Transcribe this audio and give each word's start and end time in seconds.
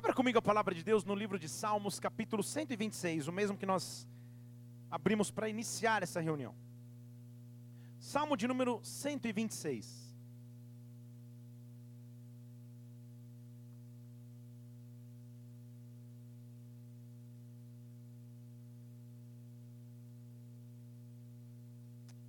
Abra 0.00 0.14
comigo 0.14 0.38
a 0.38 0.42
palavra 0.42 0.74
de 0.74 0.82
Deus 0.82 1.04
no 1.04 1.14
livro 1.14 1.38
de 1.38 1.46
Salmos, 1.46 2.00
capítulo 2.00 2.42
126, 2.42 3.28
o 3.28 3.32
mesmo 3.32 3.54
que 3.54 3.66
nós 3.66 4.08
abrimos 4.90 5.30
para 5.30 5.46
iniciar 5.46 6.02
essa 6.02 6.22
reunião. 6.22 6.54
Salmo 7.98 8.34
de 8.34 8.48
número 8.48 8.80
126. 8.82 10.16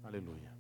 Aleluia. 0.04 0.54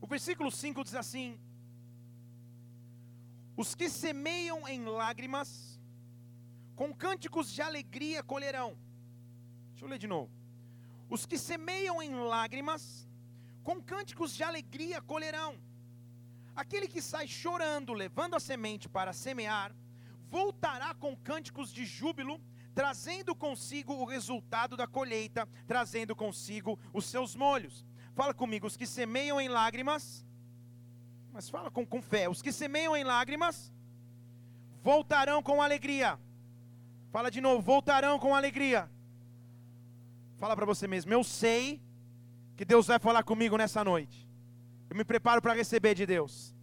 O 0.00 0.06
versículo 0.06 0.50
5 0.50 0.82
diz 0.82 0.94
assim: 0.94 1.38
Os 3.56 3.74
que 3.74 3.88
semeiam 3.88 4.66
em 4.66 4.84
lágrimas, 4.84 5.80
com 6.74 6.92
cânticos 6.92 7.52
de 7.52 7.62
alegria 7.62 8.22
colherão. 8.22 8.76
Deixa 9.70 9.84
eu 9.84 9.88
ler 9.88 9.98
de 9.98 10.08
novo. 10.08 10.30
Os 11.08 11.24
que 11.24 11.38
semeiam 11.38 12.02
em 12.02 12.14
lágrimas, 12.14 13.08
com 13.62 13.80
cânticos 13.80 14.34
de 14.34 14.42
alegria 14.42 15.00
colherão. 15.00 15.56
Aquele 16.56 16.88
que 16.88 17.00
sai 17.00 17.28
chorando, 17.28 17.92
levando 17.92 18.34
a 18.34 18.40
semente 18.40 18.88
para 18.88 19.12
semear, 19.12 19.74
voltará 20.28 20.94
com 20.94 21.16
cânticos 21.16 21.72
de 21.72 21.84
júbilo, 21.84 22.40
trazendo 22.74 23.36
consigo 23.36 23.94
o 23.94 24.04
resultado 24.04 24.76
da 24.76 24.86
colheita, 24.86 25.48
trazendo 25.66 26.16
consigo 26.16 26.78
os 26.92 27.04
seus 27.06 27.36
molhos. 27.36 27.86
Fala 28.14 28.34
comigo, 28.34 28.66
os 28.66 28.76
que 28.76 28.86
semeiam 28.86 29.40
em 29.40 29.48
lágrimas, 29.48 30.23
mas 31.34 31.50
fala 31.50 31.68
com, 31.68 31.84
com 31.84 32.00
fé, 32.00 32.28
os 32.28 32.40
que 32.40 32.52
semeiam 32.52 32.96
em 32.96 33.02
lágrimas, 33.02 33.72
voltarão 34.84 35.42
com 35.42 35.60
alegria. 35.60 36.16
Fala 37.10 37.28
de 37.28 37.40
novo, 37.40 37.60
voltarão 37.60 38.20
com 38.20 38.36
alegria. 38.36 38.88
Fala 40.36 40.54
para 40.54 40.64
você 40.64 40.86
mesmo, 40.86 41.12
eu 41.12 41.24
sei 41.24 41.82
que 42.56 42.64
Deus 42.64 42.86
vai 42.86 43.00
falar 43.00 43.24
comigo 43.24 43.56
nessa 43.56 43.82
noite. 43.82 44.28
Eu 44.88 44.94
me 44.94 45.04
preparo 45.04 45.42
para 45.42 45.54
receber 45.54 45.96
de 45.96 46.06
Deus. 46.06 46.54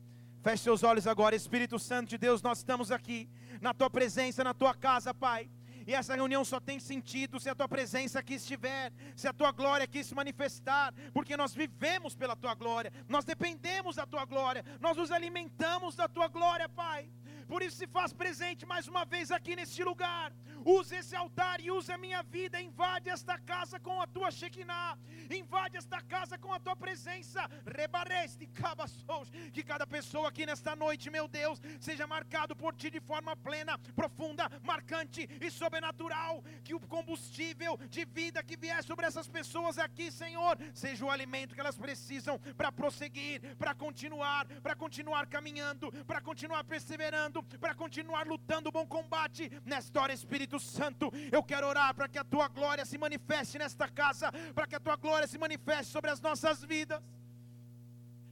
Feche 0.41 0.63
seus 0.63 0.83
olhos 0.83 1.05
agora, 1.05 1.35
Espírito 1.35 1.77
Santo 1.77 2.07
de 2.07 2.17
Deus, 2.17 2.41
nós 2.41 2.59
estamos 2.59 2.91
aqui 2.91 3.29
na 3.59 3.73
tua 3.73 3.89
presença, 3.89 4.41
na 4.41 4.53
tua 4.53 4.73
casa, 4.73 5.13
Pai. 5.13 5.49
E 5.91 5.93
essa 5.93 6.15
reunião 6.15 6.45
só 6.45 6.57
tem 6.57 6.79
sentido 6.79 7.37
se 7.37 7.49
a 7.49 7.53
tua 7.53 7.67
presença 7.67 8.17
aqui 8.17 8.35
estiver, 8.35 8.93
se 9.13 9.27
a 9.27 9.33
tua 9.33 9.51
glória 9.51 9.83
aqui 9.83 10.01
se 10.05 10.15
manifestar, 10.15 10.93
porque 11.13 11.35
nós 11.35 11.53
vivemos 11.53 12.15
pela 12.15 12.33
tua 12.33 12.55
glória, 12.55 12.93
nós 13.09 13.25
dependemos 13.25 13.97
da 13.97 14.05
tua 14.05 14.23
glória, 14.23 14.63
nós 14.79 14.95
nos 14.95 15.11
alimentamos 15.11 15.93
da 15.93 16.07
tua 16.07 16.29
glória, 16.29 16.69
Pai. 16.69 17.09
Por 17.51 17.61
isso 17.61 17.75
se 17.75 17.87
faz 17.95 18.13
presente 18.13 18.65
mais 18.65 18.87
uma 18.87 19.03
vez 19.03 19.29
aqui 19.29 19.57
neste 19.57 19.83
lugar. 19.83 20.31
Use 20.63 20.95
esse 20.95 21.15
altar 21.15 21.59
e 21.59 21.69
use 21.69 21.91
a 21.91 21.97
minha 21.97 22.23
vida. 22.23 22.61
Invade 22.61 23.09
esta 23.09 23.37
casa 23.37 23.77
com 23.77 23.99
a 24.01 24.07
tua 24.07 24.31
Shekinah. 24.31 24.97
Invade 25.29 25.75
esta 25.75 25.99
casa 26.01 26.37
com 26.37 26.53
a 26.53 26.59
tua 26.61 26.77
presença. 26.77 27.41
Rebareste, 27.65 28.47
cabaços. 28.47 29.29
Que 29.51 29.63
cada 29.63 29.85
pessoa 29.85 30.29
aqui 30.29 30.45
nesta 30.45 30.77
noite, 30.77 31.09
meu 31.09 31.27
Deus, 31.27 31.59
seja 31.79 32.07
marcado 32.07 32.55
por 32.55 32.73
ti 32.73 32.89
de 32.89 33.01
forma 33.01 33.35
plena, 33.35 33.77
profunda, 33.95 34.49
marcante 34.63 35.27
e 35.41 35.51
sobrenatural. 35.51 36.41
Que 36.63 36.73
o 36.73 36.79
combustível 36.79 37.77
de 37.89 38.05
vida 38.05 38.41
que 38.41 38.55
vier 38.55 38.81
sobre 38.81 39.05
essas 39.05 39.27
pessoas 39.27 39.77
aqui, 39.77 40.09
Senhor, 40.09 40.57
seja 40.73 41.03
o 41.05 41.11
alimento 41.11 41.53
que 41.53 41.59
elas 41.59 41.77
precisam 41.77 42.39
para 42.55 42.71
prosseguir, 42.71 43.57
para 43.57 43.75
continuar, 43.75 44.45
para 44.61 44.75
continuar 44.75 45.27
caminhando, 45.27 45.91
para 46.05 46.21
continuar 46.21 46.63
perseverando, 46.63 47.40
para 47.59 47.73
continuar 47.73 48.27
lutando 48.27 48.69
o 48.69 48.71
bom 48.71 48.85
combate 48.85 49.51
nesta 49.65 50.01
hora, 50.01 50.13
Espírito 50.13 50.51
Espírito 50.51 50.59
Santo, 50.59 51.11
eu 51.31 51.43
quero 51.43 51.67
orar 51.67 51.93
para 51.93 52.07
que 52.07 52.17
a 52.17 52.23
tua 52.23 52.47
glória 52.47 52.85
se 52.85 52.97
manifeste 52.97 53.57
nesta 53.57 53.87
casa, 53.87 54.31
para 54.53 54.67
que 54.67 54.75
a 54.75 54.79
tua 54.79 54.95
glória 54.95 55.27
se 55.27 55.37
manifeste 55.37 55.91
sobre 55.91 56.09
as 56.09 56.19
nossas 56.19 56.63
vidas. 56.63 57.01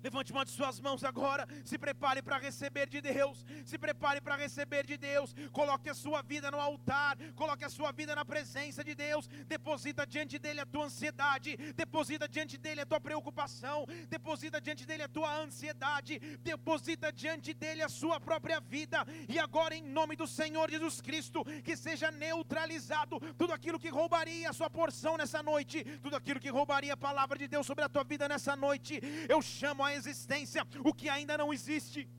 Levante 0.03 0.31
uma 0.31 0.45
de 0.45 0.51
suas 0.51 0.79
mãos 0.79 1.03
agora. 1.03 1.47
Se 1.65 1.77
prepare 1.77 2.21
para 2.21 2.37
receber 2.37 2.87
de 2.87 3.01
Deus. 3.01 3.45
Se 3.65 3.77
prepare 3.77 4.21
para 4.21 4.35
receber 4.35 4.85
de 4.85 4.97
Deus. 4.97 5.33
Coloque 5.51 5.89
a 5.89 5.93
sua 5.93 6.21
vida 6.21 6.49
no 6.49 6.59
altar. 6.59 7.17
Coloque 7.35 7.65
a 7.65 7.69
sua 7.69 7.91
vida 7.91 8.15
na 8.15 8.23
presença 8.23 8.83
de 8.83 8.95
Deus. 8.95 9.27
Deposita 9.47 10.05
diante 10.05 10.39
dele 10.39 10.61
a 10.61 10.65
tua 10.65 10.85
ansiedade. 10.85 11.57
Deposita 11.75 12.27
diante 12.27 12.57
dele 12.57 12.81
a 12.81 12.85
tua 12.85 12.99
preocupação. 12.99 13.85
Deposita 14.09 14.61
diante 14.61 14.85
dele 14.85 15.03
a 15.03 15.07
tua 15.09 15.33
ansiedade. 15.35 16.19
Deposita 16.41 17.11
diante 17.11 17.53
dele 17.53 17.81
a 17.81 17.89
sua 17.89 18.19
própria 18.19 18.59
vida. 18.59 19.05
E 19.27 19.37
agora, 19.37 19.75
em 19.75 19.83
nome 19.83 20.15
do 20.15 20.27
Senhor 20.27 20.69
Jesus 20.69 21.01
Cristo, 21.01 21.43
que 21.63 21.75
seja 21.75 22.11
neutralizado 22.11 23.19
tudo 23.37 23.53
aquilo 23.53 23.79
que 23.79 23.89
roubaria 23.89 24.49
a 24.49 24.53
sua 24.53 24.69
porção 24.69 25.17
nessa 25.17 25.43
noite. 25.43 25.83
Tudo 26.01 26.15
aquilo 26.15 26.39
que 26.39 26.49
roubaria 26.49 26.93
a 26.93 26.97
palavra 26.97 27.37
de 27.37 27.47
Deus 27.47 27.65
sobre 27.67 27.83
a 27.83 27.89
tua 27.89 28.03
vida 28.03 28.27
nessa 28.27 28.55
noite. 28.55 29.01
Eu 29.27 29.41
chamo 29.41 29.83
a 29.83 29.88
existência 29.93 30.65
o 30.83 30.93
que 30.93 31.09
ainda 31.09 31.37
não 31.37 31.53
existe. 31.53 32.09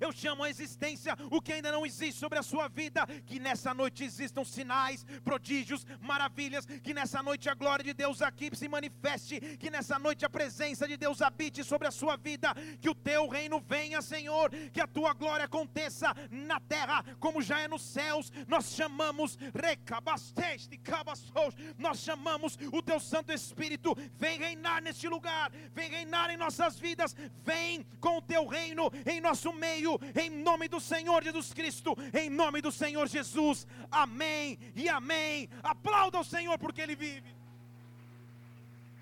Eu 0.00 0.10
chamo 0.10 0.42
a 0.42 0.48
existência 0.48 1.14
o 1.30 1.42
que 1.42 1.52
ainda 1.52 1.70
não 1.70 1.84
existe 1.84 2.18
sobre 2.18 2.38
a 2.38 2.42
sua 2.42 2.68
vida. 2.68 3.06
Que 3.26 3.38
nessa 3.38 3.74
noite 3.74 4.02
existam 4.02 4.44
sinais, 4.44 5.04
prodígios, 5.22 5.86
maravilhas. 6.00 6.64
Que 6.82 6.94
nessa 6.94 7.22
noite 7.22 7.50
a 7.50 7.54
glória 7.54 7.84
de 7.84 7.92
Deus 7.92 8.22
aqui 8.22 8.50
se 8.54 8.66
manifeste. 8.66 9.38
Que 9.58 9.70
nessa 9.70 9.98
noite 9.98 10.24
a 10.24 10.30
presença 10.30 10.88
de 10.88 10.96
Deus 10.96 11.20
habite 11.20 11.62
sobre 11.62 11.86
a 11.86 11.90
sua 11.90 12.16
vida. 12.16 12.54
Que 12.80 12.88
o 12.88 12.94
teu 12.94 13.28
reino 13.28 13.60
venha, 13.60 14.00
Senhor. 14.00 14.50
Que 14.72 14.80
a 14.80 14.86
tua 14.86 15.12
glória 15.12 15.44
aconteça 15.44 16.14
na 16.30 16.58
terra 16.58 17.04
como 17.18 17.42
já 17.42 17.60
é 17.60 17.68
nos 17.68 17.82
céus. 17.82 18.32
Nós 18.48 18.72
chamamos 18.72 19.36
recabasteste, 19.54 20.78
cabaços. 20.78 21.30
Nós 21.76 21.98
chamamos 21.98 22.58
o 22.72 22.82
teu 22.82 22.98
Santo 22.98 23.32
Espírito. 23.32 23.94
Vem 24.14 24.38
reinar 24.38 24.80
neste 24.82 25.06
lugar. 25.08 25.52
Vem 25.74 25.90
reinar 25.90 26.30
em 26.30 26.38
nossas 26.38 26.78
vidas. 26.78 27.14
Vem 27.44 27.84
com 28.00 28.16
o 28.16 28.22
teu 28.22 28.46
reino 28.46 28.90
em 29.04 29.20
nosso 29.20 29.52
meio 29.52 29.89
em 30.22 30.30
nome 30.30 30.68
do 30.68 30.80
Senhor 30.80 31.22
Jesus 31.22 31.52
Cristo, 31.52 31.96
em 32.12 32.28
nome 32.28 32.60
do 32.60 32.70
Senhor 32.70 33.06
Jesus. 33.08 33.66
Amém 33.90 34.58
e 34.74 34.88
amém. 34.88 35.48
Aplauda 35.62 36.20
o 36.20 36.24
Senhor 36.24 36.58
porque 36.58 36.82
Ele 36.82 36.96
vive. 36.96 37.30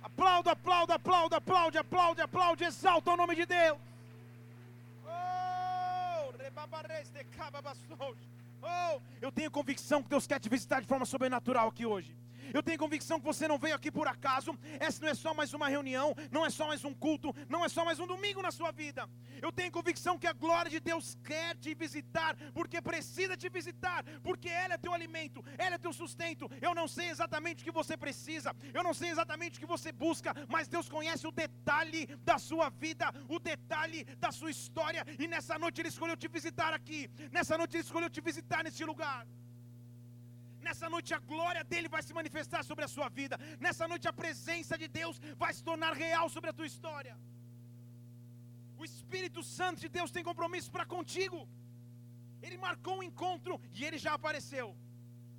Aplauda, 0.03 0.53
aplauda, 0.53 0.95
aplauda, 0.95 1.37
aplaude, 1.37 1.79
aplaude, 1.79 2.21
aplaude, 2.21 2.65
exalta 2.65 3.13
o 3.13 3.17
nome 3.17 3.35
de 3.35 3.47
Deus. 3.47 3.79
Oh, 5.07 6.33
oh, 8.63 9.01
eu 9.21 9.33
tenho 9.33 9.51
convicção 9.51 10.03
que 10.03 10.09
Deus 10.09 10.27
quer 10.27 10.41
te 10.41 10.49
visitar 10.49 10.81
de 10.81 10.87
forma 10.87 11.07
sobrenatural 11.07 11.69
aqui 11.69 11.85
hoje. 11.87 12.17
Eu 12.53 12.63
tenho 12.63 12.79
convicção 12.79 13.19
que 13.19 13.27
você 13.27 13.47
não 13.47 13.59
veio 13.59 13.75
aqui 13.75 13.91
por 13.91 14.09
acaso. 14.09 14.57
Essa 14.81 15.03
não 15.03 15.09
é 15.09 15.15
só 15.15 15.35
mais 15.35 15.53
uma 15.53 15.69
reunião, 15.69 16.15
não 16.31 16.45
é 16.45 16.51
só 16.51 16.67
mais 16.67 16.85
um 16.85 16.95
culto, 16.95 17.35
não 17.49 17.65
é 17.65 17.69
só 17.69 17.85
mais 17.85 17.99
um 17.99 18.07
domingo 18.07 18.43
na 18.43 18.51
sua 18.51 18.71
vida. 18.71 19.09
Eu 19.41 19.53
tenho 19.53 19.71
convicção 19.71 20.19
que 20.19 20.27
a 20.27 20.33
glória 20.33 20.71
de 20.71 20.81
Deus 20.81 21.17
quer 21.23 21.57
te 21.57 21.75
visitar, 21.75 22.37
porque 22.53 22.81
precisa 22.81 23.37
te 23.37 23.49
visitar, 23.49 24.05
porque 24.23 24.49
ela 24.49 24.75
é 24.75 24.79
teu 24.79 24.93
alimento, 24.93 25.45
ela 25.57 25.77
é 25.77 25.79
teu 25.79 25.93
sustento. 25.93 26.51
Eu 26.61 26.75
não 26.75 26.89
sei 26.89 27.09
exatamente 27.09 27.63
o 27.63 27.65
que 27.65 27.71
você 27.71 27.97
precisa, 27.97 28.55
eu 28.73 28.83
não 28.83 28.95
sei 28.95 29.11
exatamente 29.11 29.59
o 29.59 29.61
que 29.61 29.67
você 29.67 29.93
busca, 29.93 30.35
mas 30.49 30.69
Deus 30.69 30.89
conhece 30.89 31.27
o 31.27 31.33
detalhe 31.33 32.07
da 32.25 32.39
sua 32.39 32.69
vida, 32.71 33.13
o 33.29 33.39
detalhe 33.39 34.05
da 34.19 34.31
sua 34.33 34.51
história, 34.51 35.05
e 35.19 35.27
nessa 35.27 35.59
noite 35.59 35.81
Ele 35.81 35.89
escolheu 35.89 36.17
te 36.17 36.29
visitar 36.29 36.73
aqui, 36.73 37.11
nessa 37.31 37.57
noite 37.57 37.77
Ele 37.77 37.85
escolheu 37.85 38.11
te 38.11 38.21
visitar 38.21 38.65
neste 38.65 38.85
lugar. 38.85 39.27
Nessa 40.69 40.89
noite 40.95 41.11
a 41.17 41.21
glória 41.33 41.63
dele 41.71 41.89
vai 41.95 42.03
se 42.07 42.15
manifestar 42.19 42.63
sobre 42.71 42.85
a 42.87 42.91
sua 42.95 43.09
vida. 43.19 43.37
Nessa 43.65 43.85
noite 43.93 44.07
a 44.11 44.13
presença 44.23 44.75
de 44.83 44.87
Deus 44.99 45.17
vai 45.43 45.53
se 45.57 45.63
tornar 45.69 45.93
real 46.05 46.27
sobre 46.35 46.51
a 46.51 46.57
tua 46.59 46.67
história. 46.73 47.15
O 48.81 48.85
Espírito 48.89 49.43
Santo 49.43 49.81
de 49.85 49.89
Deus 49.97 50.11
tem 50.17 50.25
compromisso 50.31 50.71
para 50.75 50.85
contigo. 50.95 51.39
Ele 52.47 52.59
marcou 52.67 52.97
um 52.99 53.07
encontro 53.11 53.55
e 53.77 53.83
ele 53.87 53.99
já 54.05 54.13
apareceu. 54.19 54.69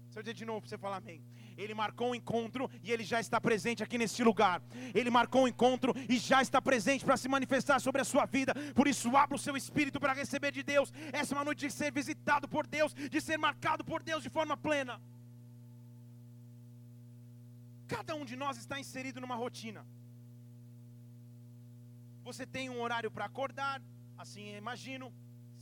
Se 0.10 0.18
eu 0.18 0.24
dizer 0.24 0.34
de 0.42 0.48
novo 0.50 0.62
para 0.62 0.70
você 0.70 0.80
falar 0.86 0.98
amém. 1.04 1.22
Ele 1.64 1.76
marcou 1.84 2.10
um 2.10 2.16
encontro 2.16 2.64
e 2.82 2.92
ele 2.92 3.04
já 3.04 3.20
está 3.20 3.40
presente 3.40 3.84
aqui 3.84 3.98
neste 3.98 4.24
lugar. 4.24 4.58
Ele 4.96 5.12
marcou 5.12 5.44
um 5.44 5.48
encontro 5.48 5.94
e 6.14 6.18
já 6.18 6.42
está 6.42 6.60
presente 6.62 7.06
para 7.06 7.18
se 7.18 7.30
manifestar 7.30 7.80
sobre 7.80 8.02
a 8.02 8.06
sua 8.06 8.26
vida. 8.26 8.54
Por 8.74 8.88
isso, 8.88 9.16
abra 9.16 9.36
o 9.36 9.44
seu 9.46 9.56
espírito 9.56 10.00
para 10.00 10.14
receber 10.14 10.52
de 10.52 10.64
Deus. 10.64 10.92
Essa 11.14 11.34
é 11.34 11.38
uma 11.38 11.46
noite 11.50 11.68
de 11.68 11.74
ser 11.74 11.92
visitado 11.92 12.48
por 12.48 12.66
Deus, 12.66 12.94
de 12.94 13.22
ser 13.22 13.38
marcado 13.38 13.84
por 13.84 14.02
Deus 14.02 14.24
de 14.24 14.30
forma 14.30 14.58
plena. 14.58 15.00
Cada 17.94 18.14
um 18.20 18.26
de 18.32 18.36
nós 18.44 18.56
está 18.64 18.76
inserido 18.84 19.20
numa 19.24 19.38
rotina. 19.44 19.82
Você 22.28 22.46
tem 22.56 22.66
um 22.70 22.80
horário 22.84 23.12
para 23.16 23.26
acordar, 23.32 23.78
assim 24.24 24.44
imagino, 24.64 25.06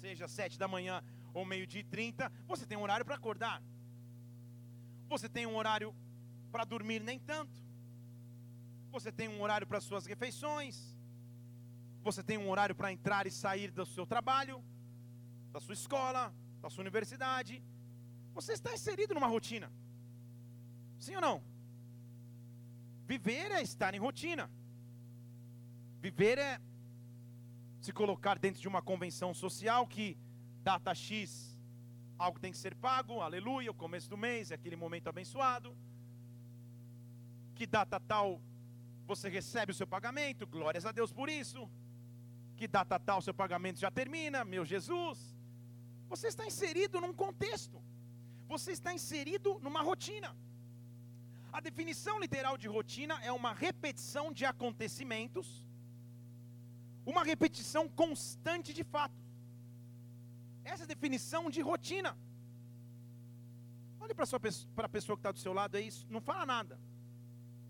seja 0.03 0.27
sete 0.27 0.55
da 0.63 0.67
manhã 0.75 0.95
ou 1.33 1.45
meio-dia 1.51 1.81
e 1.81 1.89
trinta, 1.95 2.25
você 2.51 2.65
tem 2.65 2.77
um 2.77 2.85
horário 2.87 3.05
para 3.05 3.15
acordar. 3.15 3.57
Você 5.13 5.27
tem 5.35 5.45
um 5.45 5.55
horário 5.55 5.89
para 6.51 6.65
dormir 6.73 7.01
nem 7.09 7.19
tanto. 7.31 7.57
Você 8.95 9.11
tem 9.19 9.27
um 9.29 9.41
horário 9.41 9.67
para 9.67 9.79
suas 9.79 10.05
refeições. 10.05 10.75
Você 12.07 12.21
tem 12.29 12.37
um 12.37 12.49
horário 12.49 12.75
para 12.79 12.91
entrar 12.91 13.23
e 13.27 13.31
sair 13.31 13.69
do 13.71 13.85
seu 13.85 14.05
trabalho. 14.05 14.57
da 15.51 15.61
sua 15.65 15.73
escola, 15.73 16.23
da 16.61 16.69
sua 16.69 16.83
universidade. 16.83 17.63
Você 18.37 18.51
está 18.53 18.71
inserido 18.73 19.13
numa 19.15 19.29
rotina. 19.35 19.71
Sim 20.99 21.15
ou 21.15 21.21
não? 21.21 21.37
Viver 23.07 23.51
é 23.51 23.61
estar 23.61 23.93
em 23.95 23.99
rotina. 23.99 24.51
Viver 26.01 26.37
é 26.37 26.59
se 27.79 27.93
colocar 27.93 28.37
dentro 28.37 28.61
de 28.61 28.67
uma 28.67 28.81
convenção 28.81 29.33
social 29.33 29.87
que 29.87 30.17
data 30.61 30.93
X 30.93 31.57
algo 32.19 32.39
tem 32.39 32.51
que 32.51 32.57
ser 32.57 32.75
pago, 32.75 33.21
aleluia, 33.21 33.71
o 33.71 33.73
começo 33.73 34.09
do 34.09 34.17
mês 34.17 34.51
é 34.51 34.55
aquele 34.55 34.75
momento 34.75 35.07
abençoado. 35.07 35.77
Que 37.55 37.65
data 37.65 37.99
tal 37.99 38.41
você 39.05 39.29
recebe 39.29 39.71
o 39.71 39.75
seu 39.75 39.87
pagamento, 39.87 40.45
glórias 40.45 40.85
a 40.85 40.91
Deus 40.91 41.13
por 41.13 41.29
isso. 41.29 41.69
Que 42.57 42.67
data 42.67 42.99
tal 42.99 43.21
seu 43.21 43.33
pagamento 43.33 43.79
já 43.79 43.89
termina, 43.89 44.43
meu 44.43 44.65
Jesus. 44.65 45.19
Você 46.09 46.27
está 46.27 46.45
inserido 46.45 46.99
num 46.99 47.13
contexto, 47.13 47.81
você 48.47 48.71
está 48.71 48.93
inserido 48.93 49.59
numa 49.59 49.81
rotina. 49.81 50.35
A 51.51 51.59
definição 51.59 52.19
literal 52.19 52.57
de 52.57 52.67
rotina 52.67 53.19
é 53.23 53.31
uma 53.31 53.53
repetição 53.53 54.31
de 54.31 54.45
acontecimentos, 54.45 55.65
uma 57.05 57.23
repetição 57.23 57.87
constante 57.87 58.73
de 58.73 58.83
fatos. 58.83 59.25
Essa 60.63 60.83
é 60.83 60.85
a 60.85 60.87
definição 60.87 61.49
de 61.49 61.61
rotina. 61.61 62.17
Olhe 63.99 64.13
para 64.13 64.25
a 64.85 64.89
pessoa 64.89 65.17
que 65.17 65.21
está 65.21 65.31
do 65.31 65.39
seu 65.39 65.53
lado 65.53 65.75
aí, 65.75 65.89
não 66.09 66.21
fala 66.21 66.45
nada. 66.45 66.79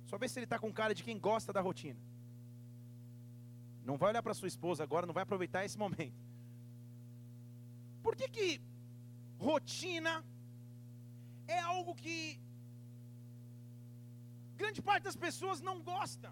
Só 0.05 0.17
vê 0.17 0.27
se 0.27 0.39
ele 0.39 0.45
está 0.45 0.57
com 0.57 0.71
cara 0.73 0.93
de 0.93 1.03
quem 1.03 1.19
gosta 1.19 1.53
da 1.53 1.61
rotina. 1.61 1.99
Não 3.83 3.97
vai 3.97 4.09
olhar 4.09 4.23
para 4.23 4.33
sua 4.33 4.47
esposa 4.47 4.83
agora, 4.83 5.05
não 5.05 5.13
vai 5.13 5.23
aproveitar 5.23 5.63
esse 5.63 5.77
momento. 5.77 6.19
Por 8.01 8.15
que 8.15 8.27
que 8.27 8.61
rotina 9.37 10.25
é 11.47 11.59
algo 11.59 11.93
que 11.95 12.39
grande 14.61 14.81
parte 14.89 15.03
das 15.03 15.15
pessoas 15.25 15.61
não 15.61 15.77
gosta? 15.81 16.29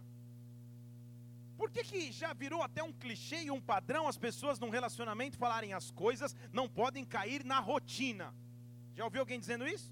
Por 1.59 1.69
que, 1.73 1.81
que 1.89 1.99
já 2.11 2.31
virou 2.43 2.61
até 2.61 2.81
um 2.83 2.93
clichê 3.03 3.43
e 3.43 3.51
um 3.57 3.61
padrão 3.71 4.07
as 4.07 4.17
pessoas 4.17 4.59
num 4.59 4.73
relacionamento 4.77 5.41
falarem 5.43 5.73
as 5.73 5.89
coisas 6.03 6.35
não 6.51 6.67
podem 6.79 7.05
cair 7.15 7.43
na 7.51 7.59
rotina? 7.59 8.27
Já 8.97 9.05
ouviu 9.05 9.21
alguém 9.21 9.39
dizendo 9.39 9.67
isso? 9.75 9.89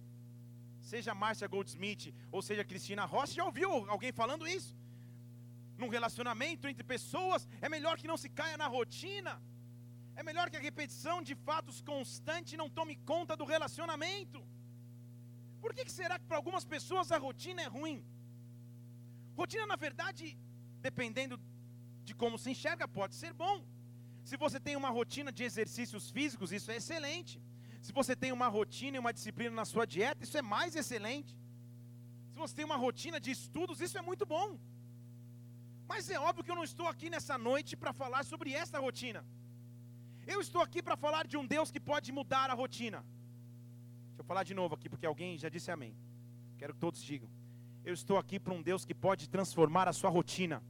Seja 0.82 1.14
Márcia 1.24 1.48
Goldsmith 1.48 2.14
ou 2.32 2.42
seja 2.42 2.66
Cristina 2.70 3.06
Rossi, 3.06 3.36
já 3.36 3.46
ouviu 3.46 3.70
alguém 3.96 4.12
falando 4.12 4.48
isso? 4.58 4.76
Num 5.78 5.88
relacionamento 5.98 6.68
entre 6.68 6.84
pessoas, 6.96 7.48
é 7.62 7.70
melhor 7.76 7.98
que 7.98 8.12
não 8.12 8.18
se 8.24 8.30
caia 8.30 8.58
na 8.58 8.68
rotina. 8.68 9.42
É 10.16 10.24
melhor 10.30 10.50
que 10.50 10.58
a 10.58 10.66
repetição 10.70 11.18
de 11.28 11.36
fatos 11.48 11.82
constante 11.82 12.58
não 12.62 12.70
tome 12.70 12.96
conta 13.12 13.36
do 13.36 13.46
relacionamento. 13.46 14.40
Por 15.62 15.74
que, 15.74 15.86
que 15.86 15.92
será 15.92 16.20
que 16.20 16.26
para 16.26 16.38
algumas 16.38 16.66
pessoas 16.66 17.12
a 17.12 17.18
rotina 17.18 17.62
é 17.62 17.70
ruim? 17.78 17.98
Rotina, 19.40 19.66
na 19.74 19.76
verdade, 19.76 20.38
dependendo 20.88 21.36
de 22.08 22.14
como 22.22 22.38
se 22.38 22.50
enxerga, 22.54 22.88
pode 23.00 23.16
ser 23.22 23.34
bom. 23.34 23.58
Se 24.30 24.36
você 24.44 24.60
tem 24.60 24.76
uma 24.82 24.90
rotina 24.90 25.32
de 25.38 25.44
exercícios 25.50 26.10
físicos, 26.16 26.52
isso 26.58 26.72
é 26.72 26.78
excelente. 26.82 27.42
Se 27.86 27.92
você 28.00 28.14
tem 28.16 28.32
uma 28.32 28.48
rotina 28.58 28.96
e 28.98 29.00
uma 29.04 29.14
disciplina 29.18 29.54
na 29.62 29.66
sua 29.66 29.86
dieta, 29.86 30.24
isso 30.24 30.38
é 30.38 30.42
mais 30.56 30.76
excelente. 30.82 31.34
Se 32.32 32.38
você 32.44 32.56
tem 32.60 32.66
uma 32.66 32.78
rotina 32.86 33.20
de 33.26 33.32
estudos, 33.32 33.82
isso 33.86 33.98
é 33.98 34.04
muito 34.10 34.26
bom. 34.26 34.48
Mas 35.92 36.10
é 36.10 36.20
óbvio 36.20 36.44
que 36.44 36.52
eu 36.52 36.60
não 36.60 36.64
estou 36.72 36.88
aqui 36.88 37.10
nessa 37.10 37.38
noite 37.38 37.76
para 37.82 37.92
falar 38.02 38.24
sobre 38.32 38.54
essa 38.54 38.80
rotina. 38.80 39.22
Eu 40.26 40.40
estou 40.46 40.62
aqui 40.62 40.82
para 40.82 40.96
falar 40.96 41.28
de 41.28 41.36
um 41.40 41.46
Deus 41.46 41.70
que 41.70 41.82
pode 41.92 42.12
mudar 42.20 42.50
a 42.50 42.54
rotina. 42.54 43.00
Deixa 44.08 44.22
eu 44.22 44.26
falar 44.32 44.44
de 44.44 44.54
novo 44.54 44.74
aqui, 44.76 44.88
porque 44.90 45.06
alguém 45.06 45.38
já 45.38 45.50
disse 45.50 45.70
amém. 45.70 45.94
Quero 46.58 46.74
que 46.74 46.80
todos 46.80 47.02
digam. 47.04 47.30
Eu 47.86 47.94
estou 47.94 48.18
aqui 48.18 48.40
para 48.40 48.54
um 48.54 48.62
Deus 48.62 48.86
que 48.86 48.94
pode 48.94 49.30
transformar 49.30 49.90
a 49.90 49.94
sua 49.94 50.10
rotina. 50.10 50.64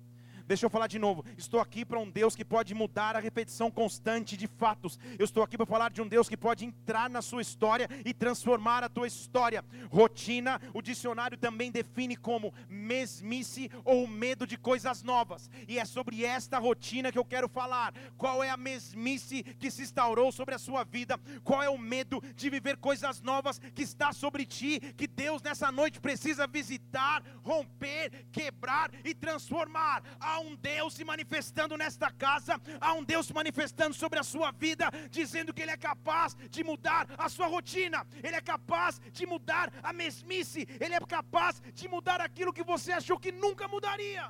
Deixa 0.53 0.67
eu 0.67 0.69
falar 0.69 0.85
de 0.85 0.99
novo. 0.99 1.25
Estou 1.35 1.59
aqui 1.59 1.83
para 1.83 1.97
um 1.97 2.07
Deus 2.07 2.35
que 2.35 2.45
pode 2.45 2.75
mudar 2.75 3.15
a 3.15 3.19
repetição 3.19 3.71
constante 3.71 4.37
de 4.37 4.45
fatos. 4.45 4.99
Eu 5.17 5.25
estou 5.25 5.41
aqui 5.41 5.57
para 5.57 5.65
falar 5.65 5.89
de 5.89 5.99
um 5.99 6.07
Deus 6.07 6.29
que 6.29 6.37
pode 6.37 6.63
entrar 6.63 7.09
na 7.09 7.23
sua 7.23 7.41
história 7.41 7.89
e 8.05 8.13
transformar 8.13 8.83
a 8.83 8.87
tua 8.87 9.07
história. 9.07 9.65
Rotina, 9.89 10.61
o 10.71 10.79
dicionário 10.79 11.39
também 11.39 11.71
define 11.71 12.15
como 12.15 12.53
mesmice 12.69 13.67
ou 13.83 14.05
medo 14.05 14.45
de 14.45 14.55
coisas 14.55 15.01
novas. 15.01 15.49
E 15.67 15.79
é 15.79 15.85
sobre 15.85 16.23
esta 16.23 16.59
rotina 16.59 17.11
que 17.11 17.17
eu 17.17 17.25
quero 17.25 17.49
falar. 17.49 17.91
Qual 18.15 18.43
é 18.43 18.51
a 18.51 18.55
mesmice 18.55 19.41
que 19.41 19.71
se 19.71 19.81
instaurou 19.81 20.31
sobre 20.31 20.53
a 20.53 20.59
sua 20.59 20.83
vida? 20.83 21.19
Qual 21.43 21.63
é 21.63 21.69
o 21.69 21.79
medo 21.79 22.21
de 22.35 22.47
viver 22.51 22.77
coisas 22.77 23.23
novas 23.23 23.57
que 23.57 23.81
está 23.81 24.13
sobre 24.13 24.45
ti? 24.45 24.79
Que 24.95 25.07
Deus 25.07 25.41
nessa 25.41 25.71
noite 25.71 25.99
precisa 25.99 26.45
visitar, 26.45 27.23
romper, 27.41 28.27
quebrar 28.31 28.91
e 29.03 29.15
transformar. 29.15 30.03
Há 30.19 30.42
um 30.49 30.55
Deus 30.55 30.93
se 30.97 31.03
manifestando 31.11 31.77
nesta 31.83 32.09
casa, 32.25 32.53
há 32.79 32.93
um 32.99 33.03
Deus 33.11 33.27
se 33.27 33.33
manifestando 33.33 33.95
sobre 34.01 34.19
a 34.19 34.23
sua 34.23 34.51
vida, 34.51 34.85
dizendo 35.17 35.53
que 35.53 35.61
Ele 35.63 35.71
é 35.71 35.77
capaz 35.77 36.35
de 36.55 36.63
mudar 36.63 37.07
a 37.17 37.27
sua 37.35 37.47
rotina, 37.55 38.05
Ele 38.25 38.35
é 38.35 38.41
capaz 38.53 39.01
de 39.17 39.25
mudar 39.25 39.71
a 39.81 39.91
mesmice, 40.01 40.67
Ele 40.83 40.95
é 40.95 40.99
capaz 41.17 41.61
de 41.79 41.87
mudar 41.87 42.19
aquilo 42.21 42.55
que 42.57 42.63
você 42.63 42.91
achou 42.91 43.19
que 43.19 43.31
nunca 43.31 43.67
mudaria. 43.67 44.25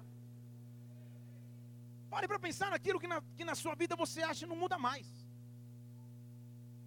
Pare 2.14 2.28
para 2.28 2.40
pensar 2.48 2.70
naquilo 2.70 3.00
que 3.00 3.08
na, 3.08 3.22
que 3.36 3.44
na 3.44 3.56
sua 3.56 3.76
vida 3.76 3.96
você 3.96 4.22
acha 4.22 4.46
não 4.46 4.56
muda 4.56 4.78
mais. 4.78 5.08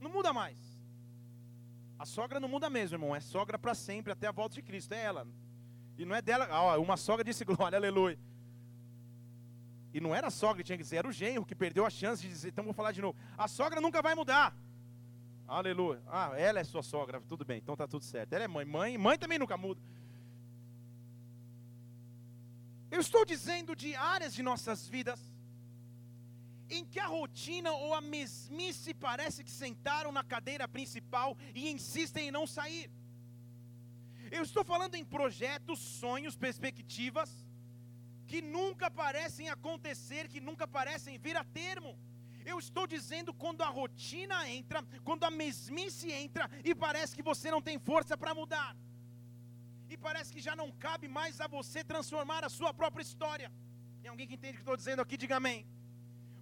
Não 0.00 0.10
muda 0.10 0.32
mais. 0.32 0.56
A 1.98 2.04
sogra 2.04 2.38
não 2.38 2.48
muda 2.48 2.68
mesmo, 2.68 2.94
irmão. 2.94 3.16
É 3.16 3.20
sogra 3.20 3.58
para 3.58 3.74
sempre, 3.74 4.12
até 4.12 4.26
a 4.26 4.32
volta 4.32 4.54
de 4.54 4.62
Cristo. 4.62 4.92
É 4.92 5.02
ela. 5.02 5.26
E 5.98 6.04
não 6.04 6.14
é 6.14 6.22
dela. 6.22 6.46
Ó, 6.50 6.80
uma 6.80 6.96
sogra 6.96 7.24
disse 7.24 7.44
glória, 7.50 7.76
aleluia. 7.76 8.18
E 9.96 10.00
não 10.00 10.14
era 10.14 10.26
a 10.26 10.30
sogra 10.30 10.58
que 10.58 10.66
tinha 10.66 10.76
que 10.76 10.82
dizer, 10.82 10.96
era 10.96 11.08
o 11.08 11.12
genro 11.20 11.42
que 11.42 11.54
perdeu 11.54 11.82
a 11.86 11.88
chance 11.88 12.20
de 12.20 12.28
dizer. 12.28 12.48
Então 12.48 12.62
vou 12.62 12.74
falar 12.74 12.92
de 12.92 13.00
novo. 13.00 13.16
A 13.44 13.48
sogra 13.48 13.80
nunca 13.80 14.02
vai 14.02 14.14
mudar. 14.14 14.54
Aleluia. 15.48 16.02
Ah, 16.06 16.32
ela 16.36 16.60
é 16.60 16.64
sua 16.64 16.82
sogra, 16.82 17.18
tudo 17.26 17.46
bem, 17.46 17.56
então 17.56 17.74
tá 17.74 17.88
tudo 17.88 18.04
certo. 18.04 18.30
Ela 18.34 18.44
é 18.44 18.48
mãe, 18.48 18.66
mãe, 18.66 18.98
mãe 18.98 19.16
também 19.16 19.38
nunca 19.38 19.56
muda. 19.56 19.80
Eu 22.90 23.00
estou 23.00 23.24
dizendo 23.24 23.74
de 23.74 23.94
áreas 23.94 24.34
de 24.34 24.42
nossas 24.42 24.86
vidas 24.86 25.18
em 26.68 26.84
que 26.84 27.00
a 27.00 27.06
rotina 27.06 27.72
ou 27.72 27.94
a 27.94 28.02
mesmice 28.02 28.92
parece 28.92 29.42
que 29.42 29.50
sentaram 29.50 30.12
na 30.12 30.22
cadeira 30.22 30.68
principal 30.68 31.38
e 31.54 31.70
insistem 31.70 32.28
em 32.28 32.30
não 32.30 32.46
sair. 32.46 32.90
Eu 34.30 34.42
estou 34.42 34.62
falando 34.62 34.94
em 34.94 35.06
projetos, 35.06 35.78
sonhos, 35.78 36.36
perspectivas 36.36 37.45
que 38.30 38.40
nunca 38.56 38.90
parecem 38.90 39.48
acontecer, 39.48 40.28
que 40.28 40.40
nunca 40.48 40.66
parecem 40.66 41.18
vir 41.18 41.36
a 41.36 41.44
termo. 41.44 41.92
Eu 42.44 42.58
estou 42.58 42.86
dizendo 42.86 43.34
quando 43.34 43.62
a 43.62 43.70
rotina 43.80 44.48
entra, 44.48 44.82
quando 45.04 45.24
a 45.24 45.30
mesmice 45.30 46.10
entra 46.12 46.50
e 46.64 46.74
parece 46.74 47.14
que 47.16 47.22
você 47.30 47.50
não 47.50 47.62
tem 47.68 47.78
força 47.78 48.16
para 48.16 48.34
mudar. 48.34 48.76
E 49.88 49.96
parece 49.96 50.32
que 50.32 50.40
já 50.40 50.54
não 50.56 50.70
cabe 50.86 51.08
mais 51.08 51.40
a 51.40 51.46
você 51.46 51.82
transformar 51.84 52.44
a 52.44 52.48
sua 52.48 52.72
própria 52.74 53.02
história. 53.02 53.50
Tem 54.00 54.10
alguém 54.10 54.26
que 54.26 54.34
entende 54.34 54.54
o 54.54 54.56
que 54.56 54.62
estou 54.62 54.76
dizendo 54.76 55.02
aqui? 55.02 55.16
Diga 55.16 55.36
amém 55.36 55.66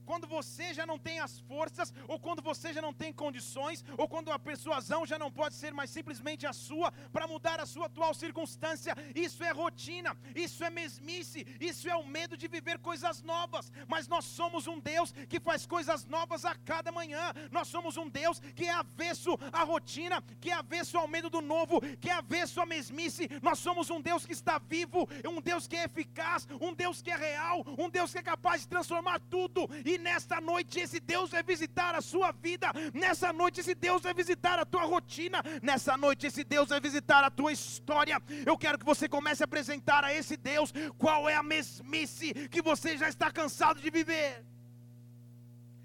quando 0.05 0.27
você 0.27 0.73
já 0.73 0.87
não 0.87 0.99
tem 0.99 1.19
as 1.21 1.41
forças, 1.41 1.93
ou 2.07 2.19
quando 2.19 2.43
você 2.43 2.73
já 2.73 2.83
não 2.83 2.93
tem 2.93 3.13
condições, 3.13 3.85
ou 3.97 4.09
quando 4.09 4.31
a 4.31 4.39
persuasão 4.39 5.07
já 5.07 5.19
não 5.19 5.31
pode 5.31 5.55
ser 5.55 5.73
mais 5.73 5.91
simplesmente 5.91 6.47
a 6.47 6.53
sua 6.53 6.93
para 7.13 7.27
mudar 7.27 7.61
a 7.61 7.67
sua 7.67 7.87
atual 7.87 8.15
circunstância. 8.15 8.95
Isso 9.15 9.43
é 9.43 9.51
rotina, 9.51 10.17
isso 10.35 10.63
é 10.65 10.71
mesmice, 10.71 11.47
isso 11.61 11.89
é 11.89 11.97
o 11.97 12.07
medo 12.07 12.37
de 12.37 12.49
viver 12.49 12.79
coisas 12.79 13.23
novas. 13.23 13.73
Mas 13.89 14.09
nós 14.09 14.25
somos 14.25 14.67
um 14.67 14.79
Deus 14.79 15.13
que 15.29 15.41
faz 15.41 15.67
coisas 15.67 16.05
novas 16.07 16.45
a 16.45 16.55
cada 16.55 16.93
manhã. 16.93 17.33
Nós 17.51 17.69
somos 17.69 17.97
um 17.97 18.09
Deus 18.09 18.41
que 18.55 18.67
é 18.67 18.73
avesso 18.73 19.39
à 19.53 19.63
rotina, 19.65 20.23
que 20.41 20.51
é 20.51 20.55
avesso 20.55 20.99
ao 20.99 21.09
medo 21.09 21.31
do 21.31 21.41
novo, 21.41 21.81
que 21.99 22.11
é 22.11 22.13
avesso 22.15 22.61
à 22.61 22.67
mesmice. 22.67 23.29
Nós 23.43 23.59
somos 23.59 23.91
um 23.91 24.01
Deus 24.01 24.27
que 24.27 24.33
está 24.33 24.59
vivo, 24.59 25.09
um 25.29 25.41
Deus 25.41 25.67
que 25.67 25.77
é 25.77 25.85
eficaz, 25.85 26.47
um 26.61 26.73
Deus 26.75 27.01
que 27.03 27.11
é 27.11 27.17
real, 27.17 27.65
um 27.79 27.89
Deus 27.89 28.13
que 28.13 28.19
é 28.19 28.23
capaz 28.23 28.63
de 28.63 28.69
transformar 28.69 29.21
tudo 29.31 29.69
e 29.85 29.94
e 29.95 29.99
nesta 29.99 30.41
noite 30.41 30.81
esse 30.81 31.01
Deus 31.01 31.31
vai 31.31 31.43
visitar 31.43 31.95
a 31.95 32.01
sua 32.01 32.31
vida. 32.33 32.69
Nessa 32.93 33.33
noite 33.33 33.61
esse 33.61 33.75
Deus 33.75 34.03
vai 34.03 34.15
visitar 34.23 34.59
a 34.59 34.67
tua 34.73 34.85
rotina. 34.85 35.43
Nessa 35.63 35.97
noite 35.97 36.27
esse 36.27 36.45
Deus 36.45 36.69
vai 36.69 36.81
visitar 36.81 37.23
a 37.25 37.31
tua 37.31 37.53
história. 37.53 38.17
Eu 38.51 38.57
quero 38.59 38.79
que 38.79 38.91
você 38.93 39.09
comece 39.09 39.43
a 39.43 39.49
apresentar 39.51 40.03
a 40.05 40.13
esse 40.13 40.37
Deus 40.37 40.73
qual 40.99 41.29
é 41.29 41.37
a 41.37 41.43
mesmice 41.43 42.33
que 42.55 42.63
você 42.71 42.97
já 43.03 43.09
está 43.09 43.31
cansado 43.31 43.81
de 43.81 43.91
viver. 43.91 44.45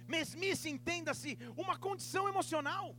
Mesmice, 0.08 0.70
entenda-se, 0.70 1.38
uma 1.56 1.78
condição 1.78 2.28
emocional. 2.28 2.96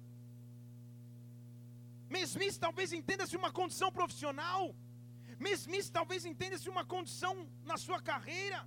Mesmice 2.08 2.58
talvez 2.66 2.92
entenda-se 2.92 3.36
uma 3.36 3.50
condição 3.60 3.90
profissional. 3.98 4.62
Mesmice 5.46 5.90
talvez 5.90 6.24
entenda-se 6.24 6.68
uma 6.74 6.84
condição 6.84 7.34
na 7.64 7.76
sua 7.76 8.00
carreira 8.00 8.60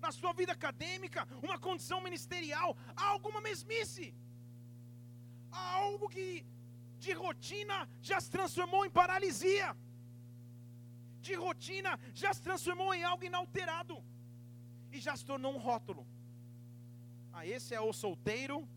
na 0.00 0.10
sua 0.12 0.32
vida 0.32 0.52
acadêmica, 0.52 1.26
uma 1.42 1.58
condição 1.58 2.00
ministerial, 2.00 2.76
há 2.96 3.04
alguma 3.08 3.40
mesmice. 3.40 4.14
algo 5.50 6.08
que 6.08 6.46
de 7.04 7.12
rotina 7.12 7.88
já 8.00 8.20
se 8.20 8.30
transformou 8.30 8.84
em 8.86 8.90
paralisia. 8.90 9.76
De 11.20 11.34
rotina 11.34 11.98
já 12.14 12.32
se 12.32 12.42
transformou 12.42 12.92
em 12.94 13.02
algo 13.02 13.24
inalterado. 13.24 13.96
E 14.92 15.00
já 15.00 15.16
se 15.16 15.24
tornou 15.24 15.54
um 15.54 15.58
rótulo. 15.58 16.06
Ah, 17.32 17.46
esse 17.46 17.74
é 17.74 17.80
o 17.80 17.92
solteiro. 17.92 18.68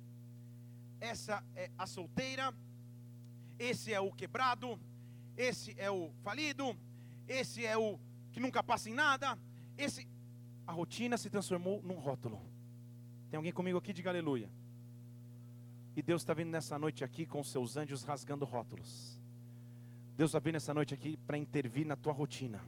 Essa 0.99 1.43
é 1.55 1.69
a 1.77 1.85
solteira. 1.85 2.53
Esse 3.59 3.93
é 3.93 3.99
o 3.99 4.11
quebrado. 4.11 4.79
Esse 5.35 5.75
é 5.77 5.91
o 5.91 6.11
falido. 6.23 6.77
Esse 7.27 7.65
é 7.65 7.77
o 7.77 7.99
que 8.31 8.39
nunca 8.39 8.63
passa 8.63 8.89
em 8.89 8.93
nada. 8.93 9.37
Esse 9.77 10.07
a 10.65 10.71
rotina 10.71 11.17
se 11.17 11.29
transformou 11.29 11.81
num 11.81 11.95
rótulo. 11.95 12.41
Tem 13.29 13.37
alguém 13.37 13.51
comigo 13.51 13.77
aqui? 13.77 13.93
Diga 13.93 14.09
aleluia. 14.09 14.49
E 15.95 16.01
Deus 16.01 16.21
está 16.21 16.33
vindo 16.33 16.49
nessa 16.49 16.77
noite 16.79 17.03
aqui 17.03 17.25
com 17.25 17.43
seus 17.43 17.77
anjos 17.77 18.03
rasgando 18.03 18.45
rótulos. 18.45 19.19
Deus 20.15 20.29
está 20.29 20.39
vindo 20.39 20.53
nessa 20.53 20.73
noite 20.73 20.93
aqui 20.93 21.17
para 21.17 21.37
intervir 21.37 21.85
na 21.85 21.95
tua 21.95 22.13
rotina 22.13 22.61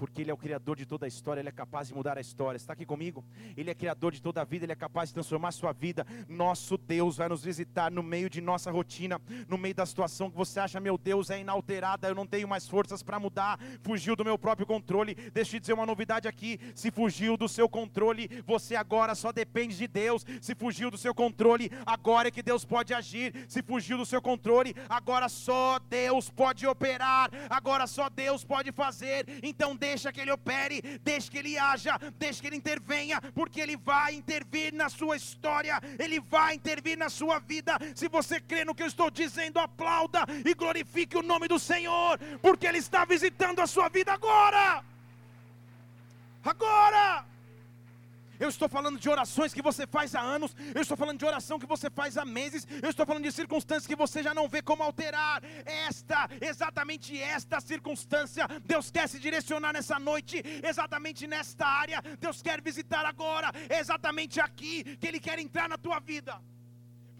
porque 0.00 0.22
Ele 0.22 0.30
é 0.30 0.34
o 0.34 0.36
Criador 0.38 0.76
de 0.76 0.86
toda 0.86 1.04
a 1.04 1.08
história, 1.08 1.42
Ele 1.42 1.50
é 1.50 1.52
capaz 1.52 1.88
de 1.88 1.94
mudar 1.94 2.16
a 2.16 2.22
história. 2.22 2.56
Está 2.56 2.72
aqui 2.72 2.86
comigo? 2.86 3.22
Ele 3.54 3.70
é 3.70 3.74
Criador 3.74 4.12
de 4.12 4.22
toda 4.22 4.40
a 4.40 4.44
vida, 4.44 4.64
Ele 4.64 4.72
é 4.72 4.74
capaz 4.74 5.10
de 5.10 5.14
transformar 5.14 5.48
a 5.48 5.52
sua 5.52 5.72
vida. 5.72 6.06
Nosso 6.26 6.78
Deus 6.78 7.18
vai 7.18 7.28
nos 7.28 7.44
visitar 7.44 7.90
no 7.90 8.02
meio 8.02 8.30
de 8.30 8.40
nossa 8.40 8.70
rotina, 8.70 9.20
no 9.46 9.58
meio 9.58 9.74
da 9.74 9.84
situação 9.84 10.30
que 10.30 10.36
você 10.38 10.58
acha, 10.58 10.80
meu 10.80 10.96
Deus, 10.96 11.28
é 11.28 11.38
inalterada, 11.38 12.08
eu 12.08 12.14
não 12.14 12.26
tenho 12.26 12.48
mais 12.48 12.66
forças 12.66 13.02
para 13.02 13.20
mudar, 13.20 13.60
fugiu 13.82 14.16
do 14.16 14.24
meu 14.24 14.38
próprio 14.38 14.66
controle. 14.66 15.14
Deixa 15.34 15.56
eu 15.56 15.60
dizer 15.60 15.74
uma 15.74 15.84
novidade 15.84 16.26
aqui: 16.26 16.58
se 16.74 16.90
fugiu 16.90 17.36
do 17.36 17.46
seu 17.46 17.68
controle, 17.68 18.42
você 18.46 18.76
agora 18.76 19.14
só 19.14 19.30
depende 19.30 19.76
de 19.76 19.86
Deus. 19.86 20.24
Se 20.40 20.54
fugiu 20.54 20.90
do 20.90 20.96
seu 20.96 21.14
controle, 21.14 21.70
agora 21.84 22.28
é 22.28 22.30
que 22.30 22.42
Deus 22.42 22.64
pode 22.64 22.94
agir. 22.94 23.34
Se 23.48 23.62
fugiu 23.62 23.98
do 23.98 24.06
seu 24.06 24.22
controle, 24.22 24.74
agora 24.88 25.28
só 25.28 25.78
Deus 25.78 26.30
pode 26.30 26.66
operar, 26.66 27.30
agora 27.50 27.86
só 27.86 28.08
Deus 28.08 28.42
pode 28.42 28.72
fazer. 28.72 29.26
Então, 29.42 29.76
Deus 29.76 29.89
deixa 29.90 30.12
que 30.12 30.20
Ele 30.20 30.30
opere, 30.30 30.76
deixa 31.02 31.30
que 31.30 31.38
Ele 31.38 31.58
haja, 31.58 31.94
deixa 32.18 32.40
que 32.40 32.46
Ele 32.46 32.56
intervenha, 32.56 33.20
porque 33.34 33.60
Ele 33.60 33.76
vai 33.76 34.14
intervir 34.14 34.72
na 34.72 34.88
sua 34.88 35.16
história, 35.16 35.80
Ele 35.98 36.20
vai 36.20 36.54
intervir 36.54 36.96
na 36.96 37.08
sua 37.08 37.38
vida. 37.38 37.72
Se 37.94 38.08
você 38.08 38.40
crê 38.40 38.64
no 38.64 38.74
que 38.74 38.84
eu 38.84 38.86
estou 38.86 39.10
dizendo, 39.10 39.58
aplauda 39.58 40.20
e 40.44 40.54
glorifique 40.54 41.16
o 41.16 41.22
nome 41.22 41.48
do 41.48 41.58
Senhor, 41.58 42.18
porque 42.40 42.66
Ele 42.66 42.78
está 42.78 43.04
visitando 43.04 43.60
a 43.60 43.66
sua 43.66 43.88
vida 43.88 44.12
agora. 44.12 44.84
Agora! 46.44 47.29
Eu 48.40 48.48
estou 48.48 48.68
falando 48.70 48.98
de 48.98 49.08
orações 49.14 49.52
que 49.52 49.60
você 49.60 49.86
faz 49.86 50.14
há 50.14 50.22
anos. 50.36 50.56
Eu 50.74 50.80
estou 50.80 50.96
falando 50.96 51.18
de 51.18 51.26
oração 51.26 51.58
que 51.58 51.66
você 51.66 51.90
faz 51.90 52.16
há 52.16 52.24
meses. 52.24 52.66
Eu 52.82 52.88
estou 52.88 53.04
falando 53.04 53.24
de 53.24 53.32
circunstâncias 53.40 53.86
que 53.86 53.94
você 54.04 54.22
já 54.22 54.32
não 54.32 54.48
vê 54.48 54.62
como 54.62 54.82
alterar. 54.82 55.42
Esta, 55.66 56.28
exatamente 56.40 57.20
esta 57.20 57.60
circunstância, 57.60 58.46
Deus 58.64 58.90
quer 58.90 59.06
se 59.10 59.18
direcionar 59.18 59.74
nessa 59.74 59.98
noite, 59.98 60.42
exatamente 60.70 61.26
nesta 61.26 61.66
área. 61.66 62.00
Deus 62.18 62.40
quer 62.40 62.62
visitar 62.62 63.04
agora, 63.04 63.52
exatamente 63.68 64.40
aqui, 64.40 64.96
que 64.96 65.06
Ele 65.06 65.20
quer 65.20 65.38
entrar 65.38 65.68
na 65.68 65.76
tua 65.76 66.00
vida 66.00 66.40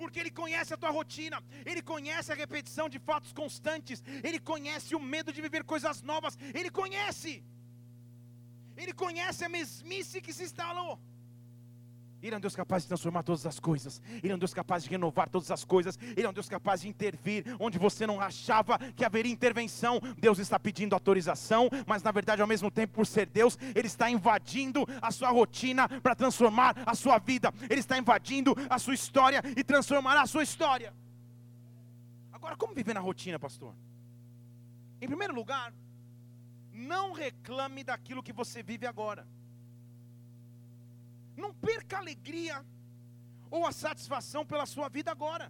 porque 0.00 0.18
Ele 0.18 0.30
conhece 0.30 0.72
a 0.72 0.78
tua 0.82 0.92
rotina, 0.98 1.38
Ele 1.70 1.82
conhece 1.82 2.32
a 2.32 2.34
repetição 2.34 2.88
de 2.88 2.98
fatos 2.98 3.32
constantes, 3.40 4.02
Ele 4.26 4.40
conhece 4.52 4.94
o 4.98 5.00
medo 5.14 5.30
de 5.30 5.42
viver 5.46 5.62
coisas 5.62 6.00
novas, 6.10 6.38
Ele 6.58 6.70
conhece, 6.70 7.44
Ele 8.82 8.94
conhece 8.94 9.44
a 9.44 9.50
mesmice 9.50 10.22
que 10.22 10.32
se 10.32 10.44
instalou. 10.48 10.98
Ele 12.22 12.34
é 12.34 12.38
um 12.38 12.40
Deus 12.40 12.54
capaz 12.54 12.82
de 12.82 12.88
transformar 12.88 13.22
todas 13.22 13.46
as 13.46 13.58
coisas. 13.58 14.00
Ele 14.22 14.32
é 14.32 14.34
um 14.34 14.38
Deus 14.38 14.52
capaz 14.52 14.84
de 14.84 14.90
renovar 14.90 15.28
todas 15.28 15.50
as 15.50 15.64
coisas. 15.64 15.98
Ele 16.16 16.26
é 16.26 16.28
um 16.28 16.32
Deus 16.32 16.48
capaz 16.48 16.82
de 16.82 16.88
intervir 16.88 17.44
onde 17.58 17.78
você 17.78 18.06
não 18.06 18.20
achava 18.20 18.78
que 18.94 19.04
haveria 19.04 19.32
intervenção. 19.32 20.00
Deus 20.18 20.38
está 20.38 20.58
pedindo 20.58 20.94
autorização, 20.94 21.68
mas 21.86 22.02
na 22.02 22.10
verdade, 22.10 22.42
ao 22.42 22.48
mesmo 22.48 22.70
tempo, 22.70 22.94
por 22.94 23.06
ser 23.06 23.26
Deus, 23.26 23.58
Ele 23.74 23.86
está 23.86 24.10
invadindo 24.10 24.86
a 25.00 25.10
sua 25.10 25.30
rotina 25.30 25.88
para 25.88 26.14
transformar 26.14 26.76
a 26.84 26.94
sua 26.94 27.18
vida. 27.18 27.52
Ele 27.68 27.80
está 27.80 27.96
invadindo 27.98 28.54
a 28.68 28.78
sua 28.78 28.94
história 28.94 29.42
e 29.56 29.64
transformará 29.64 30.22
a 30.22 30.26
sua 30.26 30.42
história. 30.42 30.92
Agora, 32.32 32.56
como 32.56 32.74
viver 32.74 32.94
na 32.94 33.00
rotina, 33.00 33.38
pastor? 33.38 33.74
Em 35.00 35.06
primeiro 35.06 35.34
lugar, 35.34 35.72
não 36.72 37.12
reclame 37.12 37.82
daquilo 37.82 38.22
que 38.22 38.32
você 38.32 38.62
vive 38.62 38.86
agora. 38.86 39.26
Não 41.44 41.52
perca 41.68 41.96
a 41.96 42.02
alegria 42.04 42.56
ou 43.56 43.66
a 43.70 43.72
satisfação 43.84 44.42
pela 44.50 44.66
sua 44.74 44.88
vida 44.96 45.10
agora. 45.16 45.46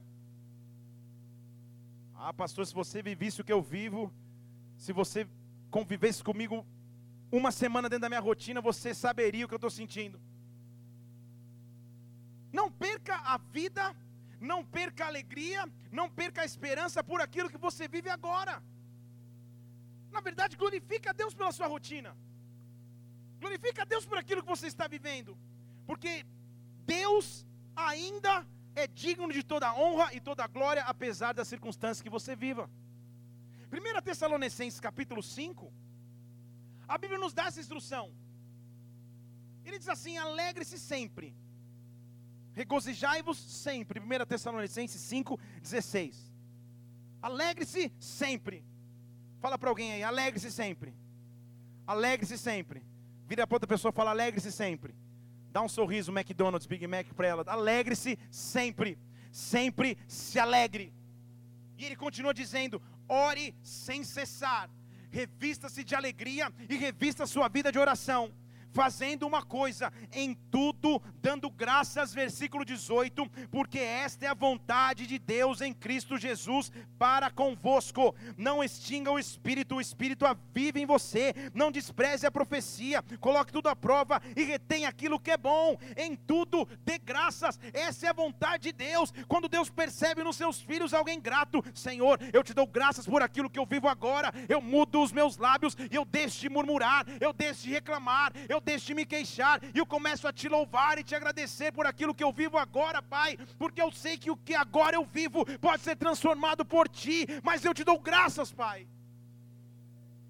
Ah, 2.23 2.33
pastor, 2.43 2.65
se 2.67 2.75
você 2.81 2.99
vivesse 3.11 3.41
o 3.41 3.45
que 3.49 3.57
eu 3.57 3.63
vivo, 3.77 4.01
se 4.85 4.93
você 5.01 5.21
convivesse 5.77 6.23
comigo 6.29 6.57
uma 7.39 7.51
semana 7.63 7.89
dentro 7.89 8.03
da 8.03 8.13
minha 8.13 8.27
rotina, 8.31 8.61
você 8.71 8.93
saberia 9.05 9.45
o 9.45 9.49
que 9.49 9.57
eu 9.59 9.63
estou 9.63 9.75
sentindo. 9.81 10.19
Não 12.59 12.67
perca 12.85 13.17
a 13.35 13.37
vida, 13.59 13.85
não 14.53 14.61
perca 14.79 15.05
a 15.05 15.11
alegria, 15.13 15.63
não 15.99 16.07
perca 16.21 16.43
a 16.43 16.49
esperança 16.51 17.05
por 17.11 17.21
aquilo 17.27 17.53
que 17.55 17.65
você 17.67 17.87
vive 17.97 18.11
agora. 18.19 18.55
Na 20.15 20.21
verdade, 20.29 20.57
glorifica 20.63 21.11
a 21.11 21.19
Deus 21.23 21.35
pela 21.35 21.53
sua 21.59 21.69
rotina. 21.75 22.13
Glorifica 23.43 23.83
a 23.83 23.91
Deus 23.93 24.05
por 24.11 24.19
aquilo 24.19 24.43
que 24.43 24.55
você 24.57 24.67
está 24.75 24.87
vivendo. 24.97 25.33
Porque 25.91 26.25
Deus 26.87 27.45
ainda 27.75 28.47
é 28.77 28.87
digno 28.87 29.33
de 29.33 29.43
toda 29.43 29.75
honra 29.75 30.15
e 30.15 30.21
toda 30.21 30.47
glória, 30.47 30.83
apesar 30.85 31.33
das 31.33 31.49
circunstâncias 31.49 32.01
que 32.01 32.09
você 32.09 32.37
viva. 32.37 32.71
1 33.73 34.01
Tessalonicenses 34.01 34.79
capítulo 34.79 35.21
5, 35.21 35.73
a 36.87 36.97
Bíblia 36.97 37.19
nos 37.19 37.35
dá 37.35 37.47
essa 37.47 37.59
instrução. 37.59 38.15
Ele 39.65 39.81
diz 39.81 39.89
assim: 39.89 40.17
alegre-se 40.17 40.79
sempre, 40.79 41.35
regozijai-vos 42.53 43.37
sempre. 43.37 43.99
1 43.99 44.27
Tessalonicenses 44.27 45.01
5, 45.01 45.41
16. 45.61 46.33
Alegre-se 47.21 47.93
sempre. 47.99 48.65
Fala 49.41 49.59
para 49.59 49.69
alguém 49.69 49.95
aí, 49.95 50.05
alegre-se 50.05 50.53
sempre. 50.53 50.95
Alegre-se 51.85 52.39
sempre. 52.39 52.81
Vira 53.27 53.45
para 53.45 53.57
outra 53.57 53.67
pessoa 53.67 53.91
e 53.91 53.93
fala, 53.97 54.11
alegre-se 54.11 54.53
sempre. 54.53 54.95
Dá 55.53 55.63
um 55.63 55.69
sorriso 55.69 56.13
McDonald's, 56.13 56.67
Big 56.67 56.87
Mac 56.87 57.07
para 57.15 57.27
ela. 57.27 57.45
Alegre-se 57.47 58.19
sempre. 58.31 58.99
Sempre 59.33 59.99
se 60.07 60.39
alegre. 60.39 60.93
E 61.77 61.85
ele 61.85 61.97
continua 61.97 62.35
dizendo: 62.35 62.81
ore 63.09 63.55
sem 63.63 64.05
cessar. 64.05 64.71
Revista-se 65.11 65.83
de 65.83 65.95
alegria 65.95 66.53
e 66.69 66.77
revista 66.77 67.27
sua 67.27 67.49
vida 67.49 67.73
de 67.73 67.79
oração 67.79 68.33
fazendo 68.73 69.27
uma 69.27 69.43
coisa, 69.43 69.93
em 70.13 70.35
tudo 70.51 71.01
dando 71.21 71.51
graças, 71.51 72.15
versículo 72.15 72.65
18, 72.65 73.29
porque 73.51 73.79
esta 73.79 74.27
é 74.27 74.29
a 74.29 74.35
vontade 74.35 75.07
de 75.07 75.19
Deus 75.19 75.61
em 75.61 75.73
Cristo 75.73 76.17
Jesus 76.17 76.73
para 76.99 77.31
convosco. 77.31 78.15
Não 78.37 78.63
extinga 78.63 79.11
o 79.11 79.19
espírito, 79.19 79.77
o 79.77 79.81
espírito 79.81 80.25
vive 80.53 80.81
em 80.81 80.87
você. 80.87 81.35
Não 81.55 81.71
despreze 81.71 82.27
a 82.27 82.31
profecia, 82.31 83.03
coloque 83.21 83.53
tudo 83.53 83.69
à 83.69 83.77
prova 83.77 84.21
e 84.37 84.43
retenha 84.43 84.89
aquilo 84.89 85.21
que 85.21 85.31
é 85.31 85.37
bom. 85.37 85.77
Em 85.97 86.17
tudo 86.17 86.67
dê 86.85 86.99
graças. 86.99 87.59
Essa 87.73 88.07
é 88.07 88.11
a 88.11 88.15
vontade 88.15 88.65
de 88.65 88.73
Deus. 88.73 89.13
Quando 89.29 89.49
Deus 89.49 89.71
percebe 89.71 90.23
nos 90.23 90.37
seus 90.37 90.61
filhos 90.61 90.95
alguém 90.95 91.21
grato, 91.21 91.63
Senhor, 91.75 92.19
eu 92.33 92.43
te 92.43 92.55
dou 92.55 92.67
graças 92.67 93.07
por 93.07 93.23
aquilo 93.23 93.51
que 93.51 93.59
eu 93.59 93.67
vivo 93.67 93.89
agora. 93.89 94.33
Eu 94.49 94.61
mudo 94.61 95.03
os 95.03 95.13
meus 95.13 95.37
lábios 95.37 95.77
e 95.91 95.95
eu 95.95 96.05
deixo 96.05 96.41
de 96.41 96.49
murmurar, 96.49 97.07
eu 97.21 97.33
deixo 97.33 97.63
de 97.63 97.71
reclamar, 97.71 98.33
eu 98.49 98.60
eu 98.61 98.65
deixo 98.65 98.87
de 98.87 98.95
me 98.95 99.07
queixar 99.07 99.61
e 99.75 99.79
eu 99.79 99.87
começo 99.87 100.29
a 100.29 100.33
te 100.33 100.49
louvar 100.49 100.99
e 100.99 101.03
te 101.03 101.15
agradecer 101.15 101.73
por 101.73 101.87
aquilo 101.87 102.15
que 102.15 102.23
eu 102.23 102.33
vivo 102.33 102.59
agora, 102.59 103.03
Pai, 103.03 103.39
porque 103.59 103.81
eu 103.81 103.91
sei 103.91 104.19
que 104.19 104.31
o 104.31 104.37
que 104.37 104.55
agora 104.55 104.97
eu 104.97 105.05
vivo 105.05 105.45
pode 105.59 105.83
ser 105.83 105.97
transformado 105.97 106.65
por 106.65 106.87
Ti, 106.89 107.27
mas 107.43 107.65
eu 107.65 107.73
te 107.73 107.83
dou 107.83 107.99
graças, 107.99 108.53
Pai. 108.53 108.87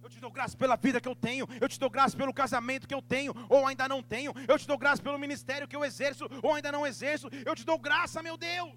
Eu 0.03 0.09
te 0.09 0.21
dou 0.21 0.31
graças 0.31 0.55
pela 0.55 0.77
vida 0.77 1.01
que 1.01 1.09
eu 1.09 1.15
tenho, 1.15 1.47
eu 1.61 1.69
te 1.69 1.79
dou 1.79 1.91
graças 1.91 2.15
pelo 2.15 2.33
casamento 2.33 2.87
que 2.87 2.95
eu 2.95 3.03
tenho, 3.03 3.35
ou 3.49 3.67
ainda 3.67 3.89
não 3.89 4.03
tenho, 4.03 4.33
eu 4.49 4.59
te 4.59 4.67
dou 4.67 4.79
graças 4.79 5.01
pelo 5.01 5.19
ministério 5.19 5.69
que 5.69 5.77
eu 5.77 5.85
exerço, 5.85 6.25
ou 6.43 6.55
ainda 6.55 6.73
não 6.73 6.87
exerço, 6.87 7.29
eu 7.45 7.55
te 7.55 7.65
dou 7.65 7.79
graça, 7.79 8.23
meu 8.23 8.37
Deus, 8.37 8.73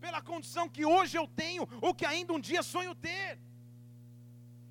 pela 0.00 0.20
condição 0.20 0.68
que 0.68 0.84
hoje 0.84 1.16
eu 1.16 1.26
tenho, 1.42 1.68
ou 1.80 1.94
que 1.94 2.06
ainda 2.06 2.32
um 2.32 2.40
dia 2.40 2.62
sonho 2.62 2.94
ter. 2.94 3.38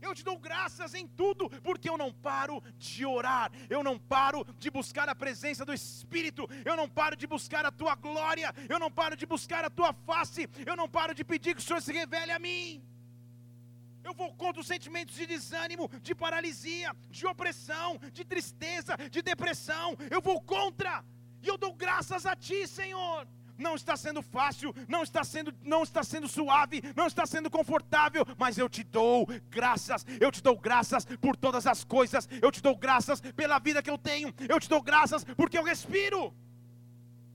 Eu 0.01 0.15
te 0.15 0.23
dou 0.23 0.37
graças 0.37 0.93
em 0.93 1.07
tudo, 1.07 1.49
porque 1.61 1.89
eu 1.89 1.97
não 1.97 2.11
paro 2.11 2.61
de 2.77 3.05
orar, 3.05 3.51
eu 3.69 3.83
não 3.83 3.97
paro 3.99 4.45
de 4.57 4.69
buscar 4.69 5.07
a 5.07 5.15
presença 5.15 5.65
do 5.65 5.73
Espírito, 5.73 6.49
eu 6.65 6.75
não 6.75 6.89
paro 6.89 7.15
de 7.15 7.27
buscar 7.27 7.65
a 7.65 7.71
tua 7.71 7.95
glória, 7.95 8.53
eu 8.67 8.79
não 8.79 8.91
paro 8.91 9.15
de 9.15 9.25
buscar 9.25 9.63
a 9.63 9.69
tua 9.69 9.93
face, 9.93 10.49
eu 10.65 10.75
não 10.75 10.89
paro 10.89 11.13
de 11.13 11.23
pedir 11.23 11.55
que 11.55 11.61
o 11.61 11.63
Senhor 11.63 11.81
se 11.81 11.93
revele 11.93 12.31
a 12.31 12.39
mim. 12.39 12.83
Eu 14.03 14.13
vou 14.13 14.33
contra 14.33 14.59
os 14.61 14.67
sentimentos 14.67 15.15
de 15.15 15.25
desânimo, 15.25 15.89
de 16.01 16.15
paralisia, 16.15 16.95
de 17.09 17.25
opressão, 17.27 17.99
de 18.11 18.25
tristeza, 18.25 18.97
de 19.09 19.21
depressão. 19.21 19.95
Eu 20.09 20.21
vou 20.21 20.41
contra. 20.41 21.03
E 21.43 21.47
eu 21.47 21.57
dou 21.57 21.73
graças 21.73 22.25
a 22.25 22.35
Ti, 22.35 22.67
Senhor. 22.67 23.27
Não 23.61 23.75
está 23.75 23.95
sendo 23.95 24.21
fácil, 24.21 24.73
não 24.87 25.03
está 25.03 25.23
sendo, 25.23 25.53
não 25.63 25.83
está 25.83 26.03
sendo 26.03 26.27
suave, 26.27 26.81
não 26.95 27.07
está 27.07 27.25
sendo 27.25 27.49
confortável, 27.49 28.25
mas 28.37 28.57
eu 28.57 28.67
te 28.67 28.83
dou 28.83 29.27
graças, 29.49 30.05
eu 30.19 30.31
te 30.31 30.41
dou 30.41 30.57
graças 30.57 31.05
por 31.05 31.37
todas 31.37 31.65
as 31.67 31.83
coisas, 31.83 32.27
eu 32.41 32.51
te 32.51 32.61
dou 32.61 32.75
graças 32.75 33.21
pela 33.21 33.59
vida 33.59 33.81
que 33.81 33.89
eu 33.89 33.97
tenho, 33.97 34.33
eu 34.49 34.59
te 34.59 34.67
dou 34.67 34.81
graças 34.81 35.23
porque 35.23 35.57
eu 35.57 35.63
respiro. 35.63 36.33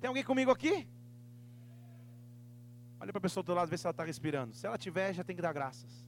Tem 0.00 0.09
alguém 0.09 0.25
comigo 0.25 0.50
aqui? 0.50 0.87
Olha 3.00 3.12
para 3.12 3.18
a 3.18 3.23
pessoa 3.23 3.45
do 3.45 3.54
lado, 3.54 3.68
vê 3.68 3.78
se 3.78 3.87
ela 3.87 3.92
está 3.92 4.04
respirando. 4.04 4.54
Se 4.54 4.66
ela 4.66 4.76
tiver, 4.76 5.12
já 5.12 5.23
tem 5.23 5.37
que 5.37 5.42
dar 5.42 5.52
graças. 5.52 6.06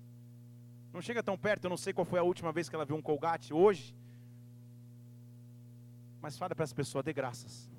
Não 0.93 1.01
chega 1.01 1.23
tão 1.23 1.37
perto, 1.39 1.65
eu 1.65 1.71
não 1.71 1.77
sei 1.77 1.93
qual 1.93 2.05
foi 2.05 2.19
a 2.19 2.23
última 2.23 2.51
vez 2.51 2.69
que 2.69 2.75
ela 2.75 2.85
viu 2.85 2.97
um 2.97 3.03
colgate 3.03 3.53
hoje. 3.53 3.95
Mas 6.21 6.37
fala 6.37 6.55
para 6.55 6.65
essa 6.65 6.75
pessoa, 6.75 7.03
dê 7.03 7.13
graças. 7.13 7.71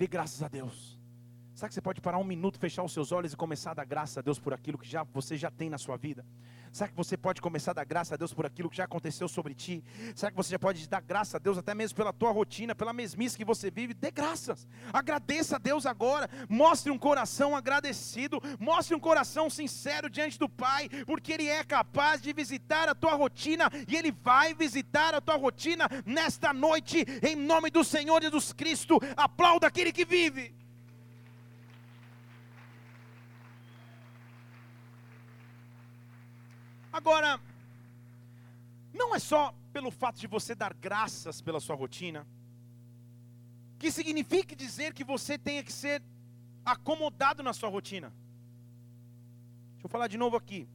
Dê 0.00 0.06
graças 0.06 0.42
a 0.42 0.48
Deus. 0.48 0.98
Será 1.54 1.68
que 1.68 1.74
você 1.74 1.82
pode 1.82 2.00
parar 2.00 2.16
um 2.16 2.24
minuto, 2.24 2.58
fechar 2.58 2.82
os 2.82 2.90
seus 2.90 3.12
olhos 3.12 3.34
e 3.34 3.36
começar 3.36 3.72
a 3.72 3.74
dar 3.74 3.84
graças 3.84 4.16
a 4.16 4.22
Deus 4.22 4.38
por 4.38 4.54
aquilo 4.54 4.78
que 4.78 4.88
já, 4.88 5.02
você 5.02 5.36
já 5.36 5.50
tem 5.50 5.68
na 5.68 5.76
sua 5.76 5.98
vida? 5.98 6.24
Será 6.72 6.88
que 6.88 6.96
você 6.96 7.16
pode 7.16 7.40
começar 7.40 7.72
a 7.72 7.74
dar 7.74 7.84
graça 7.84 8.14
a 8.14 8.16
Deus 8.16 8.32
por 8.32 8.46
aquilo 8.46 8.70
que 8.70 8.76
já 8.76 8.84
aconteceu 8.84 9.28
sobre 9.28 9.54
ti? 9.54 9.82
Será 10.14 10.30
que 10.30 10.36
você 10.36 10.52
já 10.52 10.58
pode 10.58 10.88
dar 10.88 11.00
graça 11.00 11.36
a 11.36 11.40
Deus 11.40 11.58
até 11.58 11.74
mesmo 11.74 11.96
pela 11.96 12.12
tua 12.12 12.30
rotina, 12.30 12.74
pela 12.74 12.92
mesmice 12.92 13.36
que 13.36 13.44
você 13.44 13.70
vive? 13.70 13.92
Dê 13.92 14.10
graças. 14.10 14.68
Agradeça 14.92 15.56
a 15.56 15.58
Deus 15.58 15.84
agora. 15.84 16.30
Mostre 16.48 16.92
um 16.92 16.98
coração 16.98 17.56
agradecido. 17.56 18.40
Mostre 18.58 18.94
um 18.94 19.00
coração 19.00 19.50
sincero 19.50 20.08
diante 20.08 20.38
do 20.38 20.48
Pai, 20.48 20.88
porque 21.06 21.32
Ele 21.32 21.48
é 21.48 21.64
capaz 21.64 22.22
de 22.22 22.32
visitar 22.32 22.88
a 22.88 22.94
tua 22.94 23.14
rotina 23.14 23.68
e 23.88 23.96
Ele 23.96 24.12
vai 24.12 24.54
visitar 24.54 25.12
a 25.14 25.20
tua 25.20 25.36
rotina 25.36 25.88
nesta 26.06 26.52
noite, 26.52 27.04
em 27.22 27.34
nome 27.34 27.70
do 27.70 27.82
Senhor 27.82 28.22
Jesus 28.22 28.52
Cristo. 28.52 29.00
Aplauda 29.16 29.66
aquele 29.66 29.92
que 29.92 30.04
vive. 30.04 30.59
Agora, 36.92 37.40
não 38.92 39.14
é 39.14 39.18
só 39.18 39.54
pelo 39.72 39.90
fato 39.90 40.18
de 40.18 40.26
você 40.26 40.54
dar 40.54 40.74
graças 40.74 41.40
pela 41.40 41.60
sua 41.60 41.76
rotina, 41.76 42.26
que 43.78 43.90
signifique 43.90 44.54
dizer 44.54 44.92
que 44.92 45.04
você 45.04 45.38
tenha 45.38 45.62
que 45.62 45.72
ser 45.72 46.02
acomodado 46.64 47.42
na 47.42 47.52
sua 47.52 47.68
rotina. 47.68 48.12
Deixa 49.72 49.86
eu 49.86 49.88
falar 49.90 50.08
de 50.08 50.18
novo 50.18 50.36
aqui. 50.36 50.68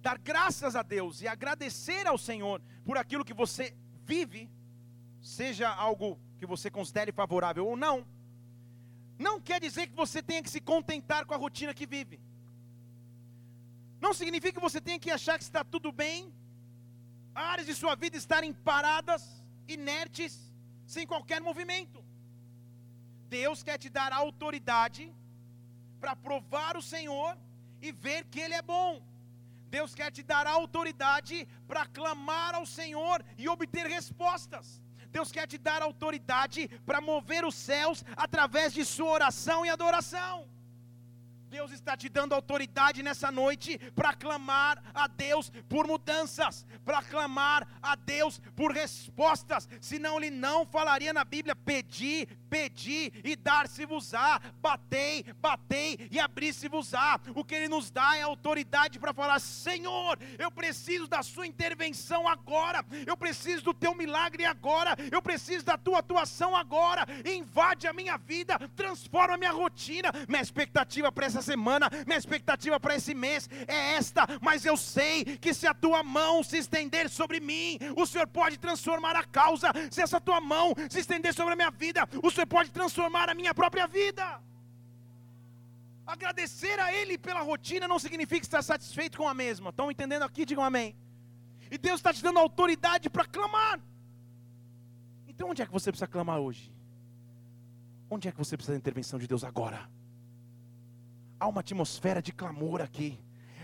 Dar 0.00 0.18
graças 0.18 0.74
a 0.74 0.82
Deus 0.82 1.22
e 1.22 1.28
agradecer 1.28 2.06
ao 2.06 2.18
Senhor 2.18 2.60
por 2.84 2.96
aquilo 2.96 3.24
que 3.24 3.34
você 3.34 3.74
vive, 4.04 4.50
seja 5.20 5.68
algo 5.68 6.18
que 6.38 6.46
você 6.46 6.70
considere 6.70 7.12
favorável 7.12 7.66
ou 7.66 7.76
não, 7.76 8.04
não 9.16 9.40
quer 9.40 9.60
dizer 9.60 9.86
que 9.86 9.94
você 9.94 10.20
tenha 10.20 10.42
que 10.42 10.50
se 10.50 10.60
contentar 10.60 11.24
com 11.24 11.34
a 11.34 11.36
rotina 11.36 11.72
que 11.72 11.86
vive. 11.86 12.18
Não 14.04 14.12
significa 14.20 14.56
que 14.58 14.68
você 14.68 14.80
tenha 14.86 15.02
que 15.04 15.12
achar 15.16 15.36
que 15.38 15.48
está 15.48 15.62
tudo 15.74 15.90
bem, 16.02 16.18
áreas 17.50 17.66
de 17.68 17.74
sua 17.80 17.94
vida 18.02 18.16
estarem 18.22 18.52
paradas, 18.70 19.22
inertes, 19.76 20.32
sem 20.94 21.06
qualquer 21.12 21.40
movimento. 21.48 22.00
Deus 23.38 23.62
quer 23.62 23.78
te 23.82 23.88
dar 23.98 24.12
autoridade 24.12 25.04
para 26.00 26.14
provar 26.26 26.76
o 26.76 26.82
Senhor 26.82 27.32
e 27.80 27.92
ver 27.92 28.20
que 28.32 28.40
Ele 28.44 28.56
é 28.60 28.64
bom. 28.74 28.92
Deus 29.76 29.94
quer 29.94 30.10
te 30.16 30.22
dar 30.32 30.46
autoridade 30.46 31.36
para 31.68 31.86
clamar 31.98 32.52
ao 32.56 32.66
Senhor 32.66 33.24
e 33.38 33.48
obter 33.48 33.86
respostas. 33.86 34.66
Deus 35.16 35.30
quer 35.30 35.46
te 35.46 35.58
dar 35.68 35.80
autoridade 35.80 36.62
para 36.88 37.00
mover 37.00 37.44
os 37.44 37.54
céus 37.54 38.04
através 38.16 38.72
de 38.72 38.84
sua 38.84 39.12
oração 39.18 39.64
e 39.64 39.70
adoração. 39.70 40.51
Deus 41.52 41.70
está 41.70 41.94
te 41.94 42.08
dando 42.08 42.34
autoridade 42.34 43.02
nessa 43.02 43.30
noite 43.30 43.78
para 43.94 44.14
clamar 44.14 44.82
a 44.94 45.06
Deus 45.06 45.52
por 45.68 45.86
mudanças, 45.86 46.64
para 46.82 47.02
clamar 47.02 47.68
a 47.82 47.94
Deus 47.94 48.40
por 48.56 48.72
respostas, 48.72 49.68
senão 49.78 50.16
Ele 50.16 50.30
não 50.30 50.64
falaria 50.64 51.12
na 51.12 51.24
Bíblia: 51.24 51.54
pedi, 51.54 52.26
pedi 52.48 53.12
e 53.22 53.36
dar-se-vos-á, 53.36 54.40
batei, 54.62 55.26
batei 55.42 56.08
e 56.10 56.18
abri-se-vos-á. 56.18 57.20
O 57.34 57.44
que 57.44 57.54
Ele 57.54 57.68
nos 57.68 57.90
dá 57.90 58.16
é 58.16 58.22
autoridade 58.22 58.98
para 58.98 59.12
falar: 59.12 59.38
Senhor, 59.38 60.18
eu 60.38 60.50
preciso 60.50 61.06
da 61.06 61.22
Sua 61.22 61.46
intervenção 61.46 62.26
agora, 62.26 62.82
eu 63.06 63.14
preciso 63.14 63.62
do 63.62 63.74
Teu 63.74 63.94
milagre 63.94 64.46
agora, 64.46 64.96
eu 65.10 65.20
preciso 65.20 65.66
da 65.66 65.76
Tua 65.76 65.98
atuação 65.98 66.56
agora, 66.56 67.06
invade 67.26 67.86
a 67.86 67.92
minha 67.92 68.16
vida, 68.16 68.58
transforma 68.74 69.34
a 69.34 69.38
minha 69.38 69.52
rotina, 69.52 70.10
minha 70.26 70.40
expectativa 70.40 71.12
para 71.12 71.26
essa 71.26 71.41
semana, 71.42 71.90
minha 72.06 72.18
expectativa 72.18 72.78
para 72.78 72.96
esse 72.96 73.14
mês 73.14 73.48
é 73.66 73.94
esta, 73.94 74.26
mas 74.40 74.64
eu 74.64 74.76
sei 74.76 75.24
que 75.24 75.52
se 75.52 75.66
a 75.66 75.74
tua 75.74 76.02
mão 76.02 76.42
se 76.42 76.56
estender 76.58 77.10
sobre 77.10 77.40
mim, 77.40 77.78
o 77.96 78.06
Senhor 78.06 78.26
pode 78.26 78.58
transformar 78.58 79.16
a 79.16 79.24
causa, 79.24 79.72
se 79.90 80.00
essa 80.00 80.20
tua 80.20 80.40
mão 80.40 80.74
se 80.88 81.00
estender 81.00 81.34
sobre 81.34 81.52
a 81.52 81.56
minha 81.56 81.70
vida, 81.70 82.08
o 82.22 82.30
Senhor 82.30 82.46
pode 82.46 82.70
transformar 82.70 83.28
a 83.28 83.34
minha 83.34 83.52
própria 83.52 83.86
vida. 83.86 84.40
Agradecer 86.06 86.78
a 86.80 86.92
Ele 86.92 87.16
pela 87.16 87.40
rotina 87.40 87.86
não 87.86 87.98
significa 87.98 88.44
estar 88.44 88.62
satisfeito 88.62 89.16
com 89.18 89.28
a 89.28 89.34
mesma. 89.34 89.70
Estão 89.70 89.90
entendendo 89.90 90.22
aqui? 90.22 90.44
Digam 90.44 90.64
amém. 90.64 90.96
E 91.70 91.78
Deus 91.78 92.00
está 92.00 92.12
te 92.12 92.22
dando 92.22 92.38
autoridade 92.38 93.08
para 93.08 93.24
clamar. 93.24 93.80
Então 95.26 95.48
onde 95.48 95.62
é 95.62 95.66
que 95.66 95.72
você 95.72 95.90
precisa 95.90 96.06
clamar 96.06 96.38
hoje? 96.38 96.70
Onde 98.10 98.28
é 98.28 98.32
que 98.32 98.36
você 98.36 98.56
precisa 98.56 98.74
da 98.74 98.78
intervenção 98.78 99.18
de 99.18 99.26
Deus 99.26 99.42
agora? 99.42 99.88
Há 101.42 101.46
uma 101.48 101.60
atmosfera 101.60 102.22
de 102.22 102.32
clamor 102.32 102.80
aqui. 102.80 103.18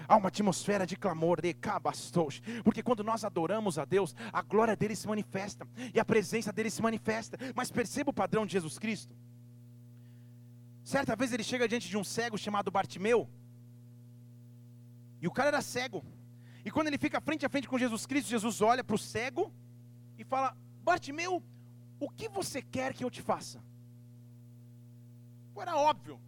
Há 0.09 0.17
uma 0.17 0.29
atmosfera 0.29 0.85
de 0.85 0.97
clamor, 0.97 1.41
de 1.41 1.53
cabastos, 1.55 2.41
porque 2.65 2.83
quando 2.83 3.05
nós 3.05 3.25
adoramos 3.25 3.79
a 3.79 3.85
Deus, 3.85 4.17
a 4.33 4.43
glória 4.43 4.75
dele 4.75 4.97
se 4.97 5.07
manifesta 5.07 5.69
e 5.95 6.01
a 6.01 6.05
presença 6.05 6.53
dele 6.53 6.71
se 6.71 6.83
manifesta. 6.83 7.39
Mas 7.55 7.71
perceba 7.71 8.11
o 8.11 8.13
padrão 8.13 8.45
de 8.47 8.53
Jesus 8.53 8.79
Cristo. 8.79 9.15
Certa 10.83 11.15
vez 11.15 11.33
ele 11.33 11.45
chega 11.45 11.69
diante 11.69 11.89
de 11.89 11.97
um 11.97 12.03
cego 12.03 12.37
chamado 12.37 12.71
Bartimeu, 12.71 13.29
e 15.21 15.29
o 15.29 15.33
cara 15.33 15.49
era 15.49 15.63
cego. 15.63 16.05
E 16.65 16.71
quando 16.71 16.89
ele 16.89 16.99
fica 16.99 17.21
frente 17.21 17.45
a 17.47 17.49
frente 17.49 17.69
com 17.69 17.79
Jesus 17.79 18.07
Cristo, 18.07 18.29
Jesus 18.31 18.61
olha 18.61 18.83
para 18.83 18.97
o 18.97 18.99
cego 18.99 19.53
e 20.17 20.25
fala: 20.25 20.57
Bartimeu, 20.83 21.43
o 22.01 22.09
que 22.09 22.29
você 22.29 22.63
quer 22.63 22.93
que 22.95 23.05
eu 23.05 23.11
te 23.11 23.21
faça? 23.21 23.63
Era 25.61 25.77
óbvio, 25.77 26.21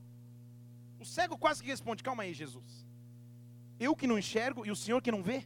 cego 1.14 1.36
quase 1.44 1.62
que 1.62 1.74
responde: 1.74 2.06
Calma 2.08 2.22
aí, 2.24 2.32
Jesus. 2.42 2.70
Eu 3.86 3.92
que 3.98 4.06
não 4.10 4.18
enxergo 4.22 4.64
e 4.68 4.70
o 4.74 4.80
Senhor 4.82 5.00
que 5.04 5.14
não 5.16 5.22
vê? 5.30 5.38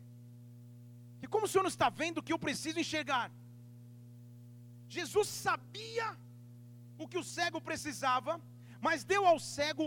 E 1.22 1.26
como 1.32 1.46
o 1.46 1.50
Senhor 1.50 1.64
não 1.66 1.74
está 1.76 1.88
vendo 2.02 2.22
que 2.22 2.32
eu 2.34 2.38
preciso 2.46 2.78
enxergar? 2.84 3.26
Jesus 4.96 5.28
sabia 5.28 6.08
o 7.02 7.06
que 7.10 7.18
o 7.22 7.24
cego 7.36 7.60
precisava, 7.68 8.32
mas 8.86 9.04
deu 9.12 9.22
ao 9.26 9.38
cego 9.38 9.86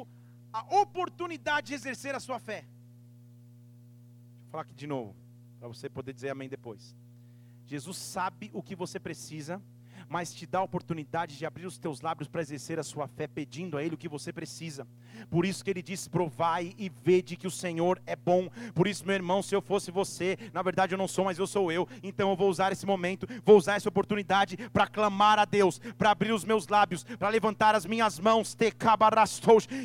a 0.51 0.61
oportunidade 0.81 1.67
de 1.67 1.75
exercer 1.79 2.13
a 2.15 2.21
sua 2.27 2.39
fé. 2.47 2.61
Deixa 2.61 4.47
eu 4.47 4.51
falar 4.51 4.63
aqui 4.63 4.73
de 4.83 4.87
novo, 4.87 5.15
para 5.59 5.67
você 5.67 5.87
poder 5.89 6.13
dizer 6.13 6.29
amém 6.29 6.49
depois. 6.57 6.95
Jesus 7.65 7.97
sabe 7.97 8.49
o 8.53 8.63
que 8.63 8.75
você 8.75 8.99
precisa 8.99 9.61
mas 10.09 10.33
te 10.33 10.45
dá 10.45 10.59
a 10.59 10.63
oportunidade 10.63 11.37
de 11.37 11.45
abrir 11.45 11.65
os 11.65 11.77
teus 11.77 12.01
lábios 12.01 12.29
para 12.29 12.41
exercer 12.41 12.79
a 12.79 12.83
sua 12.83 13.07
fé, 13.07 13.27
pedindo 13.27 13.77
a 13.77 13.83
Ele 13.83 13.95
o 13.95 13.97
que 13.97 14.07
você 14.07 14.31
precisa. 14.31 14.87
Por 15.29 15.45
isso 15.45 15.63
que 15.63 15.69
Ele 15.69 15.81
diz: 15.81 16.07
provai 16.07 16.73
e 16.77 16.89
vede 17.03 17.35
que 17.35 17.45
o 17.45 17.51
Senhor 17.51 18.01
é 18.05 18.15
bom. 18.15 18.49
Por 18.73 18.87
isso, 18.87 19.05
meu 19.05 19.15
irmão, 19.15 19.43
se 19.43 19.53
eu 19.53 19.61
fosse 19.61 19.91
você, 19.91 20.37
na 20.53 20.61
verdade 20.61 20.93
eu 20.93 20.97
não 20.97 21.07
sou, 21.07 21.25
mas 21.25 21.37
eu 21.37 21.45
sou 21.45 21.71
eu, 21.71 21.87
então 22.01 22.29
eu 22.29 22.35
vou 22.35 22.49
usar 22.49 22.71
esse 22.71 22.85
momento, 22.85 23.27
vou 23.45 23.57
usar 23.57 23.75
essa 23.75 23.89
oportunidade 23.89 24.57
para 24.71 24.87
clamar 24.87 25.39
a 25.39 25.45
Deus, 25.45 25.79
para 25.97 26.11
abrir 26.11 26.31
os 26.31 26.45
meus 26.45 26.67
lábios, 26.67 27.03
para 27.03 27.29
levantar 27.29 27.75
as 27.75 27.85
minhas 27.85 28.19
mãos, 28.19 28.55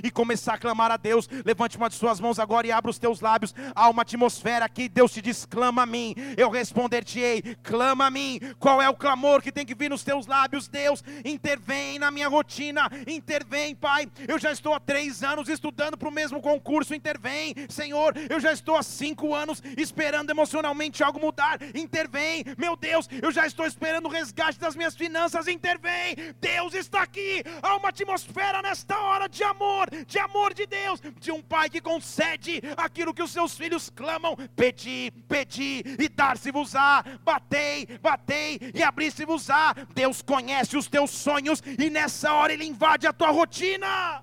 e 0.03 0.11
começar 0.11 0.55
a 0.55 0.59
clamar 0.59 0.91
a 0.91 0.97
Deus. 0.97 1.29
Levante 1.45 1.77
uma 1.77 1.89
de 1.89 1.97
suas 1.97 2.21
mãos 2.21 2.39
agora 2.39 2.67
e 2.67 2.73
abra 2.73 2.91
os 2.91 2.99
teus 2.99 3.21
lábios. 3.21 3.55
Há 3.75 3.89
uma 3.89 4.03
atmosfera 4.03 4.65
aqui, 4.65 4.89
Deus 4.89 5.13
te 5.13 5.21
diz: 5.21 5.45
clama 5.45 5.83
a 5.83 5.87
mim, 5.87 6.15
eu 6.37 6.49
responder-te-ei, 6.49 7.57
clama 7.63 8.07
a 8.07 8.11
mim. 8.11 8.41
Qual 8.59 8.81
é 8.81 8.89
o 8.89 8.95
clamor 8.95 9.43
que 9.43 9.53
tem 9.53 9.67
que 9.67 9.75
vir 9.75 9.91
nos 9.91 10.03
teus 10.03 10.23
teus 10.23 10.27
lábios, 10.27 10.69
Deus, 10.69 11.03
intervém 11.25 11.99
na 11.99 12.11
minha 12.11 12.29
rotina, 12.29 12.89
intervém, 13.07 13.75
Pai. 13.75 14.07
Eu 14.29 14.39
já 14.39 14.53
estou 14.53 14.75
há 14.75 14.81
três 14.81 15.12
anos 15.21 15.49
estudando 15.49 15.99
para 15.99 16.09
o 16.09 16.13
mesmo 16.13 16.41
concurso, 16.41 16.95
intervém, 16.95 17.55
Senhor. 17.69 18.15
Eu 18.31 18.39
já 18.39 18.53
estou 18.53 18.77
há 18.77 18.83
cinco 18.85 19.35
anos 19.35 19.61
esperando 19.77 20.31
emocionalmente 20.31 21.03
algo 21.03 21.19
mudar, 21.19 21.59
intervém, 21.75 22.45
meu 22.57 22.77
Deus. 22.77 23.09
Eu 23.21 23.33
já 23.33 23.45
estou 23.47 23.67
esperando 23.67 24.07
o 24.07 24.09
resgate 24.09 24.61
das 24.61 24.77
minhas 24.77 24.95
finanças, 24.95 25.49
intervém. 25.49 26.15
Deus 26.41 26.75
está 26.75 27.03
aqui. 27.03 27.43
Há 27.61 27.77
uma 27.77 27.89
atmosfera 27.89 28.63
nesta 28.63 28.97
hora 28.99 29.29
de 29.29 29.43
amor, 29.43 29.89
de 30.07 30.19
amor 30.21 30.55
de 30.55 30.67
Deus, 30.67 31.01
de 31.19 31.33
um 31.33 31.43
Pai 31.43 31.69
que 31.69 31.81
concede 31.81 32.63
aquilo 32.77 33.13
que 33.13 33.23
os 33.23 33.33
seus 33.33 33.57
filhos 33.57 33.91
clamam: 33.91 34.37
pedi, 34.55 35.11
pedi 35.29 35.83
e 35.99 36.09
dar-se-vos-á, 36.09 37.05
batei, 37.23 37.87
batei 38.01 38.61
e 38.75 38.83
abrir-se-vos-á. 38.83 39.75
Deus 39.95 40.23
conhece 40.23 40.77
os 40.77 40.87
teus 40.87 41.11
sonhos 41.11 41.63
e 41.79 41.91
nessa 41.91 42.33
hora 42.33 42.53
Ele 42.53 42.65
invade 42.65 43.07
a 43.07 43.13
tua 43.13 43.31
rotina. 43.31 44.23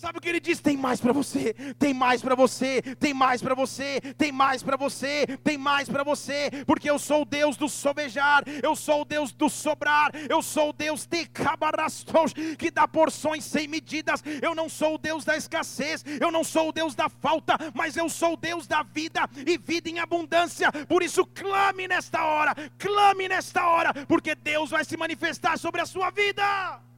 Sabe 0.00 0.16
o 0.16 0.20
que 0.22 0.30
ele 0.30 0.40
diz? 0.40 0.60
Tem 0.60 0.78
mais 0.78 0.98
para 0.98 1.12
você, 1.12 1.52
tem 1.78 1.92
mais 1.92 2.22
para 2.22 2.34
você, 2.34 2.80
tem 2.98 3.12
mais 3.12 3.42
para 3.42 3.54
você, 3.54 4.00
tem 4.16 4.32
mais 4.32 4.62
para 4.62 4.74
você, 4.74 5.26
tem 5.44 5.58
mais 5.58 5.90
para 5.90 6.02
você, 6.02 6.50
porque 6.66 6.88
eu 6.88 6.98
sou 6.98 7.20
o 7.20 7.24
Deus 7.26 7.54
do 7.54 7.68
sobejar, 7.68 8.42
eu 8.62 8.74
sou 8.74 9.02
o 9.02 9.04
Deus 9.04 9.30
do 9.30 9.50
sobrar, 9.50 10.10
eu 10.26 10.40
sou 10.40 10.70
o 10.70 10.72
Deus 10.72 11.04
de 11.04 11.26
cabarastos, 11.26 12.32
que 12.58 12.70
dá 12.70 12.88
porções 12.88 13.44
sem 13.44 13.68
medidas. 13.68 14.22
Eu 14.40 14.54
não 14.54 14.70
sou 14.70 14.94
o 14.94 14.98
Deus 14.98 15.22
da 15.22 15.36
escassez, 15.36 16.02
eu 16.18 16.30
não 16.30 16.44
sou 16.44 16.70
o 16.70 16.72
Deus 16.72 16.94
da 16.94 17.10
falta, 17.10 17.58
mas 17.74 17.94
eu 17.94 18.08
sou 18.08 18.32
o 18.32 18.38
Deus 18.38 18.66
da 18.66 18.82
vida 18.82 19.28
e 19.46 19.58
vida 19.58 19.90
em 19.90 19.98
abundância. 19.98 20.72
Por 20.88 21.02
isso 21.02 21.26
clame 21.26 21.86
nesta 21.86 22.24
hora, 22.24 22.54
clame 22.78 23.28
nesta 23.28 23.66
hora, 23.66 23.92
porque 24.06 24.34
Deus 24.34 24.70
vai 24.70 24.82
se 24.82 24.96
manifestar 24.96 25.58
sobre 25.58 25.82
a 25.82 25.86
sua 25.86 26.08
vida. 26.08 26.89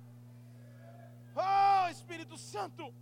Oh, 1.35 1.89
Espírito 1.91 2.37
Santo. 2.37 2.93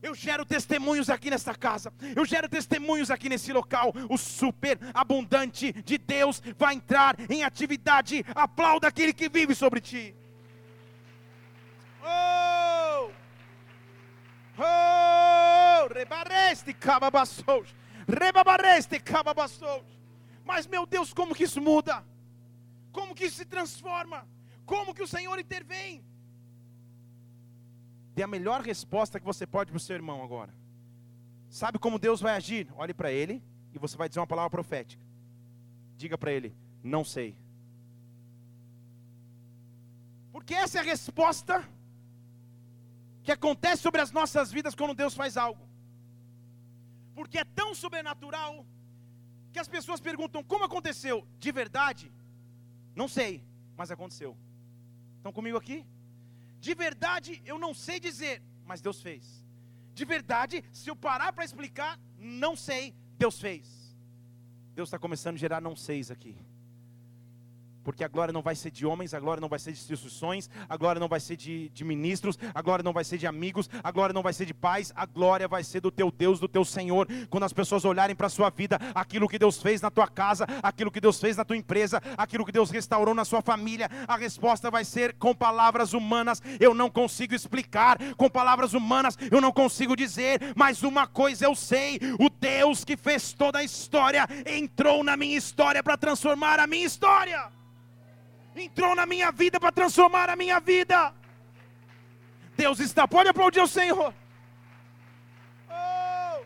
Eu 0.00 0.14
gero 0.14 0.44
testemunhos 0.44 1.10
aqui 1.10 1.28
nesta 1.28 1.54
casa. 1.54 1.92
Eu 2.14 2.24
gero 2.24 2.48
testemunhos 2.48 3.10
aqui 3.10 3.28
nesse 3.28 3.52
local. 3.52 3.92
O 4.08 4.16
super 4.16 4.78
abundante 4.94 5.72
de 5.72 5.98
Deus 5.98 6.40
vai 6.56 6.74
entrar 6.74 7.16
em 7.28 7.42
atividade. 7.42 8.24
Aplauda 8.34 8.86
aquele 8.86 9.12
que 9.12 9.28
vive 9.28 9.54
sobre 9.54 9.80
ti. 9.80 10.14
Oh! 12.02 13.10
Oh! 14.56 15.92
Rebareste. 15.92 16.76
Rebabareste 18.08 19.00
cababassous. 19.00 19.84
Mas 20.44 20.66
meu 20.66 20.86
Deus, 20.86 21.12
como 21.12 21.34
que 21.34 21.44
isso 21.44 21.60
muda? 21.60 22.04
Como 22.92 23.14
que 23.14 23.24
isso 23.24 23.36
se 23.36 23.44
transforma? 23.44 24.26
Como 24.64 24.94
que 24.94 25.02
o 25.02 25.06
Senhor 25.08 25.38
intervém? 25.38 26.04
Dê 28.18 28.24
a 28.24 28.26
melhor 28.26 28.62
resposta 28.62 29.20
que 29.20 29.24
você 29.24 29.46
pode 29.46 29.70
para 29.70 29.76
o 29.76 29.80
seu 29.80 29.94
irmão 29.94 30.24
agora. 30.24 30.52
Sabe 31.48 31.78
como 31.78 32.00
Deus 32.00 32.20
vai 32.20 32.34
agir? 32.34 32.68
Olhe 32.74 32.92
para 32.92 33.12
ele 33.12 33.40
e 33.72 33.78
você 33.78 33.96
vai 33.96 34.08
dizer 34.08 34.18
uma 34.18 34.26
palavra 34.26 34.50
profética. 34.50 35.00
Diga 35.96 36.18
para 36.18 36.32
ele: 36.32 36.52
Não 36.82 37.04
sei. 37.04 37.36
Porque 40.32 40.52
essa 40.52 40.78
é 40.78 40.80
a 40.80 40.84
resposta 40.84 41.62
que 43.22 43.30
acontece 43.30 43.82
sobre 43.82 44.00
as 44.00 44.10
nossas 44.10 44.50
vidas 44.50 44.74
quando 44.74 44.94
Deus 44.94 45.14
faz 45.14 45.36
algo. 45.36 45.64
Porque 47.14 47.38
é 47.38 47.44
tão 47.44 47.72
sobrenatural 47.72 48.66
que 49.52 49.60
as 49.60 49.68
pessoas 49.68 50.00
perguntam: 50.00 50.42
Como 50.42 50.64
aconteceu? 50.64 51.24
De 51.38 51.52
verdade? 51.52 52.12
Não 52.96 53.06
sei, 53.06 53.44
mas 53.76 53.92
aconteceu. 53.92 54.36
Estão 55.18 55.32
comigo 55.32 55.56
aqui? 55.56 55.86
De 56.58 56.74
verdade, 56.74 57.42
eu 57.44 57.58
não 57.58 57.72
sei 57.72 58.00
dizer, 58.00 58.42
mas 58.64 58.80
Deus 58.80 59.00
fez. 59.00 59.44
De 59.94 60.04
verdade, 60.04 60.64
se 60.72 60.88
eu 60.88 60.96
parar 60.96 61.32
para 61.32 61.44
explicar, 61.44 61.98
não 62.16 62.56
sei, 62.56 62.94
Deus 63.16 63.40
fez. 63.40 63.96
Deus 64.74 64.88
está 64.88 64.98
começando 64.98 65.34
a 65.34 65.38
gerar 65.38 65.60
não 65.60 65.74
seis 65.74 66.10
aqui 66.10 66.36
porque 67.88 68.04
a 68.04 68.08
glória 68.08 68.34
não 68.34 68.42
vai 68.42 68.54
ser 68.54 68.70
de 68.70 68.84
homens, 68.84 69.14
a 69.14 69.18
glória 69.18 69.40
não 69.40 69.48
vai 69.48 69.58
ser 69.58 69.72
de 69.72 69.78
instituições, 69.78 70.50
a 70.68 70.76
glória 70.76 71.00
não 71.00 71.08
vai 71.08 71.20
ser 71.20 71.36
de, 71.36 71.70
de, 71.70 71.84
ministros, 71.84 72.38
a 72.54 72.60
glória 72.60 72.82
não 72.82 72.92
vai 72.92 73.02
ser 73.02 73.16
de 73.16 73.26
amigos, 73.26 73.70
a 73.82 73.90
glória 73.90 74.12
não 74.12 74.22
vai 74.22 74.34
ser 74.34 74.44
de 74.44 74.52
pais, 74.52 74.92
a 74.94 75.06
glória 75.06 75.48
vai 75.48 75.64
ser 75.64 75.80
do 75.80 75.90
teu 75.90 76.10
Deus, 76.10 76.38
do 76.38 76.46
teu 76.46 76.66
Senhor. 76.66 77.08
Quando 77.30 77.44
as 77.44 77.52
pessoas 77.54 77.86
olharem 77.86 78.14
para 78.14 78.26
a 78.26 78.28
sua 78.30 78.50
vida, 78.50 78.78
aquilo 78.94 79.26
que 79.26 79.38
Deus 79.38 79.62
fez 79.62 79.80
na 79.80 79.90
tua 79.90 80.06
casa, 80.06 80.46
aquilo 80.62 80.90
que 80.90 81.00
Deus 81.00 81.18
fez 81.18 81.38
na 81.38 81.46
tua 81.46 81.56
empresa, 81.56 82.02
aquilo 82.14 82.44
que 82.44 82.52
Deus 82.52 82.70
restaurou 82.70 83.14
na 83.14 83.24
sua 83.24 83.40
família, 83.40 83.88
a 84.06 84.18
resposta 84.18 84.70
vai 84.70 84.84
ser 84.84 85.14
com 85.14 85.34
palavras 85.34 85.94
humanas. 85.94 86.42
Eu 86.60 86.74
não 86.74 86.90
consigo 86.90 87.34
explicar, 87.34 87.96
com 88.18 88.28
palavras 88.28 88.74
humanas 88.74 89.16
eu 89.30 89.40
não 89.40 89.50
consigo 89.50 89.96
dizer, 89.96 90.52
mas 90.54 90.82
uma 90.82 91.06
coisa 91.06 91.46
eu 91.46 91.54
sei: 91.54 91.98
o 92.20 92.28
Deus 92.28 92.84
que 92.84 92.98
fez 92.98 93.32
toda 93.32 93.60
a 93.60 93.64
história 93.64 94.28
entrou 94.44 95.02
na 95.02 95.16
minha 95.16 95.38
história 95.38 95.82
para 95.82 95.96
transformar 95.96 96.60
a 96.60 96.66
minha 96.66 96.84
história 96.84 97.56
entrou 98.64 98.94
na 98.94 99.06
minha 99.06 99.30
vida 99.30 99.60
para 99.60 99.72
transformar 99.72 100.28
a 100.30 100.36
minha 100.36 100.60
vida. 100.60 101.14
Deus 102.56 102.80
está, 102.80 103.06
pode 103.06 103.28
aplaudir 103.28 103.60
o 103.60 103.66
Senhor. 103.66 104.12
Oh, 105.70 106.44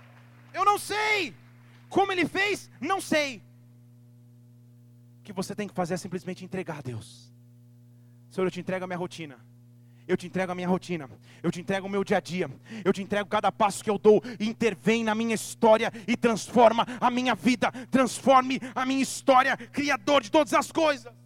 eu 0.52 0.64
não 0.64 0.78
sei 0.78 1.34
como 1.88 2.12
Ele 2.12 2.26
fez, 2.26 2.70
não 2.80 3.00
sei. 3.00 3.42
O 5.20 5.22
que 5.22 5.32
você 5.32 5.54
tem 5.54 5.68
que 5.68 5.74
fazer 5.74 5.94
é 5.94 5.96
simplesmente 5.96 6.44
entregar 6.44 6.78
a 6.78 6.82
Deus. 6.82 7.32
Senhor, 8.30 8.46
eu 8.46 8.50
te 8.50 8.60
entrego 8.60 8.84
a 8.84 8.88
minha 8.88 8.98
rotina. 8.98 9.38
Eu 10.06 10.16
te 10.16 10.26
entrego 10.26 10.50
a 10.50 10.54
minha 10.54 10.68
rotina, 10.68 11.08
eu 11.44 11.50
te 11.50 11.60
entrego 11.60 11.86
o 11.86 11.90
meu 11.90 12.02
dia 12.02 12.16
a 12.16 12.20
dia, 12.20 12.50
eu 12.84 12.92
te 12.92 13.00
entrego 13.00 13.28
cada 13.28 13.52
passo 13.52 13.84
que 13.84 13.88
eu 13.88 13.96
dou, 13.96 14.20
intervém 14.40 15.04
na 15.04 15.14
minha 15.14 15.34
história 15.34 15.92
e 16.08 16.16
transforma 16.16 16.84
a 17.00 17.08
minha 17.08 17.36
vida, 17.36 17.70
transforme 17.88 18.60
a 18.74 18.84
minha 18.84 19.00
história, 19.00 19.56
Criador 19.56 20.22
de 20.22 20.30
todas 20.30 20.52
as 20.54 20.72
coisas 20.72 21.21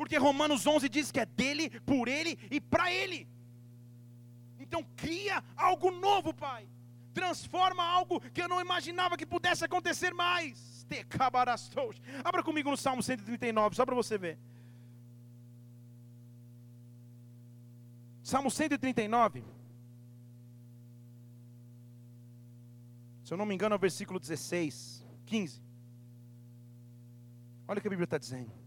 porque 0.00 0.16
Romanos 0.16 0.66
11 0.66 0.88
diz 0.88 1.12
que 1.12 1.20
é 1.20 1.26
dele, 1.26 1.68
por 1.80 2.08
ele 2.08 2.38
e 2.50 2.58
para 2.58 2.90
ele. 2.90 3.28
Então 4.58 4.82
cria 4.96 5.44
algo 5.54 5.90
novo, 5.90 6.32
Pai. 6.32 6.66
Transforma 7.12 7.84
algo 7.84 8.18
que 8.32 8.40
eu 8.40 8.48
não 8.48 8.62
imaginava 8.62 9.14
que 9.18 9.26
pudesse 9.26 9.62
acontecer 9.62 10.14
mais. 10.14 10.86
Abra 12.24 12.42
comigo 12.42 12.70
no 12.70 12.78
Salmo 12.78 13.02
139, 13.02 13.76
só 13.76 13.84
para 13.84 13.94
você 13.94 14.16
ver. 14.16 14.38
Salmo 18.22 18.50
139. 18.50 19.44
Se 23.22 23.34
eu 23.34 23.36
não 23.36 23.44
me 23.44 23.54
engano, 23.54 23.74
é 23.74 23.76
o 23.76 23.78
versículo 23.78 24.18
16, 24.18 25.06
15. 25.26 25.62
Olha 27.68 27.78
o 27.78 27.82
que 27.82 27.88
a 27.88 27.90
Bíblia 27.90 28.04
está 28.04 28.16
dizendo. 28.16 28.59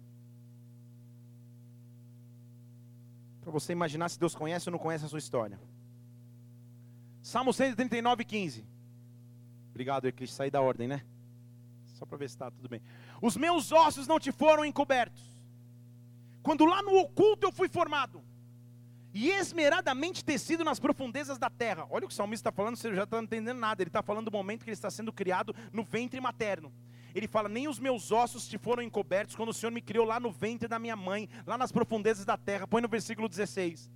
Para 3.43 3.51
você 3.51 3.73
imaginar 3.73 4.09
se 4.09 4.19
Deus 4.19 4.33
conhece 4.33 4.69
ou 4.69 4.71
não 4.71 4.79
conhece 4.79 5.05
a 5.05 5.07
sua 5.07 5.19
história. 5.19 5.59
Salmo 7.21 7.53
139, 7.53 8.23
15. 8.23 8.65
Obrigado, 9.69 10.11
quis 10.11 10.31
sair 10.31 10.49
da 10.49 10.61
ordem, 10.61 10.87
né? 10.87 11.03
Só 11.95 12.05
para 12.05 12.17
ver 12.17 12.29
se 12.29 12.35
está 12.35 12.49
tudo 12.49 12.69
bem. 12.69 12.81
Os 13.21 13.37
meus 13.37 13.71
ossos 13.71 14.07
não 14.07 14.19
te 14.19 14.31
foram 14.31 14.63
encobertos. 14.63 15.23
Quando 16.41 16.65
lá 16.65 16.81
no 16.81 16.97
oculto 16.97 17.47
eu 17.47 17.51
fui 17.51 17.67
formado. 17.67 18.23
E 19.13 19.29
esmeradamente 19.29 20.23
tecido 20.25 20.63
nas 20.63 20.79
profundezas 20.79 21.37
da 21.37 21.49
terra. 21.49 21.85
Olha 21.89 22.05
o 22.05 22.07
que 22.07 22.13
o 22.13 22.17
salmista 22.17 22.49
está 22.49 22.55
falando, 22.55 22.75
você 22.75 22.93
já 22.93 23.03
está 23.03 23.19
entendendo 23.19 23.59
nada. 23.59 23.81
Ele 23.81 23.89
está 23.89 24.01
falando 24.01 24.25
do 24.25 24.31
momento 24.31 24.63
que 24.63 24.69
ele 24.69 24.75
está 24.75 24.89
sendo 24.89 25.13
criado 25.13 25.55
no 25.71 25.83
ventre 25.83 26.19
materno. 26.19 26.73
Ele 27.13 27.27
fala: 27.27 27.47
Nem 27.49 27.67
os 27.67 27.79
meus 27.79 28.11
ossos 28.11 28.47
te 28.47 28.57
foram 28.57 28.81
encobertos 28.83 29.35
quando 29.35 29.49
o 29.49 29.53
Senhor 29.53 29.71
me 29.71 29.81
criou 29.81 30.05
lá 30.05 30.19
no 30.19 30.31
ventre 30.31 30.67
da 30.67 30.79
minha 30.79 30.95
mãe, 30.95 31.29
lá 31.45 31.57
nas 31.57 31.71
profundezas 31.71 32.25
da 32.25 32.37
terra. 32.37 32.67
Põe 32.67 32.81
no 32.81 32.87
versículo 32.87 33.29
16. 33.29 33.89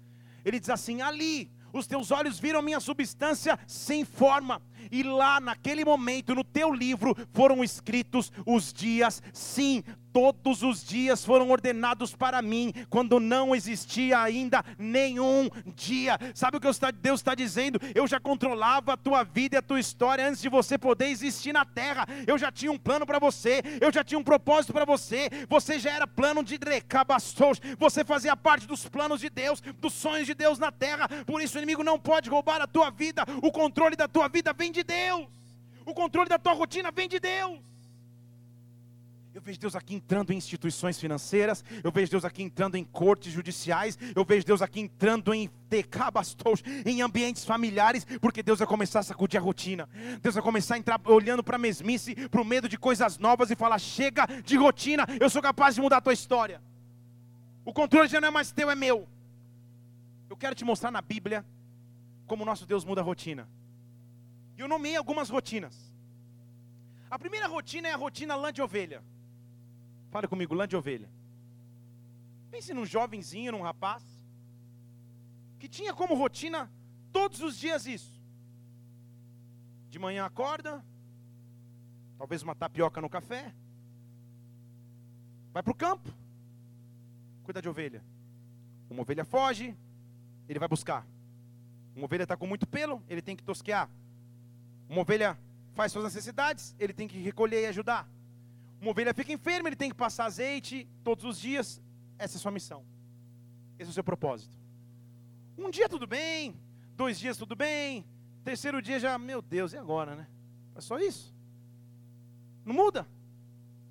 Ele 0.46 0.60
diz 0.60 0.70
assim: 0.70 1.02
Ali 1.02 1.52
os 1.74 1.88
teus 1.88 2.12
olhos 2.12 2.40
viram 2.40 2.62
minha 2.62 2.80
substância 2.80 3.60
sem 3.68 4.06
forma, 4.06 4.62
e 4.92 5.04
lá 5.04 5.40
naquele 5.40 5.84
momento, 5.84 6.34
no 6.34 6.44
teu 6.44 6.74
livro, 6.74 7.16
foram 7.34 7.64
escritos 7.64 8.32
os 8.46 8.72
dias, 8.72 9.22
sim, 9.34 9.84
todos 10.18 10.64
os 10.64 10.84
dias 10.84 11.24
foram 11.24 11.52
ordenados 11.52 12.16
para 12.16 12.42
mim, 12.42 12.74
quando 12.90 13.20
não 13.20 13.56
existia 13.56 14.20
ainda 14.20 14.64
nenhum 14.78 15.48
dia. 15.76 16.18
Sabe 16.34 16.58
o 16.58 16.60
que 16.60 16.68
Deus 16.94 17.20
está 17.20 17.36
dizendo? 17.36 17.80
Eu 17.94 18.08
já 18.08 18.20
controlava 18.20 18.94
a 18.94 18.98
tua 18.98 19.24
vida 19.24 19.56
e 19.56 19.60
a 19.60 19.62
tua 19.62 19.80
história 19.80 20.28
antes 20.28 20.42
de 20.42 20.50
você 20.50 20.78
poder 20.78 21.08
existir 21.08 21.54
na 21.54 21.64
terra. 21.64 22.08
Eu 22.26 22.38
já 22.38 22.52
tinha 22.52 22.72
um 22.72 22.80
plano 22.80 23.06
para 23.06 23.20
você, 23.20 23.62
eu 23.80 23.94
já 23.94 24.04
tinha 24.04 24.18
um 24.18 24.24
propósito 24.24 24.74
para 24.74 24.86
você. 24.86 25.30
Você 25.48 25.78
já 25.78 25.92
era 25.92 26.08
plano 26.08 26.44
de 26.44 26.58
recabastos, 26.58 27.62
você 27.78 28.04
fazia 28.04 28.36
parte 28.36 28.66
dos 28.66 28.88
planos 28.88 29.22
de 29.22 29.30
Deus, 29.30 29.62
dos 29.62 29.94
sonhos 29.94 30.26
de 30.26 30.34
Deus 30.34 30.58
na 30.58 30.72
terra. 30.72 31.08
Por 31.26 31.42
isso 31.42 31.58
o 31.58 31.60
inimigo 31.60 31.84
não 31.84 32.00
pode 32.00 32.30
roubar 32.30 32.60
a 32.60 32.68
tua 32.68 32.90
vida. 32.90 33.24
O 33.44 33.52
controle 33.52 33.96
da 33.96 34.08
tua 34.08 34.28
vida 34.28 34.52
vem 34.52 34.72
de 34.72 34.84
Deus. 34.84 35.28
O 35.86 35.94
controle 35.94 36.28
da 36.28 36.40
tua 36.40 36.54
rotina 36.54 36.92
vem 36.92 37.08
de 37.08 37.20
Deus. 37.20 37.60
Eu 39.38 39.42
vejo 39.44 39.60
Deus 39.60 39.76
aqui 39.76 39.94
entrando 39.94 40.34
em 40.34 40.36
instituições 40.36 41.00
financeiras, 41.00 41.64
eu 41.84 41.92
vejo 41.92 42.10
Deus 42.10 42.26
aqui 42.26 42.42
entrando 42.42 42.76
em 42.76 42.84
cortes 42.84 43.32
judiciais, 43.32 43.96
eu 44.16 44.26
vejo 44.26 44.44
Deus 44.44 44.64
aqui 44.64 44.80
entrando 44.80 45.32
em 45.32 45.48
tecabastos, 45.70 46.64
em 46.84 47.04
ambientes 47.04 47.46
familiares, 47.46 48.04
porque 48.20 48.42
Deus 48.42 48.58
vai 48.58 48.68
começar 48.68 49.02
a 49.02 49.04
sacudir 49.04 49.40
a 49.40 49.44
rotina. 49.44 49.88
Deus 50.24 50.34
vai 50.34 50.44
começar 50.44 50.74
a 50.74 50.80
entrar 50.80 51.00
olhando 51.06 51.44
para 51.44 51.56
a 51.56 51.60
mesmice, 51.60 52.16
para 52.30 52.42
o 52.42 52.44
medo 52.44 52.68
de 52.68 52.80
coisas 52.80 53.20
novas 53.20 53.52
e 53.52 53.56
falar: 53.56 53.78
chega 53.78 54.26
de 54.44 54.58
rotina, 54.58 55.06
eu 55.22 55.30
sou 55.30 55.40
capaz 55.40 55.76
de 55.76 55.82
mudar 55.82 55.98
a 55.98 56.02
tua 56.02 56.14
história. 56.14 56.60
O 57.64 57.72
controle 57.72 58.08
já 58.08 58.20
não 58.20 58.30
é 58.30 58.32
mais 58.32 58.52
teu, 58.52 58.72
é 58.72 58.76
meu. 58.76 59.08
Eu 60.28 60.36
quero 60.36 60.56
te 60.56 60.66
mostrar 60.66 60.90
na 60.90 61.00
Bíblia 61.00 61.46
como 62.26 62.42
o 62.42 62.46
nosso 62.46 62.66
Deus 62.66 62.84
muda 62.84 63.02
a 63.02 63.04
rotina. 63.04 63.48
E 64.58 64.62
eu 64.62 64.68
nomeei 64.68 64.96
algumas 64.96 65.30
rotinas. 65.30 65.94
A 67.08 67.20
primeira 67.20 67.46
rotina 67.46 67.88
é 67.88 67.94
a 67.94 67.98
rotina 67.98 68.36
lã 68.36 68.52
de 68.52 68.64
ovelha. 68.64 69.04
Fala 70.18 70.28
comigo, 70.28 70.56
lã 70.56 70.68
de 70.68 70.76
ovelha. 70.76 71.08
Pense 72.50 72.74
num 72.74 72.88
jovenzinho, 72.88 73.52
num 73.52 73.62
rapaz, 73.62 74.04
que 75.60 75.70
tinha 75.70 75.94
como 75.94 76.16
rotina 76.16 76.72
todos 77.12 77.40
os 77.40 77.56
dias 77.56 77.86
isso. 77.86 78.20
De 79.92 80.00
manhã 80.00 80.26
acorda, 80.26 80.84
talvez 82.18 82.42
uma 82.42 82.56
tapioca 82.56 83.00
no 83.00 83.08
café, 83.08 83.54
vai 85.54 85.62
para 85.62 85.72
o 85.72 85.76
campo, 85.76 86.12
cuida 87.44 87.62
de 87.62 87.70
ovelha. 87.70 88.04
Uma 88.90 89.04
ovelha 89.04 89.24
foge, 89.24 89.78
ele 90.50 90.58
vai 90.58 90.68
buscar. 90.68 91.06
Uma 91.96 92.06
ovelha 92.06 92.24
está 92.24 92.36
com 92.36 92.48
muito 92.48 92.66
pelo, 92.66 93.04
ele 93.08 93.22
tem 93.22 93.36
que 93.36 93.44
tosquear. 93.44 93.88
Uma 94.90 95.02
ovelha 95.02 95.38
faz 95.76 95.92
suas 95.92 96.06
necessidades, 96.06 96.76
ele 96.80 96.92
tem 96.92 97.08
que 97.08 97.20
recolher 97.20 97.62
e 97.62 97.68
ajudar. 97.68 98.17
Uma 98.80 98.92
ovelha 98.92 99.14
fica 99.14 99.34
enferma, 99.34 99.70
ele 99.70 99.76
tem 99.76 99.90
que 99.90 99.96
passar 99.96 100.26
azeite 100.26 100.88
todos 101.04 101.26
os 101.26 101.40
dias. 101.40 101.82
Essa 102.18 102.36
é 102.36 102.38
a 102.38 102.42
sua 102.42 102.52
missão. 102.52 102.86
Esse 103.78 103.90
é 103.90 103.92
o 103.92 103.94
seu 103.94 104.04
propósito. 104.04 104.56
Um 105.58 105.70
dia 105.70 105.90
tudo 105.90 106.06
bem, 106.06 106.56
dois 106.96 107.18
dias 107.20 107.38
tudo 107.38 107.56
bem, 107.56 108.06
terceiro 108.44 108.82
dia 108.82 109.00
já, 109.00 109.18
meu 109.18 109.42
Deus, 109.42 109.74
e 109.74 109.78
agora, 109.78 110.16
né? 110.16 110.28
É 110.76 110.82
só 110.82 111.00
isso. 111.00 111.36
Não 112.64 112.76
muda. 112.76 113.08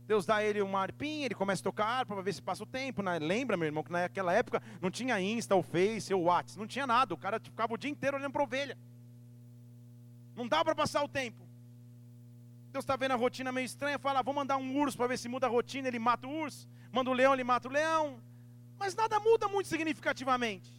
Deus 0.07 0.25
dá 0.25 0.37
a 0.37 0.45
ele 0.45 0.63
uma 0.63 0.81
arpinha, 0.81 1.25
ele 1.25 1.35
começa 1.35 1.61
a 1.63 1.65
tocar 1.65 2.07
para 2.07 2.23
ver 2.23 2.33
se 2.33 2.41
passa 2.41 2.63
o 2.63 2.67
tempo. 2.67 3.03
Né? 3.03 3.19
Lembra, 3.19 3.57
meu 3.57 3.67
irmão, 3.67 3.83
que 3.83 3.91
naquela 3.91 4.33
época 4.33 4.63
não 4.81 4.91
tinha 4.91 5.21
Insta, 5.21 5.57
ou 5.57 5.63
Face, 5.63 6.15
ou 6.15 6.23
WhatsApp, 6.25 6.59
não 6.61 6.67
tinha 6.67 6.87
nada. 6.87 7.13
O 7.13 7.17
cara 7.17 7.41
ficava 7.41 7.75
o 7.75 7.77
dia 7.77 7.91
inteiro 7.91 8.17
olhando 8.17 8.33
para 8.33 8.43
a 8.43 8.45
ovelha. 8.45 8.79
Não 10.37 10.47
dá 10.47 10.65
para 10.65 10.75
passar 10.75 11.03
o 11.03 11.09
tempo. 11.09 11.46
Deus 12.77 12.85
está 12.85 12.95
vendo 12.95 13.13
a 13.13 13.17
rotina 13.17 13.51
meio 13.51 13.65
estranha, 13.65 13.99
fala, 13.99 14.23
vou 14.23 14.35
mandar 14.35 14.59
um 14.59 14.79
urso 14.79 14.99
para 14.99 15.07
ver 15.07 15.19
se 15.19 15.31
muda 15.31 15.47
a 15.47 15.49
rotina, 15.49 15.89
ele 15.89 15.99
mata 15.99 16.27
o 16.27 16.31
urso. 16.31 16.69
Manda 16.93 17.09
o 17.09 17.15
leão, 17.15 17.33
ele 17.33 17.43
mata 17.43 17.69
o 17.69 17.73
leão. 17.73 18.21
Mas 18.79 18.95
nada 18.95 19.19
muda 19.19 19.49
muito 19.49 19.67
significativamente. 19.67 20.71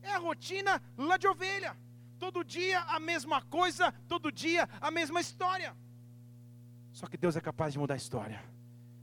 É 0.00 0.14
a 0.14 0.18
rotina 0.18 0.80
lá 0.96 1.18
de 1.18 1.28
ovelha. 1.28 1.76
Todo 2.18 2.42
dia 2.42 2.80
a 2.80 2.98
mesma 2.98 3.42
coisa, 3.42 3.92
todo 4.08 4.32
dia 4.32 4.66
a 4.80 4.90
mesma 4.90 5.20
história. 5.20 5.76
Só 6.92 7.06
que 7.06 7.18
Deus 7.18 7.36
é 7.36 7.42
capaz 7.42 7.74
de 7.74 7.78
mudar 7.78 7.92
a 7.92 7.98
história. 7.98 8.42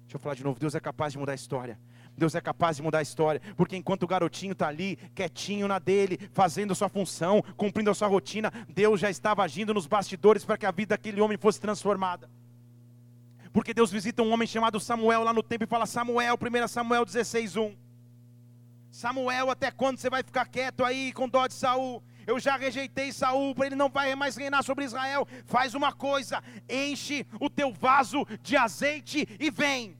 Deixa 0.02 0.16
eu 0.16 0.20
falar 0.20 0.34
de 0.34 0.44
novo: 0.44 0.60
Deus 0.60 0.74
é 0.74 0.80
capaz 0.80 1.14
de 1.14 1.20
mudar 1.20 1.34
a 1.34 1.36
história. 1.36 1.80
Deus 2.20 2.36
é 2.36 2.42
capaz 2.42 2.78
de 2.78 2.84
mudar 2.84 3.00
a 3.00 3.02
história, 3.02 3.42
porque 3.56 3.76
enquanto 3.76 4.04
o 4.04 4.08
garotinho 4.08 4.52
está 4.52 4.68
ali, 4.68 4.98
quietinho 5.16 5.68
na 5.68 5.80
dele, 5.80 6.20
fazendo 6.34 6.72
a 6.72 6.76
sua 6.76 6.90
função, 6.90 7.42
cumprindo 7.58 7.90
a 7.90 7.96
sua 7.96 8.08
rotina, 8.08 8.52
Deus 8.70 9.00
já 9.00 9.10
estava 9.10 9.44
agindo 9.44 9.74
nos 9.74 9.88
bastidores 9.88 10.46
para 10.46 10.58
que 10.58 10.66
a 10.66 10.72
vida 10.72 10.90
daquele 10.90 11.22
homem 11.22 11.38
fosse 11.38 11.60
transformada. 11.60 12.30
Porque 13.52 13.74
Deus 13.74 13.92
visita 13.92 14.22
um 14.22 14.32
homem 14.32 14.48
chamado 14.48 14.80
Samuel 14.80 15.24
lá 15.24 15.34
no 15.34 15.42
templo 15.42 15.66
e 15.66 15.68
fala: 15.68 15.86
Samuel, 15.86 16.36
1 16.36 16.68
Samuel 16.68 17.04
16, 17.04 17.56
1. 17.56 17.76
Samuel, 18.92 19.50
até 19.50 19.72
quando 19.72 19.98
você 19.98 20.10
vai 20.10 20.22
ficar 20.22 20.46
quieto 20.46 20.84
aí 20.84 21.12
com 21.14 21.28
dó 21.28 21.48
de 21.48 21.54
Saul? 21.54 22.04
eu 22.30 22.40
já 22.40 22.56
rejeitei 22.56 23.12
Saul, 23.12 23.56
para 23.56 23.66
ele 23.66 23.76
não 23.76 23.90
vai 23.90 24.14
mais 24.16 24.36
reinar 24.36 24.64
sobre 24.64 24.86
Israel. 24.86 25.28
Faz 25.46 25.74
uma 25.74 25.92
coisa, 25.92 26.44
enche 26.70 27.26
o 27.40 27.50
teu 27.50 27.74
vaso 27.74 28.26
de 28.44 28.56
azeite 28.56 29.28
e 29.40 29.50
vem. 29.50 29.98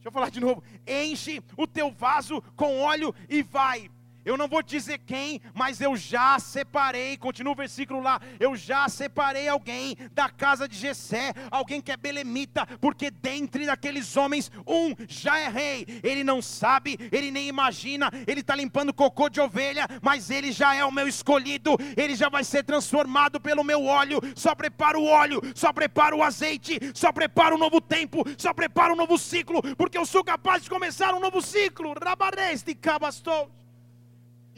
Deixa 0.00 0.08
eu 0.08 0.12
falar 0.12 0.30
de 0.30 0.40
novo. 0.40 0.62
Enche 0.86 1.42
o 1.58 1.66
teu 1.66 1.90
vaso 1.90 2.40
com 2.56 2.80
óleo 2.80 3.14
e 3.28 3.42
vai. 3.42 3.90
Eu 4.30 4.36
não 4.36 4.46
vou 4.46 4.62
dizer 4.62 4.98
quem, 4.98 5.40
mas 5.52 5.80
eu 5.80 5.96
já 5.96 6.38
separei, 6.38 7.16
continua 7.16 7.52
o 7.52 7.56
versículo 7.56 8.00
lá, 8.00 8.20
eu 8.38 8.54
já 8.54 8.88
separei 8.88 9.48
alguém 9.48 9.96
da 10.12 10.28
casa 10.28 10.68
de 10.68 10.76
Jessé, 10.76 11.34
alguém 11.50 11.80
que 11.80 11.90
é 11.90 11.96
belemita, 11.96 12.64
porque 12.80 13.10
dentre 13.10 13.66
daqueles 13.66 14.16
homens 14.16 14.48
um 14.64 14.94
já 15.08 15.36
é 15.36 15.48
rei. 15.48 15.84
Ele 16.04 16.22
não 16.22 16.40
sabe, 16.40 16.96
ele 17.10 17.32
nem 17.32 17.48
imagina, 17.48 18.08
ele 18.24 18.40
está 18.40 18.54
limpando 18.54 18.94
cocô 18.94 19.28
de 19.28 19.40
ovelha, 19.40 19.84
mas 20.00 20.30
ele 20.30 20.52
já 20.52 20.76
é 20.76 20.84
o 20.84 20.92
meu 20.92 21.08
escolhido, 21.08 21.76
ele 21.96 22.14
já 22.14 22.28
vai 22.28 22.44
ser 22.44 22.62
transformado 22.62 23.40
pelo 23.40 23.64
meu 23.64 23.84
óleo. 23.84 24.20
Só 24.36 24.54
prepara 24.54 24.96
o 24.96 25.06
óleo, 25.06 25.40
só 25.56 25.72
prepara 25.72 26.14
o 26.14 26.22
azeite, 26.22 26.78
só 26.94 27.10
prepara 27.10 27.52
um 27.52 27.58
novo 27.58 27.80
tempo, 27.80 28.22
só 28.38 28.54
prepara 28.54 28.92
um 28.92 28.96
novo 28.96 29.18
ciclo, 29.18 29.60
porque 29.74 29.98
eu 29.98 30.06
sou 30.06 30.22
capaz 30.22 30.62
de 30.62 30.70
começar 30.70 31.14
um 31.14 31.20
novo 31.20 31.42
ciclo. 31.42 31.94
Rabareste 32.00 32.76
cabastou. 32.76 33.50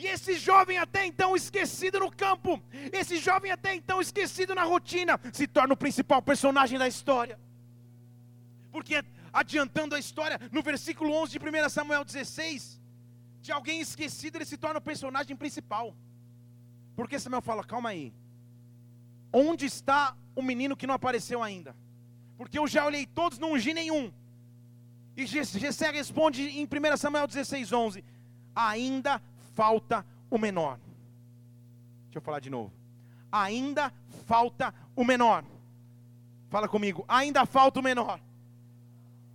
E 0.03 0.07
esse 0.09 0.35
jovem 0.35 0.79
até 0.79 1.07
então 1.07 1.37
esquecido 1.37 2.01
no 2.01 2.11
campo, 2.11 2.61
esse 3.01 3.19
jovem 3.19 3.53
até 3.53 3.73
então 3.73 4.01
esquecido 4.01 4.53
na 4.53 4.65
rotina, 4.65 5.15
se 5.33 5.47
torna 5.47 5.75
o 5.75 5.77
principal 5.77 6.21
personagem 6.21 6.77
da 6.77 6.89
história. 6.89 7.39
Porque 8.73 8.97
adiantando 9.33 9.95
a 9.95 10.01
história, 10.01 10.41
no 10.51 10.61
versículo 10.61 11.13
11 11.23 11.39
de 11.39 11.39
1 11.39 11.69
Samuel 11.69 12.05
16, 12.05 12.81
de 13.41 13.53
alguém 13.53 13.81
esquecido 13.81 14.39
ele 14.39 14.45
se 14.45 14.57
torna 14.57 14.81
o 14.81 14.89
personagem 14.91 15.37
principal. 15.37 15.95
Porque 16.97 17.21
Samuel 17.21 17.43
fala: 17.43 17.63
calma 17.63 17.91
aí, 17.91 18.13
onde 19.33 19.67
está 19.67 20.17
o 20.35 20.43
menino 20.43 20.77
que 20.77 20.89
não 20.89 20.97
apareceu 20.97 21.41
ainda? 21.45 21.77
Porque 22.37 22.59
eu 22.59 22.67
já 22.67 22.85
olhei 22.85 23.07
todos, 23.07 23.39
não 23.39 23.53
ungi 23.53 23.73
nenhum. 23.73 24.13
E 25.17 25.27
Jessé 25.27 25.93
responde 25.93 26.43
em 26.43 26.65
1 26.65 26.97
Samuel 26.97 27.29
16, 27.29 27.73
11: 27.73 28.05
Ainda 28.53 29.23
falta 29.55 30.05
o 30.31 30.39
menor. 30.39 30.79
Deixa 32.05 32.19
eu 32.19 32.23
falar 32.23 32.41
de 32.41 32.51
novo. 32.51 32.73
Ainda 33.31 33.93
falta 34.27 34.75
o 34.95 35.05
menor. 35.05 35.45
Fala 36.49 36.69
comigo, 36.69 37.05
ainda 37.09 37.47
falta 37.47 37.81
o 37.81 37.83
menor. 37.83 38.21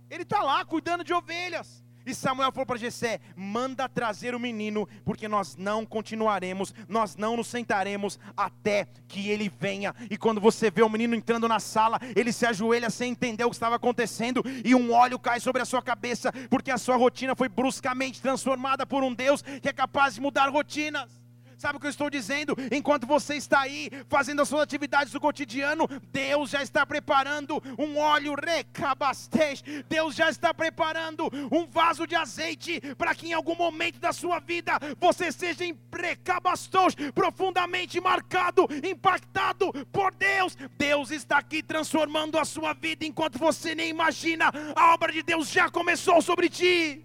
Ele 0.08 0.22
está 0.22 0.42
lá 0.42 0.64
cuidando 0.64 1.02
de 1.04 1.12
ovelhas. 1.12 1.84
E 2.08 2.14
Samuel 2.14 2.50
falou 2.50 2.64
para 2.64 2.78
Jessé: 2.78 3.20
manda 3.36 3.86
trazer 3.86 4.34
o 4.34 4.40
menino, 4.40 4.88
porque 5.04 5.28
nós 5.28 5.56
não 5.56 5.84
continuaremos, 5.84 6.74
nós 6.88 7.16
não 7.16 7.36
nos 7.36 7.48
sentaremos 7.48 8.18
até 8.34 8.88
que 9.06 9.28
ele 9.28 9.50
venha. 9.50 9.94
E 10.10 10.16
quando 10.16 10.40
você 10.40 10.70
vê 10.70 10.82
o 10.82 10.88
menino 10.88 11.14
entrando 11.14 11.46
na 11.46 11.60
sala, 11.60 12.00
ele 12.16 12.32
se 12.32 12.46
ajoelha 12.46 12.88
sem 12.88 13.12
entender 13.12 13.44
o 13.44 13.50
que 13.50 13.56
estava 13.56 13.76
acontecendo, 13.76 14.42
e 14.64 14.74
um 14.74 14.90
óleo 14.90 15.18
cai 15.18 15.38
sobre 15.38 15.60
a 15.60 15.66
sua 15.66 15.82
cabeça, 15.82 16.32
porque 16.48 16.70
a 16.70 16.78
sua 16.78 16.96
rotina 16.96 17.36
foi 17.36 17.48
bruscamente 17.48 18.22
transformada 18.22 18.86
por 18.86 19.04
um 19.04 19.12
Deus 19.12 19.42
que 19.42 19.68
é 19.68 19.72
capaz 19.72 20.14
de 20.14 20.22
mudar 20.22 20.48
rotinas. 20.48 21.27
Sabe 21.58 21.76
o 21.76 21.80
que 21.80 21.86
eu 21.86 21.90
estou 21.90 22.08
dizendo? 22.08 22.54
Enquanto 22.70 23.04
você 23.04 23.34
está 23.34 23.62
aí 23.62 23.90
fazendo 24.08 24.40
as 24.40 24.48
suas 24.48 24.62
atividades 24.62 25.12
do 25.12 25.18
cotidiano, 25.18 25.88
Deus 26.12 26.50
já 26.50 26.62
está 26.62 26.86
preparando 26.86 27.60
um 27.76 27.98
óleo 27.98 28.36
recabastez. 28.36 29.64
Deus 29.88 30.14
já 30.14 30.30
está 30.30 30.54
preparando 30.54 31.28
um 31.50 31.66
vaso 31.66 32.06
de 32.06 32.14
azeite 32.14 32.80
para 32.96 33.12
que 33.12 33.26
em 33.26 33.32
algum 33.32 33.56
momento 33.56 33.98
da 33.98 34.12
sua 34.12 34.38
vida 34.38 34.78
você 35.00 35.32
seja 35.32 35.64
recabastos, 35.92 36.94
profundamente 37.12 38.00
marcado, 38.00 38.68
impactado 38.88 39.72
por 39.90 40.14
Deus. 40.14 40.56
Deus 40.78 41.10
está 41.10 41.38
aqui 41.38 41.60
transformando 41.60 42.38
a 42.38 42.44
sua 42.44 42.72
vida 42.72 43.04
enquanto 43.04 43.36
você 43.36 43.74
nem 43.74 43.88
imagina. 43.88 44.52
A 44.76 44.94
obra 44.94 45.10
de 45.10 45.24
Deus 45.24 45.50
já 45.50 45.68
começou 45.68 46.22
sobre 46.22 46.48
ti 46.48 47.04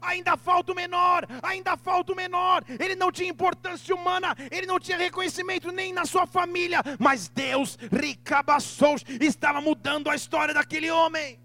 ainda 0.00 0.36
falta 0.36 0.72
o 0.72 0.74
menor, 0.74 1.26
ainda 1.42 1.76
falta 1.76 2.12
o 2.12 2.16
menor. 2.16 2.64
Ele 2.78 2.94
não 2.94 3.12
tinha 3.12 3.28
importância 3.28 3.94
humana, 3.94 4.34
ele 4.50 4.66
não 4.66 4.78
tinha 4.78 4.96
reconhecimento 4.96 5.70
nem 5.70 5.92
na 5.92 6.04
sua 6.04 6.26
família, 6.26 6.82
mas 6.98 7.28
Deus, 7.28 7.78
Ricabassous, 7.92 9.04
estava 9.20 9.60
mudando 9.60 10.10
a 10.10 10.14
história 10.14 10.54
daquele 10.54 10.90
homem. 10.90 11.38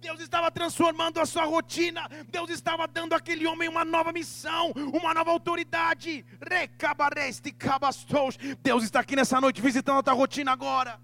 Deus 0.00 0.18
estava 0.20 0.50
transformando 0.50 1.20
a 1.20 1.26
sua 1.26 1.44
rotina, 1.44 2.08
Deus 2.28 2.48
estava 2.48 2.88
dando 2.88 3.12
àquele 3.12 3.46
homem 3.46 3.68
uma 3.68 3.84
nova 3.84 4.12
missão, 4.12 4.72
uma 4.74 5.12
nova 5.12 5.30
autoridade. 5.30 6.24
Recabareste 6.40 7.52
cabastos. 7.52 8.38
Deus 8.62 8.82
está 8.82 9.00
aqui 9.00 9.14
nessa 9.14 9.40
noite 9.40 9.60
visitando 9.60 9.98
a 9.98 10.02
tua 10.02 10.14
rotina 10.14 10.52
agora. 10.52 10.98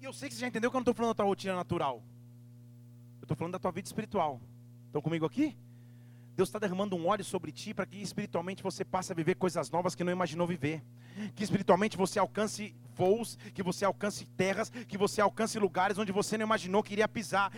E 0.00 0.04
eu 0.04 0.12
sei 0.12 0.28
que 0.28 0.34
você 0.34 0.40
já 0.40 0.48
entendeu 0.48 0.70
que 0.70 0.76
eu 0.76 0.78
não 0.78 0.82
estou 0.82 0.94
falando 0.94 1.10
da 1.10 1.16
tua 1.16 1.26
rotina 1.26 1.54
natural. 1.54 2.02
Eu 3.20 3.24
estou 3.24 3.36
falando 3.36 3.52
da 3.52 3.58
tua 3.58 3.70
vida 3.70 3.86
espiritual. 3.86 4.40
Estão 4.92 5.00
comigo 5.00 5.24
aqui? 5.24 5.56
Deus 6.36 6.50
está 6.50 6.58
derramando 6.58 6.94
um 6.94 7.08
óleo 7.08 7.24
sobre 7.24 7.50
ti 7.50 7.72
para 7.72 7.86
que 7.86 7.96
espiritualmente 8.02 8.62
você 8.62 8.84
passe 8.84 9.10
a 9.10 9.14
viver 9.14 9.36
coisas 9.36 9.70
novas 9.70 9.94
que 9.94 10.04
não 10.04 10.12
imaginou 10.12 10.46
viver. 10.46 10.82
Que 11.34 11.42
espiritualmente 11.42 11.96
você 11.96 12.18
alcance 12.18 12.74
voos, 12.94 13.38
que 13.54 13.62
você 13.62 13.84
alcance 13.84 14.24
terras, 14.36 14.70
que 14.88 14.98
você 14.98 15.20
alcance 15.20 15.58
lugares 15.58 15.98
onde 15.98 16.12
você 16.12 16.36
não 16.36 16.46
imaginou 16.46 16.82
que 16.82 16.92
iria 16.92 17.08
pisar. 17.08 17.52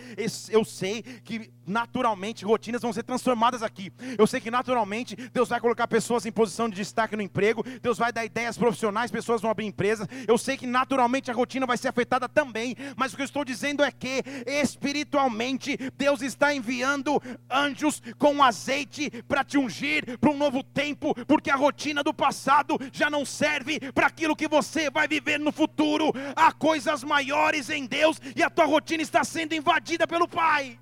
Eu 0.49 0.63
sei 0.63 1.01
que 1.01 1.51
naturalmente 1.65 2.45
rotinas 2.45 2.81
vão 2.81 2.93
ser 2.93 3.03
transformadas 3.03 3.63
aqui. 3.63 3.91
Eu 4.17 4.27
sei 4.27 4.39
que 4.39 4.51
naturalmente 4.51 5.15
Deus 5.15 5.49
vai 5.49 5.59
colocar 5.59 5.87
pessoas 5.87 6.25
em 6.25 6.31
posição 6.31 6.69
de 6.69 6.75
destaque 6.75 7.15
no 7.15 7.21
emprego, 7.21 7.63
Deus 7.81 7.97
vai 7.97 8.11
dar 8.11 8.25
ideias 8.25 8.57
profissionais, 8.57 9.11
pessoas 9.11 9.41
vão 9.41 9.51
abrir 9.51 9.65
empresas. 9.65 10.07
Eu 10.27 10.37
sei 10.37 10.57
que 10.57 10.67
naturalmente 10.67 11.31
a 11.31 11.33
rotina 11.33 11.65
vai 11.65 11.77
ser 11.77 11.87
afetada 11.87 12.29
também, 12.29 12.75
mas 12.95 13.13
o 13.13 13.15
que 13.15 13.21
eu 13.21 13.25
estou 13.25 13.43
dizendo 13.43 13.83
é 13.83 13.91
que 13.91 14.23
espiritualmente 14.45 15.77
Deus 15.97 16.21
está 16.21 16.53
enviando 16.53 17.21
anjos 17.49 18.01
com 18.17 18.43
azeite 18.43 19.09
para 19.27 19.43
te 19.43 19.57
ungir 19.57 20.17
para 20.19 20.31
um 20.31 20.37
novo 20.37 20.63
tempo, 20.63 21.13
porque 21.25 21.49
a 21.49 21.55
rotina 21.55 22.03
do 22.03 22.13
passado 22.13 22.77
já 22.91 23.09
não 23.09 23.25
serve 23.25 23.79
para 23.93 24.07
aquilo 24.07 24.35
que 24.35 24.47
você 24.47 24.89
vai 24.89 25.07
viver 25.07 25.24
viver 25.25 25.39
no 25.39 25.51
futuro. 25.51 26.13
Há 26.35 26.51
coisas 26.51 27.03
maiores 27.03 27.69
em 27.69 27.85
Deus 27.85 28.21
e 28.35 28.43
a 28.43 28.49
tua 28.49 28.65
rotina 28.65 29.01
está 29.01 29.23
sendo 29.23 29.53
invadida 29.53 30.05
pelo 30.07 30.27
Pai. 30.27 30.79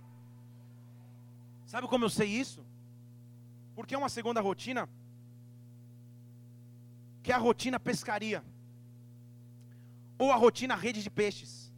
Sabe 1.66 1.88
como 1.88 2.06
eu 2.06 2.10
sei 2.10 2.28
isso? 2.28 2.64
Porque 3.74 3.96
é 3.96 3.98
uma 3.98 4.10
segunda 4.10 4.42
rotina, 4.42 4.88
que 7.24 7.32
é 7.32 7.36
a 7.36 7.40
rotina 7.40 7.80
pescaria, 7.80 8.44
ou 10.20 10.32
a 10.32 10.36
rotina 10.36 10.76
rede 10.76 11.02
de 11.02 11.10
peixes. 11.10 11.74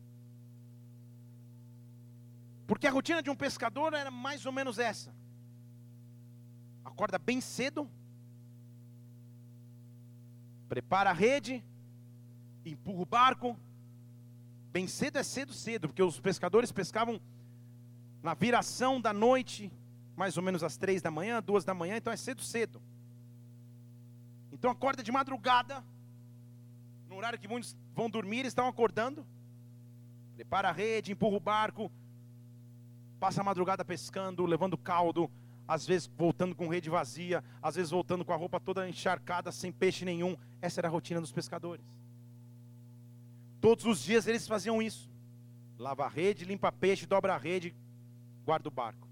Porque 2.68 2.88
a 2.88 2.92
rotina 2.92 3.22
de 3.22 3.30
um 3.30 3.36
pescador 3.36 3.94
era 3.94 4.12
mais 4.12 4.46
ou 4.46 4.52
menos 4.52 4.80
essa: 4.80 5.16
acorda 6.84 7.18
bem 7.18 7.40
cedo, 7.40 7.90
prepara 10.68 11.12
a 11.12 11.14
rede, 11.14 11.64
empurra 12.72 13.02
o 13.02 13.06
barco. 13.06 13.58
Bem 14.72 14.88
cedo 14.88 15.18
é 15.18 15.24
cedo, 15.24 15.54
cedo, 15.54 15.88
porque 15.88 16.04
os 16.04 16.20
pescadores 16.20 16.72
pescavam 16.72 17.20
na 18.22 18.34
viração 18.34 19.00
da 19.00 19.14
noite, 19.14 19.72
mais 20.16 20.36
ou 20.36 20.44
menos 20.44 20.64
às 20.64 20.78
três 20.78 21.02
da 21.02 21.12
manhã, 21.12 21.42
duas 21.42 21.64
da 21.64 21.74
manhã, 21.74 21.96
então 21.96 22.12
é 22.12 22.18
cedo, 22.18 22.42
cedo. 22.42 22.82
Então 24.52 24.70
acorda 24.72 25.04
de 25.04 25.12
madrugada, 25.12 25.84
no 27.08 27.16
horário 27.16 27.40
que 27.40 27.48
muitos 27.48 27.78
vão 27.94 28.10
dormir, 28.10 28.46
estão 28.46 28.68
acordando. 28.68 29.26
Prepara 30.36 30.70
a 30.70 30.72
rede, 30.72 31.12
empurra 31.12 31.38
o 31.38 31.40
barco, 31.40 31.92
passa 33.20 33.42
a 33.42 33.44
madrugada 33.44 33.86
pescando, 33.86 34.46
levando 34.46 34.78
caldo, 34.78 35.32
às 35.68 35.86
vezes 35.86 36.10
voltando 36.18 36.56
com 36.56 36.68
rede 36.68 36.90
vazia, 36.90 37.44
às 37.62 37.76
vezes 37.76 37.92
voltando 37.92 38.26
com 38.26 38.34
a 38.34 38.36
roupa 38.36 38.60
toda 38.60 38.90
encharcada, 38.90 39.52
sem 39.52 39.72
peixe 39.72 40.04
nenhum. 40.04 40.36
Essa 40.62 40.82
era 40.82 40.88
a 40.88 40.92
rotina 40.92 41.22
dos 41.22 41.32
pescadores. 41.32 41.86
Todos 43.66 43.84
os 43.86 44.00
dias 44.04 44.28
eles 44.28 44.48
faziam 44.48 44.80
isso. 44.80 45.10
Lava 45.80 46.06
a 46.06 46.08
rede, 46.08 46.46
limpa 46.46 46.72
peixe, 46.72 47.08
dobra 47.08 47.34
a 47.34 47.38
rede, 47.38 47.76
guarda 48.44 48.68
o 48.68 48.72
barco. 48.72 49.08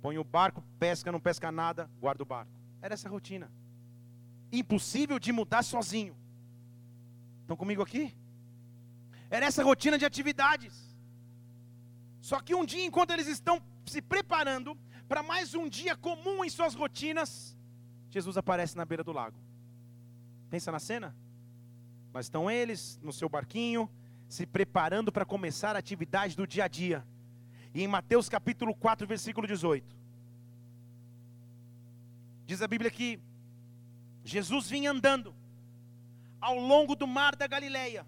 Põe 0.00 0.16
o 0.16 0.24
barco, 0.24 0.64
pesca, 0.78 1.12
não 1.12 1.20
pesca 1.20 1.52
nada, 1.52 1.90
guarda 2.00 2.22
o 2.22 2.24
barco. 2.24 2.50
Era 2.80 2.94
essa 2.94 3.10
rotina. 3.10 3.52
Impossível 4.50 5.18
de 5.18 5.30
mudar 5.32 5.62
sozinho. 5.62 6.16
Estão 7.42 7.58
comigo 7.58 7.82
aqui? 7.82 8.16
Era 9.28 9.44
essa 9.44 9.62
rotina 9.62 9.98
de 9.98 10.06
atividades. 10.06 10.96
Só 12.22 12.40
que 12.40 12.54
um 12.54 12.64
dia, 12.64 12.86
enquanto 12.86 13.10
eles 13.10 13.26
estão 13.26 13.62
se 13.84 14.00
preparando 14.00 14.78
para 15.06 15.22
mais 15.22 15.54
um 15.54 15.68
dia 15.68 15.94
comum 15.94 16.42
em 16.42 16.48
suas 16.48 16.74
rotinas, 16.74 17.54
Jesus 18.08 18.38
aparece 18.38 18.78
na 18.78 18.86
beira 18.86 19.04
do 19.04 19.12
lago. 19.12 19.38
Pensa 20.48 20.72
na 20.72 20.78
cena? 20.78 21.14
Mas 22.12 22.26
estão 22.26 22.50
eles 22.50 22.98
no 23.02 23.12
seu 23.12 23.28
barquinho, 23.28 23.88
se 24.28 24.46
preparando 24.46 25.10
para 25.12 25.24
começar 25.24 25.76
a 25.76 25.78
atividade 25.78 26.36
do 26.36 26.46
dia 26.46 26.64
a 26.64 26.68
dia. 26.68 27.06
E 27.74 27.82
em 27.82 27.88
Mateus 27.88 28.28
capítulo 28.28 28.74
4, 28.74 29.06
versículo 29.06 29.46
18, 29.46 29.96
diz 32.44 32.62
a 32.62 32.68
Bíblia 32.68 32.90
que 32.90 33.20
Jesus 34.24 34.68
vinha 34.68 34.90
andando 34.90 35.34
ao 36.40 36.56
longo 36.56 36.96
do 36.96 37.06
mar 37.06 37.36
da 37.36 37.46
Galileia. 37.46 38.06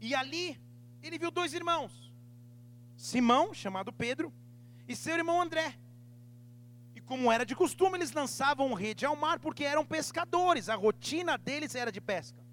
E 0.00 0.14
ali 0.14 0.60
ele 1.02 1.18
viu 1.18 1.30
dois 1.30 1.52
irmãos, 1.52 2.12
Simão, 2.96 3.52
chamado 3.52 3.92
Pedro, 3.92 4.32
e 4.86 4.94
seu 4.94 5.16
irmão 5.16 5.40
André 5.40 5.78
como 7.04 7.30
era 7.30 7.44
de 7.44 7.54
costume, 7.54 7.98
eles 7.98 8.12
lançavam 8.12 8.72
rede 8.72 9.04
ao 9.04 9.16
mar 9.16 9.38
porque 9.38 9.64
eram 9.64 9.84
pescadores, 9.84 10.68
a 10.68 10.74
rotina 10.74 11.36
deles 11.36 11.74
era 11.74 11.92
de 11.92 12.00
pesca. 12.00 12.43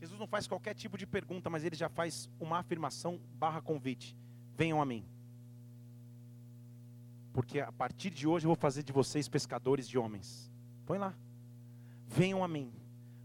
Jesus 0.00 0.18
não 0.18 0.26
faz 0.26 0.46
qualquer 0.46 0.74
tipo 0.74 0.96
de 0.96 1.06
pergunta, 1.06 1.50
mas 1.50 1.62
ele 1.62 1.76
já 1.76 1.88
faz 1.88 2.28
uma 2.40 2.58
afirmação 2.58 3.20
barra 3.34 3.60
convite. 3.60 4.16
Venham 4.56 4.80
a 4.80 4.86
mim. 4.86 5.04
Porque 7.34 7.60
a 7.60 7.70
partir 7.70 8.10
de 8.10 8.26
hoje 8.26 8.46
eu 8.46 8.48
vou 8.48 8.56
fazer 8.56 8.82
de 8.82 8.92
vocês 8.92 9.28
pescadores 9.28 9.86
de 9.86 9.98
homens. 9.98 10.50
Põe 10.86 10.98
lá. 10.98 11.14
Venham 12.06 12.42
a 12.42 12.48
mim 12.48 12.72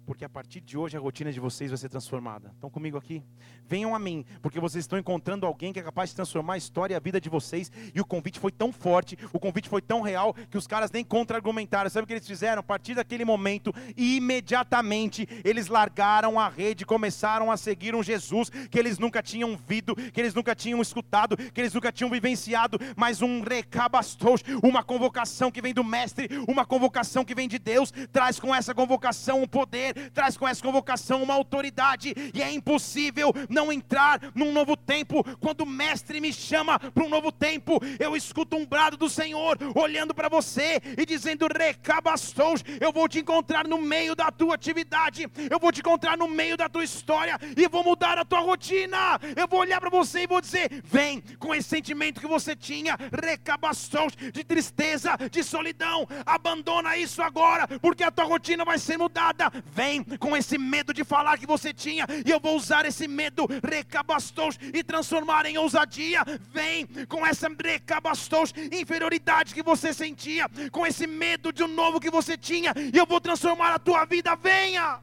porque 0.05 0.23
a 0.23 0.29
partir 0.29 0.61
de 0.61 0.77
hoje 0.77 0.95
a 0.95 0.99
rotina 0.99 1.31
de 1.31 1.39
vocês 1.39 1.71
vai 1.71 1.77
ser 1.77 1.89
transformada. 1.89 2.51
Estão 2.53 2.69
comigo 2.69 2.97
aqui? 2.97 3.23
Venham 3.67 3.95
a 3.95 3.99
mim, 3.99 4.23
porque 4.41 4.59
vocês 4.59 4.83
estão 4.83 4.99
encontrando 4.99 5.45
alguém 5.45 5.73
que 5.73 5.79
é 5.79 5.83
capaz 5.83 6.11
de 6.11 6.15
transformar 6.15 6.53
a 6.53 6.57
história 6.57 6.93
e 6.93 6.97
a 6.97 6.99
vida 6.99 7.19
de 7.19 7.29
vocês. 7.29 7.71
E 7.93 7.99
o 7.99 8.05
convite 8.05 8.39
foi 8.39 8.51
tão 8.51 8.71
forte, 8.71 9.17
o 9.33 9.39
convite 9.39 9.67
foi 9.67 9.81
tão 9.81 10.01
real, 10.01 10.33
que 10.49 10.57
os 10.57 10.67
caras 10.67 10.91
nem 10.91 11.03
contra-argumentaram. 11.03 11.89
Sabe 11.89 12.03
o 12.03 12.07
que 12.07 12.13
eles 12.13 12.27
fizeram? 12.27 12.59
A 12.59 12.63
partir 12.63 12.93
daquele 12.93 13.25
momento, 13.25 13.73
imediatamente, 13.97 15.27
eles 15.43 15.67
largaram 15.67 16.39
a 16.39 16.47
rede, 16.47 16.85
começaram 16.85 17.51
a 17.51 17.57
seguir 17.57 17.95
um 17.95 18.03
Jesus 18.03 18.49
que 18.49 18.77
eles 18.77 18.99
nunca 18.99 19.23
tinham 19.23 19.57
visto, 19.57 19.95
que 19.95 20.21
eles 20.21 20.33
nunca 20.33 20.55
tinham 20.55 20.81
escutado, 20.81 21.35
que 21.35 21.61
eles 21.61 21.73
nunca 21.73 21.91
tinham 21.91 22.11
vivenciado, 22.11 22.77
mas 22.95 23.21
um 23.21 23.41
recabastou, 23.41 24.35
uma 24.61 24.83
convocação 24.83 25.51
que 25.51 25.61
vem 25.61 25.73
do 25.73 25.83
Mestre, 25.83 26.29
uma 26.47 26.65
convocação 26.65 27.25
que 27.25 27.33
vem 27.33 27.47
de 27.47 27.57
Deus, 27.57 27.91
traz 28.11 28.39
com 28.39 28.53
essa 28.53 28.73
convocação 28.73 29.41
um 29.41 29.47
poder 29.47 29.94
traz 30.13 30.37
com 30.37 30.47
essa 30.47 30.61
convocação 30.61 31.23
uma 31.23 31.33
autoridade, 31.33 32.13
e 32.33 32.41
é 32.41 32.51
impossível 32.51 33.33
não 33.49 33.71
entrar 33.71 34.19
num 34.33 34.51
novo 34.51 34.75
tempo. 34.75 35.23
Quando 35.39 35.61
o 35.61 35.65
Mestre 35.65 36.19
me 36.19 36.31
chama 36.33 36.79
para 36.79 37.03
um 37.03 37.09
novo 37.09 37.31
tempo, 37.31 37.79
eu 37.99 38.15
escuto 38.15 38.55
um 38.55 38.65
brado 38.65 38.97
do 38.97 39.09
Senhor 39.09 39.57
olhando 39.75 40.13
para 40.13 40.29
você 40.29 40.81
e 40.97 41.05
dizendo: 41.05 41.47
Recabastou, 41.47 42.55
eu 42.79 42.91
vou 42.91 43.07
te 43.07 43.19
encontrar 43.19 43.67
no 43.67 43.81
meio 43.81 44.15
da 44.15 44.31
tua 44.31 44.55
atividade, 44.55 45.27
eu 45.49 45.59
vou 45.59 45.71
te 45.71 45.79
encontrar 45.79 46.17
no 46.17 46.27
meio 46.27 46.57
da 46.57 46.69
tua 46.69 46.83
história 46.83 47.39
e 47.55 47.67
vou 47.67 47.83
mudar 47.83 48.17
a 48.17 48.25
tua 48.25 48.39
rotina. 48.39 49.19
Eu 49.35 49.47
vou 49.47 49.59
olhar 49.59 49.79
para 49.79 49.89
você 49.89 50.23
e 50.23 50.27
vou 50.27 50.41
dizer: 50.41 50.81
Vem 50.83 51.21
com 51.39 51.53
esse 51.53 51.69
sentimento 51.69 52.21
que 52.21 52.27
você 52.27 52.55
tinha, 52.55 52.97
recabastou 53.11 54.07
de 54.33 54.43
tristeza, 54.43 55.17
de 55.31 55.43
solidão, 55.43 56.07
abandona 56.25 56.97
isso 56.97 57.21
agora, 57.21 57.67
porque 57.79 58.03
a 58.03 58.11
tua 58.11 58.25
rotina 58.25 58.65
vai 58.65 58.77
ser 58.77 58.97
mudada. 58.97 59.51
Vem 59.65 59.84
Vem 59.85 60.03
com 60.17 60.35
esse 60.35 60.57
medo 60.57 60.91
de 60.91 61.03
falar 61.03 61.37
que 61.37 61.45
você 61.45 61.71
tinha, 61.71 62.07
e 62.25 62.31
eu 62.31 62.39
vou 62.39 62.57
usar 62.57 62.85
esse 62.87 63.07
medo, 63.07 63.45
recabastos, 63.63 64.57
e 64.73 64.83
transformar 64.83 65.45
em 65.45 65.59
ousadia. 65.59 66.23
Vem 66.51 66.87
com 67.05 67.23
essa 67.23 67.47
recabastos, 67.47 68.51
inferioridade 68.71 69.53
que 69.53 69.61
você 69.61 69.93
sentia, 69.93 70.49
com 70.71 70.87
esse 70.87 71.05
medo 71.05 71.53
de 71.53 71.63
um 71.63 71.67
novo 71.67 71.99
que 71.99 72.09
você 72.09 72.35
tinha, 72.35 72.73
e 72.75 72.97
eu 72.97 73.05
vou 73.05 73.21
transformar 73.21 73.75
a 73.75 73.77
tua 73.77 74.05
vida. 74.05 74.35
Venha! 74.35 74.99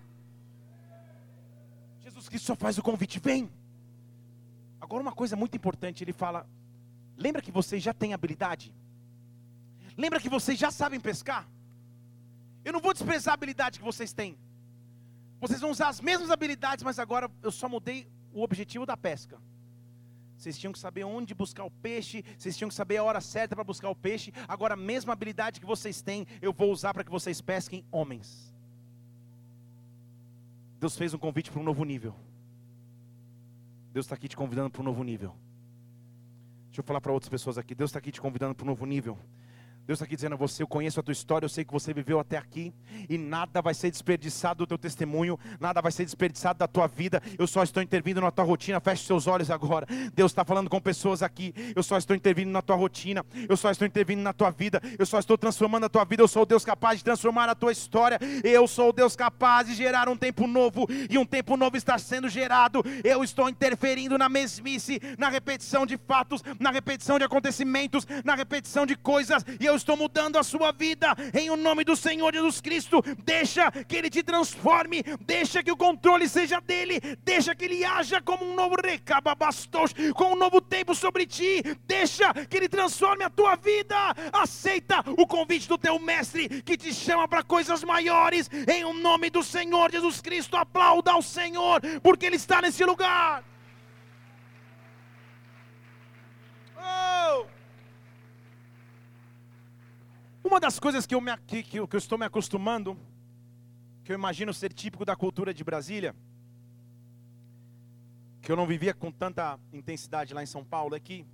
Jesus 2.00 2.28
Cristo 2.28 2.46
só 2.46 2.56
faz 2.56 2.76
o 2.76 2.82
convite, 2.82 3.20
vem. 3.20 3.48
Agora, 4.80 5.00
uma 5.00 5.12
coisa 5.12 5.36
muito 5.36 5.56
importante, 5.56 6.02
ele 6.02 6.12
fala: 6.12 6.44
lembra 7.16 7.40
que 7.40 7.52
vocês 7.52 7.80
já 7.80 7.94
têm 7.94 8.14
habilidade? 8.14 8.74
Lembra 9.96 10.18
que 10.18 10.28
vocês 10.28 10.58
já 10.58 10.72
sabem 10.72 10.98
pescar? 10.98 11.46
Eu 12.64 12.72
não 12.72 12.80
vou 12.80 12.92
desprezar 12.92 13.32
a 13.32 13.34
habilidade 13.34 13.78
que 13.78 13.84
vocês 13.84 14.12
têm. 14.12 14.36
Vocês 15.42 15.61
vão 15.61 15.72
usar 15.72 15.88
as 15.88 16.00
mesmas 16.00 16.31
habilidades, 16.31 16.85
mas 16.85 17.00
agora 17.00 17.28
eu 17.42 17.50
só 17.50 17.68
mudei 17.68 18.07
o 18.33 18.44
objetivo 18.44 18.87
da 18.87 18.96
pesca. 18.96 19.40
Vocês 20.37 20.57
tinham 20.57 20.72
que 20.72 20.78
saber 20.78 21.02
onde 21.02 21.35
buscar 21.35 21.64
o 21.64 21.70
peixe, 21.70 22.24
vocês 22.38 22.57
tinham 22.57 22.68
que 22.68 22.74
saber 22.76 22.98
a 22.98 23.02
hora 23.02 23.20
certa 23.20 23.57
para 23.57 23.64
buscar 23.64 23.90
o 23.90 23.96
peixe. 23.96 24.33
Agora, 24.46 24.74
a 24.74 24.76
mesma 24.76 25.12
habilidade 25.12 25.59
que 25.59 25.66
vocês 25.66 26.00
têm, 26.00 26.28
eu 26.40 26.52
vou 26.52 26.70
usar 26.70 26.94
para 26.94 27.02
que 27.02 27.11
vocês 27.11 27.40
pesquem 27.40 27.85
homens. 27.90 28.55
Deus 30.78 30.96
fez 30.96 31.12
um 31.12 31.18
convite 31.18 31.50
para 31.50 31.61
um 31.61 31.64
novo 31.64 31.85
nível. 31.85 32.14
Deus 33.92 34.07
está 34.07 34.14
aqui 34.14 34.28
te 34.28 34.37
convidando 34.37 34.70
para 34.70 34.81
um 34.81 34.85
novo 34.85 35.02
nível. 35.02 35.35
Deixa 36.66 36.83
eu 36.83 36.85
falar 36.85 37.00
para 37.00 37.12
outras 37.12 37.28
pessoas 37.28 37.59
aqui. 37.59 37.74
Deus 37.74 37.90
está 37.90 37.98
aqui 37.98 38.12
te 38.12 38.20
convidando 38.20 38.55
para 38.55 38.62
um 38.62 38.68
novo 38.68 38.87
nível. 38.87 39.18
Deus 39.86 39.96
está 39.96 40.04
aqui 40.04 40.14
dizendo 40.14 40.34
a 40.34 40.36
você: 40.36 40.62
Eu 40.62 40.66
conheço 40.66 41.00
a 41.00 41.02
tua 41.02 41.12
história, 41.12 41.44
eu 41.44 41.48
sei 41.48 41.64
que 41.64 41.72
você 41.72 41.92
viveu 41.92 42.20
até 42.20 42.36
aqui, 42.36 42.72
e 43.08 43.18
nada 43.18 43.60
vai 43.60 43.74
ser 43.74 43.90
desperdiçado 43.90 44.58
do 44.58 44.66
teu 44.66 44.78
testemunho, 44.78 45.38
nada 45.58 45.82
vai 45.82 45.90
ser 45.90 46.04
desperdiçado 46.04 46.58
da 46.60 46.68
tua 46.68 46.86
vida. 46.86 47.20
Eu 47.38 47.46
só 47.46 47.62
estou 47.62 47.82
intervindo 47.82 48.20
na 48.20 48.30
tua 48.30 48.44
rotina. 48.44 48.80
Feche 48.80 49.04
seus 49.04 49.26
olhos 49.26 49.50
agora. 49.50 49.87
Deus 50.14 50.30
está 50.30 50.44
falando 50.44 50.70
com 50.70 50.80
pessoas 50.80 51.22
aqui. 51.22 51.52
Eu 51.74 51.83
só 51.83 51.98
estou 51.98 52.14
intervindo 52.14 52.50
na 52.50 52.62
tua 52.62 52.76
rotina, 52.76 53.24
eu 53.48 53.56
só 53.56 53.70
estou 53.70 53.87
intervindo 53.87 54.22
na 54.22 54.33
tua 54.33 54.50
vida, 54.50 54.80
eu 54.98 55.04
só 55.04 55.18
estou 55.18 55.37
transformando 55.37 55.85
a 55.85 55.88
tua 55.88 56.04
vida. 56.04 56.22
Eu 56.22 56.28
sou 56.28 56.42
o 56.42 56.46
Deus 56.46 56.64
capaz 56.64 56.98
de 56.98 57.04
transformar 57.04 57.48
a 57.48 57.54
tua 57.54 57.72
história. 57.72 58.18
Eu 58.44 58.68
sou 58.68 58.90
o 58.90 58.92
Deus 58.92 59.16
capaz 59.16 59.66
de 59.66 59.74
gerar 59.74 60.08
um 60.08 60.16
tempo 60.16 60.46
novo, 60.46 60.87
e 61.10 61.18
um 61.18 61.24
tempo 61.24 61.56
novo 61.56 61.76
está 61.76 61.98
sendo 61.98 62.28
gerado. 62.28 62.85
Eu 63.02 63.24
estou 63.24 63.48
interferindo 63.48 64.16
na 64.16 64.28
mesmice, 64.28 65.00
na 65.18 65.28
repetição 65.28 65.85
de 65.85 65.96
fatos, 65.96 66.42
na 66.60 66.70
repetição 66.70 67.18
de 67.18 67.24
acontecimentos, 67.24 68.06
na 68.24 68.35
repetição 68.35 68.87
de 68.87 68.96
coisas, 68.96 69.44
e 69.60 69.66
eu 69.66 69.71
eu 69.73 69.77
estou 69.77 69.96
mudando 69.96 70.37
a 70.37 70.42
sua 70.42 70.70
vida 70.70 71.16
em 71.33 71.50
o 71.50 71.56
nome 71.56 71.83
do 71.83 71.96
Senhor 71.96 72.33
Jesus 72.33 72.60
Cristo. 72.60 73.02
Deixa 73.25 73.70
que 73.70 73.96
Ele 73.96 74.10
te 74.10 74.23
transforme, 74.23 75.02
deixa 75.20 75.62
que 75.62 75.73
o 75.73 75.77
controle 75.77 76.29
seja 76.29 76.60
dele, 76.60 77.00
deixa 77.25 77.54
que 77.54 77.64
Ele 77.64 77.85
haja 77.85 78.20
como 78.20 78.44
um 78.44 78.54
novo 78.54 78.77
recababastos, 78.83 79.92
com 80.14 80.33
um 80.33 80.37
novo 80.37 80.60
tempo 80.60 80.94
sobre 80.94 81.27
ti. 81.27 81.62
Deixa 81.87 82.33
que 82.46 82.56
Ele 82.56 82.68
transforme 82.68 83.25
a 83.25 83.31
tua 83.31 83.56
vida. 83.56 83.96
Aceita 84.33 85.02
o 85.16 85.27
convite 85.27 85.68
do 85.68 85.79
teu 85.79 85.98
mestre 85.98 86.62
que 86.62 86.77
te 86.77 86.92
chama 86.92 87.27
para 87.27 87.42
coisas 87.42 87.83
maiores 87.83 88.50
em 88.68 88.85
o 88.85 88.92
nome 88.92 89.31
do 89.31 89.42
Senhor 89.42 89.90
Jesus 89.90 90.20
Cristo. 90.20 90.56
Aplauda 90.56 91.12
ao 91.12 91.23
Senhor, 91.23 91.81
porque 92.02 92.27
Ele 92.27 92.37
está 92.37 92.60
nesse 92.60 92.85
lugar. 92.85 93.42
Oh! 96.77 97.52
Uma 100.44 100.58
das 100.58 100.78
coisas 100.80 101.06
que 101.06 101.14
eu, 101.14 101.20
me, 101.20 101.36
que, 101.46 101.62
que 101.62 101.78
eu 101.78 101.88
estou 101.94 102.18
me 102.18 102.24
acostumando, 102.24 102.98
que 104.02 104.10
eu 104.10 104.14
imagino 104.14 104.52
ser 104.52 104.72
típico 104.72 105.04
da 105.04 105.14
cultura 105.14 105.54
de 105.54 105.62
Brasília, 105.62 106.14
que 108.40 108.50
eu 108.50 108.56
não 108.56 108.66
vivia 108.66 108.92
com 108.92 109.12
tanta 109.12 109.58
intensidade 109.72 110.34
lá 110.34 110.42
em 110.42 110.46
São 110.46 110.64
Paulo, 110.64 110.96
é 110.96 111.00
que 111.00 111.24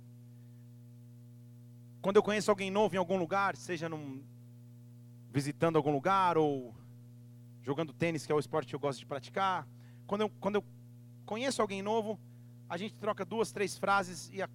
quando 2.01 2.17
eu 2.17 2.23
conheço 2.23 2.51
alguém 2.51 2.69
novo 2.69 2.93
em 2.93 2.99
algum 2.99 3.17
lugar, 3.17 3.55
seja 3.55 3.89
num, 3.89 4.23
visitando 5.31 5.75
algum 5.75 5.91
lugar 5.91 6.37
ou 6.37 6.73
jogando 7.63 7.91
tênis, 7.91 8.25
que 8.25 8.31
é 8.31 8.35
o 8.35 8.39
esporte 8.39 8.69
que 8.69 8.75
eu 8.75 8.79
gosto 8.79 8.99
de 8.99 9.07
praticar, 9.07 9.67
quando 10.05 10.21
eu, 10.21 10.29
quando 10.39 10.55
eu 10.55 10.63
conheço 11.25 11.61
alguém 11.61 11.81
novo, 11.81 12.19
a 12.69 12.77
gente 12.77 12.95
troca 12.95 13.25
duas, 13.25 13.51
três 13.51 13.75
frases 13.75 14.29
e 14.31 14.41
a, 14.41 14.49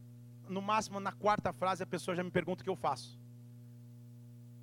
no 0.48 0.62
máximo 0.62 1.00
na 1.00 1.12
quarta 1.12 1.52
frase 1.52 1.82
a 1.82 1.86
pessoa 1.86 2.14
já 2.14 2.22
me 2.22 2.30
pergunta 2.30 2.62
o 2.62 2.64
que 2.64 2.70
eu 2.70 2.76
faço. 2.76 3.18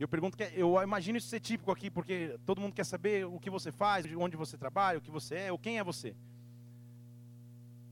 Eu 0.02 0.08
pergunto 0.08 0.36
que 0.36 0.43
eu 0.56 0.82
imagino 0.82 1.20
isso 1.20 1.28
ser 1.28 1.39
típico 1.39 1.72
aqui, 1.72 1.88
porque 1.88 2.39
todo 2.43 2.60
mundo 2.60 2.74
quer 2.74 2.84
saber 2.84 3.24
o 3.24 3.39
que 3.39 3.52
você 3.52 3.72
faz, 3.72 4.04
onde 4.18 4.36
você 4.36 4.58
trabalha, 4.58 4.97
o 4.97 5.02
que 5.02 5.12
você 5.12 5.36
é, 5.36 5.52
ou 5.52 5.60
quem 5.60 5.78
é 5.78 5.84
você. 5.84 6.16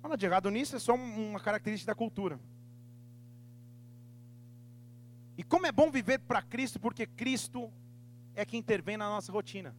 Nada 0.02 0.18
de 0.18 0.26
errado 0.26 0.50
nisso, 0.50 0.76
é 0.76 0.80
só 0.80 0.96
uma 0.96 1.40
característica 1.40 1.92
da 1.92 1.96
cultura. 1.96 2.40
E 5.38 5.44
como 5.44 5.68
é 5.68 5.72
bom 5.72 5.92
viver 5.92 6.18
para 6.18 6.42
Cristo, 6.42 6.80
porque 6.80 7.06
Cristo 7.06 7.72
é 8.34 8.44
que 8.44 8.58
intervém 8.58 8.98
na 8.98 9.08
nossa 9.08 9.32
rotina. 9.32 9.76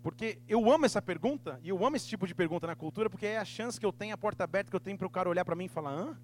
Porque 0.00 0.38
eu 0.46 0.70
amo 0.70 0.86
essa 0.86 1.02
pergunta, 1.02 1.58
e 1.64 1.70
eu 1.70 1.84
amo 1.84 1.96
esse 1.96 2.06
tipo 2.06 2.24
de 2.24 2.36
pergunta 2.36 2.68
na 2.68 2.76
cultura, 2.76 3.10
porque 3.10 3.26
é 3.26 3.38
a 3.38 3.44
chance 3.44 3.80
que 3.80 3.84
eu 3.84 3.92
tenho, 3.92 4.14
a 4.14 4.18
porta 4.18 4.44
aberta 4.44 4.70
que 4.70 4.76
eu 4.76 4.80
tenho 4.80 4.96
para 4.96 5.08
o 5.08 5.10
cara 5.10 5.28
olhar 5.28 5.44
para 5.44 5.56
mim 5.56 5.64
e 5.64 5.68
falar, 5.68 5.90
hã? 5.90 6.16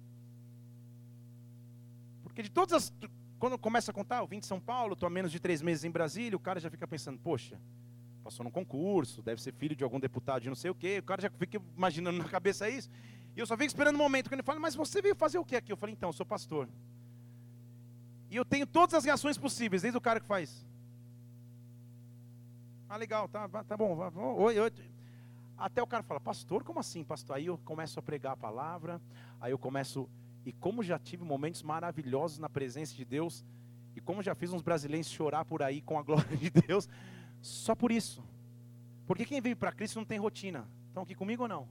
Porque 2.23 2.41
de 2.41 2.51
todas 2.51 2.73
as. 2.73 2.93
Quando 3.39 3.57
começa 3.57 3.91
a 3.91 3.93
contar, 3.93 4.17
eu 4.17 4.27
vim 4.27 4.39
de 4.39 4.45
São 4.45 4.59
Paulo, 4.59 4.93
estou 4.93 5.05
há 5.05 5.09
menos 5.09 5.31
de 5.31 5.39
três 5.39 5.61
meses 5.61 5.83
em 5.83 5.91
Brasília, 5.91 6.35
o 6.35 6.39
cara 6.39 6.59
já 6.59 6.69
fica 6.69 6.87
pensando, 6.87 7.19
poxa, 7.19 7.59
passou 8.23 8.43
num 8.43 8.51
concurso, 8.51 9.21
deve 9.21 9.41
ser 9.41 9.53
filho 9.53 9.75
de 9.75 9.83
algum 9.83 9.99
deputado 9.99 10.41
de 10.41 10.49
não 10.49 10.55
sei 10.55 10.71
o 10.71 10.75
quê. 10.75 10.99
O 10.99 11.03
cara 11.03 11.21
já 11.21 11.29
fica 11.29 11.61
imaginando 11.75 12.17
na 12.23 12.27
cabeça 12.27 12.69
isso. 12.69 12.89
E 13.35 13.39
eu 13.39 13.45
só 13.45 13.55
fico 13.55 13.67
esperando 13.67 13.95
o 13.95 13.99
um 13.99 14.01
momento 14.01 14.27
quando 14.27 14.39
ele 14.39 14.43
fala, 14.43 14.59
mas 14.59 14.75
você 14.75 15.01
veio 15.01 15.15
fazer 15.15 15.37
o 15.37 15.45
que 15.45 15.55
aqui? 15.55 15.71
Eu 15.71 15.77
falei, 15.77 15.93
então, 15.93 16.09
eu 16.09 16.13
sou 16.13 16.25
pastor. 16.25 16.67
E 18.29 18.35
eu 18.35 18.43
tenho 18.43 18.65
todas 18.65 18.95
as 18.95 19.05
reações 19.05 19.37
possíveis, 19.37 19.83
desde 19.83 19.97
o 19.97 20.01
cara 20.01 20.19
que 20.19 20.25
faz. 20.25 20.65
Ah, 22.89 22.97
legal, 22.97 23.27
tá, 23.29 23.47
tá 23.47 23.77
bom. 23.77 23.97
Oi, 24.37 24.59
oi. 24.59 24.73
Até 25.57 25.81
o 25.81 25.87
cara 25.87 26.03
fala, 26.03 26.19
pastor, 26.19 26.63
como 26.63 26.79
assim, 26.79 27.03
pastor? 27.03 27.35
Aí 27.35 27.45
eu 27.45 27.57
começo 27.59 27.99
a 27.99 28.01
pregar 28.01 28.33
a 28.33 28.37
palavra, 28.37 29.01
aí 29.39 29.51
eu 29.51 29.57
começo 29.57 30.09
e 30.47 30.53
como 30.53 30.81
já 30.81 30.97
tive 30.97 31.25
momentos 31.25 31.61
maravilhosos 31.61 32.39
na 32.39 32.47
presença 32.47 32.95
de 32.95 33.03
Deus, 33.03 33.43
e 33.93 33.99
como 33.99 34.23
já 34.23 34.33
fiz 34.33 34.53
uns 34.53 34.61
brasileiros 34.61 35.09
chorar 35.09 35.43
por 35.43 35.61
aí 35.61 35.81
com 35.81 35.99
a 35.99 36.01
glória 36.07 36.37
de 36.37 36.49
Deus, 36.49 36.87
só 37.41 37.75
por 37.75 37.91
isso. 37.91 38.23
Porque 39.05 39.25
quem 39.25 39.41
veio 39.41 39.57
para 39.57 39.73
Cristo 39.73 39.97
não 39.97 40.05
tem 40.05 40.17
rotina. 40.17 40.65
Estão 40.87 41.03
aqui 41.03 41.13
comigo 41.15 41.43
ou 41.43 41.49
não? 41.49 41.67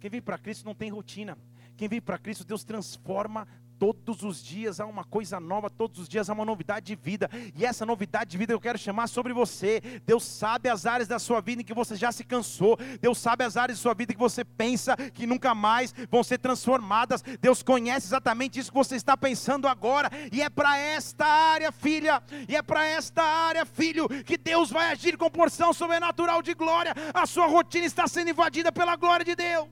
Quem 0.00 0.10
veio 0.10 0.22
para 0.24 0.36
Cristo 0.36 0.64
não 0.64 0.74
tem 0.74 0.90
rotina. 0.90 1.38
Quem 1.76 1.86
veio 1.86 2.02
para 2.02 2.18
Cristo, 2.18 2.44
Deus 2.44 2.64
transforma 2.64 3.46
Todos 3.78 4.24
os 4.24 4.42
dias 4.42 4.80
há 4.80 4.86
uma 4.86 5.04
coisa 5.04 5.38
nova, 5.38 5.70
todos 5.70 6.00
os 6.00 6.08
dias 6.08 6.28
há 6.28 6.32
uma 6.32 6.44
novidade 6.44 6.86
de 6.86 6.96
vida, 6.96 7.30
e 7.54 7.64
essa 7.64 7.86
novidade 7.86 8.30
de 8.30 8.36
vida 8.36 8.52
eu 8.52 8.60
quero 8.60 8.76
chamar 8.76 9.06
sobre 9.06 9.32
você. 9.32 9.80
Deus 10.04 10.24
sabe 10.24 10.68
as 10.68 10.84
áreas 10.84 11.06
da 11.06 11.18
sua 11.20 11.40
vida 11.40 11.62
em 11.62 11.64
que 11.64 11.72
você 11.72 11.94
já 11.94 12.10
se 12.10 12.24
cansou, 12.24 12.76
Deus 13.00 13.18
sabe 13.18 13.44
as 13.44 13.56
áreas 13.56 13.78
da 13.78 13.82
sua 13.82 13.94
vida 13.94 14.12
que 14.12 14.18
você 14.18 14.44
pensa 14.44 14.96
que 14.96 15.26
nunca 15.26 15.54
mais 15.54 15.94
vão 16.10 16.24
ser 16.24 16.38
transformadas. 16.38 17.22
Deus 17.40 17.62
conhece 17.62 18.08
exatamente 18.08 18.58
isso 18.58 18.72
que 18.72 18.76
você 18.76 18.96
está 18.96 19.16
pensando 19.16 19.68
agora, 19.68 20.10
e 20.32 20.42
é 20.42 20.50
para 20.50 20.76
esta 20.76 21.24
área, 21.24 21.70
filha, 21.70 22.20
e 22.48 22.56
é 22.56 22.62
para 22.62 22.84
esta 22.84 23.22
área, 23.22 23.64
filho, 23.64 24.08
que 24.24 24.36
Deus 24.36 24.70
vai 24.70 24.90
agir 24.90 25.16
com 25.16 25.30
porção 25.30 25.72
sobrenatural 25.72 26.42
de 26.42 26.52
glória. 26.52 26.92
A 27.14 27.26
sua 27.26 27.46
rotina 27.46 27.86
está 27.86 28.08
sendo 28.08 28.30
invadida 28.30 28.72
pela 28.72 28.96
glória 28.96 29.24
de 29.24 29.36
Deus. 29.36 29.68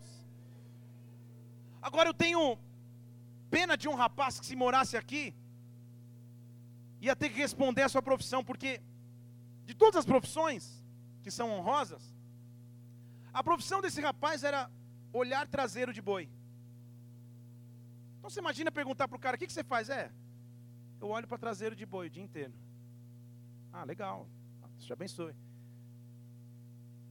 Agora 1.83 2.09
eu 2.09 2.15
tenho 2.15 2.59
pena 3.57 3.75
de 3.83 3.89
um 3.91 3.97
rapaz 4.05 4.39
que 4.41 4.47
se 4.51 4.57
morasse 4.63 4.95
aqui, 5.03 5.25
ia 7.07 7.15
ter 7.21 7.29
que 7.31 7.39
responder 7.47 7.83
a 7.85 7.89
sua 7.89 8.03
profissão, 8.09 8.41
porque 8.49 8.71
de 9.69 9.75
todas 9.83 9.97
as 10.01 10.09
profissões 10.13 10.63
que 11.23 11.31
são 11.31 11.47
honrosas, 11.55 12.03
a 13.33 13.43
profissão 13.49 13.81
desse 13.85 14.01
rapaz 14.09 14.45
era 14.51 14.61
olhar 15.23 15.45
traseiro 15.57 15.93
de 15.99 16.03
boi. 16.03 16.25
Então 18.19 18.29
você 18.29 18.41
imagina 18.41 18.79
perguntar 18.81 19.09
para 19.09 19.17
o 19.17 19.25
cara: 19.25 19.37
o 19.37 19.39
que, 19.39 19.47
que 19.47 19.57
você 19.57 19.65
faz? 19.65 19.89
É, 19.89 20.05
eu 21.01 21.09
olho 21.09 21.27
para 21.27 21.39
traseiro 21.39 21.75
de 21.81 21.87
boi 21.87 22.07
o 22.09 22.15
dia 22.17 22.27
inteiro. 22.29 22.55
Ah, 23.73 23.85
legal, 23.85 24.29
Deus 24.73 24.85
te 24.85 24.93
abençoe. 24.93 25.35